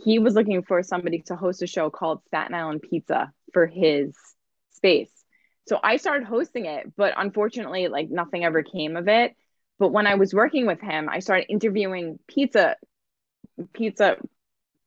He 0.05 0.19
was 0.19 0.35
looking 0.35 0.63
for 0.63 0.83
somebody 0.83 1.21
to 1.27 1.37
host 1.37 1.63
a 1.63 1.67
show 1.67 1.91
called 1.91 2.25
Staten 2.27 2.55
Island 2.55 2.83
Pizza 2.83 3.33
for 3.53 3.67
his 3.67 4.17
space. 4.71 5.11
So 5.69 5.79
I 5.83 5.97
started 5.97 6.27
hosting 6.27 6.67
it, 6.67 6.93
but 6.97 7.15
unfortunately, 7.17 7.89
like 7.89 8.11
nothing 8.11 8.45
ever 8.45 8.63
came 8.63 8.97
of 8.97 9.09
it. 9.09 9.35
But 9.83 9.91
when 9.91 10.07
I 10.07 10.14
was 10.14 10.33
working 10.33 10.64
with 10.66 10.80
him, 10.80 11.09
I 11.09 11.18
started 11.18 11.47
interviewing 11.49 12.20
pizza 12.28 12.76
pizza 13.72 14.16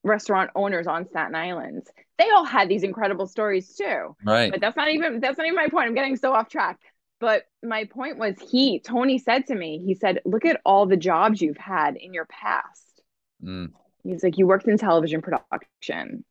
restaurant 0.04 0.52
owners 0.56 0.88
on 0.88 1.06
Staten 1.10 1.36
Island. 1.36 1.86
They 2.18 2.30
all 2.30 2.46
had 2.46 2.70
these 2.70 2.84
incredible 2.84 3.28
stories 3.28 3.76
too. 3.76 4.16
Right. 4.24 4.50
But 4.50 4.62
that's 4.62 4.78
not 4.78 4.88
even 4.90 5.20
that's 5.20 5.38
not 5.38 5.48
even 5.48 5.58
my 5.58 5.68
point. 5.68 5.90
I'm 5.90 5.96
getting 5.96 6.16
so 6.16 6.32
off 6.32 6.48
track. 6.48 6.80
But 7.20 7.44
my 7.62 7.84
point 7.84 8.18
was 8.18 8.36
he 8.40 8.80
Tony 8.80 9.18
said 9.18 9.48
to 9.48 9.56
me, 9.56 9.84
he 9.86 9.96
said, 9.96 10.22
"Look 10.24 10.46
at 10.46 10.62
all 10.64 10.86
the 10.86 10.96
jobs 10.96 11.42
you've 11.42 11.58
had 11.58 11.98
in 11.98 12.14
your 12.14 12.28
past." 12.28 13.02
Mm, 13.44 13.74
He's 14.06 14.24
like, 14.24 14.38
"You 14.38 14.48
worked 14.48 14.70
in 14.70 14.78
television 14.78 15.22
production. 15.22 16.24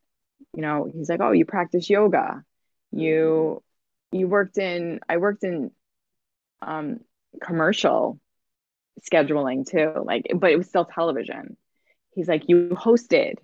You 0.55 0.63
know, 0.63 0.91
he's 0.91 1.11
like, 1.11 1.21
"Oh, 1.21 1.33
you 1.33 1.45
practice 1.45 1.91
yoga. 1.91 2.43
You 2.93 3.63
you 4.11 4.27
worked 4.27 4.57
in 4.57 5.01
I 5.07 5.19
worked 5.19 5.45
in 5.45 5.71
um 6.63 7.01
commercial 7.43 8.19
scheduling 9.01 9.67
too. 9.69 9.93
Like 10.05 10.27
but 10.35 10.51
it 10.51 10.57
was 10.57 10.69
still 10.69 10.85
television." 10.85 11.57
He's 12.15 12.29
like, 12.29 12.49
"You 12.49 12.71
hosted 12.71 13.35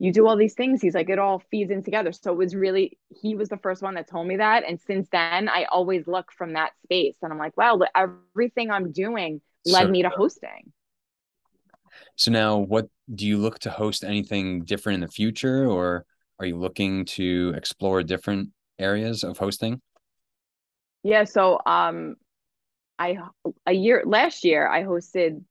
you 0.00 0.12
do 0.12 0.26
all 0.26 0.34
these 0.36 0.54
things. 0.54 0.80
He's 0.80 0.94
like, 0.94 1.10
it 1.10 1.18
all 1.18 1.42
feeds 1.50 1.70
in 1.70 1.84
together. 1.84 2.10
So 2.10 2.32
it 2.32 2.36
was 2.38 2.56
really, 2.56 2.98
he 3.10 3.34
was 3.34 3.50
the 3.50 3.58
first 3.58 3.82
one 3.82 3.94
that 3.96 4.08
told 4.08 4.26
me 4.26 4.38
that. 4.38 4.64
And 4.66 4.80
since 4.80 5.06
then, 5.12 5.46
I 5.46 5.64
always 5.64 6.06
look 6.06 6.32
from 6.32 6.54
that 6.54 6.72
space. 6.82 7.16
And 7.20 7.30
I'm 7.30 7.38
like, 7.38 7.54
wow, 7.54 7.78
everything 7.94 8.70
I'm 8.70 8.92
doing 8.92 9.42
led 9.66 9.82
So- 9.82 9.88
me 9.90 10.02
to 10.02 10.08
hosting. 10.08 10.72
So 12.16 12.30
now, 12.30 12.56
what 12.56 12.88
do 13.14 13.26
you 13.26 13.36
look 13.36 13.58
to 13.60 13.70
host 13.70 14.02
anything 14.02 14.64
different 14.64 14.94
in 14.94 15.00
the 15.00 15.08
future, 15.08 15.66
or 15.66 16.06
are 16.38 16.46
you 16.46 16.56
looking 16.56 17.04
to 17.06 17.52
explore 17.54 18.02
different 18.02 18.50
areas 18.78 19.22
of 19.22 19.36
hosting? 19.36 19.82
Yeah. 21.02 21.24
So, 21.24 21.60
um, 21.66 22.16
I, 23.00 23.18
a 23.66 23.72
year, 23.72 24.04
last 24.06 24.44
year, 24.44 24.68
I 24.68 24.84
hosted, 24.84 25.42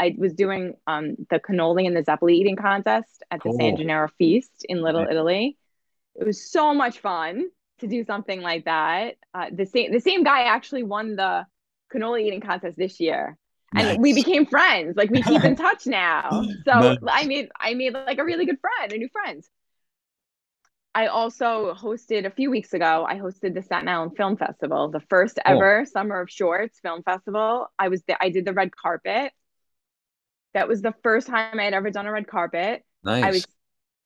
I 0.00 0.14
was 0.18 0.34
doing 0.34 0.74
um, 0.86 1.16
the 1.30 1.40
cannoli 1.40 1.86
and 1.86 1.96
the 1.96 2.04
zeppoli 2.04 2.36
eating 2.36 2.56
contest 2.56 3.24
at 3.30 3.42
the 3.42 3.52
San. 3.52 3.76
Gennaro 3.76 4.08
Feast 4.18 4.66
in 4.68 4.82
Little 4.82 5.02
Nice. 5.02 5.12
Italy. 5.12 5.58
It 6.16 6.26
was 6.26 6.50
so 6.50 6.74
much 6.74 7.00
fun 7.00 7.48
to 7.80 7.86
do 7.88 8.04
something 8.04 8.42
like 8.42 8.66
that. 8.66 9.16
Uh, 9.34 9.46
the 9.52 9.66
same, 9.66 9.92
the 9.92 10.00
same 10.00 10.24
guy 10.24 10.42
actually 10.42 10.82
won 10.84 11.16
the 11.16 11.46
cannoli 11.92 12.26
eating 12.26 12.40
contest 12.40 12.76
this 12.76 13.00
year. 13.00 13.38
and 13.76 13.98
we 13.98 14.12
became 14.12 14.46
friends 14.46 14.96
like 14.96 15.10
we 15.10 15.22
keep 15.22 15.44
in 15.44 15.56
touch 15.66 15.86
now 15.86 16.46
so 16.66 16.74
Nice. 16.74 16.98
i 17.08 17.24
made 17.24 17.48
i 17.60 17.74
made 17.74 17.92
like 17.94 18.18
a 18.18 18.24
really 18.24 18.46
good 18.46 18.58
friend 18.60 18.92
a 18.92 18.98
new 18.98 19.08
friend 19.08 19.44
i 20.94 21.06
also 21.06 21.74
hosted 21.74 22.26
a 22.26 22.30
few 22.30 22.50
weeks 22.50 22.72
ago 22.72 23.04
i 23.08 23.16
hosted 23.16 23.54
the 23.54 23.62
staten 23.62 23.88
island 23.88 24.16
film 24.16 24.36
festival 24.36 24.88
the 24.90 25.00
first 25.00 25.38
Cool. 25.46 25.56
ever 25.56 25.84
summer 25.84 26.20
of 26.20 26.30
shorts 26.30 26.80
film 26.80 27.02
festival. 27.02 27.68
I 27.78 27.88
was 27.88 28.02
the, 28.02 28.22
i 28.22 28.30
did 28.30 28.44
the 28.44 28.52
red 28.52 28.74
carpet. 28.74 29.32
That 30.54 30.66
was 30.68 30.82
the 30.82 30.94
first 31.02 31.26
time 31.28 31.60
i 31.60 31.64
had 31.64 31.74
ever 31.74 31.90
done 31.90 32.06
a 32.06 32.12
red 32.12 32.26
carpet. 32.26 32.82
Nice. 33.04 33.24
i 33.24 33.30
was 33.30 33.46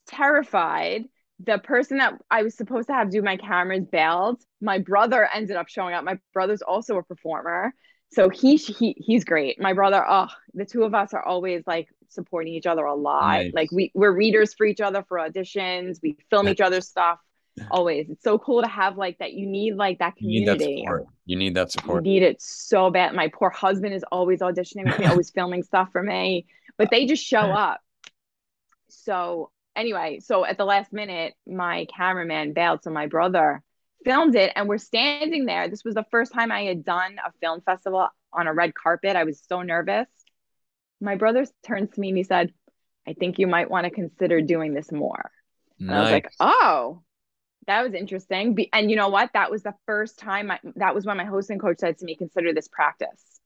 terrified. 0.07 1.05
The 1.41 1.59
person 1.59 1.99
that 1.99 2.15
i 2.31 2.43
was 2.43 2.55
supposed 2.57 2.89
to 2.89 2.95
have 2.95 3.11
do 3.11 3.23
my 3.23 3.37
cameras 3.37 3.87
bailed. 3.91 4.43
My 4.61 4.79
brother 4.79 5.29
ended 5.35 5.57
up 5.57 5.69
showing 5.69 5.95
up. 5.95 6.05
My 6.05 6.19
brother's 6.33 6.63
also 6.63 6.97
a 6.99 7.03
performer 7.03 7.75
so 8.13 8.29
he 8.29 8.57
he 8.57 8.95
he's 8.99 9.25
great. 9.25 9.61
My 9.61 9.73
brother, 9.73 10.05
oh, 10.09 10.29
the 10.55 10.65
two 10.65 10.85
of 10.85 10.95
us 10.95 11.13
are 11.15 11.25
always 11.25 11.63
like 11.67 11.89
supporting 12.09 12.55
each 12.55 12.67
other 12.67 12.85
a 12.85 12.95
lot. 12.95 13.23
Nice. 13.23 13.53
Like 13.55 13.73
we 13.73 13.91
we're 13.95 14.13
readers 14.13 14.55
for 14.55 14.67
each 14.67 14.81
other 14.81 15.05
for 15.09 15.19
auditions. 15.19 15.99
We 16.03 16.17
film 16.31 16.49
each 16.49 16.61
other's 16.61 16.87
stuff 16.87 17.19
always. 17.71 18.09
It's 18.11 18.23
so 18.23 18.39
cool 18.39 18.63
to 18.63 18.69
have 18.69 18.97
like 18.97 19.19
that. 19.19 19.33
You 19.33 19.47
need 19.47 19.77
like 19.77 19.99
that 19.99 20.17
community 20.17 20.65
you 20.65 20.69
need 20.69 20.77
that 20.77 20.81
support. 20.81 21.07
You 21.27 21.37
need 21.37 21.55
that 21.55 21.73
support. 21.73 22.03
need 22.03 22.23
it 22.23 22.41
so 22.41 22.91
bad. 22.91 23.15
My 23.15 23.29
poor 23.29 23.51
husband 23.51 23.95
is 23.95 24.05
always 24.11 24.41
auditioning 24.41 24.87
with 24.87 24.99
me, 24.99 25.07
always 25.07 25.31
filming 25.31 25.63
stuff 25.63 25.89
for 25.93 26.03
me, 26.03 26.47
but 26.77 26.91
they 26.91 27.07
just 27.07 27.25
show 27.25 27.39
up. 27.39 27.81
So 28.89 29.51
anyway, 29.77 30.21
so 30.21 30.45
at 30.45 30.59
the 30.59 30.65
last 30.65 30.93
minute, 30.93 31.35
my 31.47 31.87
cameraman 31.97 32.53
bailed, 32.53 32.83
so 32.83 32.91
my 32.91 33.07
brother 33.07 33.63
filmed 34.05 34.37
it, 34.37 34.53
and 34.57 34.69
we're 34.69 34.79
standing 34.79 35.47
there. 35.47 35.69
This 35.69 35.85
was 35.85 35.95
the 35.95 36.07
first 36.11 36.33
time 36.33 36.53
I 36.53 36.63
had 36.65 36.85
done 36.85 37.17
a 37.25 37.33
film 37.41 37.61
festival 37.63 38.09
on 38.33 38.47
a 38.47 38.55
red 38.55 38.75
carpet. 38.75 39.17
I 39.17 39.25
was 39.25 39.43
so 39.49 39.63
nervous. 39.63 40.09
My 41.01 41.17
brother 41.17 41.47
turns 41.65 41.91
to 41.91 42.01
me 42.01 42.09
and 42.09 42.17
he 42.19 42.25
said, 42.25 42.53
"I 43.07 43.15
think 43.15 43.39
you 43.39 43.47
might 43.47 43.71
want 43.71 43.85
to 43.85 43.91
consider 43.91 44.41
doing 44.41 44.75
this 44.75 44.91
more." 44.93 45.31
And 45.89 45.97
I 45.99 46.01
was 46.01 46.11
like, 46.11 46.31
oh, 46.41 47.03
that 47.67 47.83
was 47.83 47.95
interesting. 47.95 48.55
Be- 48.55 48.71
and 48.73 48.91
you 48.91 48.97
know 48.97 49.09
what? 49.09 49.31
That 49.35 49.51
was 49.51 49.63
the 49.63 49.75
first 49.87 50.19
time 50.19 50.51
I, 50.51 50.61
that 50.77 50.95
was 50.95 51.07
when 51.07 51.17
my 51.19 51.25
hosting 51.25 51.59
coach 51.59 51.79
said 51.81 51.99
to 51.99 52.05
me, 52.05 52.17
consider 52.17 52.53
this 52.55 52.69
practice. 52.69 53.41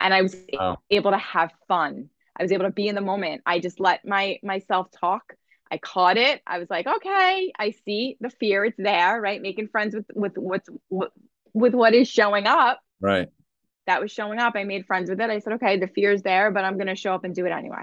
And 0.00 0.14
I 0.14 0.22
was 0.22 0.36
Wow. 0.52 0.78
able 0.90 1.12
to 1.12 1.18
have 1.18 1.52
fun. 1.68 2.10
I 2.38 2.42
was 2.42 2.52
able 2.52 2.64
to 2.66 2.70
be 2.70 2.88
in 2.88 2.94
the 2.94 3.00
moment. 3.00 3.42
I 3.46 3.58
just 3.58 3.80
let 3.80 4.04
my 4.06 4.38
myself 4.42 4.90
talk. 4.90 5.34
I 5.70 5.78
caught 5.78 6.16
it. 6.16 6.40
I 6.46 6.58
was 6.58 6.68
like, 6.70 6.86
okay, 6.86 7.52
I 7.58 7.70
see 7.84 8.16
the 8.20 8.30
fear. 8.30 8.64
It's 8.64 8.76
there, 8.78 9.20
right? 9.20 9.40
Making 9.40 9.68
friends 9.68 9.94
with 9.94 10.06
with 10.14 10.32
what's 10.36 10.68
with, 10.88 11.10
with 11.52 11.74
what 11.74 11.94
is 11.94 12.08
showing 12.08 12.46
up. 12.46 12.80
Right. 13.00 13.28
That 13.86 14.00
was 14.00 14.10
showing 14.10 14.38
up. 14.38 14.54
I 14.56 14.64
made 14.64 14.86
friends 14.86 15.08
with 15.08 15.20
it. 15.20 15.30
I 15.30 15.38
said, 15.38 15.54
okay, 15.54 15.78
the 15.78 15.88
fear 15.88 16.12
is 16.12 16.22
there, 16.22 16.50
but 16.50 16.64
I'm 16.64 16.74
going 16.74 16.88
to 16.88 16.94
show 16.94 17.14
up 17.14 17.24
and 17.24 17.34
do 17.34 17.46
it 17.46 17.52
anyway. 17.52 17.82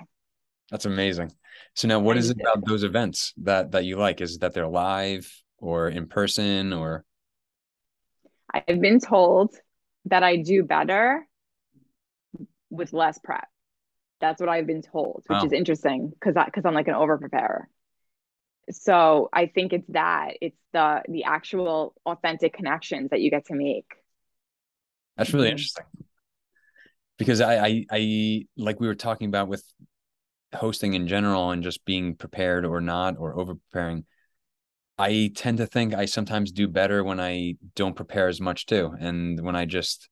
That's 0.70 0.86
amazing. 0.86 1.32
So 1.74 1.88
now, 1.88 2.00
what 2.00 2.18
is 2.18 2.30
it 2.30 2.38
about 2.40 2.66
those 2.66 2.84
events 2.84 3.34
that 3.44 3.72
that 3.72 3.86
you 3.86 3.98
like? 3.98 4.22
Is 4.22 4.40
that 4.40 4.54
they're 4.54 4.68
live 4.68 5.32
or 5.58 5.90
in 5.90 6.08
person 6.08 6.74
or? 6.74 7.06
I've 8.54 8.80
been 8.82 9.00
told 9.00 9.56
that 10.06 10.24
I 10.24 10.38
do 10.38 10.64
better 10.64 11.28
with 12.70 12.94
less 12.94 13.20
prep. 13.20 13.48
That's 14.22 14.40
what 14.40 14.50
I've 14.50 14.68
been 14.68 14.82
told, 14.82 15.24
which 15.28 15.38
wow. 15.38 15.46
is 15.46 15.52
interesting 15.52 16.10
because 16.10 16.36
because 16.46 16.66
I'm 16.66 16.74
like 16.74 16.88
an 16.88 16.96
over 16.96 17.18
preparer. 17.18 17.68
So 18.72 19.30
I 19.32 19.46
think 19.48 19.74
it's 19.74 19.88
that 19.90 20.34
it's 20.42 20.58
the 20.74 21.04
the 21.08 21.24
actual 21.26 21.94
authentic 22.06 22.54
connections 22.54 23.10
that 23.12 23.22
you 23.22 23.30
get 23.30 23.46
to 23.48 23.56
make. 23.56 23.86
That's 25.18 25.34
really 25.34 25.48
mm-hmm. 25.48 25.52
interesting 25.52 25.86
because 27.18 27.42
I, 27.42 27.66
I 27.66 27.86
I 27.92 28.46
like 28.58 28.80
we 28.80 28.88
were 28.88 28.96
talking 28.96 29.28
about 29.28 29.48
with 29.48 29.64
hosting 30.54 30.94
in 30.94 31.08
general 31.08 31.52
and 31.52 31.64
just 31.64 31.86
being 31.86 32.16
prepared 32.16 32.66
or 32.66 32.82
not 32.82 33.18
or 33.18 33.40
over 33.40 33.56
preparing. 33.56 34.06
I 34.98 35.32
tend 35.36 35.58
to 35.58 35.68
think 35.68 35.94
I 35.94 36.06
sometimes 36.06 36.52
do 36.52 36.68
better 36.68 37.04
when 37.04 37.20
I 37.20 37.56
don't 37.76 37.96
prepare 37.96 38.30
as 38.30 38.40
much 38.40 38.66
too, 38.66 38.96
and 39.00 39.40
when 39.42 39.56
I 39.56 39.66
just 39.66 40.10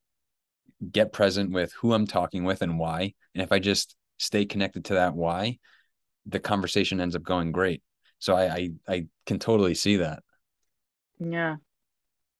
get 0.91 1.13
present 1.13 1.51
with 1.51 1.73
who 1.73 1.93
I'm 1.93 2.07
talking 2.07 2.43
with 2.43 2.61
and 2.61 2.77
why. 2.77 3.13
And 3.33 3.41
if 3.41 3.51
I 3.51 3.59
just 3.59 3.95
stay 4.17 4.45
connected 4.45 4.85
to 4.85 4.95
that 4.95 5.15
why, 5.15 5.59
the 6.25 6.39
conversation 6.39 6.99
ends 6.99 7.15
up 7.15 7.23
going 7.23 7.51
great. 7.51 7.81
So 8.23 8.37
I 8.37 8.45
I, 8.55 8.69
I 8.87 9.07
can 9.25 9.37
totally 9.37 9.75
see 9.75 9.97
that. 9.97 10.23
Yeah. 11.19 11.57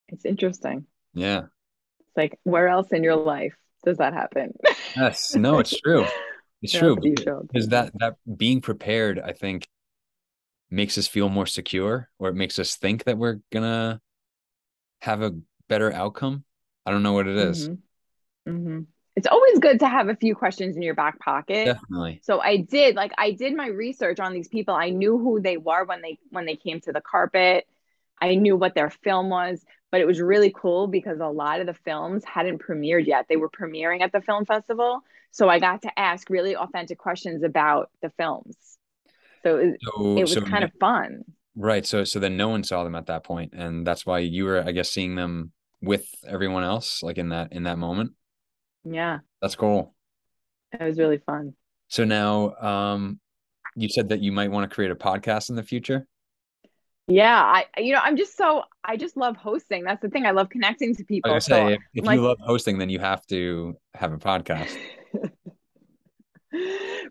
It's 0.08 0.24
interesting. 0.24 0.86
Yeah. 1.14 1.42
It's 2.00 2.16
like 2.16 2.40
where 2.44 2.70
else 2.70 2.94
in 2.94 3.04
your 3.04 3.18
life 3.18 3.54
does 3.84 3.98
that 3.98 4.14
happen? 4.14 4.54
yes. 4.96 5.36
No, 5.36 5.60
it's 5.60 5.78
true. 5.86 6.06
It's 6.62 6.72
true 6.72 6.96
because 6.96 7.68
that 7.68 7.92
that 8.00 8.16
being 8.38 8.62
prepared, 8.62 9.20
I 9.20 9.34
think, 9.34 9.68
makes 10.72 10.98
us 10.98 11.06
feel 11.06 11.28
more 11.28 11.48
secure, 11.48 12.08
or 12.18 12.30
it 12.30 12.36
makes 12.36 12.60
us 12.60 12.78
think 12.78 13.04
that 13.04 13.18
we're 13.18 13.42
gonna 13.52 14.00
have 15.02 15.22
a 15.22 15.36
better 15.68 15.92
outcome. 15.92 16.46
I 16.86 16.92
don't 16.92 17.04
know 17.04 17.12
what 17.12 17.28
it 17.28 17.36
is. 17.36 17.68
Mm-hmm. 17.68 18.52
Mm-hmm. 18.56 18.80
It's 19.16 19.28
always 19.28 19.60
good 19.60 19.80
to 19.82 19.88
have 19.88 20.10
a 20.10 20.16
few 20.16 20.34
questions 20.34 20.76
in 20.76 20.82
your 20.82 20.96
back 20.96 21.20
pocket. 21.20 21.66
Definitely. 21.66 22.22
So 22.24 22.42
I 22.42 22.58
did 22.58 22.96
like 22.96 23.12
I 23.18 23.32
did 23.32 23.56
my 23.56 23.68
research 23.68 24.20
on 24.20 24.34
these 24.34 24.48
people. 24.48 24.74
I 24.74 24.90
knew 24.90 25.18
who 25.18 25.40
they 25.40 25.58
were 25.58 25.86
when 25.86 26.02
they 26.02 26.18
when 26.32 26.46
they 26.46 26.56
came 26.56 26.82
to 26.82 26.92
the 26.92 27.02
carpet. 27.02 27.68
I 28.20 28.36
knew 28.36 28.56
what 28.56 28.74
their 28.74 28.90
film 28.90 29.30
was, 29.30 29.64
but 29.92 30.02
it 30.02 30.08
was 30.08 30.20
really 30.20 30.52
cool 30.56 30.88
because 30.88 31.20
a 31.20 31.28
lot 31.28 31.60
of 31.60 31.68
the 31.68 31.74
films 31.74 32.24
hadn't 32.26 32.62
premiered 32.62 33.06
yet. 33.06 33.26
They 33.30 33.36
were 33.36 33.50
premiering 33.50 34.02
at 34.02 34.12
the 34.12 34.22
film 34.22 34.46
festival. 34.46 35.02
So 35.32 35.50
I 35.50 35.60
got 35.60 35.82
to 35.82 36.00
ask 36.00 36.30
really 36.30 36.56
authentic 36.56 36.98
questions 36.98 37.44
about 37.44 37.90
the 38.02 38.10
films. 38.12 38.56
So 39.44 39.58
it, 39.58 39.80
so, 39.82 40.18
it 40.18 40.22
was 40.22 40.34
so 40.34 40.42
kind 40.42 40.64
of 40.64 40.72
fun. 40.80 41.24
Right. 41.56 41.86
So 41.86 42.04
so 42.04 42.20
then 42.20 42.38
no 42.38 42.50
one 42.50 42.64
saw 42.64 42.84
them 42.84 42.96
at 42.96 43.08
that 43.08 43.24
point, 43.24 43.54
and 43.54 43.86
that's 43.86 44.06
why 44.06 44.20
you 44.20 44.46
were, 44.46 44.64
I 44.64 44.72
guess, 44.72 44.90
seeing 44.90 45.16
them 45.16 45.52
with 45.82 46.08
everyone 46.28 46.64
else, 46.64 47.04
like 47.04 47.18
in 47.18 47.30
that 47.30 47.52
in 47.52 47.64
that 47.64 47.78
moment. 47.78 48.14
Yeah. 48.84 49.20
That's 49.42 49.56
cool. 49.56 49.94
It 50.72 50.84
was 50.84 50.98
really 50.98 51.20
fun. 51.20 51.54
So 51.88 52.04
now, 52.04 52.56
um, 52.56 53.20
you 53.76 53.90
said 53.90 54.10
that 54.10 54.22
you 54.22 54.32
might 54.32 54.52
want 54.52 54.70
to 54.70 54.74
create 54.74 54.92
a 54.92 54.96
podcast 54.96 55.50
in 55.50 55.56
the 55.56 55.64
future. 55.64 56.08
Yeah, 57.08 57.38
I 57.38 57.66
you 57.78 57.94
know 57.94 58.00
I'm 58.02 58.16
just 58.16 58.38
so 58.38 58.64
I 58.84 58.96
just 58.96 59.18
love 59.18 59.36
hosting. 59.36 59.84
That's 59.84 60.02
the 60.02 60.10
thing. 60.10 60.26
I 60.26 60.32
love 60.32 60.50
connecting 60.50 60.96
to 60.96 61.04
people. 61.04 61.34
I 61.34 61.40
say 61.40 61.50
so, 61.50 61.68
if, 61.68 61.80
if 61.94 62.06
like, 62.06 62.16
you 62.16 62.22
love 62.22 62.38
hosting, 62.40 62.78
then 62.78 62.90
you 62.90 63.00
have 63.00 63.26
to 63.28 63.76
have 63.94 64.14
a 64.14 64.18
podcast. 64.18 64.78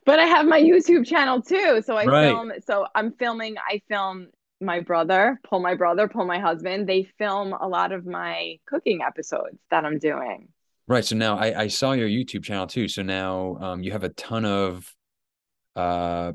but 0.04 0.18
I 0.18 0.24
have 0.24 0.46
my 0.46 0.62
YouTube 0.62 1.06
channel 1.06 1.42
too. 1.42 1.82
So 1.84 1.96
I 1.96 2.06
right. 2.06 2.28
film. 2.28 2.52
So 2.66 2.86
I'm 2.94 3.12
filming. 3.12 3.56
I 3.58 3.82
film 3.88 4.28
my 4.62 4.80
brother, 4.80 5.38
pull 5.44 5.60
my 5.60 5.74
brother, 5.74 6.08
pull 6.08 6.24
my 6.24 6.38
husband. 6.38 6.88
They 6.88 7.04
film 7.18 7.52
a 7.52 7.68
lot 7.68 7.92
of 7.92 8.06
my 8.06 8.56
cooking 8.66 9.00
episodes 9.06 9.58
that 9.70 9.84
I'm 9.84 9.98
doing. 9.98 10.48
Right. 10.88 11.04
So 11.04 11.16
now 11.16 11.38
I, 11.38 11.62
I 11.62 11.68
saw 11.68 11.92
your 11.92 12.08
YouTube 12.08 12.42
channel 12.42 12.66
too. 12.66 12.88
So 12.88 13.02
now 13.02 13.56
um, 13.60 13.82
you 13.82 13.92
have 13.92 14.04
a 14.04 14.08
ton 14.10 14.44
of 14.44 14.92
uh, 15.76 16.32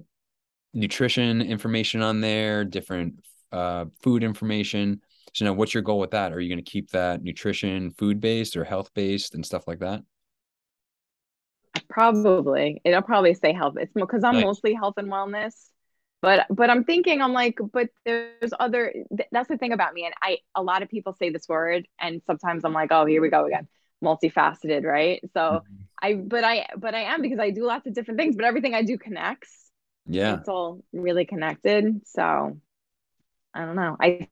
nutrition 0.73 1.41
information 1.41 2.01
on 2.01 2.21
there, 2.21 2.63
different 2.63 3.15
uh, 3.51 3.85
food 4.01 4.23
information. 4.23 5.01
So 5.33 5.45
now 5.45 5.53
what's 5.53 5.73
your 5.73 5.83
goal 5.83 5.99
with 5.99 6.11
that? 6.11 6.31
Are 6.31 6.39
you 6.39 6.49
going 6.49 6.63
to 6.63 6.69
keep 6.69 6.89
that 6.91 7.21
nutrition 7.21 7.91
food 7.91 8.19
based 8.19 8.55
or 8.55 8.63
health 8.63 8.91
based 8.93 9.35
and 9.35 9.45
stuff 9.45 9.67
like 9.67 9.79
that? 9.79 10.01
Probably. 11.89 12.81
It'll 12.83 13.01
probably 13.01 13.33
say 13.33 13.53
health. 13.53 13.75
It's 13.77 13.93
because 13.93 14.23
I'm 14.23 14.35
nice. 14.35 14.45
mostly 14.45 14.73
health 14.73 14.95
and 14.97 15.11
wellness. 15.11 15.53
But 16.21 16.47
but 16.49 16.69
I'm 16.69 16.83
thinking 16.83 17.21
I'm 17.21 17.33
like, 17.33 17.59
but 17.71 17.89
there's 18.03 18.51
other 18.59 18.91
that's 19.31 19.47
the 19.47 19.57
thing 19.57 19.73
about 19.73 19.93
me. 19.93 20.05
And 20.05 20.15
I 20.21 20.39
a 20.55 20.63
lot 20.63 20.81
of 20.81 20.89
people 20.89 21.13
say 21.13 21.29
this 21.29 21.47
word 21.47 21.87
and 21.99 22.21
sometimes 22.25 22.65
I'm 22.65 22.73
like, 22.73 22.91
oh, 22.91 23.05
here 23.05 23.21
we 23.21 23.29
go 23.29 23.45
again. 23.45 23.67
Multifaceted, 24.03 24.83
right? 24.83 25.21
So 25.33 25.39
mm-hmm. 25.39 25.75
I 26.01 26.13
but 26.13 26.43
I 26.43 26.67
but 26.77 26.93
I 26.93 27.13
am 27.13 27.21
because 27.21 27.39
I 27.39 27.49
do 27.49 27.65
lots 27.65 27.87
of 27.87 27.93
different 27.93 28.19
things, 28.19 28.35
but 28.35 28.45
everything 28.45 28.73
I 28.73 28.83
do 28.83 28.97
connects. 28.97 29.51
Yeah. 30.07 30.37
It's 30.37 30.47
all 30.47 30.83
really 30.93 31.25
connected. 31.25 32.01
So 32.05 32.59
I 33.53 33.65
don't 33.65 33.75
know. 33.75 33.97
I 33.99 34.29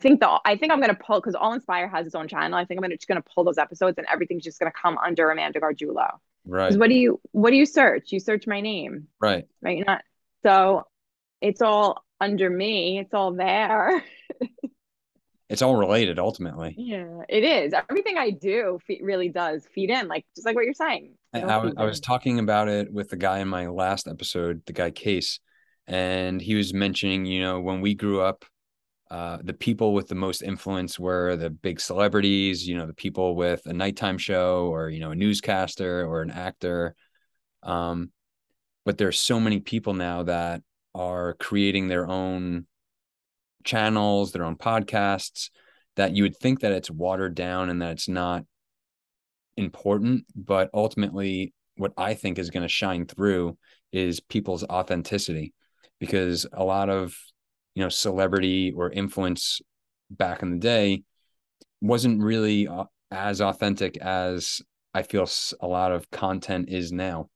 think 0.00 0.20
the 0.20 0.40
I 0.44 0.56
think 0.56 0.72
I'm 0.72 0.80
gonna 0.80 0.94
pull 0.94 1.20
because 1.20 1.34
All 1.34 1.52
Inspire 1.52 1.88
has 1.88 2.06
its 2.06 2.14
own 2.14 2.28
channel. 2.28 2.56
I 2.56 2.64
think 2.64 2.78
I'm 2.78 2.82
gonna 2.82 2.96
just 2.96 3.08
gonna 3.08 3.24
pull 3.34 3.44
those 3.44 3.58
episodes 3.58 3.98
and 3.98 4.06
everything's 4.10 4.44
just 4.44 4.58
gonna 4.58 4.72
come 4.72 4.98
under 4.98 5.30
Amanda 5.30 5.60
Gargiulo. 5.60 6.18
Right. 6.46 6.76
What 6.76 6.88
do 6.88 6.94
you 6.94 7.20
what 7.32 7.50
do 7.50 7.56
you 7.56 7.66
search? 7.66 8.12
You 8.12 8.20
search 8.20 8.46
my 8.46 8.60
name. 8.60 9.08
Right. 9.20 9.46
Right. 9.60 9.84
Not 9.86 10.02
so 10.42 10.84
it's 11.40 11.60
all 11.60 12.04
under 12.20 12.48
me. 12.48 12.98
It's 12.98 13.14
all 13.14 13.32
there. 13.32 14.02
it's 15.48 15.62
all 15.62 15.76
related 15.76 16.18
ultimately. 16.18 16.74
Yeah, 16.76 17.22
it 17.28 17.42
is. 17.42 17.72
Everything 17.88 18.18
I 18.18 18.30
do 18.30 18.78
really 19.00 19.28
does 19.30 19.66
feed 19.74 19.90
in, 19.90 20.08
like 20.08 20.26
just 20.34 20.46
like 20.46 20.54
what 20.54 20.64
you're 20.64 20.74
saying. 20.74 21.14
I, 21.32 21.40
I, 21.40 21.72
I 21.76 21.84
was 21.84 22.00
talking 22.00 22.38
about 22.38 22.68
it 22.68 22.92
with 22.92 23.08
the 23.08 23.16
guy 23.16 23.38
in 23.38 23.48
my 23.48 23.68
last 23.68 24.08
episode, 24.08 24.62
the 24.66 24.72
guy 24.72 24.90
Case, 24.90 25.40
and 25.86 26.40
he 26.40 26.54
was 26.54 26.74
mentioning, 26.74 27.24
you 27.24 27.40
know, 27.40 27.60
when 27.60 27.80
we 27.80 27.94
grew 27.94 28.20
up, 28.20 28.44
uh, 29.10 29.38
the 29.42 29.54
people 29.54 29.94
with 29.94 30.08
the 30.08 30.14
most 30.14 30.42
influence 30.42 30.98
were 30.98 31.34
the 31.36 31.48
big 31.48 31.80
celebrities, 31.80 32.68
you 32.68 32.76
know, 32.76 32.86
the 32.86 32.92
people 32.92 33.34
with 33.36 33.64
a 33.64 33.72
nighttime 33.72 34.18
show 34.18 34.66
or, 34.66 34.90
you 34.90 35.00
know, 35.00 35.12
a 35.12 35.16
newscaster 35.16 36.06
or 36.06 36.20
an 36.20 36.30
actor. 36.30 36.94
Um, 37.62 38.10
but 38.84 38.98
there's 38.98 39.18
so 39.18 39.40
many 39.40 39.60
people 39.60 39.94
now 39.94 40.24
that 40.24 40.62
are 40.94 41.34
creating 41.34 41.88
their 41.88 42.06
own 42.06 42.66
channels, 43.64 44.32
their 44.32 44.44
own 44.44 44.56
podcasts, 44.56 45.50
that 45.96 46.14
you 46.14 46.22
would 46.22 46.36
think 46.36 46.60
that 46.60 46.72
it's 46.72 46.90
watered 46.90 47.34
down 47.34 47.70
and 47.70 47.82
that 47.82 47.92
it's 47.92 48.08
not 48.08 48.44
important. 49.56 50.24
But 50.34 50.70
ultimately, 50.72 51.52
what 51.76 51.92
I 51.96 52.14
think 52.14 52.38
is 52.38 52.50
going 52.50 52.62
to 52.62 52.68
shine 52.68 53.06
through 53.06 53.56
is 53.92 54.20
people's 54.20 54.64
authenticity 54.64 55.54
because 55.98 56.46
a 56.52 56.64
lot 56.64 56.90
of 56.90 57.16
you 57.74 57.82
know 57.82 57.88
celebrity 57.88 58.72
or 58.76 58.90
influence 58.90 59.60
back 60.10 60.42
in 60.42 60.50
the 60.50 60.58
day 60.58 61.02
wasn't 61.80 62.22
really 62.22 62.66
uh, 62.66 62.84
as 63.10 63.40
authentic 63.40 63.96
as 63.98 64.60
I 64.94 65.02
feel 65.02 65.28
a 65.60 65.66
lot 65.66 65.92
of 65.92 66.10
content 66.10 66.68
is 66.68 66.92
now. 66.92 67.28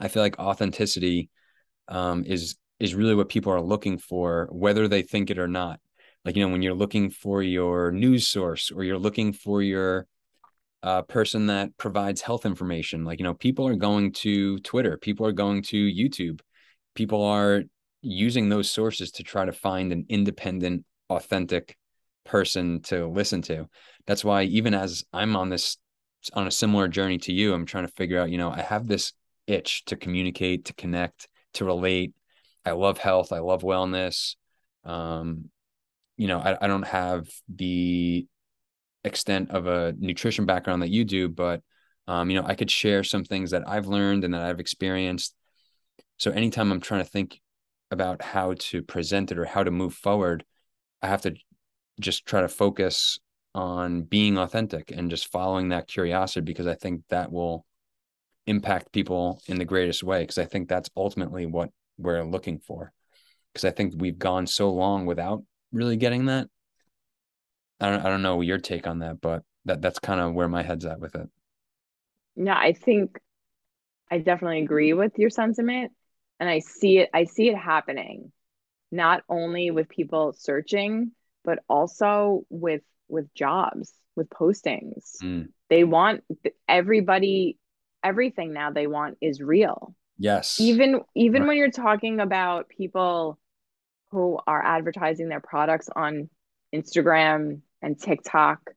I 0.00 0.08
feel 0.08 0.22
like 0.22 0.38
authenticity 0.38 1.28
um, 1.88 2.24
is 2.24 2.56
is 2.80 2.94
really 2.94 3.14
what 3.14 3.28
people 3.28 3.52
are 3.52 3.60
looking 3.60 3.98
for, 3.98 4.48
whether 4.50 4.88
they 4.88 5.02
think 5.02 5.30
it 5.30 5.38
or 5.38 5.48
not. 5.48 5.80
Like 6.24 6.36
you 6.36 6.44
know, 6.44 6.52
when 6.52 6.62
you're 6.62 6.74
looking 6.74 7.10
for 7.10 7.42
your 7.42 7.92
news 7.92 8.28
source 8.28 8.70
or 8.70 8.84
you're 8.84 8.98
looking 8.98 9.32
for 9.32 9.62
your 9.62 10.06
uh, 10.82 11.02
person 11.02 11.46
that 11.46 11.76
provides 11.76 12.20
health 12.20 12.46
information, 12.46 13.04
like 13.04 13.18
you 13.18 13.24
know, 13.24 13.34
people 13.34 13.66
are 13.66 13.76
going 13.76 14.12
to 14.12 14.58
Twitter, 14.60 14.96
people 14.96 15.26
are 15.26 15.32
going 15.32 15.62
to 15.62 15.76
YouTube, 15.76 16.40
people 16.94 17.24
are 17.24 17.62
using 18.02 18.48
those 18.48 18.70
sources 18.70 19.10
to 19.12 19.22
try 19.22 19.44
to 19.44 19.52
find 19.52 19.92
an 19.92 20.06
independent, 20.08 20.84
authentic 21.10 21.76
person 22.24 22.80
to 22.82 23.06
listen 23.06 23.42
to. 23.42 23.68
That's 24.06 24.24
why 24.24 24.44
even 24.44 24.74
as 24.74 25.04
I'm 25.12 25.36
on 25.36 25.48
this 25.48 25.78
on 26.32 26.46
a 26.46 26.50
similar 26.50 26.88
journey 26.88 27.18
to 27.18 27.32
you, 27.32 27.54
I'm 27.54 27.66
trying 27.66 27.86
to 27.86 27.92
figure 27.92 28.20
out, 28.20 28.30
you 28.30 28.38
know, 28.38 28.50
I 28.50 28.60
have 28.60 28.86
this 28.86 29.12
itch 29.46 29.84
to 29.86 29.96
communicate, 29.96 30.66
to 30.66 30.74
connect, 30.74 31.28
to 31.54 31.64
relate. 31.64 32.12
I 32.68 32.72
love 32.72 32.98
health, 32.98 33.32
I 33.32 33.40
love 33.40 33.62
wellness. 33.62 34.36
Um, 34.84 35.50
you 36.16 36.28
know, 36.28 36.38
I, 36.40 36.56
I 36.62 36.66
don't 36.68 36.86
have 36.86 37.28
the 37.48 38.26
extent 39.04 39.50
of 39.50 39.66
a 39.66 39.94
nutrition 39.98 40.46
background 40.46 40.82
that 40.82 40.90
you 40.90 41.04
do, 41.04 41.28
but 41.28 41.62
um, 42.08 42.30
you 42.30 42.40
know, 42.40 42.46
I 42.46 42.54
could 42.54 42.70
share 42.70 43.04
some 43.04 43.24
things 43.24 43.50
that 43.52 43.68
I've 43.68 43.86
learned 43.86 44.24
and 44.24 44.34
that 44.34 44.42
I've 44.42 44.60
experienced 44.60 45.34
So 46.18 46.30
anytime 46.30 46.72
I'm 46.72 46.80
trying 46.80 47.04
to 47.04 47.10
think 47.10 47.40
about 47.90 48.22
how 48.22 48.54
to 48.58 48.82
present 48.82 49.32
it 49.32 49.38
or 49.38 49.44
how 49.44 49.62
to 49.64 49.70
move 49.70 49.94
forward, 49.94 50.44
I 51.02 51.08
have 51.08 51.22
to 51.22 51.34
just 52.00 52.26
try 52.26 52.42
to 52.42 52.48
focus 52.48 53.18
on 53.54 54.02
being 54.02 54.38
authentic 54.38 54.92
and 54.92 55.10
just 55.10 55.32
following 55.32 55.70
that 55.70 55.88
curiosity 55.88 56.44
because 56.44 56.66
I 56.66 56.74
think 56.74 57.02
that 57.10 57.32
will 57.32 57.66
impact 58.46 58.92
people 58.92 59.40
in 59.46 59.58
the 59.58 59.64
greatest 59.64 60.02
way 60.02 60.22
because 60.22 60.38
I 60.38 60.46
think 60.46 60.68
that's 60.68 60.90
ultimately 60.96 61.46
what 61.46 61.70
we're 61.98 62.24
looking 62.24 62.58
for. 62.60 62.92
Because 63.52 63.64
I 63.64 63.70
think 63.70 63.94
we've 63.96 64.18
gone 64.18 64.46
so 64.46 64.70
long 64.70 65.06
without 65.06 65.42
really 65.72 65.96
getting 65.96 66.26
that. 66.26 66.48
I 67.80 67.90
don't 67.90 68.04
I 68.04 68.08
don't 68.08 68.22
know 68.22 68.40
your 68.40 68.58
take 68.58 68.86
on 68.86 69.00
that, 69.00 69.20
but 69.20 69.42
that 69.64 69.82
that's 69.82 69.98
kind 69.98 70.20
of 70.20 70.34
where 70.34 70.48
my 70.48 70.62
head's 70.62 70.84
at 70.84 71.00
with 71.00 71.14
it. 71.14 71.28
Yeah, 72.36 72.56
I 72.56 72.72
think 72.72 73.18
I 74.10 74.18
definitely 74.18 74.62
agree 74.62 74.92
with 74.92 75.18
your 75.18 75.30
sentiment 75.30 75.92
and 76.40 76.48
I 76.48 76.60
see 76.60 76.98
it 76.98 77.10
I 77.12 77.24
see 77.24 77.48
it 77.48 77.56
happening 77.56 78.32
not 78.90 79.22
only 79.28 79.70
with 79.70 79.88
people 79.88 80.32
searching 80.32 81.12
but 81.44 81.60
also 81.68 82.44
with 82.48 82.82
with 83.08 83.32
jobs, 83.34 83.92
with 84.16 84.28
postings. 84.28 85.16
Mm. 85.22 85.48
They 85.70 85.84
want 85.84 86.24
everybody 86.68 87.58
everything 88.02 88.52
now 88.52 88.70
they 88.70 88.86
want 88.86 89.18
is 89.20 89.40
real. 89.40 89.94
Yes. 90.18 90.60
Even 90.60 91.00
even 91.14 91.42
right. 91.42 91.48
when 91.48 91.56
you're 91.56 91.70
talking 91.70 92.20
about 92.20 92.68
people 92.68 93.38
who 94.10 94.38
are 94.46 94.64
advertising 94.64 95.28
their 95.28 95.40
products 95.40 95.88
on 95.94 96.28
Instagram 96.74 97.60
and 97.82 98.00
TikTok, 98.00 98.70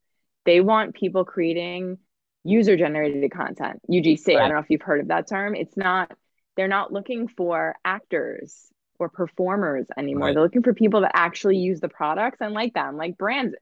they 0.46 0.62
want 0.62 0.96
people 0.96 1.26
creating 1.26 1.98
user 2.44 2.76
generated 2.78 3.32
content, 3.32 3.82
UGC. 3.90 4.28
Right. 4.28 4.38
I 4.38 4.40
don't 4.42 4.54
know 4.54 4.60
if 4.60 4.70
you've 4.70 4.82
heard 4.82 5.02
of 5.02 5.08
that 5.08 5.28
term. 5.28 5.56
It's 5.56 5.76
not 5.76 6.12
they're 6.56 6.68
not 6.68 6.92
looking 6.92 7.28
for 7.28 7.76
actors 7.84 8.68
or 9.00 9.10
performers 9.10 9.88
anymore. 9.98 10.28
Right. 10.28 10.34
They're 10.36 10.44
looking 10.44 10.64
for 10.64 10.74
people 10.74 11.02
that 11.02 11.12
actually 11.16 11.58
use 11.58 11.80
the 11.80 11.90
products 11.90 12.38
and 12.40 12.54
like 12.54 12.74
them, 12.74 12.98
like 12.98 13.18
brands, 13.18 13.56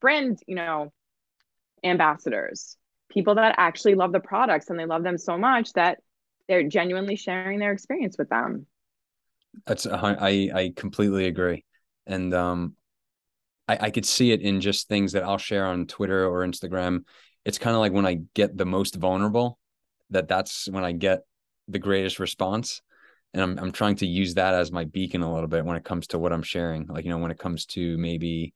brand, 0.00 0.40
you 0.46 0.54
know, 0.54 0.92
ambassadors, 1.84 2.76
people 3.10 3.34
that 3.34 3.56
actually 3.58 3.94
love 3.94 4.12
the 4.12 4.20
products 4.20 4.70
and 4.70 4.78
they 4.78 4.86
love 4.86 5.02
them 5.02 5.18
so 5.18 5.36
much 5.36 5.72
that 5.74 5.98
they're 6.48 6.68
genuinely 6.68 7.16
sharing 7.16 7.58
their 7.58 7.72
experience 7.72 8.16
with 8.18 8.28
them. 8.28 8.66
That's 9.66 9.86
I 9.86 10.50
I 10.54 10.72
completely 10.76 11.26
agree, 11.26 11.64
and 12.06 12.32
um, 12.34 12.76
I 13.68 13.78
I 13.86 13.90
could 13.90 14.06
see 14.06 14.32
it 14.32 14.42
in 14.42 14.60
just 14.60 14.88
things 14.88 15.12
that 15.12 15.24
I'll 15.24 15.38
share 15.38 15.66
on 15.66 15.86
Twitter 15.86 16.26
or 16.26 16.46
Instagram. 16.46 17.04
It's 17.44 17.58
kind 17.58 17.74
of 17.74 17.80
like 17.80 17.92
when 17.92 18.06
I 18.06 18.20
get 18.34 18.56
the 18.56 18.66
most 18.66 18.96
vulnerable, 18.96 19.58
that 20.10 20.28
that's 20.28 20.68
when 20.68 20.84
I 20.84 20.92
get 20.92 21.20
the 21.68 21.78
greatest 21.78 22.18
response 22.18 22.82
and 23.36 23.42
I'm 23.42 23.58
I'm 23.58 23.72
trying 23.72 23.96
to 23.96 24.06
use 24.06 24.34
that 24.34 24.54
as 24.54 24.72
my 24.72 24.84
beacon 24.84 25.22
a 25.22 25.32
little 25.32 25.48
bit 25.48 25.64
when 25.64 25.76
it 25.76 25.84
comes 25.84 26.06
to 26.08 26.18
what 26.18 26.32
I'm 26.32 26.42
sharing. 26.42 26.86
Like 26.86 27.04
you 27.04 27.10
know, 27.10 27.18
when 27.18 27.30
it 27.30 27.38
comes 27.38 27.66
to 27.66 27.98
maybe 27.98 28.54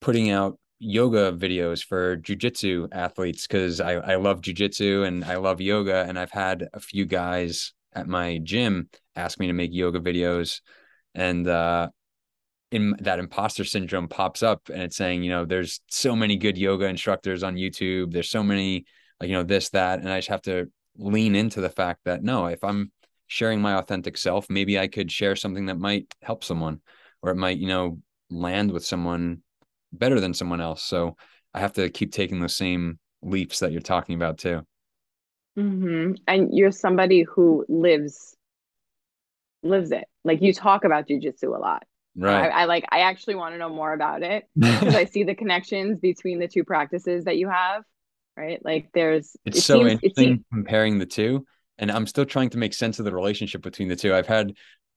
putting 0.00 0.30
out 0.30 0.58
yoga 0.80 1.30
videos 1.30 1.84
for 1.84 2.16
jujitsu 2.16 2.88
athletes 2.90 3.46
because 3.46 3.80
I 3.80 3.92
I 3.92 4.16
love 4.16 4.40
jujitsu 4.40 5.06
and 5.06 5.24
I 5.24 5.36
love 5.36 5.60
yoga, 5.60 6.04
and 6.08 6.18
I've 6.18 6.32
had 6.32 6.68
a 6.72 6.80
few 6.80 7.04
guys 7.04 7.72
at 7.92 8.08
my 8.08 8.38
gym 8.38 8.88
ask 9.14 9.38
me 9.38 9.46
to 9.46 9.52
make 9.52 9.72
yoga 9.72 10.00
videos, 10.00 10.60
and 11.14 11.46
uh, 11.46 11.88
in 12.72 12.96
that 13.00 13.18
imposter 13.18 13.64
syndrome 13.64 14.08
pops 14.08 14.42
up, 14.42 14.68
and 14.72 14.82
it's 14.82 14.96
saying 14.96 15.22
you 15.22 15.30
know 15.30 15.44
there's 15.44 15.80
so 15.88 16.16
many 16.16 16.36
good 16.36 16.58
yoga 16.58 16.86
instructors 16.86 17.42
on 17.42 17.56
YouTube. 17.56 18.12
There's 18.12 18.30
so 18.30 18.42
many 18.42 18.86
like 19.20 19.28
you 19.28 19.36
know 19.36 19.44
this 19.44 19.70
that, 19.70 20.00
and 20.00 20.08
I 20.08 20.18
just 20.18 20.28
have 20.28 20.42
to 20.42 20.70
lean 20.96 21.34
into 21.34 21.60
the 21.60 21.70
fact 21.70 22.00
that 22.04 22.22
no, 22.22 22.46
if 22.46 22.64
I'm 22.64 22.90
sharing 23.26 23.60
my 23.60 23.74
authentic 23.74 24.16
self, 24.16 24.50
maybe 24.50 24.78
I 24.78 24.88
could 24.88 25.10
share 25.12 25.36
something 25.36 25.66
that 25.66 25.78
might 25.78 26.12
help 26.20 26.42
someone 26.42 26.80
or 27.22 27.30
it 27.30 27.36
might, 27.36 27.58
you 27.58 27.68
know, 27.68 28.00
land 28.28 28.72
with 28.72 28.84
someone 28.84 29.42
better 29.92 30.20
than 30.20 30.34
someone 30.34 30.60
else. 30.60 30.82
So 30.82 31.16
I 31.54 31.60
have 31.60 31.72
to 31.74 31.88
keep 31.90 32.12
taking 32.12 32.40
the 32.40 32.48
same 32.48 32.98
leaps 33.22 33.60
that 33.60 33.72
you're 33.72 33.80
talking 33.80 34.14
about 34.14 34.38
too. 34.38 34.62
Mm-hmm. 35.58 36.12
And 36.26 36.48
you're 36.52 36.72
somebody 36.72 37.22
who 37.22 37.64
lives 37.68 38.36
lives 39.62 39.90
it. 39.90 40.04
Like 40.24 40.40
you 40.40 40.52
talk 40.52 40.84
about 40.84 41.08
jujitsu 41.08 41.54
a 41.54 41.58
lot. 41.58 41.82
Right. 42.16 42.50
I, 42.50 42.62
I, 42.62 42.64
like 42.64 42.84
I 42.90 43.00
actually 43.00 43.34
want 43.34 43.54
to 43.54 43.58
know 43.58 43.68
more 43.68 43.92
about 43.92 44.22
it 44.22 44.44
because 44.58 44.94
I 44.94 45.04
see 45.04 45.24
the 45.24 45.34
connections 45.34 45.98
between 46.00 46.38
the 46.38 46.48
two 46.48 46.64
practices 46.64 47.24
that 47.24 47.36
you 47.36 47.48
have. 47.48 47.82
Right. 48.36 48.64
Like 48.64 48.88
there's 48.94 49.36
it's 49.44 49.58
it 49.58 49.62
so 49.62 49.78
seems, 49.78 49.92
interesting 49.92 50.32
it 50.32 50.44
comparing 50.52 50.98
the 50.98 51.06
two 51.06 51.44
and 51.80 51.90
I'm 51.90 52.06
still 52.06 52.26
trying 52.26 52.50
to 52.50 52.58
make 52.58 52.74
sense 52.74 52.98
of 52.98 53.04
the 53.04 53.12
relationship 53.12 53.62
between 53.62 53.88
the 53.88 53.96
two. 53.96 54.14
I've 54.14 54.26
had 54.26 54.52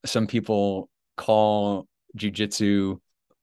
some 0.06 0.28
people 0.28 0.90
call 1.18 1.88
jujitsu 2.18 3.00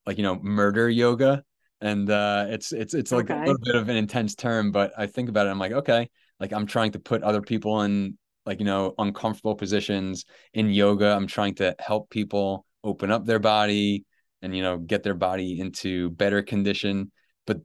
like 0.07 0.17
you 0.17 0.23
know 0.23 0.39
murder 0.41 0.89
yoga, 0.89 1.43
and 1.81 2.11
uh, 2.11 2.47
it's 2.49 2.73
it's 2.73 2.95
it's 2.95 3.13
like 3.13 3.31
okay. 3.31 3.41
a 3.41 3.47
little 3.47 3.59
bit 3.63 3.75
of 3.75 3.89
an 3.89 3.97
intense 3.97 4.35
term, 4.35 4.73
but 4.73 4.93
I 4.97 5.07
think 5.07 5.29
about 5.29 5.47
it, 5.47 5.51
I'm 5.51 5.59
like, 5.59 5.73
okay, 5.73 6.09
like 6.39 6.53
I'm 6.53 6.67
trying 6.67 6.93
to 6.93 6.99
put 6.99 7.23
other 7.23 7.43
people 7.43 7.83
in 7.83 8.17
like 8.47 8.61
you 8.61 8.67
know 8.67 8.95
uncomfortable 8.99 9.55
positions 9.55 10.25
in 10.55 10.71
yoga. 10.71 11.15
I'm 11.15 11.27
trying 11.27 11.55
to 11.57 11.75
help 11.79 12.11
people 12.11 12.67
open 12.83 13.11
up 13.11 13.25
their 13.27 13.39
body 13.39 14.05
and 14.43 14.57
you 14.57 14.63
know 14.63 14.79
get 14.79 15.03
their 15.03 15.15
body 15.15 15.61
into 15.61 16.09
better 16.11 16.43
condition 16.43 17.13
but 17.47 17.59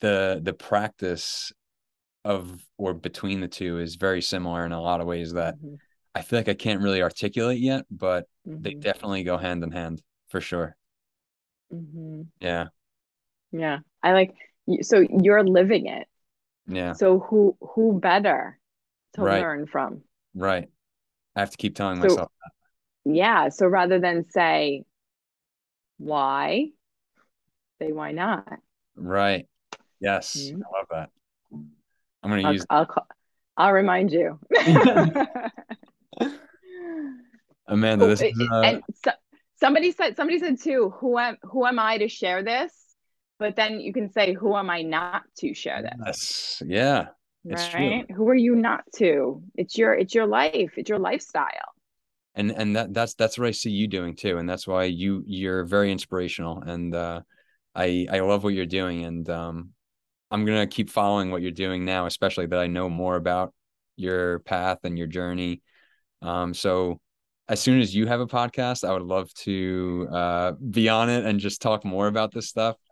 the 0.00 0.40
the 0.42 0.52
practice 0.52 1.52
of 2.24 2.60
or 2.76 2.92
between 2.92 3.40
the 3.40 3.48
two 3.48 3.78
is 3.78 3.94
very 3.94 4.20
similar 4.20 4.66
in 4.66 4.72
a 4.72 4.80
lot 4.80 5.00
of 5.00 5.06
ways 5.06 5.32
that 5.34 5.56
mm-hmm. 5.56 5.76
I 6.14 6.22
feel 6.22 6.38
like 6.38 6.48
I 6.48 6.54
can't 6.54 6.80
really 6.80 7.02
articulate 7.02 7.60
yet, 7.60 7.84
but 7.90 8.26
mm-hmm. 8.46 8.62
they 8.62 8.74
definitely 8.74 9.22
go 9.22 9.36
hand 9.36 9.62
in 9.62 9.70
hand 9.70 10.02
for 10.28 10.40
sure. 10.40 10.76
Mm-hmm. 11.72 12.22
Yeah. 12.40 12.66
Yeah. 13.52 13.78
I 14.02 14.12
like 14.12 14.34
so 14.82 15.00
you're 15.00 15.44
living 15.44 15.86
it. 15.86 16.06
Yeah. 16.66 16.92
So 16.92 17.20
who 17.20 17.56
who 17.60 17.98
better 18.00 18.58
to 19.14 19.22
right. 19.22 19.40
learn 19.40 19.66
from? 19.66 20.02
Right. 20.34 20.68
I 21.34 21.40
have 21.40 21.50
to 21.50 21.56
keep 21.56 21.76
telling 21.76 21.96
so, 21.96 22.08
myself 22.08 22.32
that. 22.42 23.12
Yeah. 23.12 23.48
So 23.50 23.66
rather 23.66 23.98
than 23.98 24.28
say 24.30 24.84
why, 25.98 26.70
say 27.80 27.92
why 27.92 28.12
not. 28.12 28.46
Right. 28.96 29.46
Yes. 30.00 30.36
Mm-hmm. 30.36 30.62
I 30.62 30.78
love 30.78 30.86
that. 30.90 31.10
I'm 32.22 32.30
going 32.30 32.44
to 32.44 32.52
use. 32.52 32.66
I'll 32.68 32.86
call, 32.86 33.06
I'll 33.56 33.72
remind 33.72 34.12
you. 34.12 34.38
Amanda, 37.68 38.06
this 38.06 38.22
is. 38.22 38.48
Uh... 38.52 38.60
And 38.60 38.82
so, 39.04 39.12
somebody 39.58 39.92
said 39.92 40.16
somebody 40.16 40.38
said 40.38 40.60
too. 40.60 40.94
Who 41.00 41.18
am 41.18 41.36
who 41.42 41.66
am 41.66 41.78
I 41.78 41.98
to 41.98 42.08
share 42.08 42.42
this? 42.42 42.72
But 43.38 43.56
then 43.56 43.80
you 43.80 43.92
can 43.92 44.10
say, 44.10 44.32
who 44.32 44.56
am 44.56 44.70
I 44.70 44.82
not 44.82 45.24
to 45.38 45.52
share 45.52 45.82
this? 45.82 45.92
Yes. 46.06 46.62
Yeah. 46.66 47.06
It's 47.44 47.74
right. 47.74 48.10
Who 48.10 48.28
are 48.28 48.34
you 48.34 48.56
not 48.56 48.84
to? 48.96 49.42
It's 49.54 49.76
your 49.78 49.94
it's 49.94 50.14
your 50.14 50.26
life. 50.26 50.72
It's 50.76 50.88
your 50.88 50.98
lifestyle. 50.98 51.72
And 52.34 52.50
and 52.50 52.76
that 52.76 52.92
that's 52.92 53.14
that's 53.14 53.38
what 53.38 53.46
I 53.46 53.52
see 53.52 53.70
you 53.70 53.88
doing 53.88 54.16
too, 54.16 54.38
and 54.38 54.48
that's 54.48 54.66
why 54.66 54.84
you 54.84 55.22
you're 55.26 55.64
very 55.64 55.90
inspirational, 55.92 56.60
and 56.60 56.94
uh, 56.94 57.20
I 57.74 58.06
I 58.10 58.20
love 58.20 58.44
what 58.44 58.52
you're 58.52 58.66
doing, 58.66 59.04
and 59.04 59.28
um, 59.30 59.70
I'm 60.30 60.44
gonna 60.44 60.66
keep 60.66 60.90
following 60.90 61.30
what 61.30 61.40
you're 61.40 61.50
doing 61.50 61.84
now, 61.84 62.06
especially 62.06 62.46
that 62.46 62.58
I 62.58 62.66
know 62.66 62.90
more 62.90 63.16
about 63.16 63.54
your 63.96 64.40
path 64.40 64.80
and 64.84 64.98
your 64.98 65.06
journey. 65.06 65.62
Um, 66.20 66.52
so 66.52 67.00
as 67.48 67.60
soon 67.60 67.80
as 67.80 67.94
you 67.94 68.06
have 68.06 68.20
a 68.20 68.26
podcast, 68.26 68.86
I 68.86 68.92
would 68.92 69.02
love 69.02 69.32
to 69.34 70.08
uh, 70.10 70.52
be 70.52 70.88
on 70.88 71.08
it 71.08 71.24
and 71.24 71.38
just 71.38 71.62
talk 71.62 71.84
more 71.84 72.06
about 72.06 72.32
this 72.32 72.48
stuff. 72.48 72.76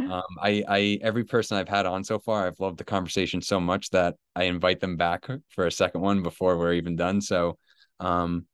Um, 0.00 0.22
I, 0.40 0.64
I, 0.66 0.98
every 1.02 1.24
person 1.24 1.58
I've 1.58 1.68
had 1.68 1.84
on 1.84 2.04
so 2.04 2.18
far, 2.18 2.46
I've 2.46 2.58
loved 2.58 2.78
the 2.78 2.84
conversation 2.84 3.42
so 3.42 3.60
much 3.60 3.90
that 3.90 4.14
I 4.34 4.44
invite 4.44 4.80
them 4.80 4.96
back 4.96 5.26
for 5.50 5.66
a 5.66 5.70
second 5.70 6.00
one 6.00 6.22
before 6.22 6.56
we're 6.56 6.72
even 6.72 6.96
done. 6.96 7.20
So, 7.20 7.58
um, 7.98 8.46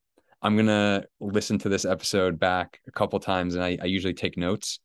I'm 0.42 0.56
gonna 0.56 1.04
listen 1.20 1.58
to 1.58 1.68
this 1.68 1.84
episode 1.84 2.40
back 2.40 2.80
a 2.88 2.90
couple 2.90 3.20
times, 3.20 3.54
and 3.54 3.62
I, 3.62 3.78
I 3.80 3.84
usually 3.84 4.14
take 4.14 4.36
notes 4.36 4.80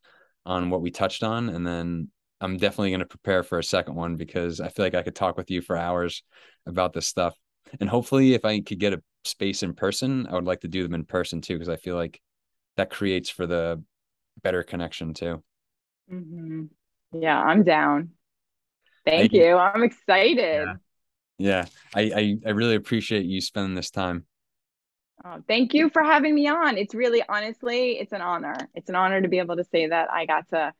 on 0.46 0.70
what 0.70 0.84
we 0.84 0.92
touched 0.92 1.24
on, 1.24 1.50
and 1.50 1.66
then 1.66 2.10
I'm 2.42 2.58
definitely 2.58 2.90
going 2.90 3.00
to 3.00 3.06
prepare 3.06 3.44
for 3.44 3.60
a 3.60 3.64
second 3.64 3.96
one 3.96 4.18
because 4.18 4.60
I 4.60 4.70
feel 4.70 4.86
like 4.86 4.96
I 4.96 5.04
could 5.04 5.16
talk 5.16 5.38
with 5.38 5.52
you 5.52 5.62
for 5.62 5.78
hours 5.78 6.24
about 6.66 6.92
this 6.92 7.08
stuff. 7.08 7.36
And 7.80 7.90
hopefully, 7.90 8.34
if 8.34 8.44
I 8.44 8.60
could 8.62 8.80
get 8.80 8.94
a 8.94 9.02
space 9.24 9.64
in 9.64 9.74
person, 9.74 10.28
I 10.28 10.36
would 10.36 10.46
like 10.46 10.62
to 10.62 10.68
do 10.68 10.84
them 10.84 10.94
in 10.94 11.06
person 11.06 11.42
too, 11.42 11.56
because 11.56 11.70
I 11.70 11.76
feel 11.76 11.96
like 11.96 12.22
that 12.78 12.90
creates 12.90 13.30
for 13.30 13.48
the 13.48 13.84
better 14.42 14.64
connection 14.64 15.14
too. 15.14 15.44
Mm-hmm. 16.12 16.66
Yeah, 17.20 17.40
I'm 17.40 17.64
down. 17.64 18.12
Thank, 19.06 19.34
you. 19.34 19.56
I'm 19.56 19.84
excited. 19.84 20.68
Yeah, 20.68 20.76
yeah. 21.38 21.66
I, 21.96 22.02
I 22.02 22.38
I 22.48 22.50
really 22.52 22.76
appreciate 22.76 23.26
you 23.26 23.42
spending 23.42 23.74
this 23.74 23.90
time. 23.90 24.26
Oh, 25.26 25.42
thank 25.48 25.74
you 25.74 25.90
for 25.90 26.04
having 26.04 26.34
me 26.34 26.48
on. 26.48 26.78
It's 26.78 26.96
really 26.96 27.24
honestly, 27.28 28.00
it's 28.00 28.14
an 28.14 28.22
honor. 28.22 28.56
It's 28.74 28.90
an 28.90 28.96
honor 28.96 29.22
to 29.22 29.28
be 29.28 29.40
able 29.40 29.58
to 29.58 29.64
say 29.64 29.88
that 29.88 30.12
I 30.12 30.26
got 30.26 30.50
to 30.50 30.74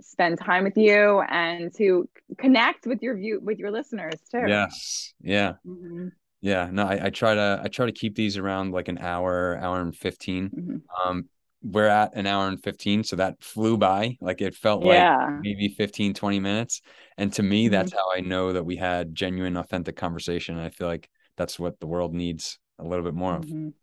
spend 0.00 0.38
time 0.38 0.64
with 0.64 0.76
you 0.76 1.20
and 1.20 1.74
to 1.76 2.08
connect 2.38 2.86
with 2.86 3.02
your 3.02 3.16
view 3.16 3.40
with 3.42 3.58
your 3.58 3.70
listeners 3.70 4.20
too. 4.30 4.44
Yes. 4.46 5.12
Yeah. 5.20 5.54
Mm-hmm. 5.66 6.08
Yeah, 6.42 6.68
no, 6.72 6.84
I, 6.86 7.06
I 7.06 7.10
try 7.10 7.34
to 7.34 7.60
I 7.62 7.68
try 7.68 7.86
to 7.86 7.92
keep 7.92 8.14
these 8.14 8.38
around 8.38 8.72
like 8.72 8.88
an 8.88 8.98
hour, 8.98 9.58
hour 9.60 9.80
and 9.80 9.94
15. 9.94 10.48
Mm-hmm. 10.50 11.08
Um, 11.08 11.28
we're 11.62 11.86
at 11.88 12.14
an 12.14 12.26
hour 12.26 12.48
and 12.48 12.62
15, 12.62 13.04
so 13.04 13.16
that 13.16 13.42
flew 13.44 13.76
by. 13.76 14.16
Like 14.22 14.40
it 14.40 14.54
felt 14.54 14.82
like 14.82 14.94
Yeah. 14.94 15.38
maybe 15.42 15.68
15, 15.68 16.14
20 16.14 16.40
minutes. 16.40 16.80
And 17.18 17.30
to 17.34 17.42
me, 17.42 17.66
Mhm. 17.68 17.72
that's 17.72 17.92
how 17.92 18.10
I 18.16 18.20
know 18.20 18.54
that 18.54 18.64
we 18.64 18.76
had 18.76 19.14
genuine, 19.14 19.58
authentic 19.58 19.94
conversation. 19.96 20.56
And 20.56 20.64
I 20.64 20.70
feel 20.70 20.86
like 20.86 21.10
that's 21.36 21.58
what 21.58 21.78
the 21.78 21.86
world 21.86 22.14
needs 22.14 22.58
a 22.78 22.84
little 22.84 23.04
bit 23.04 23.12
more 23.14 23.34
of. 23.36 23.44
Mhm. 23.44 23.74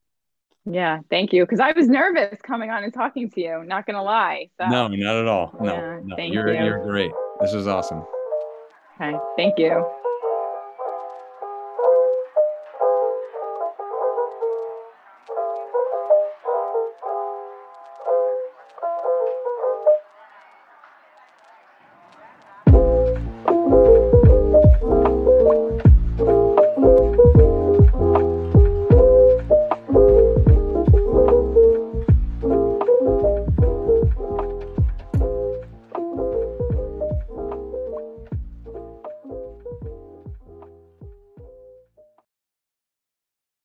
Yeah, 0.66 1.00
thank 1.12 1.32
you. 1.34 1.44
Because 1.46 1.60
I 1.60 1.72
was 1.74 1.88
nervous 1.88 2.42
coming 2.42 2.72
on 2.72 2.84
and 2.84 2.92
talking 2.94 3.30
to 3.30 3.40
you. 3.42 3.64
Not 3.64 3.86
gonna 3.86 4.04
lie. 4.04 4.50
So, 4.60 4.66
No, 4.68 4.88
not 4.88 5.16
at 5.18 5.28
all. 5.28 5.56
No, 5.62 5.74
Yeah, 5.76 6.00
no, 6.04 6.16
thank 6.16 6.34
you're 6.34 6.52
you. 6.52 6.64
you're 6.64 6.84
great. 6.84 7.12
This 7.42 7.54
is 7.54 7.68
awesome. 7.68 8.04
Okay. 9.00 9.16
Thank 9.38 9.60
you. 9.60 9.86